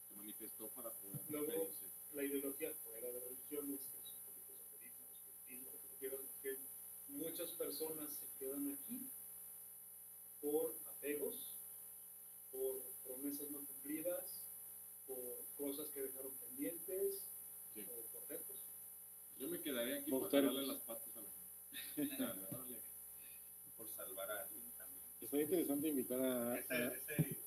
se 0.09 0.15
manifestó 0.17 0.69
para 0.71 0.93
poder 0.95 1.21
Luego- 1.31 1.71
la 2.13 2.25
ideología 2.25 2.73
fuera 2.75 3.11
de 3.11 3.21
religiones, 3.21 3.81
que 3.87 3.99
es 3.99 4.13
un 4.13 4.21
poquito 4.25 4.53
esoterismo, 4.53 5.07
espiritismo, 5.13 5.71
lo 5.73 6.41
que 6.43 6.59
muchas 7.09 7.51
personas 7.53 8.13
se 8.17 8.27
quedan 8.39 8.71
aquí 8.73 9.11
por 10.41 10.77
apegos, 10.89 11.55
por 12.51 12.83
promesas 13.05 13.51
no 13.51 13.65
cumplidas, 13.65 14.43
por 15.07 15.47
cosas 15.57 15.89
que 15.93 16.03
dejaron 16.03 16.35
pendientes, 16.39 17.29
Sí. 17.73 17.87
o 17.91 18.07
por 18.09 18.29
retos. 18.29 18.61
Yo 19.39 19.49
me 19.49 19.59
quedaría 19.63 19.97
aquí 20.01 20.11
Por 20.11 20.31
darle 20.31 20.67
las 20.67 20.83
patas 20.83 21.17
a 21.17 21.23
la 21.23 21.31
gente. 21.31 21.57
Por 23.79 23.89
salvar 23.95 24.31
a 24.31 24.43
alguien 24.43 24.62
Está 25.33 25.41
interesante 25.45 25.89
invitar 25.89 26.21
a, 26.21 26.59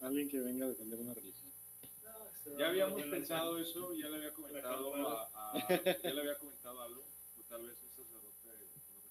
alguien 0.01 0.27
que 0.27 0.39
venga 0.39 0.65
a 0.65 0.69
defender 0.69 0.99
una 0.99 1.13
religión. 1.13 1.51
Ya 2.57 2.69
habíamos 2.69 3.03
pensado 3.03 3.59
eso, 3.59 3.93
ya 3.93 4.09
le 4.09 4.17
había 4.17 4.33
comentado 4.33 4.95
a, 4.95 5.29
a- 5.53 5.67
ya 5.69 6.13
le 6.13 6.19
había 6.21 6.35
comentado 6.39 6.81
algo, 6.81 7.03
pues 7.35 7.47
tal 7.47 7.61
vez 7.67 7.77
un 7.83 7.89
sacerdote 7.89 8.49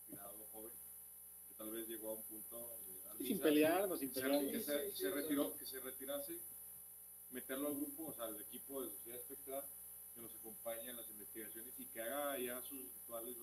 retirado 0.09 0.47
joven, 0.51 0.73
que 1.49 1.55
tal 1.55 1.71
vez 1.71 1.87
llegó 1.89 2.11
a 2.11 2.15
un 2.15 2.23
punto 2.25 2.77
de 3.19 3.25
Sin 3.25 3.39
pelearnos, 3.39 4.01
sin 4.01 4.13
se- 4.13 4.21
pelearnos. 4.21 4.51
que 4.53 4.61
se, 4.61 4.91
se 4.93 5.07
o 5.09 5.15
retiró, 5.15 5.57
que 5.57 5.67
se 5.67 5.79
retirase, 5.79 6.39
meterlo 7.31 7.69
al 7.69 7.75
grupo, 7.77 8.07
o 8.07 8.13
sea, 8.15 8.25
al 8.25 8.41
equipo 8.41 8.83
de 8.83 8.91
sociedad 8.91 9.21
espectral, 9.21 9.63
que 10.17 10.21
nos 10.21 10.35
acompañe 10.35 10.91
en 10.91 10.97
las 10.97 11.09
investigaciones 11.11 11.79
y 11.79 11.87
que 11.87 12.01
haga 12.01 12.39
ya 12.41 12.61
sus 12.63 12.81
rituales 12.93 13.37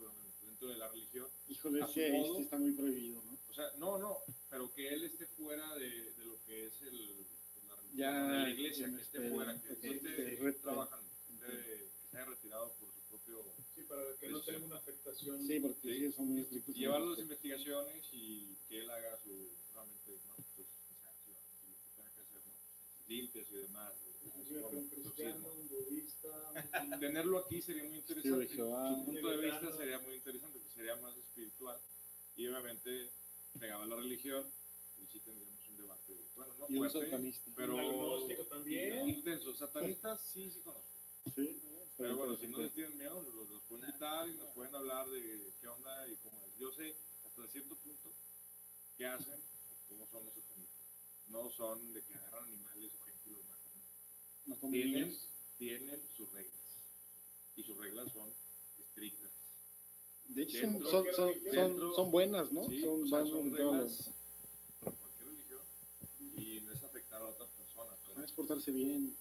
dentro 0.62 0.68
de 0.70 0.78
la 0.78 0.88
religión. 0.90 1.28
Híjole, 1.48 1.82
a 1.82 1.86
es 1.86 1.92
su 1.92 1.96
que 1.96 2.12
modo. 2.12 2.32
este 2.34 2.42
está 2.44 2.58
muy 2.60 2.72
prohibido, 2.74 3.24
¿no? 3.24 3.38
O 3.50 3.54
sea, 3.54 3.66
no, 3.78 3.98
no, 3.98 4.18
pero 4.50 4.72
que 4.74 4.90
él 4.90 5.04
esté 5.04 5.26
fuera 5.26 5.76
de, 5.76 6.14
de 6.14 6.26
lo 6.26 6.40
que 6.44 6.68
es 6.68 6.82
el, 6.84 7.26
la 7.68 7.76
religión, 7.78 7.98
Ya, 7.98 8.24
de 8.32 8.38
la 8.44 8.50
iglesia, 8.50 8.86
que 8.96 9.02
esté 9.02 9.18
este, 9.18 9.30
fuera, 9.32 9.60
que 9.60 9.68
no 9.68 9.74
esté 9.74 10.36
re- 10.40 10.54
trabajando, 10.54 11.10
esté- 11.30 11.48
que 11.48 11.90
se 12.10 12.18
haya 12.18 12.26
retirado 12.26 12.74
por 12.76 12.92
su 12.94 13.02
propio... 13.10 13.44
Sí, 13.76 13.84
para 13.84 14.02
que 14.20 14.30
no 14.30 14.42
tenga 14.42 14.66
una 14.66 14.76
afectación. 14.78 15.42
Sí, 15.48 15.60
porque 15.60 15.82
Sí. 15.82 16.00
sí, 16.00 16.12
son 16.12 16.28
muy 16.28 16.42
estrictos. 16.42 16.76
llevar 16.76 17.02
las 17.02 17.20
investigaciones 17.20 18.06
y 18.12 18.56
que 18.68 18.80
él 18.82 18.90
haga 18.92 19.18
su, 19.18 19.50
realmente, 19.74 20.20
¿no? 20.28 20.36
Pues, 20.56 20.68
o 20.68 21.02
sea, 21.02 21.14
sí, 21.26 21.32
lo 21.68 21.74
que 21.74 21.96
tenga 21.96 22.12
que 22.14 22.22
hacer, 22.22 22.42
¿no? 22.46 22.54
Limpias 23.08 23.48
y 23.50 23.56
demás. 23.56 23.94
Imagínate 23.96 24.11
Tenerlo 27.00 27.40
aquí 27.40 27.62
sería 27.62 27.84
muy 27.84 27.98
interesante. 27.98 28.48
Su 28.56 29.06
punto 29.06 29.30
de 29.30 29.38
vista 29.38 29.72
sería 29.72 30.00
muy 30.00 30.16
interesante, 30.16 30.60
porque 30.60 30.74
sería 30.76 30.96
más 30.98 31.16
espiritual. 31.18 31.80
Y 32.36 32.48
obviamente 32.48 33.12
pegaba 33.60 33.86
la 33.86 33.96
religión 33.96 34.46
y 34.98 35.06
sí 35.08 35.20
tendríamos 35.20 35.68
un 35.70 35.78
debate, 35.78 36.14
bueno, 36.36 36.54
no 36.58 36.66
Y 36.70 36.78
un 36.78 36.90
fuerte, 36.90 37.10
satanista. 37.10 37.52
pero 37.56 37.76
un 37.76 38.48
también. 38.50 39.10
intenso. 39.10 39.54
Satanistas 39.54 40.22
sí, 40.22 40.50
sí 40.50 40.62
conozco. 40.62 40.88
Sí, 41.36 41.62
Pero 41.98 42.16
bueno, 42.18 42.36
si 42.36 42.48
no 42.48 42.58
les 42.60 42.74
tienen 42.74 42.98
miedo, 42.98 43.22
los, 43.22 43.50
los 43.50 43.64
pueden 43.64 43.86
invitar 43.86 44.28
y 44.30 44.34
nos 44.36 44.50
pueden 44.54 44.74
hablar 44.76 45.08
de 45.10 45.54
qué 45.60 45.68
onda 45.68 46.08
y 46.08 46.16
cómo 46.18 46.46
es. 46.48 46.58
Yo 46.58 46.72
sé 46.72 46.96
hasta 47.26 47.48
cierto 47.48 47.76
punto 47.78 48.14
qué 48.98 49.06
hacen 49.06 49.40
cómo 49.88 50.08
son 50.08 50.26
los 50.26 50.34
satanistas. 50.34 50.82
No 51.28 51.50
son 51.50 51.94
de 51.94 52.04
que 52.04 52.14
agarran 52.16 52.46
animales 52.46 52.94
o 52.96 53.04
gente 53.06 53.30
y 53.30 53.34
los 53.34 53.46
matan. 53.46 53.72
No 54.46 54.56
Tienen, 54.70 55.16
tienen 55.58 56.02
sus 56.16 56.32
reglas. 56.32 56.56
Y 57.56 57.64
sus 57.64 57.78
reglas 57.78 58.12
son 58.12 58.30
estrictas. 58.80 59.32
De 60.30 60.44
hecho, 60.44 60.60
son, 60.62 60.72
dentro- 60.74 60.92
son, 60.92 61.06
son, 61.16 61.44
dentro- 61.44 61.80
son, 61.88 61.96
son 61.96 62.12
buenas, 62.12 62.52
¿no? 62.52 62.68
Sí, 62.70 62.82
son 62.82 63.04
o 63.04 63.08
sea, 63.08 63.26
son 63.26 63.54
reglas 63.54 64.10
cualquier 64.80 65.28
religión 65.28 65.62
y 66.38 66.62
no 66.62 66.72
es 66.72 66.84
afectar 66.84 67.22
a 67.22 67.26
otras 67.28 67.50
personas. 67.52 68.00
pero- 68.08 68.24
Es 68.24 68.32
portarse 68.32 68.72
bien. 68.72 69.16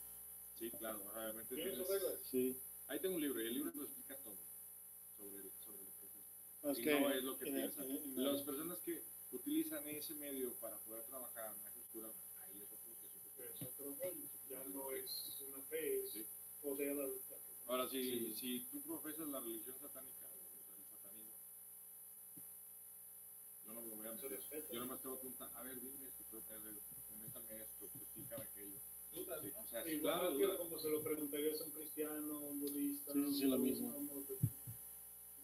sí, 0.58 0.70
claro, 0.70 1.02
obviamente. 1.14 1.54
¿Tiene 1.54 1.74
sus 1.76 1.88
reglas? 1.88 2.14
Sí. 2.30 2.56
Ahí 2.86 3.00
tengo 3.00 3.16
un 3.16 3.20
libro 3.20 3.40
y 3.42 3.46
el 3.48 3.54
libro 3.54 3.72
lo 3.74 3.84
explica 3.84 4.16
todo 4.18 4.36
sobre, 5.16 5.50
sobre 5.64 5.82
lo 5.84 5.92
que 5.98 6.06
es 6.06 6.12
No, 6.62 6.70
es 6.72 6.78
y 6.78 6.82
que, 6.82 7.00
no 7.00 7.10
es 7.10 7.22
lo 7.24 7.38
que 7.38 7.48
en- 7.48 7.54
piensan. 7.54 7.90
en- 7.90 7.96
en- 7.96 8.24
Las 8.24 8.42
personas 8.42 8.78
que 8.80 9.02
utilizan 9.32 9.86
ese 9.88 10.14
medio 10.14 10.54
para 10.54 10.76
poder 10.78 11.04
trabajar 11.06 11.54
en 11.56 11.62
la 11.64 11.70
oscura, 11.70 12.12
ahí 12.42 12.62
es 12.62 12.72
otro 12.72 12.94
que 13.00 13.06
es 13.06 13.14
otro 13.16 13.44
Es 13.44 13.62
otro 13.62 13.96
rollo. 13.96 14.26
Ya 14.50 14.64
no 14.64 14.90
es 14.92 15.40
una 15.46 15.62
fe, 15.64 16.00
es 16.04 16.10
Sí. 16.12 16.26
poder 16.60 16.90
al- 16.98 17.20
Ahora, 17.66 17.88
si, 17.88 18.02
Sí. 18.02 18.34
si 18.34 18.60
tú 18.70 18.82
profesas 18.82 19.28
la 19.28 19.38
religión 19.40 19.78
satánica 19.78 20.26
o 20.26 20.34
el 20.76 20.84
satanismo, 20.90 21.34
yo 23.64 23.72
no 23.72 23.80
me 23.82 23.94
voy 23.94 24.06
a 24.08 24.12
meter. 24.12 24.40
Yo 24.72 24.80
nomás 24.80 25.00
te 25.00 25.08
voy 25.08 25.16
a 25.16 25.20
preguntar, 25.20 25.50
a 25.54 25.62
ver, 25.62 25.80
dime 25.80 26.08
esto, 26.08 26.24
coméntame 27.08 27.62
esto, 27.62 27.84
explícame 27.84 28.44
aquello. 28.44 28.78
dudas, 29.12 29.40
Sí, 29.42 29.50
¿no? 29.52 29.60
o 29.60 29.66
sea, 29.66 29.88
Igual 29.88 30.36
claro, 30.36 30.38
que 30.38 30.56
como 30.58 30.78
se 30.78 30.88
lo 30.88 31.02
preguntarías 31.02 31.60
a 31.60 31.64
un 31.64 31.70
cristiano, 31.72 32.40
un 32.40 32.60
budista, 32.60 33.12
Sí, 33.12 33.24
sí, 33.26 33.34
sí, 33.34 33.44
lo 33.48 33.56
un- 33.56 33.62
mismo. 33.62 33.88
un- 33.96 34.26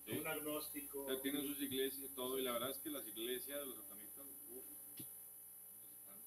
Sí. 0.05 0.19
un 0.19 0.27
agnóstico. 0.27 1.03
O 1.05 1.07
sea, 1.09 1.21
tienen 1.23 1.47
sus 1.47 1.61
iglesias 1.63 2.11
y 2.11 2.15
todo, 2.15 2.39
y 2.39 2.43
la 2.43 2.53
verdad 2.53 2.71
es 2.71 2.79
que 2.79 2.91
las 2.91 3.05
iglesias 3.09 3.59
de 3.61 3.67
los 3.67 3.77
satanistas, 3.77 4.25
uf, 4.49 4.65
están, 5.99 6.23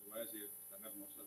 lo 0.00 0.06
voy 0.06 0.18
a 0.18 0.24
decir, 0.24 0.44
están 0.62 0.84
hermosas, 0.86 1.26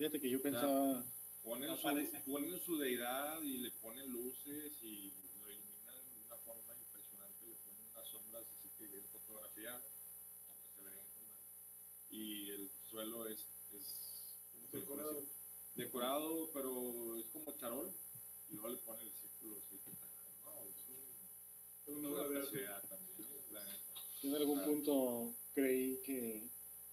Fíjate 0.00 0.18
que 0.18 0.30
yo 0.30 0.40
pensaba, 0.40 1.04
ponen, 1.42 1.68
No 1.68 1.76
su, 1.76 1.82
ponen 2.24 2.58
su 2.58 2.78
deidad 2.78 3.42
y 3.42 3.58
le 3.58 3.70
ponen 3.72 4.10
luces 4.10 4.72
y 4.82 5.12
lo 5.42 5.50
iluminan 5.50 5.94
de 6.14 6.24
una 6.24 6.36
forma 6.38 6.74
impresionante, 6.74 7.46
le 7.46 7.54
ponen 7.56 7.82
unas 7.92 8.08
sombras 8.08 8.46
así 8.48 8.70
que 8.78 8.86
bien 8.86 9.04
fotografiadas, 9.12 9.84
como 10.48 10.64
se 10.74 12.16
y 12.16 12.48
el 12.48 12.70
suelo 12.88 13.26
es, 13.28 13.40
es 13.72 13.84
¿cómo 14.50 14.68
se 14.70 14.78
Decorado. 14.78 15.22
decorado, 15.74 16.50
pero 16.54 17.16
es 17.18 17.26
como 17.26 17.52
charol, 17.58 17.94
y 18.48 18.54
luego 18.54 18.70
le 18.70 18.78
ponen 18.78 19.06
el 19.06 19.12
círculo 19.12 19.58
así 19.58 19.78
que 19.80 19.90
está, 19.90 20.06
no, 20.46 20.62
es, 20.64 20.88
un, 20.88 21.94
Una 21.94 22.08
es 22.08 22.14
una 22.14 22.22
obra 22.22 22.40
de 22.40 22.88
también, 22.88 23.28
la 23.50 23.78
en 24.22 24.34
algún 24.34 24.60
Ah. 24.60 24.64
punto 24.64 25.36
creí 25.52 26.00
que 26.02 26.48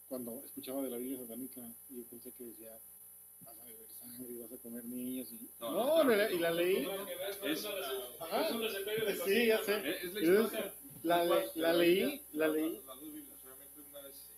cuando 0.09 0.43
escuchaba 0.43 0.83
de 0.83 0.89
la 0.89 0.97
Biblia 0.97 1.19
satánica, 1.19 1.61
yo 1.89 2.05
pensé 2.09 2.33
que 2.33 2.43
decía, 2.45 2.77
vas 3.41 3.59
a 3.59 3.63
beber 3.65 3.77
sangre 3.77 3.95
y 4.19 4.37
vas 4.39 4.51
a 4.51 4.57
comer 4.57 4.85
niños. 4.85 5.31
Y, 5.31 5.49
No, 5.59 5.71
no, 5.71 5.93
claro 6.03 6.15
la- 6.15 6.27
que 6.27 6.35
y 6.35 6.39
la 6.39 6.49
no. 6.49 6.55
leí. 6.55 6.81
No, 6.83 6.97
no 6.97 7.07
Es- 7.11 7.43
es 7.43 7.65
Ajá. 8.19 8.45
es 8.47 8.51
un 8.55 8.61
recetario 8.61 9.05
de 9.05 9.15
Sí, 9.15 9.47
ya 9.47 9.57
¿no? 9.57 9.63
sé. 9.63 9.89
Es, 9.89 10.03
es 10.03 10.13
la 10.13 10.19
Es- 10.19 10.45
historia. 10.45 10.73
La, 11.03 11.23
le- 11.25 11.51
la 11.55 11.73
leí, 11.73 12.21
la 12.33 12.47
leí. 12.47 12.73
Las 12.73 12.85
dos 12.85 13.01
Biblias, 13.13 13.43
obviamente 13.43 13.81
una 13.81 14.07
es, 14.09 14.31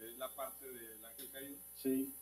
es 0.00 0.16
la 0.18 0.34
parte 0.34 0.70
del 0.70 1.04
ángel 1.04 1.30
caído. 1.30 1.56
Sí. 1.74 2.14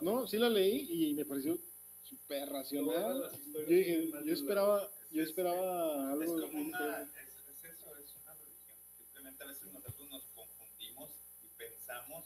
No, 0.00 0.26
sí 0.26 0.38
la 0.38 0.48
leí 0.48 1.10
y 1.10 1.14
me 1.14 1.24
pareció 1.24 1.58
súper 2.02 2.48
racional. 2.48 3.30
Yo 3.52 3.60
dije, 3.66 4.10
yo 4.24 4.32
esperaba, 4.32 4.90
yo 5.12 5.22
Es- 5.22 5.28
esperaba 5.28 6.14
Es 6.14 6.30
algo. 6.30 6.40
como 6.40 6.48
bien 6.52 6.66
una, 6.68 7.02
es, 7.02 7.08
es 7.48 7.64
eso, 7.64 7.96
es 7.96 8.14
una 8.22 8.34
religión. 8.34 8.76
Simplemente 8.96 9.44
a 9.44 9.46
veces 9.46 9.72
nosotros 9.72 10.08
nos 10.10 10.22
confundimos 10.34 11.10
y 11.44 11.48
pensamos 11.58 12.24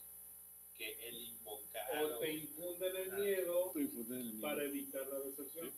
que 0.81 1.09
el 1.09 1.17
invocar 1.25 2.05
O 2.05 2.19
te 2.19 2.33
infunden 2.33 2.97
el 2.97 3.13
miedo 3.13 3.67
Estoy 3.67 3.87
fuerte 3.89 4.15
del 4.15 4.25
miedo. 4.33 4.41
para 4.41 4.65
evitar 4.65 5.07
la 5.09 5.21
deserción. 5.21 5.71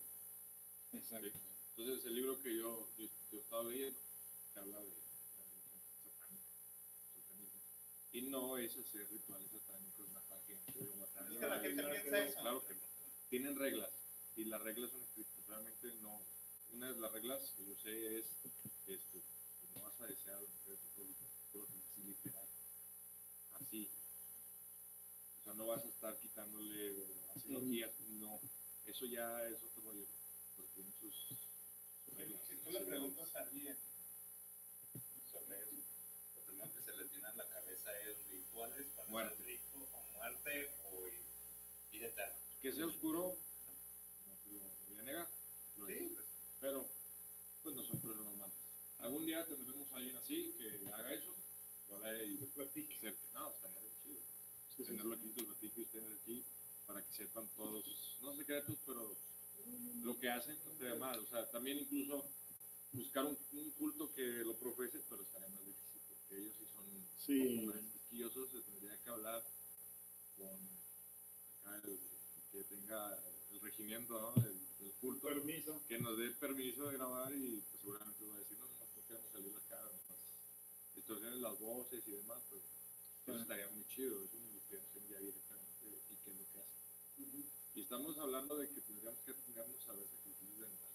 Exacto. 0.92 1.40
Entonces, 1.76 2.04
el 2.06 2.14
libro 2.14 2.40
que 2.40 2.56
yo, 2.56 2.88
yo, 2.96 3.08
yo 3.32 3.38
estaba 3.40 3.64
leyendo 3.64 3.98
te 4.54 4.60
habla 4.60 4.78
de 4.80 4.90
la 4.90 4.94
religión 4.94 5.82
satánica. 6.04 6.46
Y 8.12 8.22
no 8.22 8.58
es 8.58 8.76
hacer 8.76 9.08
rituales 9.10 9.50
satánicos, 9.50 10.08
matar 10.10 10.40
gente 10.44 10.88
o 10.92 10.96
matar 10.96 11.32
Es 11.32 11.38
que 11.38 11.46
la 11.48 11.58
gente 11.58 11.82
piensa 11.82 12.24
eso. 12.24 12.40
Claro 12.40 12.64
que 12.64 12.74
no. 12.74 12.82
Tienen 13.28 13.56
reglas 13.56 13.90
y 14.36 14.44
las 14.44 14.62
reglas 14.62 14.92
son 14.92 15.02
estrictas. 15.02 15.46
Realmente 15.48 15.94
no. 15.96 16.24
Una 16.70 16.92
de 16.92 17.00
las 17.00 17.10
reglas 17.10 17.54
que 17.56 17.64
yo 17.64 17.74
sé 17.74 18.18
es 18.18 18.26
esto: 18.86 19.18
que 19.60 19.66
no 19.74 19.82
vas 19.82 20.00
a 20.00 20.06
desear 20.06 20.36
a 20.36 20.42
la 20.42 20.48
mujer 20.48 20.78
pero 21.50 21.66
así 21.68 22.02
literal. 22.02 22.48
Así 23.54 23.90
no 25.54 25.66
vas 25.66 25.84
a 25.84 25.88
estar 25.88 26.18
quitándole 26.18 26.92
o 26.92 27.32
haciendo 27.34 27.60
guías, 27.60 27.92
no. 28.00 28.40
Eso 28.86 29.06
ya 29.06 29.46
es 29.48 29.62
otro 29.62 29.82
rollo. 29.82 30.06
Porque 30.56 30.70
tienen 30.74 30.92
sus. 30.94 31.14
Si 32.48 32.56
tú 32.56 32.70
le 32.70 32.80
preguntas 32.80 33.34
a 33.34 33.40
alguien 33.40 33.76
sobre 35.30 35.62
eso, 35.62 35.76
lo 36.36 36.42
primero 36.42 36.72
que 36.72 36.82
se 36.82 36.96
le 36.96 37.06
tiene 37.06 37.28
en 37.28 37.36
la 37.36 37.48
cabeza 37.48 37.90
es 38.00 38.26
rituales 38.28 38.86
para 38.96 39.08
muerte. 39.08 39.42
rico 39.44 39.88
o 39.92 40.12
muerte 40.12 40.70
o 40.84 41.04
vida 41.90 42.06
eterna. 42.06 42.36
Que 42.60 42.72
sea 42.72 42.86
oscuro, 42.86 43.36
no 44.26 44.52
lo 44.52 44.70
voy 44.88 44.98
a 44.98 45.02
negar. 45.02 45.28
Lo 45.76 45.86
sí, 45.86 46.10
pues. 46.14 46.26
Pero, 46.60 46.88
pues 47.62 47.74
no 47.74 47.82
son 47.82 48.00
problemas 48.00 48.26
normales. 48.26 48.56
Algún 48.98 49.26
día 49.26 49.44
tendremos 49.46 49.90
a 49.92 49.96
alguien 49.96 50.16
así 50.16 50.54
que 50.58 50.88
haga 50.92 51.12
eso, 51.12 51.34
secretos, 58.52 58.78
pero 58.86 59.16
lo 60.02 60.18
que 60.18 60.28
hacen 60.28 60.56
estaría 60.70 60.94
mal. 60.96 61.18
O 61.20 61.26
sea, 61.26 61.48
también 61.50 61.78
incluso 61.78 62.24
buscar 62.92 63.24
un, 63.24 63.38
un 63.52 63.70
culto 63.72 64.12
que 64.12 64.22
lo 64.44 64.56
profese, 64.56 65.00
pero 65.08 65.22
estaría 65.22 65.48
más 65.48 65.64
difícil, 65.64 66.02
porque 66.08 66.36
ellos 66.36 66.54
sí 66.58 66.66
son 66.66 66.82
Sí. 67.16 67.64
más 67.66 67.76
quisquillosos, 67.92 68.50
se 68.50 68.60
tendría 68.62 69.00
que 69.00 69.10
hablar 69.10 69.42
con 70.36 70.58
acá 71.60 71.80
el, 71.88 71.98
que 72.50 72.64
tenga 72.64 73.18
el 73.52 73.60
regimiento 73.60 74.20
¿no? 74.20 74.42
del, 74.42 74.58
del 74.78 74.92
culto, 74.94 75.28
Permiso. 75.28 75.82
que 75.88 75.98
nos 75.98 76.18
dé 76.18 76.30
permiso 76.32 76.86
de 76.88 76.94
grabar 76.94 77.32
y 77.32 77.62
pues, 77.70 77.80
seguramente 77.80 78.26
va 78.26 78.34
a 78.36 78.38
decir, 78.40 78.58
no, 78.58 78.66
no, 78.66 78.86
no 78.94 79.02
queremos 79.06 79.30
salir 79.32 79.52
la 79.52 79.60
cara, 79.60 79.86
nomás 79.86 80.18
distorsiones 80.94 81.40
las 81.40 81.58
voces 81.58 82.06
y 82.06 82.10
demás, 82.10 82.42
pero 82.50 82.60
eso 83.24 83.40
estaría 83.40 83.68
muy 83.70 83.86
chido, 83.86 84.22
es 84.24 84.32
una 84.34 84.46
investigación 84.46 85.08
ya 85.08 85.18
directamente 85.20 85.86
y 86.10 86.16
qué 86.16 86.30
es 86.30 86.36
lo 86.36 86.46
que 86.50 86.58
hace. 86.58 87.61
Y 87.74 87.80
estamos 87.80 88.16
hablando 88.18 88.56
de 88.56 88.68
que 88.68 88.80
tendríamos 88.82 89.20
que 89.22 89.30
atendernos 89.32 89.88
a 89.88 89.92
ver 89.94 90.06
sacrificios 90.06 90.58
de 90.58 90.66
animales. 90.66 90.92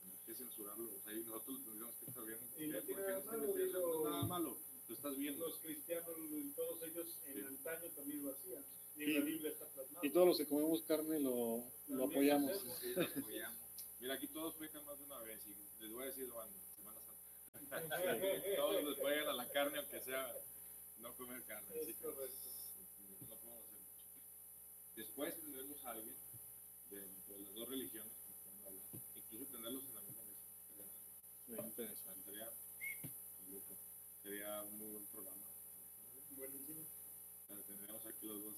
Tenemos 0.00 0.20
que 0.24 0.34
censurarlo, 0.34 0.90
o 0.94 1.00
sea, 1.00 1.12
y 1.14 1.20
nosotros 1.24 1.64
tendríamos 1.64 1.96
que 1.96 2.06
estar 2.06 2.24
viendo. 2.24 2.46
Y 2.60 2.66
no 2.66 2.76
¿por 2.78 2.86
tiene 2.86 3.02
qué 3.02 3.08
nada 3.08 3.18
están 3.18 3.40
malo, 3.40 4.02
No 4.04 4.10
nada 4.10 4.22
malo, 4.24 4.58
lo 4.88 4.94
estás 4.94 5.16
viendo. 5.16 5.48
Los 5.48 5.58
cristianos, 5.60 6.16
todos 6.54 6.82
ellos 6.82 7.20
en 7.24 7.34
Sí. 7.34 7.40
antaño 7.46 7.90
también 7.92 8.22
lo 8.22 8.32
hacían. 8.32 8.64
Y 8.96 9.04
Y- 9.04 9.14
la 9.14 9.20
Biblia 9.24 9.50
está 9.50 9.66
plasmado. 9.70 10.06
Y 10.06 10.10
todos 10.10 10.26
los 10.26 10.36
que 10.38 10.46
comemos 10.46 10.82
carne 10.82 11.20
lo, 11.20 11.64
lo 11.88 12.04
apoyamos. 12.04 12.60
Sí, 12.80 12.92
lo 12.94 13.02
apoyamos. 13.04 13.60
Mira, 14.00 14.14
aquí 14.14 14.26
todos 14.28 14.54
pecan 14.56 14.84
más 14.84 14.98
de 14.98 15.04
una 15.04 15.18
vez 15.20 15.40
y 15.46 15.54
les 15.80 15.90
voy 15.90 16.02
a 16.02 16.06
decir 16.06 16.28
cuando, 16.30 16.58
Semana 16.76 17.00
Santa. 17.00 17.80
todos 18.56 18.84
les 18.84 18.98
vayan 19.02 19.28
a 19.28 19.32
la 19.32 19.48
carne, 19.50 19.78
aunque 19.78 20.00
sea 20.02 20.34
no 20.98 21.14
comer 21.14 21.42
carne. 21.44 21.74
Es 21.76 21.82
así 21.82 21.94
que, 21.94 22.02
correcto. 22.04 22.36
pues, 22.42 22.76
no 22.76 23.36
podemos 23.36 23.64
hacer 23.64 23.78
mucho. 23.80 23.86
Después 24.96 25.34
tendremos 25.40 25.84
a 25.84 25.90
alguien 25.92 26.16
de, 26.90 27.00
de 27.00 27.38
las 27.38 27.54
dos 27.54 27.68
religiones 27.68 28.12
que 28.26 28.32
puedan 28.42 28.58
hablar, 28.66 28.82
incluso 29.14 29.44
tenerlos 29.52 29.84
en 29.84 29.94
la 29.94 30.00
misma 30.00 30.22
mesa. 30.24 30.42
Sería- 31.46 31.60
Muy 31.62 31.68
interesante. 31.68 32.32
Sería, 34.22 34.62
un 34.64 34.78
muy 34.78 34.88
buen 34.90 35.06
programa. 35.06 35.42
Buenísimo. 36.36 36.84
Tendríamos 37.66 38.04
aquí 38.06 38.26
los 38.26 38.42
dos. 38.42 38.54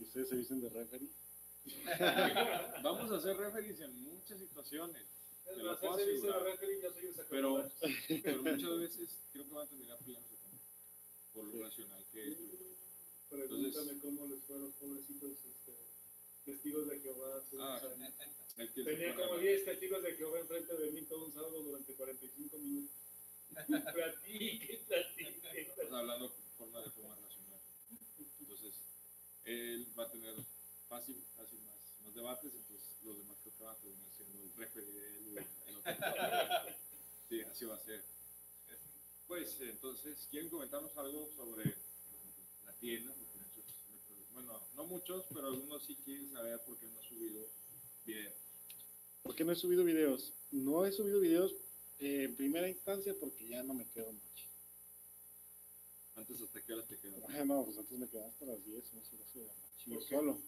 ¿Y 0.00 0.02
ustedes 0.04 0.28
se 0.30 0.36
dicen 0.36 0.60
de 0.60 0.68
referee? 0.68 1.08
Vamos 2.82 3.10
a 3.12 3.16
hacer 3.16 3.36
referees 3.36 3.80
en 3.80 4.02
muchas 4.02 4.38
situaciones. 4.40 5.06
Te 5.44 5.56
lo 5.56 5.78
puedo 5.78 5.94
asegurar. 5.94 6.58
Pero, 7.30 7.70
pero 8.22 8.42
muchas 8.42 8.78
veces 8.78 9.18
creo 9.32 9.46
que 9.46 9.54
van 9.54 9.66
a 9.66 9.68
terminar 9.70 9.98
peleándose 9.98 10.36
con 10.38 10.50
por 11.32 11.44
lo 11.44 11.52
Sí. 11.52 11.62
racional 11.62 12.04
que 12.10 12.28
es. 12.32 12.38
Pregúntame 13.30 13.66
Entonces- 13.68 14.02
cómo 14.02 14.26
les 14.26 14.42
fueron 14.44 14.64
los 14.66 14.74
pobrecitos 14.74 15.32
este, 15.44 15.72
testigos 16.44 16.88
de 16.88 17.00
Jehová. 17.00 17.42
Ah, 17.58 17.80
Tenía 18.74 19.14
como 19.16 19.34
a- 19.34 19.38
10 19.38 19.64
testigos 19.64 20.02
de 20.02 20.14
Jehová 20.14 20.38
enfrente 20.40 20.76
de 20.76 20.90
mí 20.92 21.02
todo 21.02 21.24
un 21.26 21.32
sábado 21.32 21.62
durante 21.62 21.94
45 21.94 22.58
minutos. 22.58 22.96
Platique, 23.94 24.84
platique. 24.86 25.60
Estamos 25.60 25.92
hablando 25.92 26.32
con 26.32 26.44
forma 26.58 26.80
de 26.82 26.90
forma 26.90 27.14
racional. 27.16 27.60
Entonces, 28.40 28.74
él 29.44 29.86
va 29.98 30.04
a 30.04 30.10
tener 30.10 30.34
fácil, 30.88 31.24
fácil 31.36 31.60
más, 31.62 31.76
más 32.02 32.14
debates, 32.14 32.52
entonces 32.54 32.98
los 33.04 33.16
demás 33.18 33.36
creo 33.42 33.54
que 33.56 33.62
van 33.64 33.74
a 33.76 33.78
terminar 33.78 34.10
siendo 34.16 34.42
el 34.42 34.52
referee 34.54 34.92
de 34.92 35.16
él 35.16 35.26
y 35.28 35.36
el 35.70 35.76
otro. 35.76 35.82
Sí, 37.28 37.40
así 37.40 37.64
va 37.64 37.76
a 37.76 37.80
ser. 37.80 38.04
Pues 39.26 39.58
entonces, 39.60 40.28
¿quieren 40.30 40.50
comentarnos 40.50 40.94
algo 40.98 41.30
sobre 41.34 41.74
Porque 42.84 43.38
muchos, 43.38 44.32
bueno, 44.34 44.60
no 44.76 44.84
muchos, 44.84 45.24
pero 45.32 45.46
algunos 45.48 45.82
sí 45.84 45.96
quieren 46.04 46.30
saber 46.30 46.60
por 46.64 46.76
qué 46.78 46.86
no 46.86 46.98
ha 47.00 47.02
subido 47.02 47.46
video. 48.04 48.32
¿Por 49.22 49.34
qué 49.34 49.44
no 49.44 49.52
he 49.52 49.56
subido 49.56 49.84
videos? 49.84 50.34
No 50.50 50.84
he 50.84 50.92
subido 50.92 51.18
videos 51.20 51.54
eh, 51.98 52.24
en 52.24 52.36
primera 52.36 52.68
instancia 52.68 53.14
porque 53.18 53.48
ya 53.48 53.62
no 53.62 53.72
me 53.72 53.86
quedo 53.88 54.12
noche. 54.12 54.48
Antes 56.16 56.42
hasta 56.42 56.60
qué 56.60 56.74
horas 56.74 56.86
te 56.86 56.98
quedas. 56.98 57.20
Ah, 57.30 57.44
no, 57.44 57.64
pues 57.64 57.78
antes 57.78 57.98
me 57.98 58.06
quedaba 58.06 58.28
hasta 58.28 58.44
las 58.44 58.62
10, 58.64 58.84
11 58.94 59.16
12 59.16 59.38
de 59.40 59.46
la 59.46 59.52
noche. 59.54 59.90
¿Por 59.94 60.02
solo. 60.02 60.38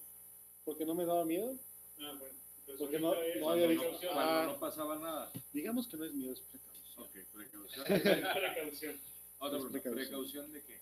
Porque 0.65 0.85
no 0.85 0.95
me 0.95 1.07
daba 1.07 1.25
miedo. 1.25 1.57
Ah, 2.01 2.15
bueno. 2.19 2.35
Entonces, 2.59 2.79
Porque 2.81 2.99
no- 3.01 3.15
es 3.15 3.41
no 3.41 3.51
había 3.51 3.67
visto- 3.69 3.91
no, 4.03 4.11
Ah. 4.13 4.45
no 4.47 4.61
pasaba 4.61 4.99
nada. 4.99 5.33
Digamos 5.53 5.87
que 5.89 5.97
no 5.97 6.05
es 6.05 6.13
miedo, 6.13 6.33
es 6.35 6.41
precaución. 6.41 7.05
Ok, 7.05 7.17
precaución. 7.33 7.85
Precaución. 8.37 9.01
Otra 9.39 9.59
Es 9.59 9.65
pregunta, 9.65 9.71
precaución. 9.71 9.95
¿Precaución 9.95 10.53
de 10.53 10.63
qué? 10.63 10.81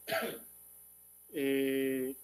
Eh, 1.37 2.15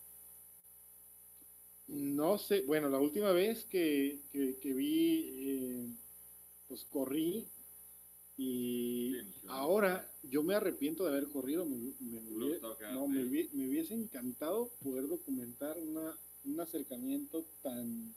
no 1.89 2.39
sé, 2.39 2.63
bueno, 2.63 2.89
la 2.89 2.99
última 3.01 3.33
vez 3.33 3.65
que, 3.65 4.21
que- 4.33 4.57
que 4.63 4.73
vi, 4.73 5.31
eh, 5.51 5.87
pues 6.69 6.85
corrí 6.85 7.45
y 8.39 9.17
ahora 9.49 10.09
yo 10.23 10.43
me 10.45 10.55
arrepiento 10.55 11.03
de 11.05 11.11
haber 11.11 11.29
corrido, 11.29 11.65
me, 11.67 11.77
me- 11.77 11.93
me 11.99 12.21
Hubiera 12.21 12.31
hubie- 12.31 12.49
gustado 12.53 12.79
quedarte. 12.79 12.95
no, 12.95 13.09
me 13.09 13.25
hubiese 13.69 13.95
encantado 13.95 14.71
poder 14.83 15.09
documentar 15.09 15.77
una, 15.79 16.17
un 16.45 16.61
acercamiento 16.61 17.45
tan, 17.63 18.15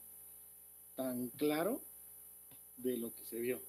tan 0.94 1.28
claro 1.30 1.82
de 2.76 2.96
lo 2.96 3.12
que 3.12 3.24
se 3.24 3.40
vio, 3.40 3.60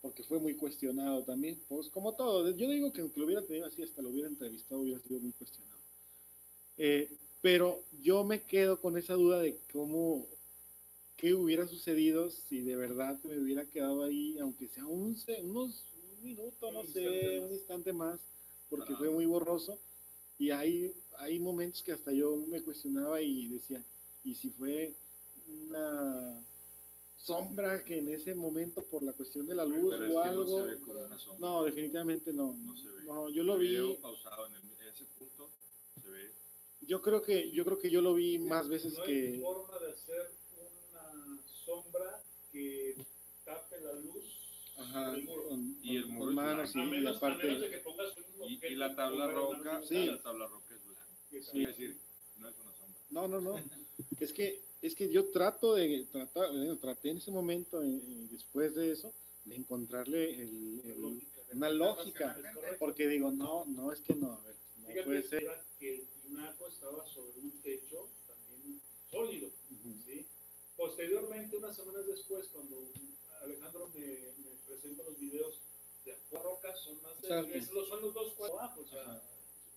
porque 0.00 0.24
fue 0.24 0.40
muy 0.40 0.54
cuestionado 0.56 1.22
también, 1.22 1.56
pues 1.68 1.88
como 1.88 2.14
todo, 2.14 2.50
yo 2.50 2.68
digo 2.68 2.92
que 2.92 3.00
aunque 3.02 3.20
lo 3.20 3.26
hubiera 3.26 3.42
tenido 3.42 3.66
así, 3.66 3.82
hasta 3.82 4.02
lo 4.02 4.08
hubiera 4.10 4.28
entrevistado, 4.28 4.80
hubiera 4.80 4.98
sido 5.00 5.20
muy 5.20 5.32
cuestionado. 5.32 5.71
Eh, 6.78 7.10
pero 7.40 7.82
yo 8.02 8.24
me 8.24 8.42
quedo 8.42 8.80
con 8.80 8.96
esa 8.96 9.14
duda 9.14 9.40
de 9.40 9.58
cómo, 9.72 10.26
qué 11.16 11.34
hubiera 11.34 11.66
sucedido 11.66 12.30
si 12.30 12.60
de 12.62 12.76
verdad 12.76 13.18
me 13.24 13.38
hubiera 13.38 13.64
quedado 13.64 14.04
ahí, 14.04 14.38
aunque 14.38 14.68
sea 14.68 14.86
un, 14.86 15.16
unos, 15.42 15.84
un 16.18 16.22
minuto, 16.24 16.70
no 16.72 16.80
Un 16.80 16.86
sé, 16.86 17.00
instante 17.02 17.40
un 17.40 17.52
instante 17.52 17.92
más, 17.92 18.20
porque 18.70 18.94
fue 18.96 19.10
muy 19.10 19.26
borroso. 19.26 19.78
Y 20.38 20.50
hay, 20.50 20.92
hay 21.18 21.38
momentos 21.38 21.82
que 21.82 21.92
hasta 21.92 22.12
yo 22.12 22.36
me 22.48 22.62
cuestionaba 22.62 23.20
y 23.20 23.48
decía, 23.48 23.82
¿y 24.24 24.34
si 24.34 24.50
fue 24.50 24.92
una 25.68 26.40
sombra 27.16 27.84
que 27.84 27.98
en 27.98 28.08
ese 28.08 28.34
momento 28.34 28.82
por 28.82 29.02
la 29.02 29.12
cuestión 29.12 29.46
de 29.46 29.54
la 29.54 29.64
luz 29.64 29.94
Pero 29.96 30.14
o 30.14 30.20
algo? 30.20 30.66
No. 30.66 31.38
No, 31.38 31.64
definitivamente 31.64 32.32
no. 32.32 32.54
No 32.64 32.76
se 32.76 32.88
ve. 32.88 33.04
No, 33.04 33.28
yo 33.28 33.44
lo 33.44 33.58
vi. 33.58 33.96
pausado 34.00 34.46
en, 34.46 34.54
el- 34.54 34.62
en 34.80 34.88
ese 34.88 35.04
punto. 35.18 35.50
Yo 36.86 37.00
creo 37.00 37.22
que 37.22 37.50
yo 37.52 37.64
creo 37.64 37.78
que 37.78 37.90
yo 37.90 38.00
lo 38.00 38.14
vi 38.14 38.38
más 38.38 38.68
veces 38.68 38.96
no 38.98 39.04
hay 39.04 39.08
que 39.32 39.40
forma 39.40 39.78
de 39.78 39.90
hacer 39.92 40.30
una 40.90 41.42
sombra 41.64 42.22
que 42.50 42.96
tape 43.44 43.80
la 43.80 43.92
luz 43.94 44.72
ajá, 44.76 45.12
del 45.12 45.24
muro. 45.24 45.48
con, 45.48 45.76
Y 45.82 45.96
el 45.96 46.06
muro 46.06 46.20
con 46.24 46.30
es 46.30 46.34
manos 46.36 46.72
blanco. 46.74 46.78
y, 46.78 46.82
a, 46.82 46.84
y 46.84 47.00
menos, 47.00 47.22
a 47.22 47.22
menos 47.22 47.44
de 47.44 47.56
aparte 47.56 47.70
que 47.70 47.78
pongas 47.78 48.16
un 48.16 48.50
Y, 48.50 48.66
y 48.66 48.74
la 48.74 48.94
tabla 48.96 49.26
roca, 49.30 49.82
Sí. 49.82 50.06
la 50.06 50.20
tabla 50.22 50.46
roca 50.46 50.74
es 50.74 50.84
blanca. 50.84 51.06
Sí. 51.30 51.62
Es 51.62 51.68
decir, 51.68 51.96
no 52.38 52.48
es 52.48 52.54
una 52.58 52.72
sombra. 52.74 53.00
no 53.10 53.28
no 53.28 53.40
no 53.40 53.58
es 54.20 54.32
que 54.32 54.62
es 54.82 54.94
que 54.96 55.08
yo 55.10 55.30
trato 55.30 55.74
de 55.74 56.06
tratar 56.10 56.50
bueno, 56.50 56.76
traté 56.78 57.10
en 57.10 57.18
ese 57.18 57.30
momento 57.30 57.82
eh, 57.82 57.88
eh, 57.96 58.26
después 58.30 58.74
de 58.74 58.90
eso 58.92 59.12
de 59.44 59.56
encontrarle 59.56 60.42
el- 60.42 60.80
el- 60.84 61.00
Lógica. 61.00 61.40
una 61.52 61.70
lógica 61.70 62.36
porque 62.78 63.06
digo 63.08 63.30
no 63.30 63.64
no 63.66 63.92
es 63.92 64.00
que 64.00 64.14
no 64.14 64.32
a 64.32 64.40
ver 64.42 64.56
no 64.78 64.86
Fíjate 64.88 65.04
puede 65.04 65.22
ser 65.22 65.42
que 65.78 66.04
estaba 66.40 67.04
sobre 67.06 67.38
un 67.40 67.60
techo 67.62 68.08
también 68.26 68.80
sólido. 69.10 69.50
¿sí? 70.04 70.26
Posteriormente, 70.76 71.56
unas 71.56 71.76
semanas 71.76 72.06
después, 72.06 72.48
cuando 72.48 72.90
Alejandro 73.42 73.88
me, 73.94 74.00
me 74.38 74.50
presenta 74.66 75.02
los 75.04 75.18
videos 75.18 75.60
de 76.04 76.12
Aqua 76.14 76.42
Roca, 76.42 76.74
son 76.76 77.00
más 77.02 77.20
de 77.20 77.58
es- 77.58 77.70
los- 77.70 77.88
son 77.88 78.00
los 78.02 78.14
dos 78.14 78.32
cuadros 78.34 78.58
abajo. 78.58 78.80
O 78.80 78.86
sea, 78.86 79.22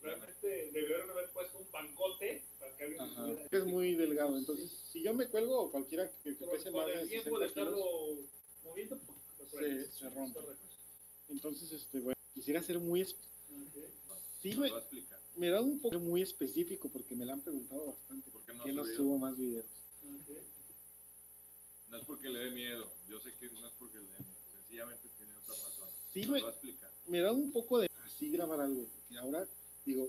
realmente 0.02 0.72
debieron 0.72 1.10
haber 1.10 1.30
puesto 1.32 1.58
un 1.60 1.66
pancote 1.68 2.44
para 2.60 2.76
que 2.78 2.84
alguien 2.84 3.02
pudiera- 3.16 3.48
es 3.52 3.66
muy 3.66 3.96
delgado 3.96 4.38
entonces 4.38 4.70
si 4.92 5.02
yo 5.04 5.14
me 5.16 5.28
cuelgo 5.28 5.72
cualquiera 5.72 6.12
que, 6.24 6.38
que 6.38 6.46
pese 6.46 6.70
más 6.72 6.88
el 6.90 7.02
de 7.02 7.08
tiempo 7.08 7.40
de 7.40 7.48
60 7.48 7.72
kilos, 7.72 7.80
estarlo 7.80 8.30
moviendo, 8.64 9.00
pues, 9.52 9.90
Se- 9.98 10.10
rompe. 10.10 10.40
Entonces 11.30 11.72
este 11.72 12.00
bueno 12.02 12.16
quisiera 12.36 12.62
ser 12.62 12.78
muy 12.80 13.02
es- 13.02 13.16
Ok. 13.16 13.84
sí 14.42 14.56
me, 14.56 14.70
va 14.70 14.78
a 14.78 14.80
explicar. 14.82 15.15
Me 15.36 15.50
da 15.50 15.62
un 15.62 15.80
poco 15.80 16.00
muy 16.00 16.22
específico 16.22 16.90
porque 16.90 17.16
me 17.16 17.26
lo 17.26 17.34
han 17.34 17.42
preguntado 17.42 17.86
bastante 17.88 18.30
¿Por 18.32 18.42
qué 18.46 18.54
no 18.54 18.64
ha 18.64 18.68
no 18.68 18.86
subo 18.86 19.18
más 19.18 19.38
videos 19.38 19.66
Ok. 20.04 20.30
No 21.90 21.98
es 21.98 22.06
porque 22.06 22.30
le 22.30 22.40
dé 22.40 22.52
miedo. 22.52 22.92
Yo 23.08 23.20
sé 23.20 23.34
que 23.36 23.50
no 23.50 23.68
es 23.68 23.74
porque 23.78 23.98
le 24.00 24.06
dé 24.06 24.20
miedo. 24.20 24.36
Sencillamente 24.52 25.10
tiene 25.18 25.34
otra 25.38 25.54
razón. 25.64 25.90
Sí, 26.14 26.26
me- 26.28 26.42
va 26.42 26.48
a 26.50 26.52
explicar. 26.52 26.92
me 27.08 27.20
da 27.22 27.32
un 27.32 27.52
poco 27.52 27.80
de 27.80 27.90
así 28.04 28.30
grabar 28.30 28.60
algo, 28.62 28.86
porque 28.88 29.18
ahora 29.18 29.48
digo, 29.86 30.08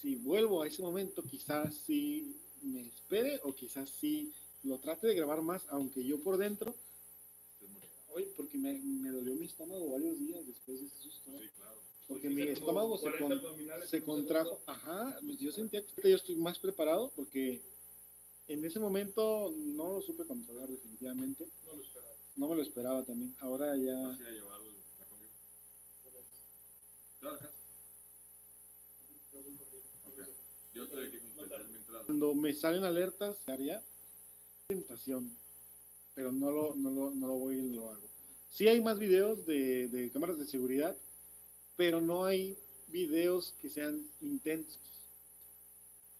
si 0.00 0.16
vuelvo 0.16 0.62
a 0.62 0.66
ese 0.68 0.82
momento, 0.82 1.22
quizás 1.22 1.74
sí 1.74 2.36
me 2.62 2.86
espere 2.88 3.40
o 3.44 3.54
quizás 3.54 3.90
sí 3.90 4.32
lo 4.62 4.78
trate 4.78 5.06
de 5.08 5.14
grabar 5.14 5.42
más, 5.42 5.62
aunque 5.70 6.04
yo 6.04 6.22
por 6.22 6.36
dentro, 6.38 6.74
hoy 8.08 8.28
porque 8.36 8.58
me, 8.58 8.78
me 8.78 9.10
dolió 9.10 9.34
mi 9.34 9.46
estómago 9.46 9.90
varios 9.90 10.18
días 10.18 10.46
después 10.46 10.80
de 10.80 10.86
ese 10.86 10.96
susto, 10.98 11.30
¿eh? 11.36 11.40
Sí, 11.42 11.48
claro. 11.56 11.79
Porque 12.10 12.28
mi 12.28 12.42
estómago 12.42 12.98
se, 12.98 13.02
40 13.04 13.22
con- 13.22 13.32
abdominales 13.38 13.88
se 13.88 14.02
contrajo, 14.04 14.60
ajá, 14.66 15.16
pues 15.24 15.38
yo 15.38 15.52
sentía 15.52 15.80
que 16.02 16.10
yo 16.10 16.16
estoy 16.16 16.34
más 16.34 16.58
preparado 16.58 17.12
porque 17.14 17.62
en 18.48 18.64
ese 18.64 18.80
momento 18.80 19.54
no 19.56 19.92
lo 19.92 20.00
supe 20.02 20.24
controlar 20.26 20.68
definitivamente, 20.68 21.46
No 21.66 21.76
lo 21.76 21.82
esperaba. 21.82 22.14
no 22.36 22.48
me 22.48 22.56
lo 22.56 22.62
esperaba 22.62 23.04
también, 23.04 23.34
ahora 23.38 23.76
ya... 23.76 24.18
Cuando 32.06 32.34
me 32.34 32.52
salen 32.52 32.84
alertas, 32.84 33.36
haría 33.46 33.82
tentación, 34.68 35.36
pero 36.14 36.32
no 36.32 36.50
lo, 36.50 36.74
no 36.76 36.90
lo, 36.90 37.10
no 37.12 37.26
lo 37.26 37.34
voy 37.34 37.56
y 37.58 37.70
lo 37.74 37.90
hago. 37.90 38.08
Sí 38.50 38.68
hay 38.68 38.80
más 38.80 38.98
videos 38.98 39.44
de, 39.46 39.88
de 39.88 40.10
cámaras 40.10 40.38
de 40.38 40.46
seguridad, 40.46 40.96
pero 41.80 41.98
no 41.98 42.26
hay 42.26 42.58
videos 42.88 43.54
que 43.62 43.70
sean 43.70 44.06
intensos. 44.20 44.78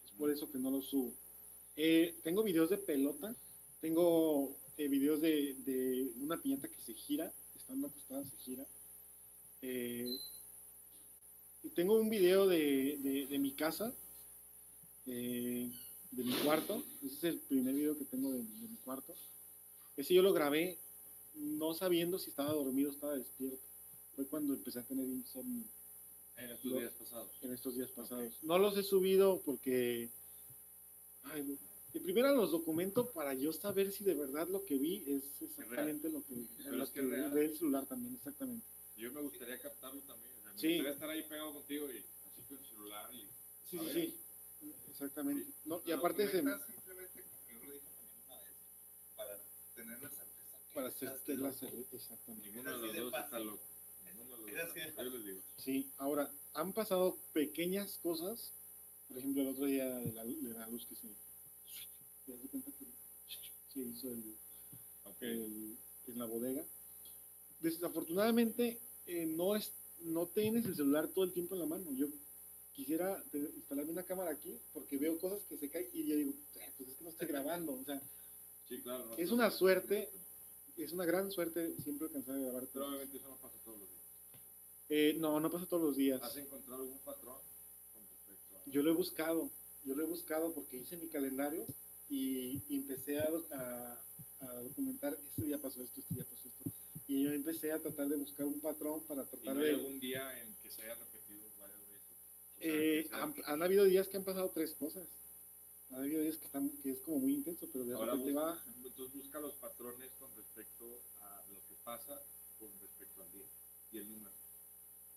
Es 0.07 0.11
por 0.12 0.31
eso 0.31 0.51
que 0.51 0.59
no 0.59 0.70
los 0.70 0.87
subo. 0.87 1.12
Eh, 1.77 2.15
tengo 2.23 2.43
videos 2.43 2.70
de 2.70 2.78
pelota, 2.78 3.37
tengo 3.82 4.57
eh, 4.78 4.89
videos 4.89 5.20
de, 5.20 5.53
de 5.66 6.12
una 6.19 6.41
piñata 6.41 6.66
que 6.66 6.81
se 6.81 6.95
gira, 6.95 7.31
estando 7.55 7.89
acostada 7.89 8.24
se 8.24 8.37
gira. 8.39 8.66
Eh, 9.61 10.16
y 11.62 11.69
tengo 11.69 12.01
un 12.01 12.09
video 12.09 12.47
de, 12.49 12.97
de- 13.28 13.39
mi 13.39 13.53
casa, 13.53 13.93
eh, 15.09 15.70
de 16.11 16.24
mi 16.24 16.32
cuarto. 16.43 16.82
Ese 17.05 17.16
es 17.16 17.24
el 17.24 17.39
primer 17.41 17.74
video 17.74 17.99
que 17.99 18.07
tengo 18.07 18.32
de 18.32 18.39
mi 18.39 18.78
cuarto. 18.82 19.15
Ese 19.95 20.15
yo 20.15 20.23
lo 20.23 20.32
grabé 20.32 20.78
no 21.35 21.74
sabiendo 21.74 22.19
si 22.19 22.31
estaba 22.31 22.55
dormido 22.55 22.89
o 22.89 22.93
estaba 22.95 23.15
despierto. 23.15 23.70
Fue 24.21 24.29
cuando 24.29 24.53
empecé 24.53 24.81
a 24.81 24.83
tener 24.83 25.07
insomnio 25.07 25.65
En 26.37 26.51
estos 26.51 26.73
días 26.79 26.93
pasados. 26.93 27.31
en 27.41 27.53
estos 27.55 27.75
días 27.75 27.91
pasados. 27.91 28.35
No 28.43 28.59
los 28.59 28.77
he 28.77 28.83
subido 28.83 29.41
porque... 29.47 30.11
Ay, 31.23 31.57
de 31.95 32.01
primera 32.01 32.31
los 32.33 32.51
documento 32.51 33.07
para 33.13 33.33
yo 33.33 33.51
saber 33.55 33.91
si 33.93 34.05
de 34.05 34.13
verdad 34.13 34.47
lo 34.49 34.63
que 34.67 34.77
vi 34.77 35.05
es 35.11 35.41
exactamente 35.41 36.11
lo 36.11 36.23
que, 36.23 36.35
Pero 36.59 36.77
lo 36.77 36.85
es 36.85 36.91
que 36.91 37.01
que 37.01 37.07
real. 37.07 37.39
el 37.39 37.57
celular 37.57 37.87
también, 37.87 38.15
exactamente. 38.15 38.67
Yo 38.99 39.11
me 39.11 39.23
gustaría 39.23 39.59
captarlo 39.59 40.01
también. 40.03 40.33
O 40.39 40.43
sea, 40.43 40.53
me 40.53 40.59
Sí. 40.61 40.67
gustaría 40.69 40.93
estar 40.93 41.09
ahí 41.09 41.23
pegado 41.23 41.55
contigo 41.55 41.91
y 41.91 41.97
así 42.27 42.43
con 42.47 42.59
el 42.59 42.65
celular. 42.67 43.15
Y, 43.15 43.27
Sí, 43.71 43.79
sí, 43.79 43.89
sí. 43.95 44.15
Exactamente. 44.91 45.45
Sí. 45.47 45.53
No, 45.65 45.81
y 45.87 45.93
aparte 45.93 46.27
se, 46.27 46.33
simplemente, 46.33 47.23
como 47.23 47.61
yo 47.63 47.65
lo 47.69 47.73
dije 47.73 47.87
también 47.97 48.23
una 48.27 48.37
vez, 48.37 48.53
para 49.17 49.39
tener 49.75 50.03
la 50.03 50.11
certeza. 50.11 50.59
para 50.75 50.89
hacer 50.89 51.09
la 51.09 51.47
loco. 51.49 51.53
cerveza, 51.59 51.97
exactamente. 51.97 52.47
ninguno 52.51 52.79
de 52.79 52.87
los 52.93 52.97
dos 53.11 53.15
está 53.25 53.39
loco. 53.41 53.63
Yo 54.47 55.03
les 55.11 55.25
digo. 55.25 55.41
Sí, 55.57 55.91
ahora, 55.99 56.31
han 56.55 56.73
pasado 56.73 57.17
pequeñas 57.33 57.99
cosas. 58.03 58.53
Por 59.09 59.19
ejemplo, 59.19 59.43
el 59.43 59.49
otro 59.49 59.67
día 59.67 59.87
de 59.87 60.12
la, 60.12 60.25
de 60.25 60.53
la 60.55 60.69
luz 60.69 60.87
que 60.87 60.95
se... 60.97 61.09
¿Te 62.27 62.33
das 62.33 62.41
cuenta 62.51 62.71
que 62.79 62.87
se 63.73 63.81
hizo 63.81 64.09
el, 64.09 65.77
en 66.07 66.19
la 66.19 66.27
bodega? 66.27 66.65
Desafortunadamente, 67.61 68.79
eh, 69.07 69.27
no, 69.27 69.57
es, 69.57 69.73
no 70.03 70.27
tienes 70.27 70.65
el 70.67 70.77
celular 70.77 71.09
todo 71.09 71.25
el 71.25 71.33
tiempo 71.33 71.55
en 71.55 71.61
la 71.61 71.67
mano. 71.67 71.91
Yo 71.93 72.07
quisiera 72.73 73.23
instalarme 73.33 73.93
una 73.93 74.05
cámara 74.05 74.31
aquí 74.31 74.57
porque 74.73 74.97
veo 74.97 75.19
cosas 75.19 75.43
que 75.49 75.57
se 75.59 75.69
caen 75.69 75.87
y 75.93 76.07
yo 76.07 76.17
digo, 76.17 76.33
"Eh, 76.55 76.73
pues 76.77 76.89
es 76.89 76.97
que 76.97 77.05
no 77.05 77.11
estoy 77.11 77.27
grabando. 77.29 77.73
O 77.75 77.85
sea, 77.85 78.01
Sí, 78.69 78.79
claro. 78.83 79.05
no, 79.07 79.17
Es 79.17 79.29
no, 79.31 79.35
una 79.35 79.47
no, 79.47 79.51
suerte. 79.51 80.09
es 80.77 80.93
una 80.93 81.05
gran 81.05 81.31
suerte 81.33 81.75
siempre 81.83 82.07
alcanzar 82.07 82.37
a 82.37 82.39
grabar. 82.39 82.67
Probablemente 82.69 83.17
eso 83.17 83.29
no 83.29 83.37
pasa 83.37 83.57
todos 83.65 83.81
los 83.81 83.89
días. 83.89 83.99
Eh, 84.91 85.15
no, 85.19 85.39
no 85.41 85.51
pasa 85.51 85.67
todos 85.67 85.83
los 85.85 85.97
días. 85.97 86.21
¿Has 86.23 86.37
encontrado 86.37 86.83
algún 86.83 86.99
patrón 86.99 87.39
con 87.95 88.03
respecto 88.09 88.57
a.? 88.59 88.71
Yo 88.71 88.83
lo 88.83 88.91
he 88.91 88.95
buscado, 88.95 89.49
yo 89.85 89.95
lo 89.95 90.03
he 90.03 90.07
buscado 90.07 90.53
porque 90.53 90.77
hice 90.79 90.97
mi 90.97 91.09
calendario 91.09 91.65
y, 92.09 92.61
y 92.69 92.77
empecé 92.77 93.19
a, 93.21 93.29
a- 93.53 94.05
a 94.41 94.55
documentar, 94.62 95.17
este 95.29 95.43
día 95.45 95.59
pasó 95.59 95.83
esto, 95.83 96.01
este 96.01 96.15
día 96.15 96.25
pasó 96.29 96.49
esto. 96.49 96.71
Y 97.07 97.23
yo 97.25 97.31
empecé 97.31 97.73
a 97.73 97.79
tratar 97.79 98.09
de 98.09 98.17
buscar 98.17 98.47
un 98.47 98.59
patrón 98.61 99.03
para 99.07 99.23
¿Y 99.23 99.27
tratar 99.27 99.55
no 99.55 99.61
hay 99.61 99.67
de... 99.69 99.75
algún 99.75 100.01
día 100.01 100.41
en 100.43 100.55
que 100.57 100.71
se 100.71 100.83
haya 100.83 100.95
repetido 100.97 101.47
varias 101.61 101.81
veces? 101.89 102.17
O 102.57 102.61
sea, 102.61 102.69
Eh, 102.73 103.07
sea- 103.09 103.23
han, 103.23 103.35
han 103.45 103.62
habido 103.62 103.85
días 103.85 104.09
que 104.09 104.17
han 104.17 104.25
pasado 104.25 104.51
tres 104.51 104.75
cosas. 104.75 105.07
Han 105.91 106.01
habido 106.01 106.21
días 106.23 106.37
que, 106.37 106.47
están, 106.47 106.69
que 106.83 106.91
es 106.93 107.01
como 107.01 107.19
muy 107.19 107.35
intenso, 107.35 107.69
pero 107.73 107.85
de 107.85 107.95
Ahora 107.95 108.12
repente 108.12 108.33
busca, 108.33 108.47
baja. 108.47 108.75
entonces 108.85 109.15
busca 109.15 109.41
los 109.41 109.55
patrones 109.55 110.11
con 110.19 110.35
respecto 110.37 111.03
a 111.21 111.45
lo 111.53 111.61
que 111.69 111.75
pasa 111.85 112.21
con 112.59 112.69
respecto 112.81 113.23
al 113.23 113.33
día 113.33 113.47
y 113.93 113.99
el 113.99 114.09
número. 114.11 114.35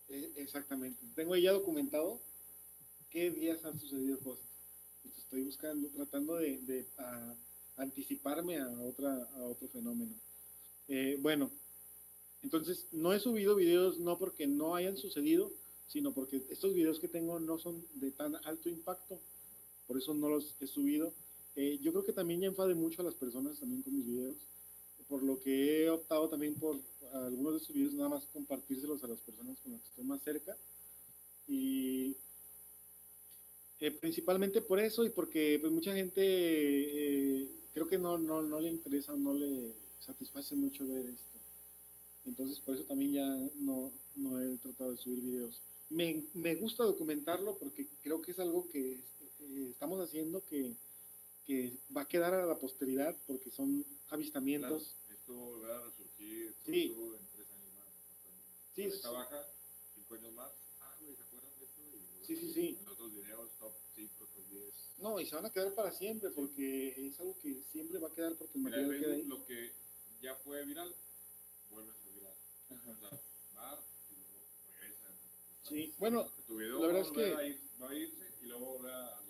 Eh, 0.08 0.32
exactamente. 0.36 1.00
Tengo 1.14 1.36
ya 1.36 1.52
documentado 1.52 2.20
qué 3.10 3.30
días 3.30 3.64
han 3.64 3.78
sucedido 3.78 4.18
cosas. 4.20 4.46
Estoy 5.18 5.42
buscando, 5.42 5.88
tratando 5.88 6.36
de, 6.36 6.58
de, 6.62 6.86
a- 6.98 7.34
anticiparme 7.76 8.58
a, 8.60 8.68
otra, 8.82 9.12
a 9.36 9.44
otro 9.44 9.68
fenómeno. 9.68 10.12
Eh, 10.88 11.18
bueno, 11.20 11.50
entonces 12.42 12.86
no 12.92 13.12
he 13.12 13.20
subido 13.20 13.56
videos 13.56 13.98
no 13.98 14.18
porque 14.18 14.46
no 14.46 14.74
hayan 14.76 14.96
sucedido, 14.96 15.52
sino 15.88 16.12
porque 16.12 16.42
estos 16.50 16.74
videos 16.74 17.00
que 17.00 17.08
tengo 17.08 17.40
no 17.40 17.58
son 17.58 17.84
de 17.94 18.10
tan 18.12 18.36
alto 18.44 18.68
impacto. 18.68 19.20
Por 19.86 19.98
eso 19.98 20.14
no 20.14 20.28
los 20.28 20.54
he 20.60 20.66
subido. 20.66 21.12
Eh, 21.56 21.78
yo 21.82 21.92
creo 21.92 22.04
que 22.04 22.12
también 22.12 22.40
ya 22.40 22.48
enfade 22.48 22.74
mucho 22.74 23.02
a 23.02 23.04
las 23.04 23.14
personas 23.14 23.60
también 23.60 23.82
con 23.82 23.96
mis 23.96 24.06
videos, 24.06 24.36
por 25.08 25.22
lo 25.22 25.38
que 25.40 25.84
he 25.84 25.90
optado 25.90 26.28
también 26.28 26.54
por 26.54 26.78
algunos 27.12 27.52
de 27.52 27.58
estos 27.58 27.74
videos 27.74 27.94
nada 27.94 28.08
más 28.08 28.26
compartírselos 28.26 29.02
a 29.04 29.08
las 29.08 29.20
personas 29.20 29.58
con 29.60 29.72
las 29.72 29.80
que 29.82 29.88
estoy 29.88 30.04
más 30.04 30.22
cerca. 30.22 30.56
Y 31.46 32.16
eh, 33.80 33.90
principalmente 33.90 34.62
por 34.62 34.80
eso 34.80 35.04
y 35.04 35.10
porque 35.10 35.58
pues 35.60 35.72
mucha 35.72 35.94
gente 35.94 36.22
eh, 36.22 37.48
creo 37.72 37.86
que 37.86 37.98
no, 37.98 38.18
no, 38.18 38.42
no 38.42 38.60
le 38.60 38.70
interesa, 38.70 39.14
no 39.14 39.34
le 39.34 39.72
satisface 40.00 40.54
mucho 40.54 40.86
ver 40.86 41.06
esto. 41.06 41.38
Entonces 42.26 42.60
por 42.60 42.74
eso 42.74 42.84
también 42.84 43.12
ya 43.12 43.26
no, 43.56 43.92
no 44.16 44.40
he 44.40 44.56
tratado 44.58 44.92
de 44.92 44.96
subir 44.96 45.20
videos. 45.20 45.60
Me, 45.90 46.22
me 46.34 46.54
gusta 46.54 46.84
documentarlo 46.84 47.56
porque 47.58 47.86
creo 48.02 48.22
que 48.22 48.30
es 48.30 48.38
algo 48.38 48.66
que 48.68 48.92
eh, 48.92 49.68
estamos 49.70 50.00
haciendo 50.00 50.42
que, 50.46 50.72
que 51.44 51.78
va 51.94 52.02
a 52.02 52.08
quedar 52.08 52.34
a 52.34 52.46
la 52.46 52.58
posteridad 52.58 53.16
porque 53.26 53.50
son 53.50 53.84
avistamientos. 54.08 54.96
Claro, 55.06 55.14
esto 55.14 55.34
volverá 55.34 55.78
a 55.78 55.82
resurgir 55.84 56.54
Sí. 56.64 56.88
todo 56.94 57.16
en 57.16 57.26
tres 57.28 57.50
años 57.50 57.72
más. 57.74 57.94
Sí, 58.74 58.82
Ahorita 58.84 59.08
sí. 59.08 59.14
baja, 59.14 59.46
cinco 59.94 60.14
años 60.14 60.32
más. 60.32 60.52
Ah, 60.80 60.96
güey, 61.00 61.14
¿se 61.16 61.22
acuerdan 61.22 61.50
de 61.58 61.64
esto? 61.64 61.80
Y 61.82 62.24
Sí, 62.24 62.36
sí, 62.36 62.52
sí. 62.52 62.78
Los 62.84 62.92
otros 62.94 63.12
videos, 63.14 63.52
top 63.58 63.74
5, 63.94 64.26
top 64.34 64.46
10. 64.48 64.74
No, 64.98 65.20
y 65.20 65.26
se 65.26 65.34
van 65.36 65.46
a 65.46 65.50
quedar 65.50 65.74
para 65.74 65.90
siempre 65.92 66.30
porque 66.30 67.06
es 67.06 67.20
algo 67.20 67.38
que 67.38 67.62
siempre 67.64 67.98
va 67.98 68.08
a 68.08 68.12
quedar 68.12 68.34
porque 68.36 68.52
el 68.58 68.58
en 68.58 68.62
material 68.70 69.00
queda 69.00 69.14
ahí. 69.14 69.22
Lo 69.24 69.44
que 69.44 69.72
ya 70.22 70.34
fue 70.36 70.64
viral, 70.64 70.94
vuelve 71.70 71.90
a 71.90 71.94
ser 71.94 72.12
viral. 72.12 72.34
Ajá. 72.70 72.90
O 72.90 72.96
sea, 72.96 73.10
va 73.56 73.84
y 74.10 74.14
luego 74.16 74.46
regresa. 74.80 75.08
Sí, 75.68 75.94
bueno, 75.98 76.30
Tu 76.46 76.56
video 76.56 76.80
la 76.80 76.86
verdad 76.86 77.02
va 77.02 77.06
es 77.06 77.12
que- 77.12 77.34
a 77.34 77.46
ir- 77.46 77.60
va 77.82 77.90
a 77.90 77.94
irse 77.94 78.32
y 78.40 78.46
luego 78.46 78.66
volver 78.78 78.92
a 78.94 79.20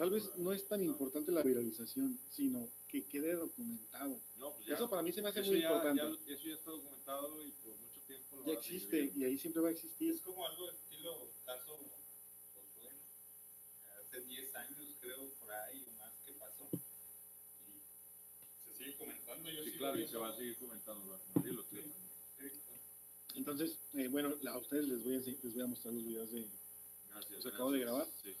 Tal 0.00 0.08
vez 0.08 0.34
no 0.38 0.50
es 0.50 0.66
tan 0.66 0.82
importante 0.82 1.30
la 1.30 1.42
viralización, 1.42 2.18
sino 2.30 2.66
que 2.88 3.04
quede 3.04 3.34
documentado. 3.34 4.18
No, 4.38 4.54
pues 4.54 4.66
ya, 4.66 4.74
Eso 4.74 4.88
para 4.88 5.02
mí 5.02 5.12
se 5.12 5.20
me 5.20 5.28
hace 5.28 5.42
muy 5.42 5.60
ya- 5.60 5.66
importante. 5.68 6.00
ya- 6.26 6.32
eso 6.34 6.44
ya 6.48 6.54
está 6.54 6.70
documentado 6.70 7.44
y 7.44 7.50
por 7.52 7.76
mucho 7.76 8.00
tiempo 8.06 8.36
lo 8.36 8.46
Ya 8.46 8.54
va 8.54 8.58
a 8.58 8.62
seguir 8.62 8.76
existe 8.82 9.12
y 9.18 9.24
ahí 9.24 9.36
siempre 9.36 9.60
va 9.60 9.68
a 9.68 9.72
existir. 9.72 10.14
Es 10.14 10.22
como 10.22 10.46
algo 10.46 10.70
estilo 10.70 11.30
caso. 11.44 11.78
Hace 14.00 14.20
10 14.22 14.54
años 14.54 14.78
creo 15.02 15.28
por 15.34 15.52
ahí 15.52 15.84
o 15.86 15.92
más 15.98 16.14
que 16.24 16.32
pasó. 16.32 16.66
Y 16.72 18.64
se 18.64 18.72
sigue 18.78 18.96
comentando. 18.96 19.50
Yo 19.50 19.62
Sí, 19.64 19.72
claro, 19.72 20.00
y 20.00 20.08
se 20.08 20.16
va 20.16 20.30
a 20.30 20.34
seguir 20.34 20.56
comentando. 20.56 21.20
Entonces, 23.34 23.78
eh, 23.92 24.08
bueno, 24.08 24.34
la- 24.40 24.52
a 24.52 24.58
ustedes 24.58 24.88
les 24.88 25.04
voy 25.04 25.16
a, 25.16 25.18
les 25.18 25.52
voy 25.54 25.62
a 25.62 25.66
mostrar 25.66 25.92
los 25.92 26.04
videos 26.06 26.30
de... 26.32 26.48
Gracias. 27.10 27.44
¿Los 27.44 27.52
acabo 27.52 27.70
de 27.72 27.80
grabar? 27.80 28.08
Sí. 28.22 28.34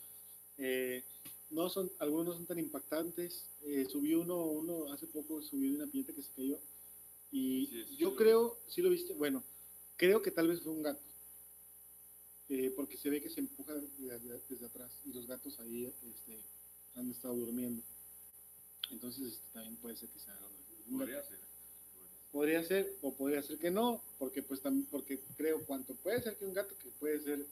eh, 0.56 1.04
no 1.50 1.68
son, 1.68 1.90
algunos 1.98 2.26
no 2.26 2.34
son 2.34 2.46
tan 2.46 2.58
impactantes. 2.58 3.50
Eh, 3.62 3.86
subí 3.90 4.14
uno, 4.14 4.44
uno 4.46 4.92
hace 4.92 5.06
poco, 5.06 5.42
subí 5.42 5.70
de 5.70 5.76
una 5.76 5.86
piñata 5.86 6.12
que 6.12 6.22
se 6.22 6.32
cayó. 6.32 6.58
Y 7.32 7.66
Sí, 7.66 7.84
sí, 7.88 7.96
yo 7.96 8.10
sí. 8.10 8.16
creo, 8.16 8.58
si 8.66 8.82
lo 8.82 8.90
viste, 8.90 9.12
bueno, 9.14 9.42
creo 9.96 10.22
que 10.22 10.30
tal 10.30 10.48
vez 10.48 10.60
fue 10.62 10.72
un 10.72 10.82
gato. 10.82 11.02
Eh, 12.48 12.72
porque 12.74 12.96
se 12.96 13.10
ve 13.10 13.20
que 13.20 13.30
se 13.30 13.38
empuja 13.40 13.74
desde, 13.74 14.40
desde 14.48 14.66
atrás 14.66 14.90
y 15.04 15.12
los 15.12 15.26
gatos 15.28 15.60
ahí 15.60 15.86
este, 16.10 16.42
han 16.94 17.08
estado 17.10 17.34
durmiendo. 17.36 17.82
Entonces 18.90 19.34
este, 19.34 19.46
también 19.52 19.76
puede 19.76 19.96
ser 19.96 20.08
que 20.08 20.18
sea 20.18 20.34
un 20.88 20.98
gato. 20.98 21.06
Podría 21.06 21.22
ser. 21.24 21.38
Podría 22.32 22.64
ser 22.64 22.96
o 23.02 23.14
podría 23.14 23.42
ser 23.42 23.58
que 23.58 23.70
no, 23.70 24.02
porque 24.18 24.42
pues 24.42 24.60
también 24.60 24.86
porque 24.90 25.20
creo 25.36 25.64
cuanto 25.64 25.94
puede 25.94 26.20
ser 26.22 26.36
que 26.36 26.44
un 26.44 26.52
gato 26.54 26.76
que 26.78 26.88
puede 26.90 27.20
ser 27.20 27.46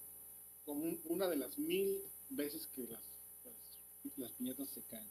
como 0.64 0.82
un- 0.84 1.00
una 1.06 1.28
de 1.28 1.36
las 1.36 1.58
mil 1.58 2.00
veces 2.30 2.66
que 2.66 2.82
las, 2.88 3.00
las, 4.16 4.32
piñatas 4.32 4.68
se 4.68 4.82
caen. 4.82 5.08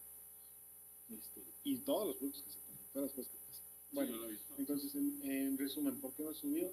Este, 1.10 1.42
y 1.64 1.78
todos 1.80 2.08
los 2.08 2.16
productos 2.18 2.44
que 2.44 2.52
se 2.52 2.60
ponen, 2.60 2.82
todas 2.94 3.08
las 3.08 3.16
cosas 3.16 3.32
que 3.32 3.38
pasan. 3.48 3.66
Bueno, 3.92 4.12
Sí, 4.12 4.14
yo 4.14 4.22
lo 4.22 4.28
he 4.28 4.32
visto. 4.32 4.54
entonces, 4.58 4.96
en, 4.96 5.22
en 5.32 5.58
resumen, 5.58 6.00
¿por 6.02 6.14
qué 6.14 6.24
no 6.24 6.32
he 6.32 6.36
subido? 6.36 6.72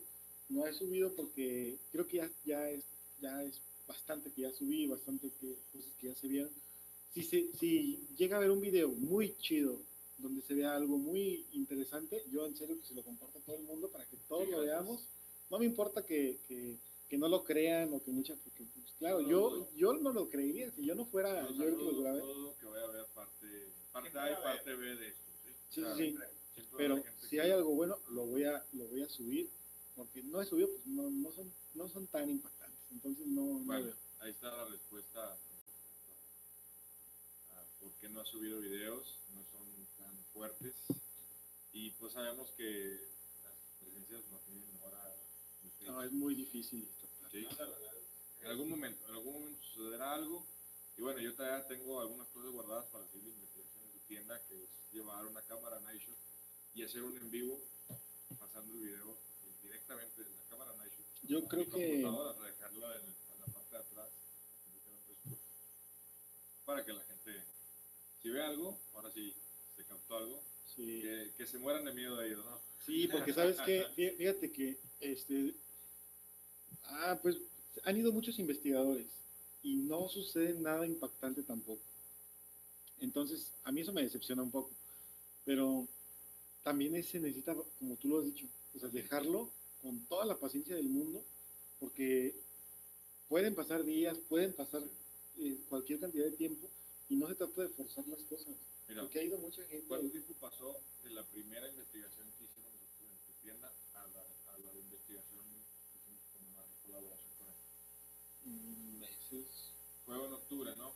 No 0.49 0.67
he 0.67 0.73
subido 0.73 1.13
porque 1.15 1.79
creo 1.93 2.07
que 2.07 2.17
ya, 2.19 2.31
ya, 2.45 2.71
es, 2.71 2.85
ya 3.21 3.43
es 3.43 3.61
bastante 3.87 4.31
que 4.31 4.43
ya 4.43 4.53
subí, 4.53 4.87
bastante 4.87 5.31
que, 5.41 5.57
cosas 5.73 5.93
que 6.01 6.09
ya 6.09 6.15
se 6.15 6.29
vieron. 6.29 6.51
Si, 7.13 7.23
se, 7.23 7.49
si 7.59 8.01
llega 8.19 8.37
a 8.37 8.39
haber 8.39 8.51
un 8.51 8.61
video 8.61 8.89
muy 8.89 9.37
chido 9.39 9.79
donde 10.19 10.43
se 10.43 10.55
vea 10.55 10.75
algo 10.75 10.99
muy 10.99 11.45
interesante, 11.53 12.23
yo 12.33 12.47
en 12.47 12.57
serio 12.57 12.79
que 12.79 12.87
se 12.87 12.95
lo 12.95 13.03
comparto 13.03 13.39
a 13.39 13.43
todo 13.43 13.57
el 13.57 13.63
mundo 13.63 13.89
para 13.89 14.05
que 14.07 14.17
todos 14.29 14.47
Sí, 14.47 14.51
lo 14.51 14.61
veamos. 14.61 15.01
No 15.51 15.59
me 15.59 15.67
importa 15.67 16.05
que, 16.05 16.39
que, 16.49 16.77
que 17.15 17.19
no 17.19 17.29
lo 17.29 17.45
crean 17.45 17.95
o 17.95 18.03
que 18.03 18.11
mucha, 18.11 18.35
porque 18.43 18.65
pues, 18.75 18.91
claro, 18.99 19.21
No, 19.23 19.29
yo, 19.31 19.57
no. 19.59 19.69
yo 19.77 19.93
no 19.93 20.13
lo 20.13 20.29
creería, 20.29 20.69
si 20.73 20.85
yo 20.85 20.97
no 20.97 21.07
fuera 21.07 21.49
yo 21.49 21.63
el 21.63 21.77
que 21.77 21.83
lo 21.85 21.91
todo- 21.93 22.03
grabé. 22.03 22.19
todo 22.21 22.57
que 22.59 22.67
vaya 22.67 22.85
a 22.87 22.89
haber 22.89 23.07
parte, 23.15 23.47
A 23.93 24.31
y 24.33 24.35
parte 24.43 24.75
B 24.75 24.97
de 24.97 25.09
esto. 25.09 25.23
Sí, 25.71 25.83
¿sí? 25.97 26.17
Sí, 26.57 26.63
Pero 26.77 27.01
si 27.29 27.39
hay 27.39 27.53
algo 27.53 27.71
bueno, 27.77 27.97
lo 28.11 28.27
voy 28.27 28.43
a, 28.45 28.65
lo 28.73 28.87
voy 28.89 29.03
a 29.03 29.09
subir, 29.09 29.49
porque 29.95 30.25
no 30.25 30.43
he 30.43 30.45
subido, 30.45 30.67
pues 30.71 30.87
no, 30.89 31.09
no 31.09 31.31
son, 31.31 31.53
no 31.75 31.89
son 31.89 32.09
tan 32.09 32.29
impactantes. 32.29 32.81
Entonces 32.91 33.27
no, 33.29 33.43
no 33.45 33.59
Bueno, 33.65 33.85
veo. 33.87 33.95
ahí 34.19 34.33
está 34.33 34.51
la 34.57 34.65
respuesta 34.67 35.39
a 37.53 37.65
por 37.81 37.93
qué 38.01 38.09
no 38.09 38.21
ha 38.23 38.25
subido 38.25 38.59
videos, 38.59 39.21
no 39.37 39.45
son 39.53 39.87
tan 39.99 40.17
fuertes. 40.33 40.75
Y 41.73 41.91
pues 41.93 42.13
sabemos 42.13 42.51
que 42.57 42.99
las 43.45 43.55
presencias 43.79 44.23
no 44.33 44.39
tienen 44.41 44.65
hora. 44.83 45.15
No, 45.87 46.03
es 46.03 46.13
muy 46.13 46.35
difícil. 46.35 46.89
Sí. 47.35 47.45
En 48.43 48.47
algún 48.47 48.71
momento, 48.71 49.05
en 49.09 49.15
algún 49.17 49.33
momento 49.33 49.61
sucederá 49.65 50.15
algo. 50.15 50.47
Y 50.97 51.03
bueno, 51.03 51.19
yo 51.21 51.35
todavía 51.35 51.67
tengo 51.67 52.01
algunas 52.01 52.29
cosas 52.29 52.53
guardadas 52.53 52.87
para 52.87 53.05
hacer 53.05 53.21
la 53.25 53.31
investigación 53.31 53.83
en 53.83 53.91
tu 53.91 53.99
tienda, 54.07 54.41
que 54.47 54.63
es 54.63 54.71
llevar 54.93 55.27
una 55.27 55.43
cámara 55.43 55.81
Nightshot 55.81 56.17
y 56.75 56.85
hacer 56.85 57.03
un 57.03 57.17
en 57.17 57.29
vivo 57.33 57.61
pasando 58.39 58.73
el 58.73 58.79
video 58.79 59.19
eh, 59.43 59.53
directamente 59.63 60.23
de 60.23 60.31
la 60.31 60.45
cámara 60.49 60.73
Nightshot. 60.77 61.07
Yo 61.23 61.45
creo 61.49 61.69
que- 61.69 61.97
dejarlo 61.97 62.95
en, 62.95 63.15
la 63.41 63.47
parte 63.47 63.71
de 63.75 63.83
atrás 63.83 64.11
para 66.65 66.85
que 66.85 66.93
la 66.93 67.03
gente, 67.03 67.43
si 68.23 68.31
ve 68.31 68.45
algo, 68.45 68.79
ahora 68.95 69.11
sí 69.11 69.35
se 69.75 69.85
captó 69.85 70.17
algo, 70.19 70.41
Sí, 70.65 71.03
que, 71.03 71.33
que 71.37 71.47
se 71.47 71.59
mueran 71.59 71.85
de 71.85 71.93
miedo 71.93 72.17
de 72.17 72.29
ellos, 72.29 72.45
¿no? 72.45 72.61
sí 72.79 73.07
porque 73.09 73.33
sabes 73.33 73.61
que, 73.61 73.85
fíjate 74.19 74.53
que, 74.53 74.79
este, 75.01 75.55
ah, 76.87 77.19
pues 77.23 77.37
han 77.85 77.97
ido 77.97 78.13
muchos 78.13 78.39
investigadores 78.39 79.07
y 79.63 79.77
no 79.77 80.09
sucede 80.09 80.55
nada 80.55 80.87
impactante 80.87 81.43
tampoco. 81.43 81.83
Entonces, 83.01 83.53
a 83.65 83.73
mí 83.73 83.81
eso 83.81 83.93
me 83.93 84.03
decepciona 84.03 84.43
un 84.43 84.51
poco, 84.51 84.71
pero 85.45 85.87
también 86.63 87.03
se 87.03 87.21
necesita, 87.21 87.55
como 87.79 87.97
tú 87.97 88.09
lo 88.09 88.19
has 88.21 88.25
dicho, 88.25 88.47
o 88.75 88.79
sea, 88.79 88.89
dejarlo 88.89 89.51
con 89.83 90.01
toda 90.07 90.25
la 90.25 90.37
paciencia 90.37 90.75
del 90.77 90.89
mundo, 90.89 91.23
porque 91.79 92.35
pueden 93.29 93.55
pasar 93.55 93.85
días, 93.85 94.19
pueden 94.29 94.53
pasar 94.53 94.83
eh, 95.39 95.59
cualquier 95.69 96.01
cantidad 96.01 96.25
de 96.25 96.33
tiempo 96.33 96.69
y 97.09 97.17
no 97.17 97.29
se 97.29 97.35
trata 97.35 97.63
de 97.63 97.69
forzar 97.69 98.07
las 98.09 98.23
cosas, 98.23 98.55
Mira, 98.89 99.03
porque 99.03 99.19
ha 99.19 99.25
ido 99.25 99.39
mucha 99.39 99.63
gente. 99.65 99.87
¿cuánto 99.87 100.09
tiempo 100.09 100.35
pasó 100.41 100.79
de 101.03 101.11
la 101.11 101.23
primera 101.25 101.69
investigación 101.69 102.29
que 102.39 102.45
nosotros 102.45 102.89
en 103.01 103.17
tu 103.27 103.33
tienda 103.43 103.73
a 103.95 104.07
la, 104.09 104.21
a 104.55 104.59
la 104.59 104.73
investigación 104.79 105.44
meses, 108.45 109.73
Fue 110.05 110.17
en 110.17 110.33
octubre, 110.33 110.75
¿no? 110.77 110.93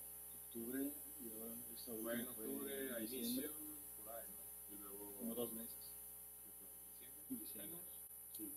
octubre 0.48 0.92
y 1.20 1.30
ahora 1.30 1.54
esta 1.74 1.92
Fue 1.94 2.14
en 2.14 2.28
octubre, 2.28 2.94
a 2.94 3.00
inicio, 3.00 3.52
por 3.96 4.08
ahí, 4.14 4.26
¿no? 4.30 4.74
Y 4.74 4.78
luego... 4.78 5.14
como 5.16 5.34
dos 5.34 5.52
meses. 5.52 5.92
¿Diciembre? 6.44 6.76
Diciembre. 7.28 7.80
Sí. 8.36 8.52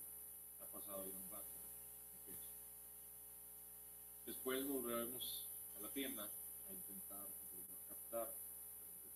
ha 0.62 0.66
pasado 0.68 1.06
ya 1.08 1.18
un 1.18 1.30
rato. 1.30 1.50
Ok. 2.16 2.36
Después 4.26 4.68
volveremos 4.68 5.46
a 5.78 5.80
la 5.82 5.90
tienda 5.92 6.30
a 6.70 6.74
intentar 6.74 7.28
a 7.28 7.88
captar 7.88 8.34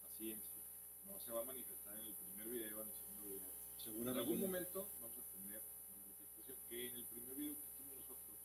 paciencia. 0.02 0.62
No 1.06 1.20
se 1.20 1.32
va 1.32 1.42
a 1.42 1.46
manifestar 1.46 2.00
en 2.00 2.08
el 2.08 2.14
primer 2.14 2.48
video, 2.48 2.82
en 2.82 2.88
el 2.90 2.96
segundo 2.96 3.24
video. 3.26 4.02
En 4.02 4.08
algún 4.10 4.40
momento 4.40 4.90
vamos 5.00 5.18
a 5.18 5.32
tener 5.32 5.62
una 5.90 6.02
manifestación 6.02 6.58
que 6.68 6.88
en 6.90 6.96
el 6.96 7.06
primer 7.06 7.36
video 7.36 7.56
que 7.56 7.68
hicimos 7.72 7.98
nosotros, 7.98 8.38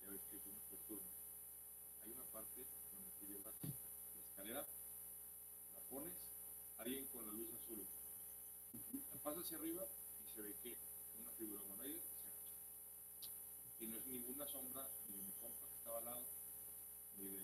ya 0.00 0.10
ves 0.10 0.22
que 0.30 0.40
fuimos 0.40 0.64
por 0.64 0.78
turno, 0.80 1.12
hay 2.02 2.12
una 2.12 2.24
parte 2.24 2.66
donde 2.90 3.10
tú 3.20 3.26
llevas 3.26 3.54
la 4.52 4.60
escalera, 4.60 4.66
la 5.74 5.80
pones, 5.88 6.12
alguien 6.78 7.06
con 7.08 7.26
la 7.26 7.32
luz 7.32 7.48
azul, 7.52 7.86
la 9.10 9.18
pasa 9.20 9.40
hacia 9.40 9.58
arriba 9.58 9.86
y 10.22 10.34
se 10.34 10.42
ve 10.42 10.54
que 10.62 10.76
una 11.20 11.30
figura 11.32 11.62
humanoide 11.62 12.00
se 12.00 12.28
agacha. 12.28 12.56
Y 13.80 13.86
no 13.86 13.98
es 13.98 14.06
ninguna 14.06 14.46
sombra 14.46 14.88
ni 15.08 15.16
de 15.16 15.22
mi 15.22 15.32
compa 15.32 15.66
que 15.68 15.76
estaba 15.76 15.98
al 15.98 16.04
lado, 16.04 16.24
ni 17.18 17.24
de 17.28 17.40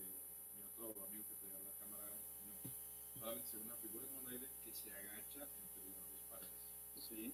mi 0.55 0.63
otro 0.81 1.05
amigo 1.05 1.23
que 1.27 1.35
tenía 1.35 1.59
la 1.59 1.73
cámara, 1.79 2.09
no. 2.09 3.19
Solamente 3.19 3.49
se 3.49 3.57
ve 3.57 3.63
una 3.63 3.77
figura 3.77 4.05
humanoide 4.05 4.47
que 4.63 4.73
se 4.73 4.91
agacha 4.91 5.47
entre 5.61 5.89
las 5.89 6.05
dos 6.09 6.21
paredes. 6.29 6.51
Sí. 7.07 7.33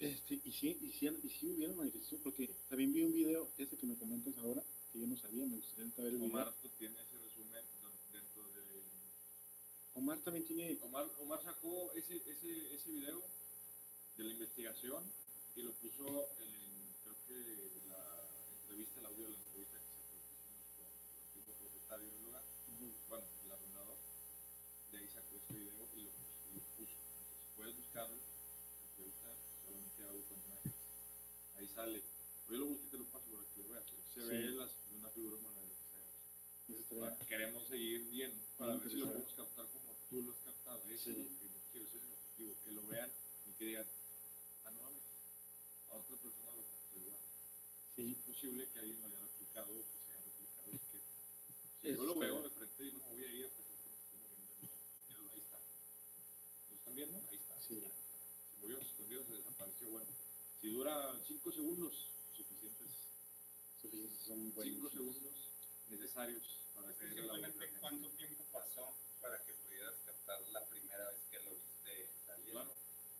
Este, 0.00 0.40
y 0.44 0.50
sí, 0.50 0.78
y 0.82 0.90
sí, 0.90 1.06
y 1.22 1.28
sí 1.28 1.46
hubieron 1.50 1.76
manifestación, 1.76 2.20
porque 2.22 2.50
también 2.68 2.92
vi 2.92 3.02
un 3.02 3.12
video, 3.12 3.48
ese 3.56 3.76
que 3.76 3.86
me 3.86 3.96
comentas 3.96 4.36
ahora, 4.38 4.62
que 4.92 4.98
yo 4.98 5.06
no 5.06 5.16
sabía, 5.16 5.46
me 5.46 5.56
gustaría 5.56 5.92
ver 5.96 6.06
el 6.06 6.18
video. 6.18 6.26
Omar 6.26 6.52
pues, 6.60 6.72
tiene 6.74 7.00
ese 7.00 7.21
Omar 9.94 10.18
también 10.20 10.44
tiene, 10.46 10.78
Omar, 10.82 11.06
Omar 11.20 11.42
sacó 11.42 11.92
ese, 11.92 12.16
ese, 12.26 12.74
ese 12.74 12.90
video 12.90 13.22
de 14.16 14.24
la 14.24 14.30
investigación 14.30 15.04
y 15.54 15.62
lo 15.62 15.72
puso 15.74 16.28
en, 16.40 16.94
creo 17.02 17.16
que 17.26 17.70
la 17.88 18.28
entrevista, 18.60 19.00
el 19.00 19.06
audio 19.06 19.24
de 19.24 19.30
la 19.32 19.36
entrevista 19.38 19.76
que 19.78 19.84
se 19.92 20.32
hicimos 20.32 20.64
con 20.76 20.86
el 20.86 21.26
antiguo 21.28 21.54
propietario 21.56 22.06
del 22.10 22.22
lugar, 22.24 22.42
bueno, 23.08 23.26
el 23.44 23.52
arrendador, 23.52 23.98
de 24.90 24.98
ahí 24.98 25.08
sacó 25.08 25.36
ese 25.36 25.54
video 25.58 25.88
y 25.94 26.00
lo, 26.00 26.10
y 26.50 26.54
lo 26.56 26.60
puso. 26.76 26.96
Entonces 27.20 27.46
puedes 27.54 27.76
buscarlo, 27.76 28.16
entrevista, 28.88 29.28
solamente 29.64 30.02
audio 30.04 30.24
con 30.24 30.38
imágenes, 30.40 30.76
ahí 31.56 31.68
sale. 31.68 32.02
Yo 32.48 32.58
lo 32.58 32.66
busqué 32.66 32.86
y 32.86 32.90
te 32.90 32.98
lo 32.98 33.04
paso 33.06 33.26
para 33.30 33.44
que 33.54 33.60
lo 33.62 33.68
veas. 33.68 33.84
pero 33.88 34.02
Se 34.12 34.20
Sí. 34.20 34.28
ve 34.28 34.50
las, 34.56 34.72
una 34.92 35.08
figura 35.10 35.36
humana 35.36 35.60
que 35.62 35.84
se 35.88 35.96
agacha. 35.96 36.20
ese 36.68 36.80
estaría- 36.80 37.00
Bueno, 37.00 37.16
queremos 37.26 37.68
seguir 37.68 38.10
viendo 38.10 38.42
para 38.58 38.76
ver 38.76 38.90
si 38.90 38.96
lo 38.96 39.06
podemos 39.06 39.32
captar 39.34 39.66
como 39.68 39.81
tú 40.12 40.20
lo 40.20 40.32
has 40.32 40.38
captado. 40.44 40.84
Eso 40.90 41.04
Sí. 41.04 41.10
es 41.12 41.16
lo 41.16 41.38
que 41.38 41.48
yo 41.48 41.60
quiero, 41.72 41.86
ese 41.86 41.96
es 41.96 42.02
el 42.04 42.12
objetivo, 42.12 42.56
que 42.62 42.70
lo 42.72 42.86
vean 42.86 43.10
y 43.46 43.52
que 43.54 43.64
digan, 43.64 43.86
ah, 44.64 44.70
no 44.70 44.82
mames, 44.82 45.02
a 45.88 45.94
otra 45.96 46.16
persona 46.18 46.50
lo 46.52 46.64
captó 46.68 46.98
igual. 46.98 47.20
Es 47.96 48.04
imposible 48.04 48.68
que 48.68 48.78
alguien 48.78 49.00
lo 49.00 49.06
haya 49.06 49.18
replicado 49.20 49.72
o 49.72 49.84
que 49.88 49.98
se 50.04 50.12
haya 50.12 50.20
replicado. 50.24 50.68
Es 50.70 50.80
que 50.92 51.00
si 51.80 51.88
Es 51.88 51.96
yo 51.96 52.04
lo 52.04 52.14
veo 52.14 52.42
de 52.42 52.50
frente 52.50 52.84
y 52.84 52.92
no 52.92 52.98
me 53.08 53.14
voy 53.14 53.24
a 53.24 53.32
ir 53.32 53.46
hasta 53.46 53.62
que 53.62 53.70
me 53.70 53.96
esté 53.96 54.16
moviendo. 54.18 54.52
Míralo, 55.08 55.30
ahí 55.32 55.40
está. 55.40 55.58
¿Lo 56.68 56.76
están 56.76 56.94
viendo? 56.94 57.18
Ahí 57.30 57.36
está. 57.36 57.60
Sí. 57.62 57.80
Se 57.80 58.56
movió, 58.60 58.78
se 58.80 58.84
escondió, 58.88 59.24
se 59.24 59.32
desapareció. 59.32 59.90
Bueno, 59.90 60.10
si 60.60 60.68
dura 60.68 61.18
5 61.26 61.52
segundos, 61.52 62.06
suficientes 62.36 62.90
suficientes, 63.80 64.20
son 64.22 64.38
5 64.40 64.54
buenos. 64.56 64.92
segundos 64.92 65.48
necesarios 65.88 66.60
para 66.74 66.94
que. 66.98 67.08
¿cuánto 67.80 68.10
tiempo 68.10 68.44
pasó 68.52 68.94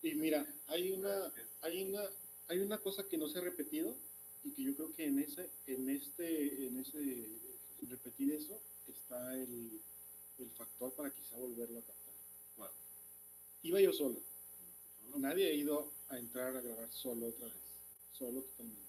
Y 0.03 0.15
mira, 0.15 0.47
hay 0.67 0.93
una, 0.93 1.33
hay 1.61 1.85
una, 1.85 2.03
hay 2.49 2.59
una 2.59 2.79
cosa 2.79 3.05
que 3.09 3.19
no 3.19 3.29
se 3.29 3.39
ha 3.39 3.43
repetido 3.43 3.95
y 4.45 4.51
que 4.51 4.63
yo 4.65 4.75
creo 4.75 4.93
que 4.93 5.07
en 5.07 5.21
ese, 5.21 5.49
en 5.67 5.89
este, 5.89 6.67
en 6.67 6.81
ese, 6.81 6.99
en 6.99 7.91
repetir 7.91 8.33
eso 8.33 8.61
está 8.89 9.35
el, 9.35 9.81
el 10.39 10.51
factor 10.51 10.93
para 10.95 11.11
quizá 11.11 11.37
volverlo 11.37 11.79
a 11.79 11.83
captar. 11.83 12.03
Iba 13.63 13.81
yo 13.81 13.93
solo. 13.93 14.21
Nadie 15.17 15.49
ha 15.49 15.53
ido 15.53 15.93
a 16.09 16.19
entrar 16.19 16.57
a 16.57 16.61
grabar 16.61 16.91
solo 16.91 17.29
otra 17.29 17.47
vez. 17.47 17.55
Solo 18.13 18.43
totalmente. 18.43 18.83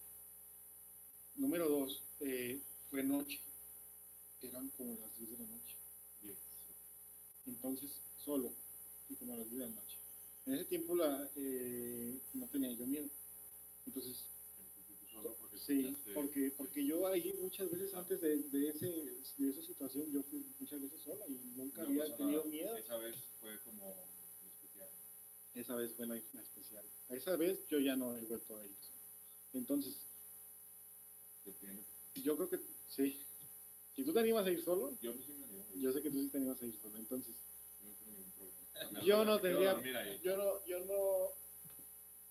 Número 1.36 1.68
dos, 1.68 2.02
eh, 2.20 2.60
fue 2.90 3.04
noche. 3.04 3.40
Eran 4.42 4.68
como 4.70 4.98
las 5.00 5.16
10 5.16 5.30
de 5.30 5.38
la 5.38 5.50
noche. 5.50 5.76
Entonces, 7.46 7.90
solo. 8.24 8.52
Y 9.08 9.14
como 9.14 9.34
a 9.34 9.36
las 9.36 9.48
10 9.48 9.60
de 9.60 9.68
la 9.68 9.74
noche. 9.74 9.93
En 10.46 10.54
ese 10.54 10.64
tiempo 10.66 10.94
la, 10.94 11.28
eh, 11.36 12.20
no 12.34 12.46
tenía 12.48 12.72
yo 12.72 12.86
miedo. 12.86 13.08
Entonces, 13.86 14.24
porque 15.40 15.58
sí, 15.58 15.96
porque, 16.12 16.50
porque 16.56 16.84
yo 16.84 17.06
ahí 17.06 17.32
muchas 17.40 17.70
veces 17.70 17.94
antes 17.94 18.20
de, 18.20 18.38
de, 18.38 18.68
ese, 18.68 18.86
de 19.38 19.50
esa 19.50 19.62
situación, 19.62 20.10
yo 20.12 20.22
fui 20.22 20.44
muchas 20.58 20.80
veces 20.82 21.00
sola 21.00 21.24
y 21.28 21.34
nunca 21.56 21.82
No 21.82 21.88
había 21.88 22.02
pasó 22.04 22.16
tenido 22.16 22.44
miedo. 22.44 22.76
Esa 22.76 22.96
vez 22.98 23.16
fue 23.40 23.58
como 23.60 23.94
especial. 24.46 24.88
Esa 25.54 25.74
vez 25.76 25.92
fue 25.94 26.06
la, 26.06 26.14
la 26.32 26.42
especial. 26.42 26.84
Esa 27.08 27.36
vez 27.36 27.66
yo 27.68 27.78
ya 27.78 27.96
no 27.96 28.16
he 28.16 28.20
vuelto 28.22 28.58
a 28.58 28.64
ir. 28.66 28.76
Entonces, 29.54 29.96
yo 32.22 32.36
creo 32.36 32.48
que 32.48 32.58
sí. 32.88 33.20
Si 33.94 34.02
tú 34.02 34.12
te 34.12 34.20
animas 34.20 34.46
a 34.46 34.50
ir 34.50 34.60
solo, 34.60 34.98
Yo 35.00 35.12
soy 35.12 35.34
me 35.36 35.44
animo. 35.44 35.64
yo 35.76 35.92
sé 35.92 36.02
que 36.02 36.10
tú 36.10 36.20
sí 36.20 36.28
te 36.28 36.38
animas 36.38 36.60
a 36.60 36.66
ir 36.66 36.76
solo. 36.76 36.98
Entonces, 36.98 37.34
No 37.82 37.92
tengo 37.94 38.12
ningún 38.12 38.32
problema. 38.32 38.63
Yo 39.04 39.24
no 39.24 39.40
tendría-. 39.40 40.20
Yo 40.22 40.36
no, 40.36 40.64
yo 40.66 40.80
no. 40.80 41.32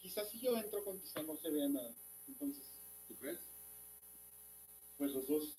Quizás 0.01 0.29
si 0.29 0.39
yo 0.41 0.57
entro 0.57 0.83
con 0.83 0.99
quizás 0.99 1.25
no 1.25 1.37
se 1.37 1.49
vea 1.49 1.67
nada. 1.69 1.93
Entonces, 2.27 2.63
¿Tú 3.07 3.15
crees? 3.17 3.39
pues 4.97 5.11
los 5.13 5.27
dos. 5.27 5.55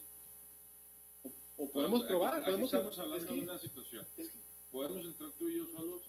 O, 1.22 1.32
o 1.64 1.70
podemos 1.70 2.00
Aquí- 2.02 2.08
probar, 2.08 2.34
aquí 2.34 2.44
podemos 2.46 2.72
estamos 2.72 2.92
es 2.94 2.98
hablando 2.98 3.26
que- 3.26 3.34
de 3.34 3.40
una 3.40 3.58
situación. 3.58 4.06
es 4.16 4.28
que- 4.30 4.44
Podemos 4.70 5.04
entrar 5.06 5.30
tú 5.38 5.48
y 5.48 5.56
yo 5.58 5.66
solos, 5.68 6.02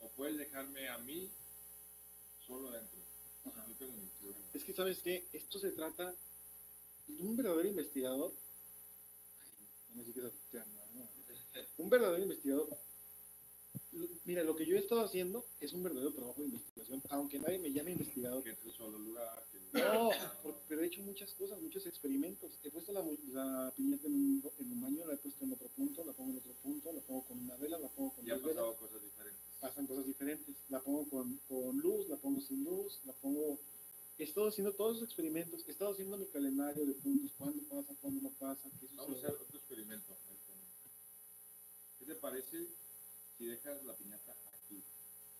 o 0.00 0.08
puedes 0.12 0.38
dejarme 0.38 0.88
a 0.88 0.96
mí 0.98 1.30
solo. 2.46 2.70
Ajá. 3.44 3.66
Tengo 3.78 3.92
problema. 4.18 4.38
Es 4.54 4.64
que, 4.64 4.72
¿sabes 4.72 4.98
qué? 5.00 5.28
Esto 5.32 5.58
se 5.58 5.70
trata 5.72 6.14
de 7.06 7.22
un 7.22 7.36
verdadero 7.36 7.68
investigador. 7.68 8.32
No 9.94 10.02
afectando, 10.02 10.82
¿no? 10.94 11.08
Un 11.78 11.90
verdadero 11.90 12.22
investigador. 12.22 12.68
Mira, 14.24 14.44
lo 14.44 14.54
que 14.54 14.64
yo 14.66 14.76
he 14.76 14.78
estado 14.78 15.00
haciendo 15.02 15.44
es 15.60 15.72
un 15.72 15.82
verdadero 15.82 16.12
trabajo 16.12 16.40
de 16.42 16.46
investigación, 16.48 17.02
aunque 17.08 17.38
nadie 17.40 17.58
me 17.58 17.72
llame 17.72 17.90
investigador. 17.92 18.42
Que 18.44 18.54
solo 18.70 18.98
lugar. 18.98 19.44
Que 19.50 19.58
No, 19.78 20.10
pero 20.68 20.82
he 20.82 20.86
hecho 20.86 21.02
muchas 21.02 21.34
cosas, 21.34 21.60
muchos 21.60 21.86
experimentos. 21.86 22.58
He 22.62 22.70
puesto 22.70 22.92
la, 22.92 23.04
la 23.32 23.72
piñata 23.76 24.06
en 24.06 24.14
un, 24.14 24.42
en 24.58 24.72
un 24.72 24.80
baño, 24.80 25.06
la 25.06 25.14
he 25.14 25.16
puesto 25.16 25.44
en 25.44 25.52
otro 25.52 25.68
punto, 25.68 26.04
la 26.04 26.12
pongo 26.12 26.30
en 26.32 26.38
otro 26.38 26.52
punto, 26.62 26.92
la 26.92 27.00
pongo 27.00 27.24
con 27.24 27.38
una 27.40 27.56
vela, 27.56 27.78
la 27.78 27.88
pongo 27.88 28.12
con 28.14 28.30
han 28.30 28.40
dos 28.40 28.42
velas. 28.46 28.64
pasado 28.64 28.76
cosas 28.76 29.02
diferentes. 29.02 29.40
pasan 29.60 29.86
cosas 29.88 30.06
diferentes. 30.06 30.56
La 30.68 30.80
pongo 30.80 31.08
con, 31.08 31.40
con 31.48 31.78
luz, 31.78 32.08
la 32.08 32.16
pongo 32.16 32.40
sin 32.40 32.62
luz, 32.64 33.00
la 33.04 33.12
pongo... 33.14 33.58
He 34.18 34.24
estado 34.24 34.48
haciendo 34.48 34.74
todos 34.74 34.98
esos 34.98 35.08
experimentos, 35.08 35.64
he 35.66 35.70
estado 35.72 35.92
haciendo 35.92 36.16
mi 36.18 36.26
calendario 36.26 36.84
de 36.86 36.92
puntos, 36.92 37.32
cuándo 37.38 37.62
pasa, 37.64 37.94
cuándo 38.02 38.20
no 38.20 38.30
pasa, 38.38 38.68
qué 38.78 38.86
Vamos 38.94 39.00
a 39.00 39.14
sucede. 39.14 39.28
hacer 39.32 39.42
otro 39.42 39.58
experimento. 39.58 40.14
¿Qué 41.98 42.04
te 42.04 42.14
parece 42.16 42.66
si 43.40 43.46
dejas 43.46 43.82
la 43.84 43.96
piñata 43.96 44.36
aquí? 44.52 44.84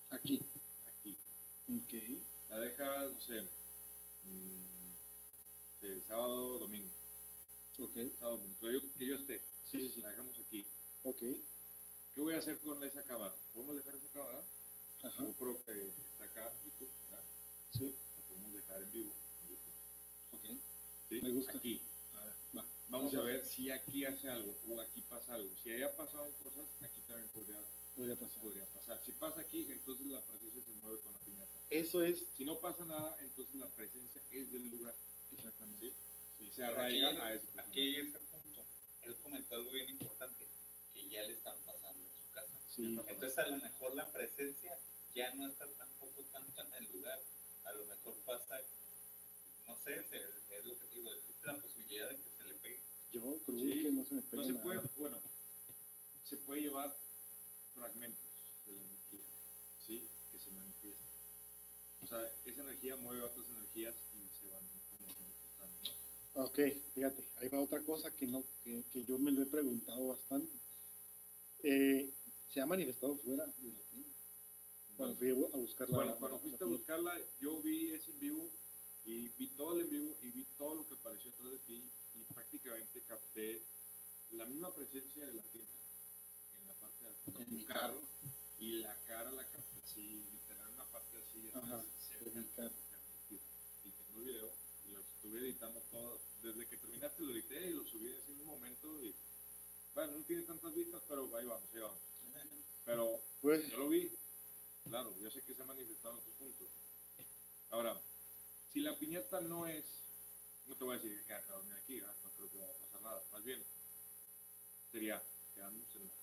Aquí. 0.09 0.41
Aquí. 0.87 1.15
Ok. 1.69 1.93
La 2.49 2.57
dejas, 2.57 3.11
no 3.11 3.21
sé, 3.21 3.41
mm, 4.23 4.95
sí, 5.79 6.01
sábado, 6.07 6.57
domingo. 6.57 6.89
Ok. 7.77 7.93
Sábado, 8.17 8.37
domingo. 8.37 8.71
Yo, 8.71 8.93
que 8.97 9.05
yo 9.05 9.15
esté. 9.17 9.39
Sí, 9.69 9.81
sí, 9.81 9.89
sí. 9.89 10.01
La 10.01 10.09
dejamos 10.09 10.39
aquí. 10.39 10.65
Ok. 11.03 11.19
¿Qué 11.19 12.21
voy 12.21 12.33
a 12.33 12.39
hacer 12.39 12.57
con 12.61 12.83
esa 12.83 13.03
cámara? 13.03 13.35
¿Podemos 13.53 13.75
dejar 13.75 13.93
esa 13.93 14.09
cámara? 14.09 14.43
Ajá. 15.03 15.23
GoPro 15.23 15.63
que 15.63 15.89
está 15.89 16.23
acá, 16.23 16.51
YouTube, 16.65 16.89
¿verdad? 17.03 17.23
Sí. 17.71 17.95
La 18.17 18.23
podemos 18.23 18.51
dejar 18.51 18.81
en 18.81 18.91
vivo. 18.91 19.13
en. 19.47 20.37
Ok. 20.37 20.59
¿Sí? 21.07 21.21
Me 21.21 21.29
gusta. 21.29 21.55
Aquí. 21.55 21.79
A 22.15 22.25
ver, 22.25 22.33
va. 22.57 22.65
Vamos 22.89 23.13
a 23.13 23.21
ver 23.21 23.45
si 23.45 23.69
aquí 23.69 24.05
hace 24.05 24.27
algo 24.27 24.57
o 24.67 24.81
aquí 24.81 25.01
pasa 25.03 25.35
algo. 25.35 25.55
Si 25.63 25.69
haya 25.71 25.95
pasado 25.95 26.33
cosas, 26.43 26.65
aquí 26.81 26.99
también 27.01 27.29
podría, 27.29 27.63
Podría 27.95 28.15
pasar. 28.15 28.41
podría 28.41 28.65
pasar. 28.67 28.99
Si 29.03 29.11
pasa 29.11 29.41
aquí, 29.41 29.67
entonces 29.71 30.07
la 30.07 30.21
presencia 30.25 30.61
se 30.63 30.71
mueve 30.73 30.99
con 31.01 31.13
la 31.13 31.19
piñata. 31.19 31.59
Eso 31.69 32.01
es... 32.03 32.25
Si 32.35 32.45
no 32.45 32.59
pasa 32.59 32.85
nada, 32.85 33.15
entonces 33.19 33.55
la 33.55 33.67
presencia 33.69 34.21
es 34.31 34.51
del 34.51 34.69
lugar. 34.69 34.95
Exactamente. 35.31 35.93
¿sí? 36.37 36.49
Se 36.51 36.63
arraiga 36.63 37.09
a 37.25 37.33
ese. 37.33 37.47
Aquí 37.59 37.95
ese 37.97 38.19
punto. 38.19 38.65
Él 39.03 39.15
comentó 39.17 39.55
algo 39.55 39.71
bien 39.71 39.89
importante, 39.89 40.47
que 40.93 41.09
ya 41.09 41.23
le 41.23 41.33
están 41.33 41.57
pasando 41.65 41.99
en 42.07 42.13
su 42.15 42.29
casa. 42.31 42.59
Sí. 42.67 42.97
Entonces 43.07 43.37
a 43.37 43.47
lo 43.47 43.57
mejor 43.57 43.95
la 43.95 44.11
presencia 44.11 44.77
ya 45.13 45.33
no 45.35 45.47
está 45.47 45.67
tampoco 45.73 46.23
tanto 46.31 46.61
en 46.61 46.73
el 46.73 46.91
lugar. 46.93 47.19
A 47.65 47.73
lo 47.73 47.85
mejor 47.85 48.15
pasa, 48.25 48.59
no 49.67 49.75
sé, 49.77 49.95
es 49.99 50.65
lo 50.65 50.77
que 50.77 50.87
digo, 50.95 51.13
existe 51.13 51.47
la 51.47 51.57
posibilidad 51.61 52.09
de 52.09 52.17
que 52.17 52.29
se 52.29 52.43
le 52.43 52.53
pegue. 52.55 52.81
Yo 53.11 53.21
creo 53.21 53.59
Sí. 53.59 53.83
que 53.83 53.91
no 53.91 54.05
se 54.05 54.15
me 54.15 54.21
pega 54.21 54.41
No 54.43 54.47
se 54.47 54.53
puede, 54.55 54.79
bueno, 54.97 55.21
se 56.23 56.37
puede 56.37 56.61
llevar 56.61 56.97
fragmentos 57.81 58.29
de 58.65 58.73
la 58.73 58.83
energía, 58.83 59.25
¿sí? 59.79 60.07
Que 60.31 60.37
se 60.37 60.51
manifiestan. 60.51 61.07
O 62.03 62.07
sea, 62.07 62.31
esa 62.45 62.61
energía 62.61 62.95
mueve 62.95 63.23
otras 63.23 63.47
energías 63.49 63.95
y 64.13 64.29
se 64.39 64.47
van 64.49 64.63
manifestando, 64.63 65.77
¿no? 66.35 66.43
Ok, 66.43 66.59
fíjate, 66.93 67.23
ahí 67.37 67.49
va 67.49 67.59
otra 67.59 67.81
cosa 67.81 68.15
que 68.15 68.27
no 68.27 68.43
que, 68.63 68.83
que 68.93 69.03
yo 69.03 69.17
me 69.17 69.31
lo 69.31 69.41
he 69.41 69.45
preguntado 69.47 70.09
bastante. 70.09 70.53
Eh, 71.63 72.13
se 72.47 72.61
ha 72.61 72.65
manifestado 72.65 73.17
fuera 73.17 73.45
de 73.45 73.71
la 73.71 73.83
tienda. 73.89 74.09
Cuando 74.95 75.15
fui 75.15 75.29
a 75.29 75.33
buscarla. 75.33 75.95
Bueno, 75.95 76.15
cuando 76.17 76.39
fuiste 76.39 76.63
a 76.63 76.67
buscarla, 76.67 77.19
yo 77.39 77.61
vi 77.61 77.91
ese 77.91 78.11
en 78.11 78.19
vivo 78.19 78.51
y 79.05 79.29
vi 79.29 79.47
todo 79.49 79.73
el 79.73 79.81
en 79.81 79.89
vivo 79.89 80.17
y 80.21 80.31
vi 80.31 80.45
todo 80.57 80.75
lo 80.75 80.87
que 80.87 80.93
apareció 80.93 81.31
atrás 81.31 81.51
de 81.51 81.59
ti 81.59 81.89
y 82.13 82.33
prácticamente 82.33 83.01
capté 83.01 83.63
la 84.31 84.45
misma 84.45 84.73
presencia 84.73 85.25
de 85.25 85.33
la 85.33 85.43
tienda 85.43 85.80
en 87.39 87.55
mi 87.55 87.65
carro 87.65 88.01
y 88.59 88.79
la 88.81 88.95
cara 89.07 89.31
la 89.31 89.47
capté 89.49 89.79
así, 89.81 90.23
literal, 90.31 90.69
una 90.73 90.85
parte 90.91 91.17
así, 91.17 91.49
Ajá, 91.53 91.83
así, 91.97 92.25
de 92.25 92.31
mi 92.41 92.47
carro. 92.49 92.71
y 93.29 93.91
tengo 93.91 94.19
el 94.19 94.25
video 94.25 94.51
y 94.85 94.91
lo 94.91 94.99
estuve 95.01 95.39
editando 95.39 95.81
todo, 95.91 96.21
desde 96.43 96.67
que 96.67 96.77
terminaste 96.77 97.23
lo 97.23 97.31
edité 97.33 97.69
y 97.69 97.73
lo 97.73 97.83
subí 97.85 98.13
así 98.13 98.31
en 98.31 98.39
un 98.41 98.47
momento 98.47 99.03
y 99.03 99.15
bueno, 99.93 100.17
no 100.17 100.23
tiene 100.23 100.43
tantas 100.43 100.73
vistas, 100.73 101.01
pero 101.07 101.35
ahí 101.35 101.45
vamos, 101.45 101.69
ahí 101.73 101.81
vamos. 101.81 101.99
Pero 102.85 103.21
Pues, 103.41 103.69
yo 103.69 103.77
lo 103.77 103.89
vi, 103.89 104.11
claro, 104.85 105.15
yo 105.19 105.29
sé 105.29 105.41
que 105.43 105.53
se 105.53 105.61
ha 105.61 105.65
manifestado 105.65 106.13
en 106.13 106.19
otros 106.19 106.35
puntos. 106.35 106.67
Ahora, 107.69 108.01
si 108.71 108.79
la 108.81 108.97
piñata 108.97 109.41
no 109.41 109.67
es, 109.67 109.85
no 110.67 110.75
te 110.75 110.83
voy 110.83 110.95
a 110.95 110.99
decir 110.99 111.23
que 111.25 111.51
dormir 111.51 111.73
aquí, 111.73 111.99
ah, 112.01 112.15
no 112.23 112.31
creo 112.31 112.49
que 112.51 112.57
vaya 112.57 112.71
a 112.71 112.77
pasar 112.79 113.01
nada, 113.01 113.23
más 113.31 113.43
bien 113.43 113.63
sería 114.91 115.21
quedarnos 115.53 115.95
en 115.95 116.05
la 116.05 116.20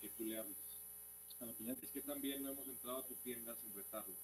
que 0.00 0.08
tú 0.10 0.24
le 0.24 0.38
hables. 0.38 0.56
Es 1.82 1.90
que 1.90 2.00
también 2.02 2.42
no 2.42 2.50
hemos 2.50 2.66
entrado 2.66 2.98
a 2.98 3.06
tu 3.06 3.14
tienda 3.16 3.54
sin 3.54 3.72
retarlo, 3.72 4.14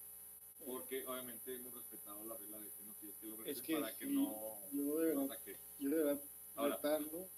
porque 0.67 1.07
obviamente 1.07 1.55
hemos 1.55 1.73
respetado 1.75 2.25
la 2.25 2.37
regla 2.37 2.59
de 2.59 2.71
que 2.73 2.83
no 2.83 2.95
tienes 2.95 3.17
que 3.19 3.27
lo 3.27 3.45
Es 3.45 3.63
que 3.63 3.75
para 3.75 3.97
que 3.97 4.07
sí, 4.07 4.13
no, 4.13 4.69
yo 4.73 4.99
de 4.99 5.15
no 5.15 5.29
verdad, 5.29 5.45
yo 5.79 5.91
de 5.91 5.97
verdad, 5.97 6.23
Ahora, 6.57 6.77
retarlo. 6.77 7.29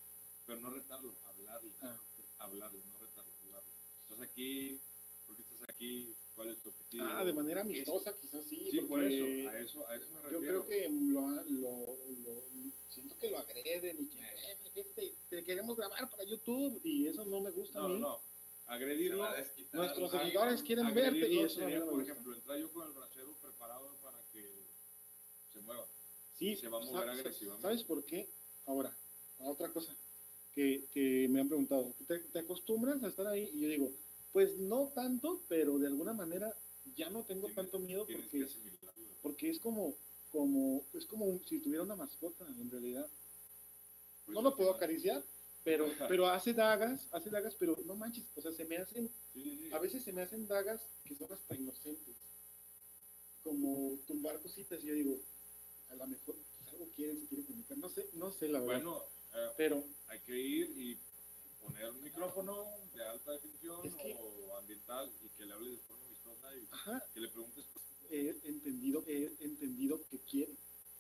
pero 0.47 0.61
no 0.61 0.71
retarlo, 0.71 1.15
hablarle. 1.25 1.73
Ah, 1.83 2.01
hablarlo, 2.39 2.83
no 2.87 2.99
retarlo, 2.99 3.33
hablarlo. 3.43 3.71
Estás 4.03 4.21
aquí, 4.21 4.81
¿por 5.27 5.37
qué 5.37 5.43
estás 5.43 5.69
aquí? 5.69 6.17
¿Cuál 6.37 6.51
es 6.51 6.63
tu 6.63 6.69
objetivo? 6.69 7.05
ah, 7.09 7.25
de 7.25 7.33
manera 7.33 7.63
amistosa, 7.63 8.15
quizás 8.21 8.45
sí. 8.45 8.69
Sí, 8.71 8.81
por 8.83 9.03
eso, 9.03 9.25
a 9.49 9.59
eso, 9.59 9.89
a 9.89 9.97
eso 9.97 10.11
me 10.11 10.21
Yo 10.31 10.39
refiero. 10.39 10.65
creo 10.65 10.67
que 10.67 10.89
lo, 10.91 11.29
lo, 11.45 11.99
lo- 12.25 12.45
siento 12.89 13.19
que 13.19 13.31
lo 13.31 13.39
agreden 13.39 13.97
y 14.03 14.07
que 14.07 14.19
"Eh, 14.21 14.59
este, 14.75 15.15
te 15.31 15.43
queremos 15.43 15.77
grabar 15.79 16.09
para 16.11 16.25
YouTube 16.25 16.79
y 16.85 17.07
eso 17.07 17.25
no 17.25 17.41
me 17.41 17.51
gusta 17.51 17.79
No, 17.81 17.85
a 17.87 17.89
no, 17.89 17.95
mí. 17.95 18.01
no. 18.03 18.19
Se 18.19 18.73
Agredirlo. 18.73 19.25
Nuestros 19.73 20.11
seguidores 20.11 20.63
quieren 20.63 20.93
verte 20.95 21.29
y 21.33 21.39
eso 21.39 21.61
sería, 21.61 21.79
no 21.81 21.87
por 21.91 22.03
ejemplo, 22.03 22.35
entrar 22.35 22.59
yo 22.59 22.71
con 22.73 22.87
el 22.87 22.93
bracero 22.93 23.35
preparado 23.41 23.97
para 24.03 24.23
que 24.33 24.67
se 25.53 25.61
mueva. 25.61 25.89
Sí, 26.33 26.55
se 26.55 26.69
va 26.69 26.79
a 26.79 26.81
mover 26.85 27.01
sa- 27.07 27.15
sa- 27.15 27.21
agresivamente. 27.21 27.63
¿Sabes 27.63 27.85
por 27.85 28.05
qué? 28.05 28.29
Ahora, 28.67 28.95
otra 29.39 29.73
cosa 29.73 29.97
que, 30.53 30.87
que 30.91 31.29
me 31.31 31.41
han 31.41 31.49
preguntado, 31.49 31.95
¿te, 32.07 32.19
te 32.19 32.39
acostumbras 32.41 33.03
a 33.05 33.09
estar 33.09 33.27
ahí? 33.27 33.49
Y 33.55 33.61
yo 33.63 33.69
digo, 33.69 33.93
pues 34.37 34.59
no 34.59 34.89
tanto, 34.95 35.41
pero 35.49 35.79
de 35.79 35.87
alguna 35.87 36.13
manera 36.13 36.55
ya 36.95 37.09
no 37.09 37.25
tengo 37.25 37.49
tanto 37.55 37.79
miedo 37.79 38.07
porque, 38.07 38.29
que 38.29 38.45
asimilarlo. 38.45 39.07
porque 39.23 39.49
es 39.49 39.59
como, 39.59 39.97
como, 40.31 40.85
es 40.93 41.07
como 41.07 41.25
un- 41.25 41.43
si 41.47 41.59
tuviera 41.59 41.83
una 41.83 41.97
mascota 41.97 42.47
en 42.47 42.71
realidad. 42.71 43.09
Pues, 44.27 44.35
No 44.35 44.43
lo 44.43 44.55
puedo 44.55 44.73
acariciar, 44.73 45.25
pero, 45.65 45.87
pero 46.07 46.27
hace 46.27 46.53
dagas, 46.53 47.09
hace 47.13 47.31
dagas, 47.31 47.55
pero 47.55 47.79
no 47.87 47.95
manches, 47.95 48.27
o 48.35 48.43
sea, 48.43 48.53
se 48.53 48.67
me 48.67 48.77
hacen, 48.77 49.11
a 49.73 49.79
veces 49.79 50.05
se 50.05 50.13
me 50.13 50.21
hacen 50.21 50.47
dagas 50.47 50.87
que 51.07 51.15
son 51.15 51.33
hasta 51.33 51.57
inocentes, 51.57 52.15
como 53.43 53.97
tumbar 54.07 54.39
cositas, 54.43 54.85
y 54.85 54.89
yo 54.89 54.93
digo, 54.93 55.19
a 55.89 55.95
lo 55.95 56.07
mejor 56.09 56.35
pues, 56.35 56.69
algo 56.75 56.91
quieren, 56.95 57.19
se 57.19 57.27
quieren 57.27 57.47
comunicar, 57.47 57.79
no 57.79 57.89
sé, 57.89 58.07
no 58.13 58.31
sé 58.31 58.49
la 58.49 58.61
verdad, 58.61 58.83
Bueno, 58.85 59.03
eh, 59.35 59.49
pero 59.57 59.83
hay 60.09 60.21
que 60.21 60.39
ir 60.39 60.71
y 60.77 61.01
poner 61.67 61.91
un 61.91 62.03
micrófono 62.03 62.65
de 62.95 63.05
alta 63.05 63.33
definición 63.33 63.87
Es 63.87 63.95
que- 63.95 64.15
o 64.21 64.57
ambiental 64.57 65.13
y 65.23 65.29
que 65.31 65.45
le 65.47 65.53
hables 65.53 65.73
de 65.73 65.79
forma 65.85 66.05
amistosa 66.07 66.57
y 66.57 66.69
ajá, 66.71 67.05
que 67.13 67.21
le 67.21 67.29
preguntes. 67.29 67.65
he 68.11 68.41
entendido, 68.45 69.03
he 69.07 69.35
entendido 69.41 70.01
que 70.09 70.19
quiere, 70.21 70.57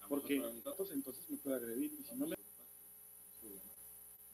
porque 0.09 0.40
preguntas, 0.40 0.74
entonces, 0.90 1.30
me 1.30 1.36
puede 1.38 1.56
agredir, 1.56 1.93
y 1.93 2.02
si 2.05 2.14
no 2.16 2.26
me, 2.26 2.36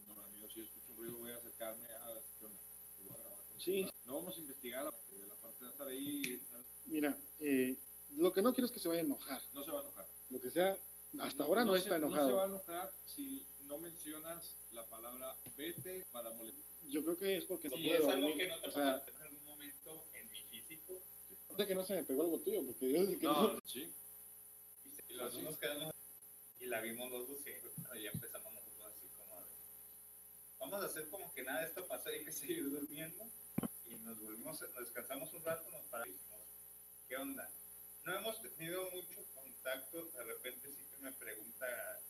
No, 0.06 0.20
amigo, 0.22 0.48
si 0.48 0.60
escucho 0.62 0.92
un 0.92 0.96
ruido 0.98 1.18
voy 1.18 1.30
a 1.32 1.36
acercarme 1.36 1.84
a 1.86 2.14
¿qué 2.38 2.46
onda? 2.46 2.58
Te 2.96 3.02
voy 3.04 3.12
a 3.12 3.16
grabar. 3.18 3.38
Sí. 3.58 3.86
No 4.06 4.14
vamos 4.14 4.36
a 4.36 4.40
investigar 4.40 4.84
la, 4.84 4.90
la 5.26 5.34
parte 5.36 5.64
de 5.64 5.70
estar 5.70 5.86
ahí. 5.88 6.40
mira, 6.86 7.18
eh, 7.40 7.76
lo 8.16 8.32
que 8.32 8.42
no 8.42 8.52
quiero 8.54 8.66
es 8.66 8.72
que 8.72 8.80
se 8.80 8.88
vaya 8.88 9.00
a 9.02 9.04
enojar, 9.04 9.42
No 9.52 9.62
se 9.64 9.70
va 9.70 9.80
a 9.80 9.82
enojar. 9.82 10.08
lo 10.30 10.40
que 10.40 10.50
sea, 10.50 10.78
hasta 11.20 11.44
ahora 11.44 11.64
no, 11.64 11.72
se- 11.74 11.80
está 11.80 11.98
No 11.98 12.08
se 12.08 12.14
enojado, 12.14 12.36
va 12.36 12.42
a 12.44 12.46
enojar 12.46 12.92
si 13.04 13.46
no 13.72 13.78
mencionas 13.78 14.54
la 14.72 14.86
palabra 14.86 15.34
vete 15.56 16.04
para 16.12 16.30
molestar. 16.32 16.62
yo 16.90 17.02
creo 17.02 17.18
que 17.18 17.36
es 17.38 17.44
porque 17.46 17.70
no 17.70 17.76
puedo 17.76 17.88
es 17.88 18.00
algo 18.00 18.28
dormir, 18.28 18.36
que 18.36 18.48
no 18.48 18.60
te 18.60 18.68
o 18.68 18.70
sea, 18.70 19.02
en 19.06 19.22
algún 19.22 19.44
momento 19.46 20.04
en 20.12 20.30
mi 20.30 20.42
físico, 20.42 21.02
que 21.56 21.74
no 21.74 21.84
se 21.84 21.94
me 21.94 22.04
pegó 22.04 22.22
algo 22.22 22.38
tuyo, 22.40 22.66
porque 22.66 22.92
yo 22.92 23.00
desde 23.00 23.18
que 23.18 23.24
No, 23.26 23.58
sí. 23.64 23.90
y 25.08 25.14
los 25.14 25.42
nos 25.42 25.56
quedamos 25.56 25.94
y 26.60 26.66
la 26.66 26.82
vimos 26.82 27.10
los 27.10 27.28
dos 27.28 27.38
y 27.46 28.02
ya 28.02 28.10
empezamos 28.10 28.52
nosotros 28.52 28.86
así 28.86 29.08
como 29.16 29.40
de, 29.40 29.50
vamos 30.58 30.82
a 30.82 30.86
hacer 30.86 31.08
como 31.08 31.32
que 31.32 31.42
nada 31.42 31.60
de 31.60 31.66
esto 31.68 31.86
pasó, 31.86 32.10
hay 32.10 32.24
que 32.24 32.32
seguir 32.32 32.68
durmiendo. 32.70 33.24
Y 33.86 33.94
nos 33.96 34.20
volvimos, 34.20 34.60
nos 34.60 34.84
descansamos 34.84 35.32
un 35.32 35.44
rato, 35.44 35.70
nos 35.70 35.84
paramos 35.86 36.14
y 36.14 37.08
¿qué 37.08 37.16
onda? 37.16 37.50
No 38.04 38.16
hemos 38.16 38.40
tenido 38.42 38.90
mucho 38.90 39.24
contacto, 39.34 40.04
de 40.04 40.24
repente 40.24 40.70
sí 40.72 40.84
que 40.90 41.02
me 41.02 41.12
pregunta 41.12 41.66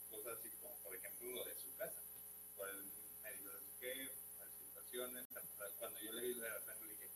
cosas 0.09 0.39
así 0.39 0.49
como, 0.61 0.62
por 0.93 0.99
ejemplo, 0.99 1.27
lo 1.31 1.43
de 1.45 1.55
su 1.55 1.75
casa. 1.75 2.03
Por 2.55 2.69
el 2.69 2.83
medio 3.23 3.51
de 3.51 3.73
qué, 3.79 4.11
las 4.37 4.53
situaciones. 4.53 5.25
Cuando 5.79 5.99
yo 5.99 6.13
le 6.13 6.21
di 6.21 6.33
la 6.35 6.49
razón, 6.59 6.87
le 6.87 6.93
dije, 6.93 7.09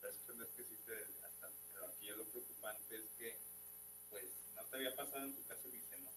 pero 0.00 0.44
es 0.44 0.50
que 0.50 0.62
sí 0.64 0.76
te 0.86 0.92
hasta, 1.24 1.50
pero 1.72 1.86
aquí 1.88 2.06
lo 2.10 2.24
preocupante 2.28 2.94
es 2.96 3.10
que, 3.18 3.40
pues, 4.10 4.26
no 4.54 4.64
te 4.66 4.76
había 4.76 4.94
pasado 4.94 5.24
en 5.24 5.34
tu 5.34 5.44
casa, 5.44 5.66
y 5.66 5.72
dice, 5.72 5.98
no. 5.98 6.12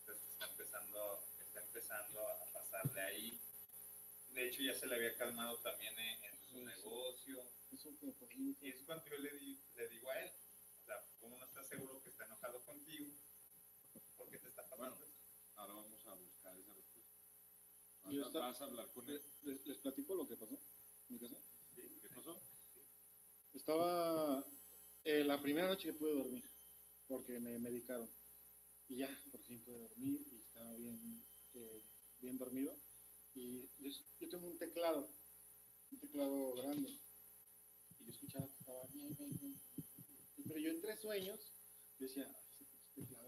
Entonces 0.00 0.28
está 0.32 0.46
empezando, 0.46 1.28
está 1.40 1.60
empezando 1.60 2.26
a 2.26 2.52
pasarle 2.52 3.00
ahí. 3.02 3.40
De 4.30 4.48
hecho, 4.48 4.62
ya 4.62 4.74
se 4.74 4.86
le 4.86 4.94
había 4.94 5.14
calmado 5.18 5.58
también 5.58 5.92
en, 5.98 6.24
en 6.24 6.38
su 6.48 6.54
Sí, 6.58 6.64
negocio. 6.64 7.42
Eso 7.70 7.90
que 8.00 8.06
pues, 8.12 8.30
Y 8.62 8.70
es 8.70 8.82
cuando 8.86 9.04
yo 9.10 9.18
le, 9.18 9.30
di- 9.36 9.60
le 9.76 9.88
digo 9.88 10.10
a 10.10 10.20
él, 10.20 10.32
o 10.80 10.86
sea, 10.86 11.04
¿cómo 11.20 11.36
no 11.36 11.44
estás 11.44 11.68
seguro 11.68 12.00
que 12.02 12.08
está 12.08 12.24
enojado 12.24 12.64
contigo? 12.64 13.12
¿Por 14.16 14.30
qué 14.30 14.38
te 14.38 14.48
está 14.48 14.66
pasando 14.66 14.96
Bueno. 14.96 15.17
Ahora 15.58 15.74
vamos 15.74 16.06
a 16.06 16.14
buscar 16.14 16.56
esa 16.58 16.72
respuesta. 16.72 17.18
Vas, 18.04 18.14
Y 18.14 18.18
a, 18.20 18.26
esta- 18.26 18.38
vas 18.38 18.60
a 18.60 18.64
hablar 18.64 18.92
con 18.92 19.08
él. 19.08 19.20
les, 19.42 19.66
les- 19.66 19.78
platico 19.78 20.14
lo 20.14 20.26
que 20.26 20.36
pasó 20.36 20.54
en 20.54 21.14
mi 21.14 21.18
casa. 21.18 21.36
Sí, 21.74 21.82
¿Qué 22.00 22.08
pasó? 22.10 22.40
Estaba 23.52 24.44
eh, 25.04 25.24
la 25.24 25.40
primera 25.40 25.68
noche 25.68 25.88
que 25.88 25.94
pude 25.94 26.14
dormir, 26.14 26.44
porque 27.06 27.40
me 27.40 27.58
medicaron. 27.58 28.08
Y 28.88 28.96
ya, 28.96 29.08
por 29.30 29.42
fin 29.42 29.62
pude 29.64 29.78
dormir 29.80 30.26
y 30.30 30.36
estaba 30.40 30.74
bien, 30.76 31.24
eh, 31.54 31.82
bien 32.20 32.38
dormido. 32.38 32.76
Y 33.34 33.68
yo, 33.78 33.90
yo 34.20 34.28
tengo 34.28 34.46
un 34.46 34.58
teclado, 34.58 35.08
un 35.90 35.98
teclado 35.98 36.54
grande. 36.54 36.88
Y 37.98 38.04
yo 38.04 38.10
escuchaba 38.12 38.46
que 38.46 38.54
estaba 38.58 38.86
bien, 38.92 39.14
bien, 39.16 39.38
bien. 39.38 39.60
Pero 40.46 40.58
yo 40.60 40.70
entre 40.70 40.96
sueños 40.96 41.52
decía, 41.98 42.24
"Ay, 42.26 42.46
ese 42.60 42.64
pinche 42.64 42.90
teclado. 42.94 43.27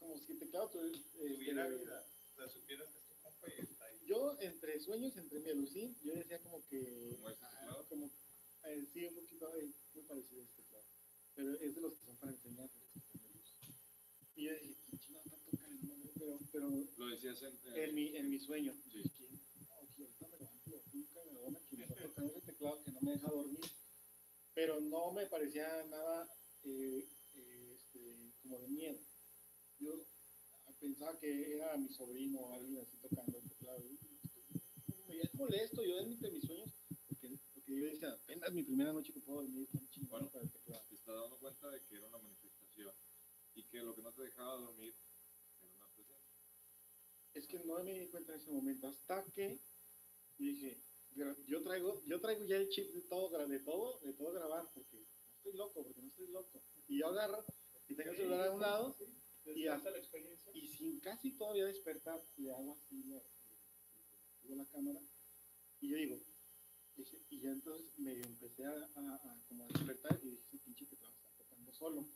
Como 0.00 0.18
si 0.18 0.34
teclado 0.34 0.68
tuviera, 0.70 0.98
eh, 0.98 1.34
Tuviera 1.34 1.68
eh, 1.68 1.76
vida. 1.76 2.06
O 2.32 2.36
sea, 2.36 2.48
supieras 2.48 2.88
que 2.88 2.98
es 2.98 3.04
tu 3.06 3.14
compa 3.22 3.48
y 3.48 3.60
está 3.60 3.84
ahí. 3.84 3.98
yo 4.06 4.40
entre 4.40 4.80
sueños, 4.80 5.16
entre 5.16 5.38
mi 5.40 5.50
alucín, 5.50 5.96
yo 6.02 6.14
decía 6.14 6.40
como 6.42 6.66
que... 6.66 7.12
¿Cómo 7.16 7.28
es 7.30 7.36
ah, 7.42 7.84
como, 7.88 8.10
eh, 8.64 8.86
sí, 8.92 9.06
un 9.06 9.14
poquito 9.14 9.54
eh, 9.56 9.70
muy 9.94 10.02
parecido 10.04 10.40
a 10.40 10.44
este 10.44 10.62
teclado. 10.62 10.84
Pero 11.34 11.54
es 11.54 11.74
de 11.74 11.80
los 11.80 11.94
que 11.94 12.04
son 12.04 12.16
para 12.16 12.32
enseñar. 12.32 12.70
Y 14.36 14.44
yo 14.44 14.52
dije, 14.54 14.74
¿qué 14.90 14.98
chingado 14.98 15.24
está 15.26 15.36
tocando? 15.38 15.94
no?" 15.94 16.10
Pero, 16.18 16.38
pero 16.50 16.70
Lo 16.96 17.06
decías 17.06 17.42
en, 17.42 17.58
en, 17.76 17.94
mi, 17.94 18.16
en 18.16 18.30
mi 18.30 18.38
sueño, 18.38 18.74
Sí. 18.90 19.02
¿quién? 19.16 19.32
No, 19.68 19.86
que 19.94 20.02
ahorita 20.02 20.28
me 20.28 20.38
levanto, 20.38 20.82
nunca 20.92 21.20
me 21.24 21.76
me 21.76 21.84
está 21.84 22.02
tocando 22.02 22.32
ese 22.32 22.40
teclado 22.46 22.82
que 22.84 22.92
no 22.92 23.00
me 23.02 23.12
deja 23.12 23.28
dormir. 23.28 23.70
Pero 24.54 24.80
no 24.80 25.12
me 25.12 25.26
parecía 25.26 25.84
nada 25.84 26.28
eh, 26.64 27.06
eh, 27.34 27.76
este, 27.76 28.32
como 28.42 28.58
de 28.58 28.68
miedo. 28.68 28.98
Yo 29.80 29.92
pensaba 30.78 31.18
que 31.18 31.56
era 31.56 31.76
mi 31.76 31.88
sobrino 31.88 32.38
o 32.40 32.54
alguien 32.54 32.78
así 32.78 32.96
tocando 32.98 33.38
el 33.38 33.48
teclado. 33.48 33.82
Me 35.08 35.20
es 35.20 35.34
molesto, 35.34 35.82
yo 35.82 35.98
entre 35.98 36.30
mis 36.30 36.44
sueños, 36.44 36.70
porque, 37.08 37.38
porque 37.54 37.76
yo 37.76 37.86
decía, 37.86 38.12
apenas 38.12 38.52
mi 38.52 38.62
primera 38.62 38.92
noche 38.92 39.12
que 39.12 39.20
puedo 39.20 39.42
dormir 39.42 39.66
tan 39.72 39.88
chingón 39.88 40.10
Bueno. 40.10 40.30
para 40.30 40.44
el 40.44 40.50
teclado. 40.50 40.84
te 40.88 40.94
estás 40.94 41.14
dando 41.14 41.38
cuenta 41.38 41.70
de 41.70 41.82
que 41.82 41.96
era 41.96 42.06
una 42.06 42.18
manifestación 42.18 42.94
y 43.54 43.62
que 43.64 43.82
lo 43.82 43.94
que 43.94 44.02
no 44.02 44.12
te 44.12 44.22
dejaba 44.22 44.56
dormir 44.56 44.94
era 45.62 45.74
una 45.74 45.88
presencia. 45.94 46.36
Es 47.34 47.46
que 47.46 47.58
no 47.60 47.82
me 47.82 47.98
di 47.98 48.08
cuenta 48.08 48.34
en 48.34 48.40
ese 48.40 48.50
momento, 48.50 48.86
hasta 48.86 49.24
que 49.32 49.58
dije, 50.38 50.78
yo 51.46 51.62
traigo, 51.62 52.02
yo 52.06 52.20
traigo 52.20 52.44
ya 52.44 52.56
el 52.56 52.68
chip 52.68 52.92
de 52.92 53.02
todo, 53.02 53.46
de 53.46 53.60
todo, 53.60 54.00
de 54.00 54.12
todo 54.12 54.32
grabar, 54.32 54.70
porque 54.74 54.96
no 54.98 55.36
estoy 55.36 55.52
loco, 55.54 55.82
porque 55.84 56.02
no 56.02 56.08
estoy 56.08 56.26
loco. 56.28 56.62
Y 56.86 56.98
yo 56.98 57.08
agarro 57.08 57.44
y 57.88 57.94
tengo 57.94 58.10
el 58.10 58.16
celular 58.16 58.48
a 58.48 58.52
un 58.52 58.60
lado 58.60 58.96
y 59.46 59.66
hasta 59.66 59.90
la 59.90 59.98
experiencia. 59.98 60.50
y 60.54 60.68
sin 60.68 61.00
casi 61.00 61.32
todavía 61.32 61.66
despertar, 61.66 62.20
le 62.36 62.52
hago 62.52 62.72
así, 62.74 63.02
le, 63.04 63.22
le- 64.48 64.56
la 64.56 64.64
cámara, 64.66 65.00
y 65.80 65.88
yo 65.88 65.96
digo, 65.96 66.20
y 67.30 67.40
ya 67.40 67.50
entonces 67.50 67.98
medio 67.98 68.24
empecé 68.26 68.64
a, 68.66 68.70
a- 68.72 69.14
a 69.14 69.42
como 69.48 69.64
a 69.64 69.68
despertar 69.68 70.18
y 70.22 70.30
dije, 70.30 70.42
ese 70.46 70.58
pinche 70.58 70.86
que 70.86 70.94
está 70.96 71.08
tocando 71.38 71.72
solo. 71.72 72.08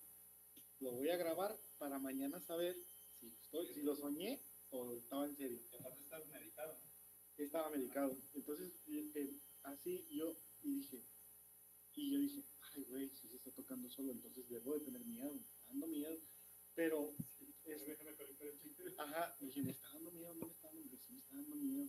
Lo 0.81 0.93
voy 0.93 1.09
a 1.09 1.17
grabar 1.17 1.59
para 1.79 1.99
mañana 1.99 2.41
saber 2.41 2.77
si, 3.19 3.29
estoy, 3.29 3.67
si 3.73 3.83
lo 3.83 3.95
soñé 3.97 4.43
o 4.71 4.93
estaba 4.95 5.25
en 5.27 5.37
serio. 5.37 5.61
Y 5.73 5.77
aparte 5.77 6.01
estás 6.03 6.27
medicado, 6.29 6.75
¿no? 6.75 6.91
Estaba 7.45 7.71
medicado. 7.71 8.17
Entonces, 8.35 8.73
eh, 8.89 9.11
eh, 9.15 9.41
así 9.63 10.05
yo, 10.11 10.37
y 10.63 10.75
dije, 10.81 11.03
y 11.95 12.11
yo 12.13 12.19
dije, 12.19 12.45
ay, 12.75 12.83
güey, 12.85 13.09
si 13.11 13.29
se 13.29 13.37
está 13.37 13.51
tocando 13.53 13.89
solo, 13.89 14.13
entonces 14.13 14.49
debo 14.49 14.75
de 14.75 14.81
tener 14.85 15.05
miedo, 15.07 15.33
me 15.35 15.43
dando 15.69 15.87
miedo. 15.87 16.19
Pero, 16.75 17.15
es, 17.65 17.87
Déjame 17.87 18.15
conectar 18.17 18.47
el 18.47 18.59
chip. 18.61 19.01
ajá, 19.01 19.37
dije, 19.41 19.63
me 19.63 19.71
está 19.71 19.89
dando 19.93 20.11
miedo, 20.11 20.35
no 20.35 20.47
me 20.47 20.53
está 20.53 20.67
dando 20.69 20.83
miedo, 20.83 20.99
sí 21.07 21.13
me 21.13 21.19
está 21.21 21.35
dando 21.37 21.57
miedo. 21.57 21.89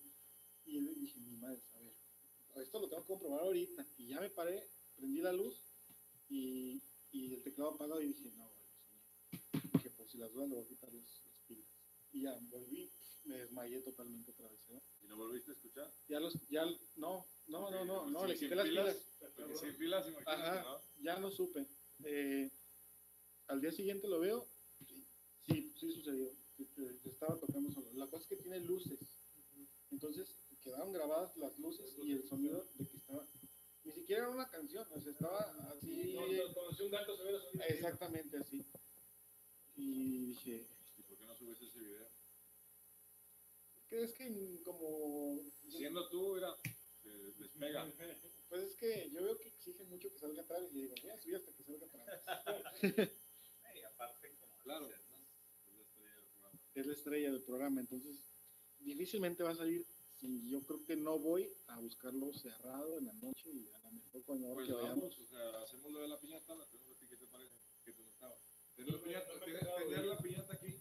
Y 0.65 0.73
yo 0.85 0.93
dije, 0.93 1.19
mi 1.19 1.37
madre, 1.37 1.61
a 1.73 1.79
ver, 1.79 1.93
esto 2.63 2.79
lo 2.79 2.87
tengo 2.87 3.01
que 3.03 3.07
comprobar 3.07 3.41
ahorita. 3.41 3.85
Y 3.97 4.07
ya 4.07 4.19
me 4.21 4.29
paré, 4.29 4.67
prendí 4.95 5.21
la 5.21 5.33
luz 5.33 5.61
y, 6.29 6.81
y 7.11 7.33
el 7.33 7.43
teclado 7.43 7.71
apagado 7.71 8.01
y 8.01 8.07
dije, 8.07 8.31
no, 8.37 8.49
soñé. 8.49 9.71
Dije, 9.73 9.89
por 9.91 10.07
si 10.07 10.17
las 10.17 10.31
dudas 10.31 10.49
le 10.49 10.55
voy 10.55 10.63
a 10.63 10.67
quitar 10.67 10.93
los, 10.93 11.23
las 11.25 11.39
pilas. 11.47 11.65
Y 12.13 12.21
ya, 12.21 12.37
volví, 12.49 12.89
me 13.25 13.37
desmayé 13.37 13.81
totalmente 13.81 14.31
otra 14.31 14.47
vez. 14.47 14.59
¿eh? 14.69 14.81
¿Y 15.03 15.07
lo 15.07 15.17
volviste 15.17 15.51
a 15.51 15.53
escuchar? 15.53 15.91
Ya 16.07 16.19
los, 16.19 16.33
ya, 16.49 16.65
no, 16.95 17.25
no, 17.47 17.69
no, 17.71 17.85
no, 17.85 18.09
no, 18.09 18.21
Sí, 18.21 18.27
le 18.27 18.37
quité 18.37 18.55
las 18.55 18.67
pilas, 18.67 18.97
Porque 19.35 19.55
sin 19.57 19.75
pilas, 19.75 20.07
imagínate, 20.07 20.41
Ajá. 20.41 20.63
¿no? 20.63 20.81
ya 21.03 21.19
no 21.19 21.31
supe. 21.31 21.65
Eh, 22.03 22.49
al 23.47 23.61
día 23.61 23.71
siguiente 23.71 24.07
lo 24.07 24.19
veo, 24.19 24.47
sí, 25.47 25.73
sí 25.79 25.91
sucedió, 25.91 26.31
que- 26.57 26.67
que- 26.69 26.97
que 27.01 27.09
estaba 27.09 27.37
tocando 27.39 27.71
solo. 27.71 27.91
La 27.93 28.07
cosa 28.07 28.23
es 28.23 28.29
que 28.29 28.35
tiene 28.37 28.59
luces, 28.61 28.99
entonces 29.91 30.27
quedaron 30.63 30.91
grabadas 30.93 31.35
las 31.37 31.57
luces 31.59 31.95
y 32.03 32.11
el 32.13 32.27
sonido 32.27 32.67
de 32.75 32.87
que 32.87 32.97
estaba, 32.97 33.27
ni 33.83 33.91
siquiera 33.91 34.23
era 34.23 34.31
una 34.31 34.49
canción, 34.49 34.87
o 34.91 34.99
sea, 35.01 35.11
estaba 35.11 35.39
así, 35.71 36.13
No, 36.13 36.21
no, 36.27 36.53
Cuando 36.53 36.73
si 36.75 36.83
un 36.83 36.91
gato 36.91 37.15
sonrisa. 37.17 37.65
exactamente 37.67 38.37
así. 38.37 38.65
Y 39.75 40.25
dije, 40.27 40.67
¿Y 40.97 41.03
por 41.03 41.17
qué 41.17 41.25
no 41.25 41.35
subiste 41.35 41.65
ese 41.65 41.79
video? 41.79 42.07
¿crees 43.89 44.13
que 44.13 44.61
como... 44.63 45.39
Siendo 45.69 46.09
tú, 46.09 46.35
era, 46.37 46.55
se 47.03 47.09
despega. 47.37 47.91
Pues 48.49 48.63
es 48.63 48.75
que 48.77 49.09
yo 49.11 49.21
veo 49.23 49.37
que 49.37 49.47
exige 49.49 49.83
mucho 49.85 50.09
que 50.09 50.17
salga 50.17 50.41
atrás 50.41 50.63
y 50.71 50.81
digo, 50.81 50.95
voy 51.01 51.11
a 51.11 51.17
subir 51.19 51.35
hasta 51.35 51.51
que 51.53 51.63
salga 51.63 51.85
atrás. 51.85 52.81
Y 53.75 53.81
aparte, 53.83 54.35
como 54.39 54.57
Claro. 54.59 54.89
Es 56.81 56.85
la 56.87 56.93
estrella 56.93 57.31
del 57.31 57.41
programa, 57.41 57.79
entonces 57.81 58.17
difícilmente 58.79 59.43
va 59.43 59.51
a 59.51 59.55
salir 59.55 59.85
si 60.19 60.49
yo 60.49 60.61
creo 60.63 60.83
que 60.85 60.95
no 60.95 61.19
voy 61.19 61.51
a 61.67 61.79
buscarlo 61.79 62.33
cerrado 62.33 62.97
en 62.97 63.05
la 63.05 63.13
noche 63.13 63.49
y 63.51 63.67
a 63.69 63.79
lo 63.79 63.91
mejor 63.91 64.23
cuando 64.23 64.53
Pues 64.53 64.67
que 64.67 64.73
vayamos. 64.73 65.19
o 65.19 65.25
sea, 65.27 65.61
hacemos 65.61 65.91
lo 65.91 65.99
de 66.01 66.07
la 66.07 66.19
piñata, 66.19 66.55
la 66.55 66.65
tenemos 66.65 66.91
a 66.95 66.99
ti, 66.99 67.07
¿qué 67.07 67.17
te 67.17 67.27
parece? 67.27 67.55
Que 67.83 67.91
tú 67.93 68.03
no 68.03 68.09
estabas. 68.09 68.37
Tener 68.75 68.93
la 68.93 69.01
piñata, 69.03 69.39
tener- 69.45 70.05
la 70.05 70.17
piñata 70.17 70.53
aquí 70.53 70.79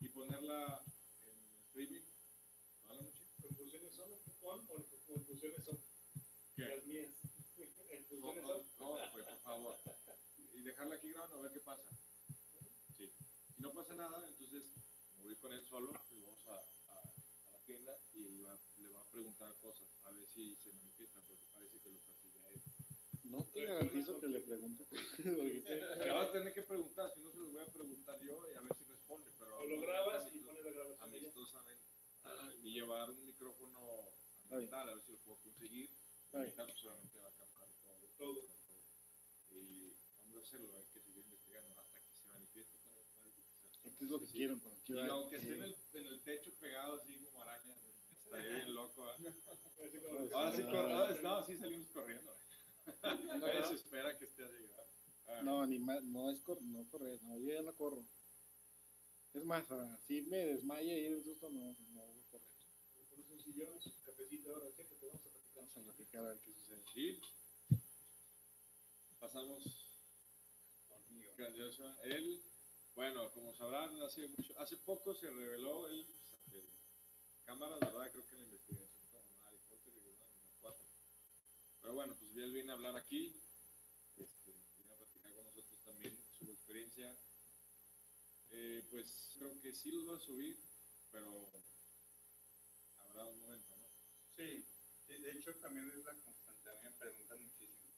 y 0.00 0.08
ponerla 0.08 0.84
en 1.24 1.56
streaming 1.66 2.00
toda 2.82 2.96
la 2.96 3.02
noche. 3.02 3.24
¿Conclusiones 3.40 3.92
son 3.94 4.10
con 4.40 4.60
o 4.60 4.84
conclusiones 5.06 5.64
son 5.64 5.78
¿Qué? 6.56 6.62
las 6.68 6.84
mías? 6.86 7.08
No, 8.22 8.32
no, 8.34 8.42
son. 8.42 8.66
no, 8.78 8.98
pues 9.12 9.24
por 9.26 9.38
favor. 9.40 9.76
Y 10.54 10.60
dejarla 10.62 10.94
aquí 10.96 11.08
grabando 11.10 11.38
a 11.38 11.42
ver 11.42 11.52
qué 11.52 11.60
pasa. 11.60 11.82
Sí. 12.96 13.10
Si 13.56 13.62
no 13.62 13.72
pasa 13.72 13.94
nada, 13.94 14.24
entonces 14.28 14.62
voy 15.22 15.36
con 15.36 15.52
él 15.52 15.64
solo 15.68 15.90
y 16.10 16.20
vamos 16.20 16.46
a, 16.48 16.54
a, 16.54 16.58
a 17.48 17.50
la 17.52 17.58
tienda 17.66 17.92
y 18.14 18.40
va- 18.42 18.58
le 18.78 18.88
va 18.90 19.00
a 19.00 19.10
preguntar 19.10 19.54
cosas, 19.60 19.86
a 20.04 20.10
ver 20.10 20.26
si 20.34 20.56
se 20.56 20.72
manifiesta, 20.72 21.20
porque 21.26 21.44
parece 21.54 21.78
que 21.80 21.90
lo 21.90 21.98
persigue 22.00 22.38
a 22.44 22.48
él. 22.48 22.60
No 23.24 23.44
te 23.44 23.64
garantizo 23.64 24.20
que 24.20 24.26
le 24.28 24.40
pregunte. 24.40 24.84
Le 25.22 26.10
va 26.10 26.22
a 26.22 26.32
tener 26.32 26.52
que 26.52 26.62
preguntar, 26.62 27.12
si 27.14 27.20
no 27.20 27.30
se 27.30 27.38
los 27.38 27.52
voy 27.52 27.62
a 27.62 27.72
preguntar 27.72 28.20
yo 28.20 28.50
y 28.50 28.54
a 28.56 28.60
ver 28.60 28.72
si 28.76 28.84
responde. 28.84 29.30
Pero 29.38 29.58
O 29.58 29.64
lo 29.64 29.80
grabas 29.80 30.34
y 30.34 30.38
pones 30.40 30.64
la 30.64 30.70
grabación. 30.72 31.08
amistosamente 31.08 31.82
y 32.62 32.72
llevar 32.74 33.10
un 33.10 33.26
micrófono 33.26 33.80
ambiental, 34.44 34.88
a 34.88 34.94
ver 34.94 35.04
si 35.04 35.12
lo 35.12 35.18
puedo 35.18 35.38
conseguir. 35.42 35.90
Pues, 36.30 36.54
solamente 36.80 37.18
va 37.18 37.28
a 37.28 37.32
captar 37.32 37.68
todo. 37.82 38.08
Todo. 38.18 38.40
Y 39.50 39.92
vamos 40.22 40.36
a 40.36 40.46
hacerlo, 40.48 40.76
hay 40.78 40.84
que 40.92 41.00
seguir 41.00 41.24
investigando 41.24 41.80
hasta 41.80 42.00
que 42.00 42.16
se 42.16 42.26
manifieste. 42.32 42.76
para- 42.78 43.02
para 43.02 43.22
que 43.22 43.30
se- 43.30 43.90
Es 44.02 44.08
lo 44.10 44.18
que 44.20 44.26
Sí. 44.26 44.32
quieren. 44.32 44.58
Cuando 44.58 44.80
Y 44.80 44.84
quiera, 44.84 45.06
aunque 45.12 45.36
esté 45.36 45.54
en 45.54 45.62
eh, 45.62 45.66
el, 45.92 46.00
en 46.00 46.06
el 46.06 46.22
techo 46.22 46.52
pegado 46.58 46.94
así 47.00 47.16
como 47.18 47.40
araña, 47.42 47.74
estaría 48.24 48.48
bien 48.66 48.74
loco. 48.74 49.08
¿eh? 49.08 49.14
Ahora 50.34 50.56
sí, 50.56 50.62
cor- 50.64 50.74
ahora 50.92 51.20
no, 51.22 51.46
sí 51.46 51.56
salimos 51.56 51.88
corriendo. 51.90 52.32
Nadie 53.02 53.64
se 53.68 53.74
espera 53.74 54.18
que 54.18 54.24
esté 54.24 54.44
así. 54.44 54.66
No, 55.44 55.64
ni 55.66 55.78
más, 55.78 56.02
no 56.04 56.30
es 56.30 56.40
cor 56.42 56.60
no 56.62 56.84
correr, 56.88 57.22
no, 57.22 57.38
yo 57.38 57.52
ya 57.54 57.62
no 57.62 57.74
corro. 57.76 58.04
Es 59.34 59.44
más, 59.44 59.64
ah, 59.70 59.98
si 60.06 60.22
me 60.22 60.38
desmaya 60.46 60.98
y 60.98 61.06
el 61.06 61.22
susto, 61.22 61.48
no, 61.48 61.74
no 61.94 62.06
voy 62.06 62.20
a 62.20 62.24
correr. 62.30 62.46
Por 63.08 63.18
eso 63.20 63.38
sillón, 63.38 63.80
su 63.80 63.90
cafecito, 64.04 64.52
ahora 64.54 64.66
sí 64.76 64.82
te 64.84 65.06
vamos 65.06 65.14
a 65.14 65.22
platicar. 65.22 65.54
Vamos 65.54 65.76
a 65.76 65.80
platicar 65.82 66.24
a 66.24 66.28
ver 66.28 66.40
qué 66.40 66.52
sucede. 66.52 66.82
Y 66.94 67.20
pasamos 69.20 69.62
Conmigo. 70.88 71.32
grandioso. 71.36 71.94
Él, 72.02 72.42
bueno, 72.94 73.30
como 73.32 73.54
sabrán, 73.54 74.00
hace, 74.02 74.28
mucho, 74.28 74.58
hace 74.58 74.76
poco 74.76 75.14
se 75.14 75.30
reveló 75.30 75.86
ante 75.86 76.62
cámara, 77.44 77.76
la 77.80 77.86
verdad, 77.86 78.10
creo 78.12 78.26
que 78.28 78.36
la 78.36 78.42
investigación 78.42 78.88
Potter 79.68 79.94
y 79.94 80.08
una 80.08 80.26
cuatro. 80.60 80.84
Pero 81.80 81.94
bueno, 81.94 82.14
pues 82.18 82.36
él 82.36 82.52
viene 82.52 82.70
a 82.70 82.74
hablar 82.74 82.96
aquí, 82.96 83.34
este, 84.16 84.52
viene 84.76 84.92
a 84.92 84.96
platicar 84.96 85.32
con 85.34 85.44
nosotros 85.44 85.82
también 85.84 86.18
su 86.38 86.50
experiencia. 86.50 87.16
Eh, 88.50 88.86
pues 88.90 89.30
creo 89.38 89.58
que 89.60 89.72
sí 89.72 89.90
los 89.90 90.08
va 90.08 90.16
a 90.16 90.20
subir, 90.20 90.58
pero 91.10 91.50
habrá 92.98 93.24
un 93.24 93.40
momento, 93.40 93.76
¿no? 93.76 93.88
Sí, 94.36 94.64
de 95.08 95.30
hecho 95.30 95.54
también 95.56 95.88
es 95.88 96.04
la 96.04 96.14
constante, 96.14 96.70
a 96.70 96.74
mí 96.74 96.80
me 96.82 96.90
preguntan 96.92 97.42
muchísimo. 97.42 97.92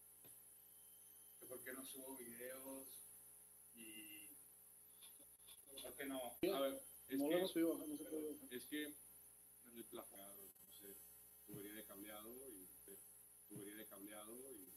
¿Por 1.48 1.62
qué 1.62 1.72
no 1.72 1.84
subo 1.84 2.16
videos? 2.16 2.88
Y... 3.74 4.23
¿Por 5.84 5.94
qué 5.96 6.06
no? 6.06 6.18
A 6.54 6.60
ver, 6.60 6.82
es 7.08 7.18
no 7.18 7.30
lo 7.30 7.38
que... 7.40 7.48
subido, 7.52 7.76
no 7.76 7.96
se 7.98 8.04
puede. 8.04 8.38
Es 8.50 8.64
que 8.64 8.84
el 8.84 9.86
no 9.92 10.72
sé, 10.72 10.96
tubería 11.46 11.74
de 11.74 11.84
cableado 11.84 12.30
y 12.48 12.66
tubería 13.48 13.74
de 13.76 13.86
cableado 13.86 14.34
y, 14.52 14.72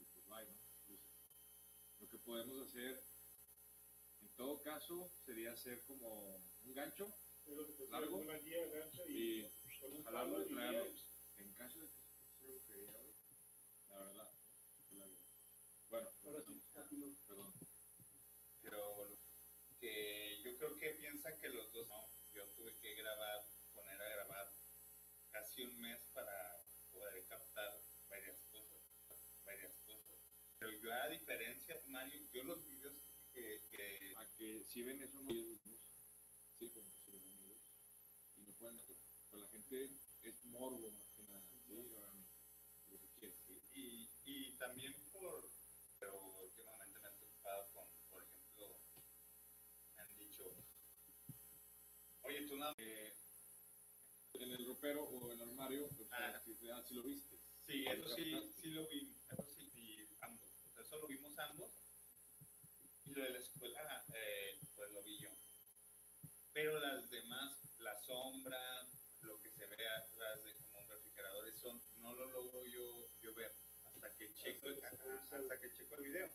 y 0.00 0.04
pues 0.06 0.26
bye, 0.26 0.46
¿no? 0.46 0.58
Lo 2.00 2.08
que 2.08 2.18
podemos 2.18 2.66
hacer, 2.66 3.04
en 4.22 4.28
todo 4.36 4.62
caso, 4.62 5.10
sería 5.26 5.52
hacer 5.52 5.82
como 5.82 6.40
un 6.64 6.74
gancho, 6.74 7.12
que 7.44 7.86
Largo. 7.90 8.16
una 8.16 8.38
guía 8.38 8.66
gancha 8.68 9.02
y, 9.06 9.50
jalarlo 10.02 10.42
y 10.46 10.48
traerlo. 10.48 10.92
en 11.38 11.52
caso 11.52 11.78
de 11.78 11.88
que 11.88 12.00
se 12.38 12.46
brujería, 12.46 12.92
güey, 12.92 13.14
la 13.90 13.98
verdad, 13.98 14.32
la 14.92 15.06
vida. 15.06 15.20
Bueno, 15.90 16.08
Ahora 16.24 16.42
sí, 16.42 16.62
perdón, 16.72 17.16
perdón. 17.26 17.52
Pero 18.62 19.18
que 19.80 20.37
creo 20.58 20.76
que 20.76 20.90
piensan 20.90 21.38
que 21.40 21.48
los 21.48 21.72
dos 21.72 21.88
no. 21.88 22.08
Yo 22.34 22.44
tuve 22.50 22.76
que 22.78 22.94
grabar, 22.94 23.44
poner 23.74 24.00
a 24.00 24.08
grabar 24.08 24.52
casi 25.30 25.62
un 25.62 25.80
mes 25.80 26.00
para 26.12 26.62
poder 26.90 27.24
captar 27.26 27.80
varias 28.08 28.42
cosas, 28.50 28.80
varias 29.44 29.76
cosas. 29.86 30.18
Pero 30.58 30.72
yo 30.72 30.92
a 30.92 31.08
diferencia, 31.08 31.80
Mario, 31.86 32.20
yo 32.32 32.44
los 32.44 32.64
videos 32.66 32.96
que, 33.32 33.62
que 33.70 34.14
A 34.16 34.26
que 34.36 34.64
si 34.64 34.82
ven 34.82 35.00
eso, 35.02 35.20
no 35.22 35.30
ellos 35.30 35.46
mismos, 35.46 35.80
sí, 36.58 36.68
como 36.70 36.90
que 36.92 37.10
se 37.10 37.16
amigos, 37.16 37.58
y 38.36 38.42
no 38.42 38.52
pueden 38.54 38.76
hacer. 38.78 38.96
Pero 39.30 39.42
la 39.42 39.48
gente 39.48 39.90
es 40.22 40.44
morbo 40.44 40.90
más 40.90 41.08
que 41.14 41.22
nada, 41.22 41.42
sí, 41.64 41.72
obviamente, 41.72 42.32
lo 42.90 42.98
que 42.98 43.08
quiere. 43.10 43.36
sí. 43.46 43.62
y, 43.74 44.10
y 44.24 44.52
también 44.58 44.92
por, 45.12 45.48
pero 46.00 46.20
últimamente 46.42 46.98
me 47.00 47.08
he 47.08 47.12
topado 47.12 47.70
con, 47.72 47.88
por 48.10 48.22
ejemplo, 48.22 48.80
me 49.94 50.02
han 50.02 50.18
dicho, 50.18 50.44
oye, 52.28 52.46
tú 52.46 52.56
nada 52.56 52.74
Eh, 52.78 53.14
en 54.34 54.52
el 54.52 54.66
ropero 54.66 55.02
o 55.04 55.32
en 55.32 55.40
el 55.40 55.48
armario, 55.48 55.88
pues, 55.96 56.08
Ah. 56.12 56.40
si, 56.86 56.94
lo 56.94 57.02
viste. 57.02 57.36
Sí, 57.66 57.84
eso 57.86 58.08
sí, 58.14 58.52
sí 58.60 58.68
lo 58.68 58.86
vi, 58.86 59.12
eso 59.30 59.46
sí, 59.56 59.70
y 59.74 60.08
ambos. 60.20 60.48
O 60.70 60.74
sea, 60.74 60.82
eso 60.84 60.98
lo 60.98 61.06
vimos 61.08 61.36
ambos. 61.38 61.70
Y 63.04 63.10
lo 63.14 63.22
de 63.22 63.30
la 63.30 63.38
escuela, 63.38 64.04
eh, 64.14 64.58
pues 64.76 64.90
lo 64.92 65.02
vi 65.02 65.18
yo. 65.18 65.30
Pero 66.52 66.78
las 66.78 67.10
demás, 67.10 67.58
la 67.78 67.94
sombra, 68.02 68.86
lo 69.22 69.40
que 69.40 69.50
se 69.50 69.66
ve 69.66 69.88
atrás 69.88 70.44
de 70.44 70.54
como 70.54 70.80
un 70.82 70.88
refrigerador, 70.88 71.48
eso 71.48 71.80
no 71.98 72.14
lo 72.14 72.26
logro 72.26 72.64
yo, 72.66 73.08
yo 73.22 73.34
ver 73.34 73.52
hasta 73.86 74.14
que 74.16 74.32
checo, 74.34 74.68
Hasta 74.68 74.90
que 74.90 74.96
se- 75.28 75.36
hasta 75.36 75.60
que 75.60 75.72
checo 75.72 75.94
el 75.96 76.04
video. 76.04 76.30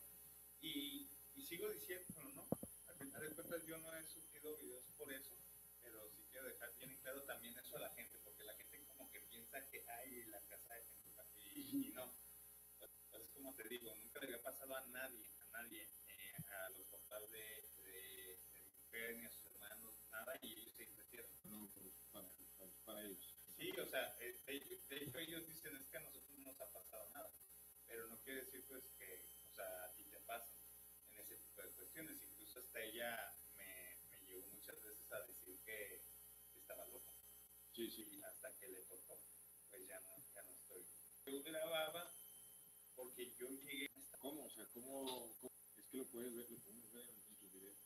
Y, 0.60 1.08
y 1.36 1.42
sigo 1.42 1.68
diciéndolo, 1.70 2.28
¿no? 2.32 2.48
Al 2.88 2.96
final 2.96 3.22
de 3.28 3.34
cuentas 3.34 3.64
yo 3.66 3.78
no 3.78 3.94
he 3.96 4.04
subido 4.04 4.56
videos 4.58 4.84
por 4.98 5.12
eso, 5.12 5.34
dejar 6.44 6.74
bien 6.76 6.90
en 6.90 6.96
claro 6.98 7.22
también 7.24 7.56
eso 7.58 7.76
a 7.76 7.80
la 7.80 7.90
gente, 7.94 8.18
porque 8.24 8.44
la 8.44 8.54
gente 8.54 8.84
como 8.86 9.10
que 9.10 9.20
piensa 9.20 9.68
que 9.70 9.84
hay 9.88 10.24
la 10.26 10.40
casa 10.46 10.74
de 10.74 10.84
gente 10.84 11.22
y, 11.54 11.88
y 11.88 11.92
no. 11.92 12.12
Entonces, 12.80 13.32
como 13.32 13.54
te 13.54 13.68
digo, 13.68 13.94
nunca 13.94 14.20
le 14.20 14.26
había 14.26 14.42
pasado 14.42 14.74
a 14.76 14.80
nadie, 14.86 15.26
a 15.40 15.62
nadie, 15.62 15.88
eh, 16.08 16.34
a 16.66 16.68
los 16.70 16.86
papás 16.88 17.30
de, 17.30 17.70
de, 17.84 18.38
de 18.52 18.62
mi 18.62 18.70
mujer 18.72 19.16
ni 19.16 19.24
a 19.24 19.30
sus 19.30 19.46
hermanos, 19.46 19.94
nada, 20.10 20.38
y 20.42 20.52
ellos 20.52 20.72
se 20.76 20.84
entretieron. 20.84 21.30
No, 21.44 21.68
pues, 21.74 21.94
para, 22.12 22.28
para, 22.58 22.70
para 22.84 23.02
ellos. 23.02 23.34
Sí, 23.56 23.70
o 23.78 23.86
sea, 23.86 24.16
eh, 24.20 24.38
de, 24.46 24.60
de 24.88 24.96
hecho 25.04 25.18
ellos 25.18 25.46
dicen 25.46 25.76
es 25.76 25.86
que 25.86 25.96
a 25.96 26.00
nosotros 26.00 26.30
no 26.38 26.50
nos 26.50 26.60
ha 26.60 26.70
pasado 26.72 27.08
nada, 27.10 27.30
pero 27.86 28.06
no 28.08 28.18
quiere 28.22 28.42
decir 28.44 28.64
pues 28.66 28.84
que, 28.98 29.24
o 29.48 29.54
sea, 29.54 29.84
a 29.84 29.92
ti 29.94 30.04
te 30.04 30.18
pasen 30.20 30.58
en 31.12 31.20
ese 31.20 31.36
tipo 31.36 31.62
de 31.62 31.70
cuestiones. 31.70 32.20
Incluso 32.22 32.58
hasta 32.58 32.80
ella 32.80 33.32
Sí, 37.74 37.90
sí. 37.90 38.06
y 38.08 38.22
hasta 38.22 38.54
que 38.58 38.68
le 38.68 38.82
tocó, 38.84 39.18
pues 39.68 39.88
ya 39.88 39.98
no, 40.00 40.10
ya 40.32 40.42
no 40.44 40.52
estoy. 40.52 40.86
Yo 41.26 41.42
grababa 41.42 42.14
porque 42.94 43.34
yo 43.34 43.48
llegué 43.50 43.90
a 43.92 43.98
esta... 43.98 44.18
¿Cómo? 44.18 44.44
O 44.44 44.50
sea, 44.50 44.64
¿cómo? 44.66 45.34
Es 45.76 45.86
que 45.88 45.96
lo 45.98 46.06
puedes 46.06 46.32
ver, 46.36 46.48
lo 46.50 46.58
podemos 46.60 46.92
ver 46.92 47.04
en, 47.08 47.16
en 47.28 47.36
tus 47.36 47.52
videos. 47.52 47.76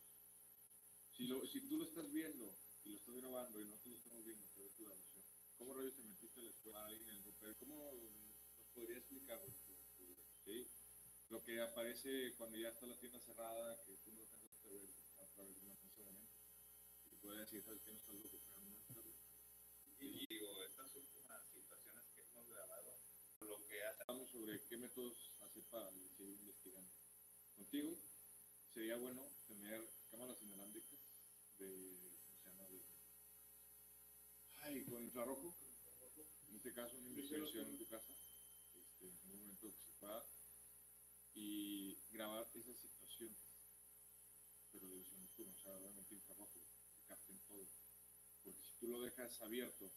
Si, 1.16 1.27
lo, 1.27 1.47
si 1.47 1.62
tú 1.62 1.78
lo 1.78 1.85
estás 1.85 2.12
viendo 2.12 2.55
y 2.85 2.90
lo 2.90 2.97
estás 2.97 3.15
grabando 3.15 3.60
y 3.60 3.65
nosotros 3.65 3.93
lo 3.93 3.97
estamos 3.97 4.24
viendo, 4.27 4.44
pero 4.55 4.66
es 4.66 4.74
tu 4.74 4.85
grabación, 4.85 5.24
¿cómo 5.56 5.73
rayos 5.73 5.97
te 5.97 6.02
metiste 6.02 6.40
a 6.40 6.44
la 6.44 6.51
escuela 6.51 6.81
a 6.81 6.86
alguien 6.86 7.09
en 7.09 7.15
el 7.16 7.24
ropero? 7.24 7.56
¿Cómo 7.59 7.90
podría 8.74 8.98
explicar? 8.98 9.40
¿Sí? 10.44 10.69
Lo 11.31 11.43
que 11.43 11.62
aparece 11.62 12.35
cuando 12.36 12.59
ya 12.59 12.69
está 12.69 12.86
la 12.86 12.98
tienda 12.98 13.20
cerrada, 13.20 13.82
que 13.85 13.97
tú 14.05 14.12
no 14.12 14.20
alcanzas 14.20 14.65
a 14.65 14.69
ver 14.69 14.90
a 15.16 15.27
través 15.28 15.56
de 15.56 15.65
una 15.65 15.74
en 15.74 16.05
momento. 16.05 16.36
Y 17.10 17.16
puedes 17.16 17.40
decir, 17.40 17.62
¿sabes 17.62 17.81
qué? 17.82 17.93
No 17.93 17.98
estás. 17.98 18.57
Estas 20.69 20.95
últimas 20.97 21.49
situaciones 21.51 22.05
que 22.15 22.20
hemos 22.20 22.47
grabado, 22.49 23.01
lo 23.40 23.65
que. 23.66 23.82
Hablamos 23.85 24.31
sobre 24.31 24.62
qué 24.66 24.77
métodos 24.77 25.32
hacer 25.40 25.65
para 25.70 25.90
seguir 26.16 26.39
investigando. 26.40 26.93
Contigo 27.57 27.97
sería 28.73 28.97
bueno 28.97 29.27
tener 29.47 29.82
cámaras 30.11 30.40
inalámbricas 30.43 31.01
de, 31.59 32.12
¿cómo 32.24 32.40
se 32.40 32.49
llama? 32.51 32.69
De, 32.69 32.82
ay, 34.61 34.85
con 34.85 35.03
infrarrojo. 35.03 35.55
En 36.49 36.57
este 36.57 36.73
caso, 36.74 36.97
una 36.99 37.09
investigación 37.09 37.69
en 37.69 37.78
tu 37.78 37.86
casa, 37.86 38.12
este, 38.74 39.09
en 39.09 39.31
un 39.32 39.40
momento 39.40 39.73
que 39.73 39.81
se 39.81 39.93
pueda, 39.93 40.24
y 41.35 41.99
grabar 42.11 42.49
esas 42.55 42.77
situaciones, 42.77 43.39
pero 44.70 44.86
de 44.86 44.99
visión 44.99 45.20
nocturna, 45.20 45.55
o 45.55 45.62
sea, 45.62 45.77
obviamente 45.77 46.15
infrarrojo, 46.15 46.53
que 46.53 47.07
capten 47.07 47.39
todo. 47.47 47.66
Porque 48.43 48.62
si 48.62 48.74
tú 48.78 48.89
lo 48.89 49.03
dejas 49.03 49.40
abierto, 49.43 49.93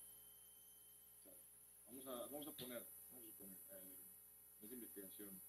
vamos 1.92 2.08
a, 2.08 2.26
vamos 2.28 2.48
a 2.48 2.52
poner, 2.54 2.82
vamos 3.12 3.34
eh, 3.40 3.98
esa 4.62 4.74
investigación, 4.74 5.42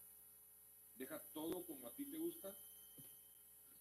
deja 0.97 1.19
todo 1.32 1.64
como 1.64 1.86
a 1.86 1.94
ti 1.94 2.05
te 2.06 2.19
gusta, 2.19 2.52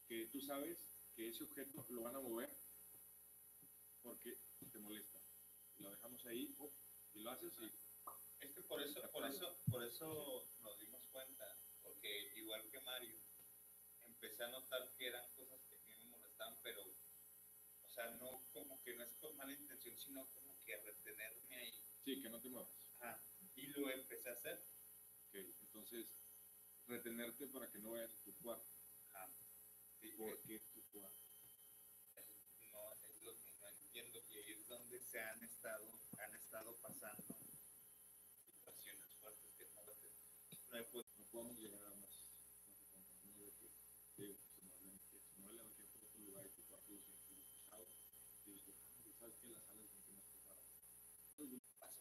que 0.07 0.27
tú 0.27 0.39
sabes 0.41 0.77
que 1.15 1.29
ese 1.29 1.43
objeto 1.43 1.83
lo 1.89 2.03
van 2.03 2.15
a 2.15 2.19
mover 2.19 2.49
porque 4.03 4.37
te 4.71 4.79
molesta. 4.79 5.19
Lo 5.79 5.89
dejamos 5.89 6.25
ahí 6.27 6.55
y 7.15 7.19
lo 7.21 7.31
haces 7.31 7.53
y 7.59 7.71
Es 8.45 8.51
que 8.53 8.61
por 8.63 8.81
eso, 8.81 9.01
por 9.11 9.25
eso, 9.25 9.57
por 9.71 9.83
eso 9.83 10.47
nos 10.61 10.79
dimos 10.79 11.01
cuenta, 11.11 11.57
porque 11.81 12.31
igual 12.35 12.69
que 12.69 12.79
Mario, 12.81 13.17
empecé 14.05 14.43
a 14.43 14.49
notar 14.49 14.87
que 14.97 15.07
eran 15.07 15.27
cosas 15.35 15.59
que 15.63 15.77
me 15.77 16.05
molestaban, 16.05 16.55
pero, 16.61 16.83
o 16.83 17.89
sea, 17.89 18.05
no 18.21 18.43
como 18.53 18.81
que 18.83 18.95
no 18.95 19.03
es 19.03 19.13
con 19.15 19.35
mala 19.35 19.53
intención, 19.53 19.97
sino 19.97 20.27
como 20.27 20.55
que 20.63 20.77
retenerme 20.77 21.55
ahí. 21.55 21.90
Sí, 22.03 22.21
que 22.21 22.29
no 22.29 22.41
te 22.41 22.49
muevas. 22.49 22.69
Ajá. 22.99 23.21
Y 23.55 23.67
lo 23.67 23.89
empecé 23.89 24.29
a 24.29 24.33
hacer. 24.33 24.63
Ok, 25.27 25.35
entonces, 25.61 26.07
retenerte 26.87 27.47
para 27.47 27.69
que 27.71 27.79
no 27.79 27.91
vayas 27.91 28.13
a 28.13 28.23
tu 28.23 28.35
cuarto. 28.37 28.69
Ajá. 29.13 29.29
Sí, 29.99 30.09
¿Por 30.17 30.41
qué 30.43 30.59
tu 30.73 30.81
cuarto? 30.91 31.21
no 32.71 33.09
es 33.09 33.21
lo 33.23 33.37
que 33.41 33.51
no 33.59 33.67
entiendo 33.67 34.19
ahí 34.31 34.51
es 34.51 34.67
donde 34.67 34.99
se 34.99 35.19
han 35.19 35.43
estado 35.43 35.85
han 36.17 36.35
estado 36.35 36.75
pasando 36.77 37.23
situaciones 38.45 39.05
fuertes 39.19 39.53
que 39.57 39.65
no, 39.75 39.83
no 40.71 40.77
he 40.77 40.83
podido 40.83 41.21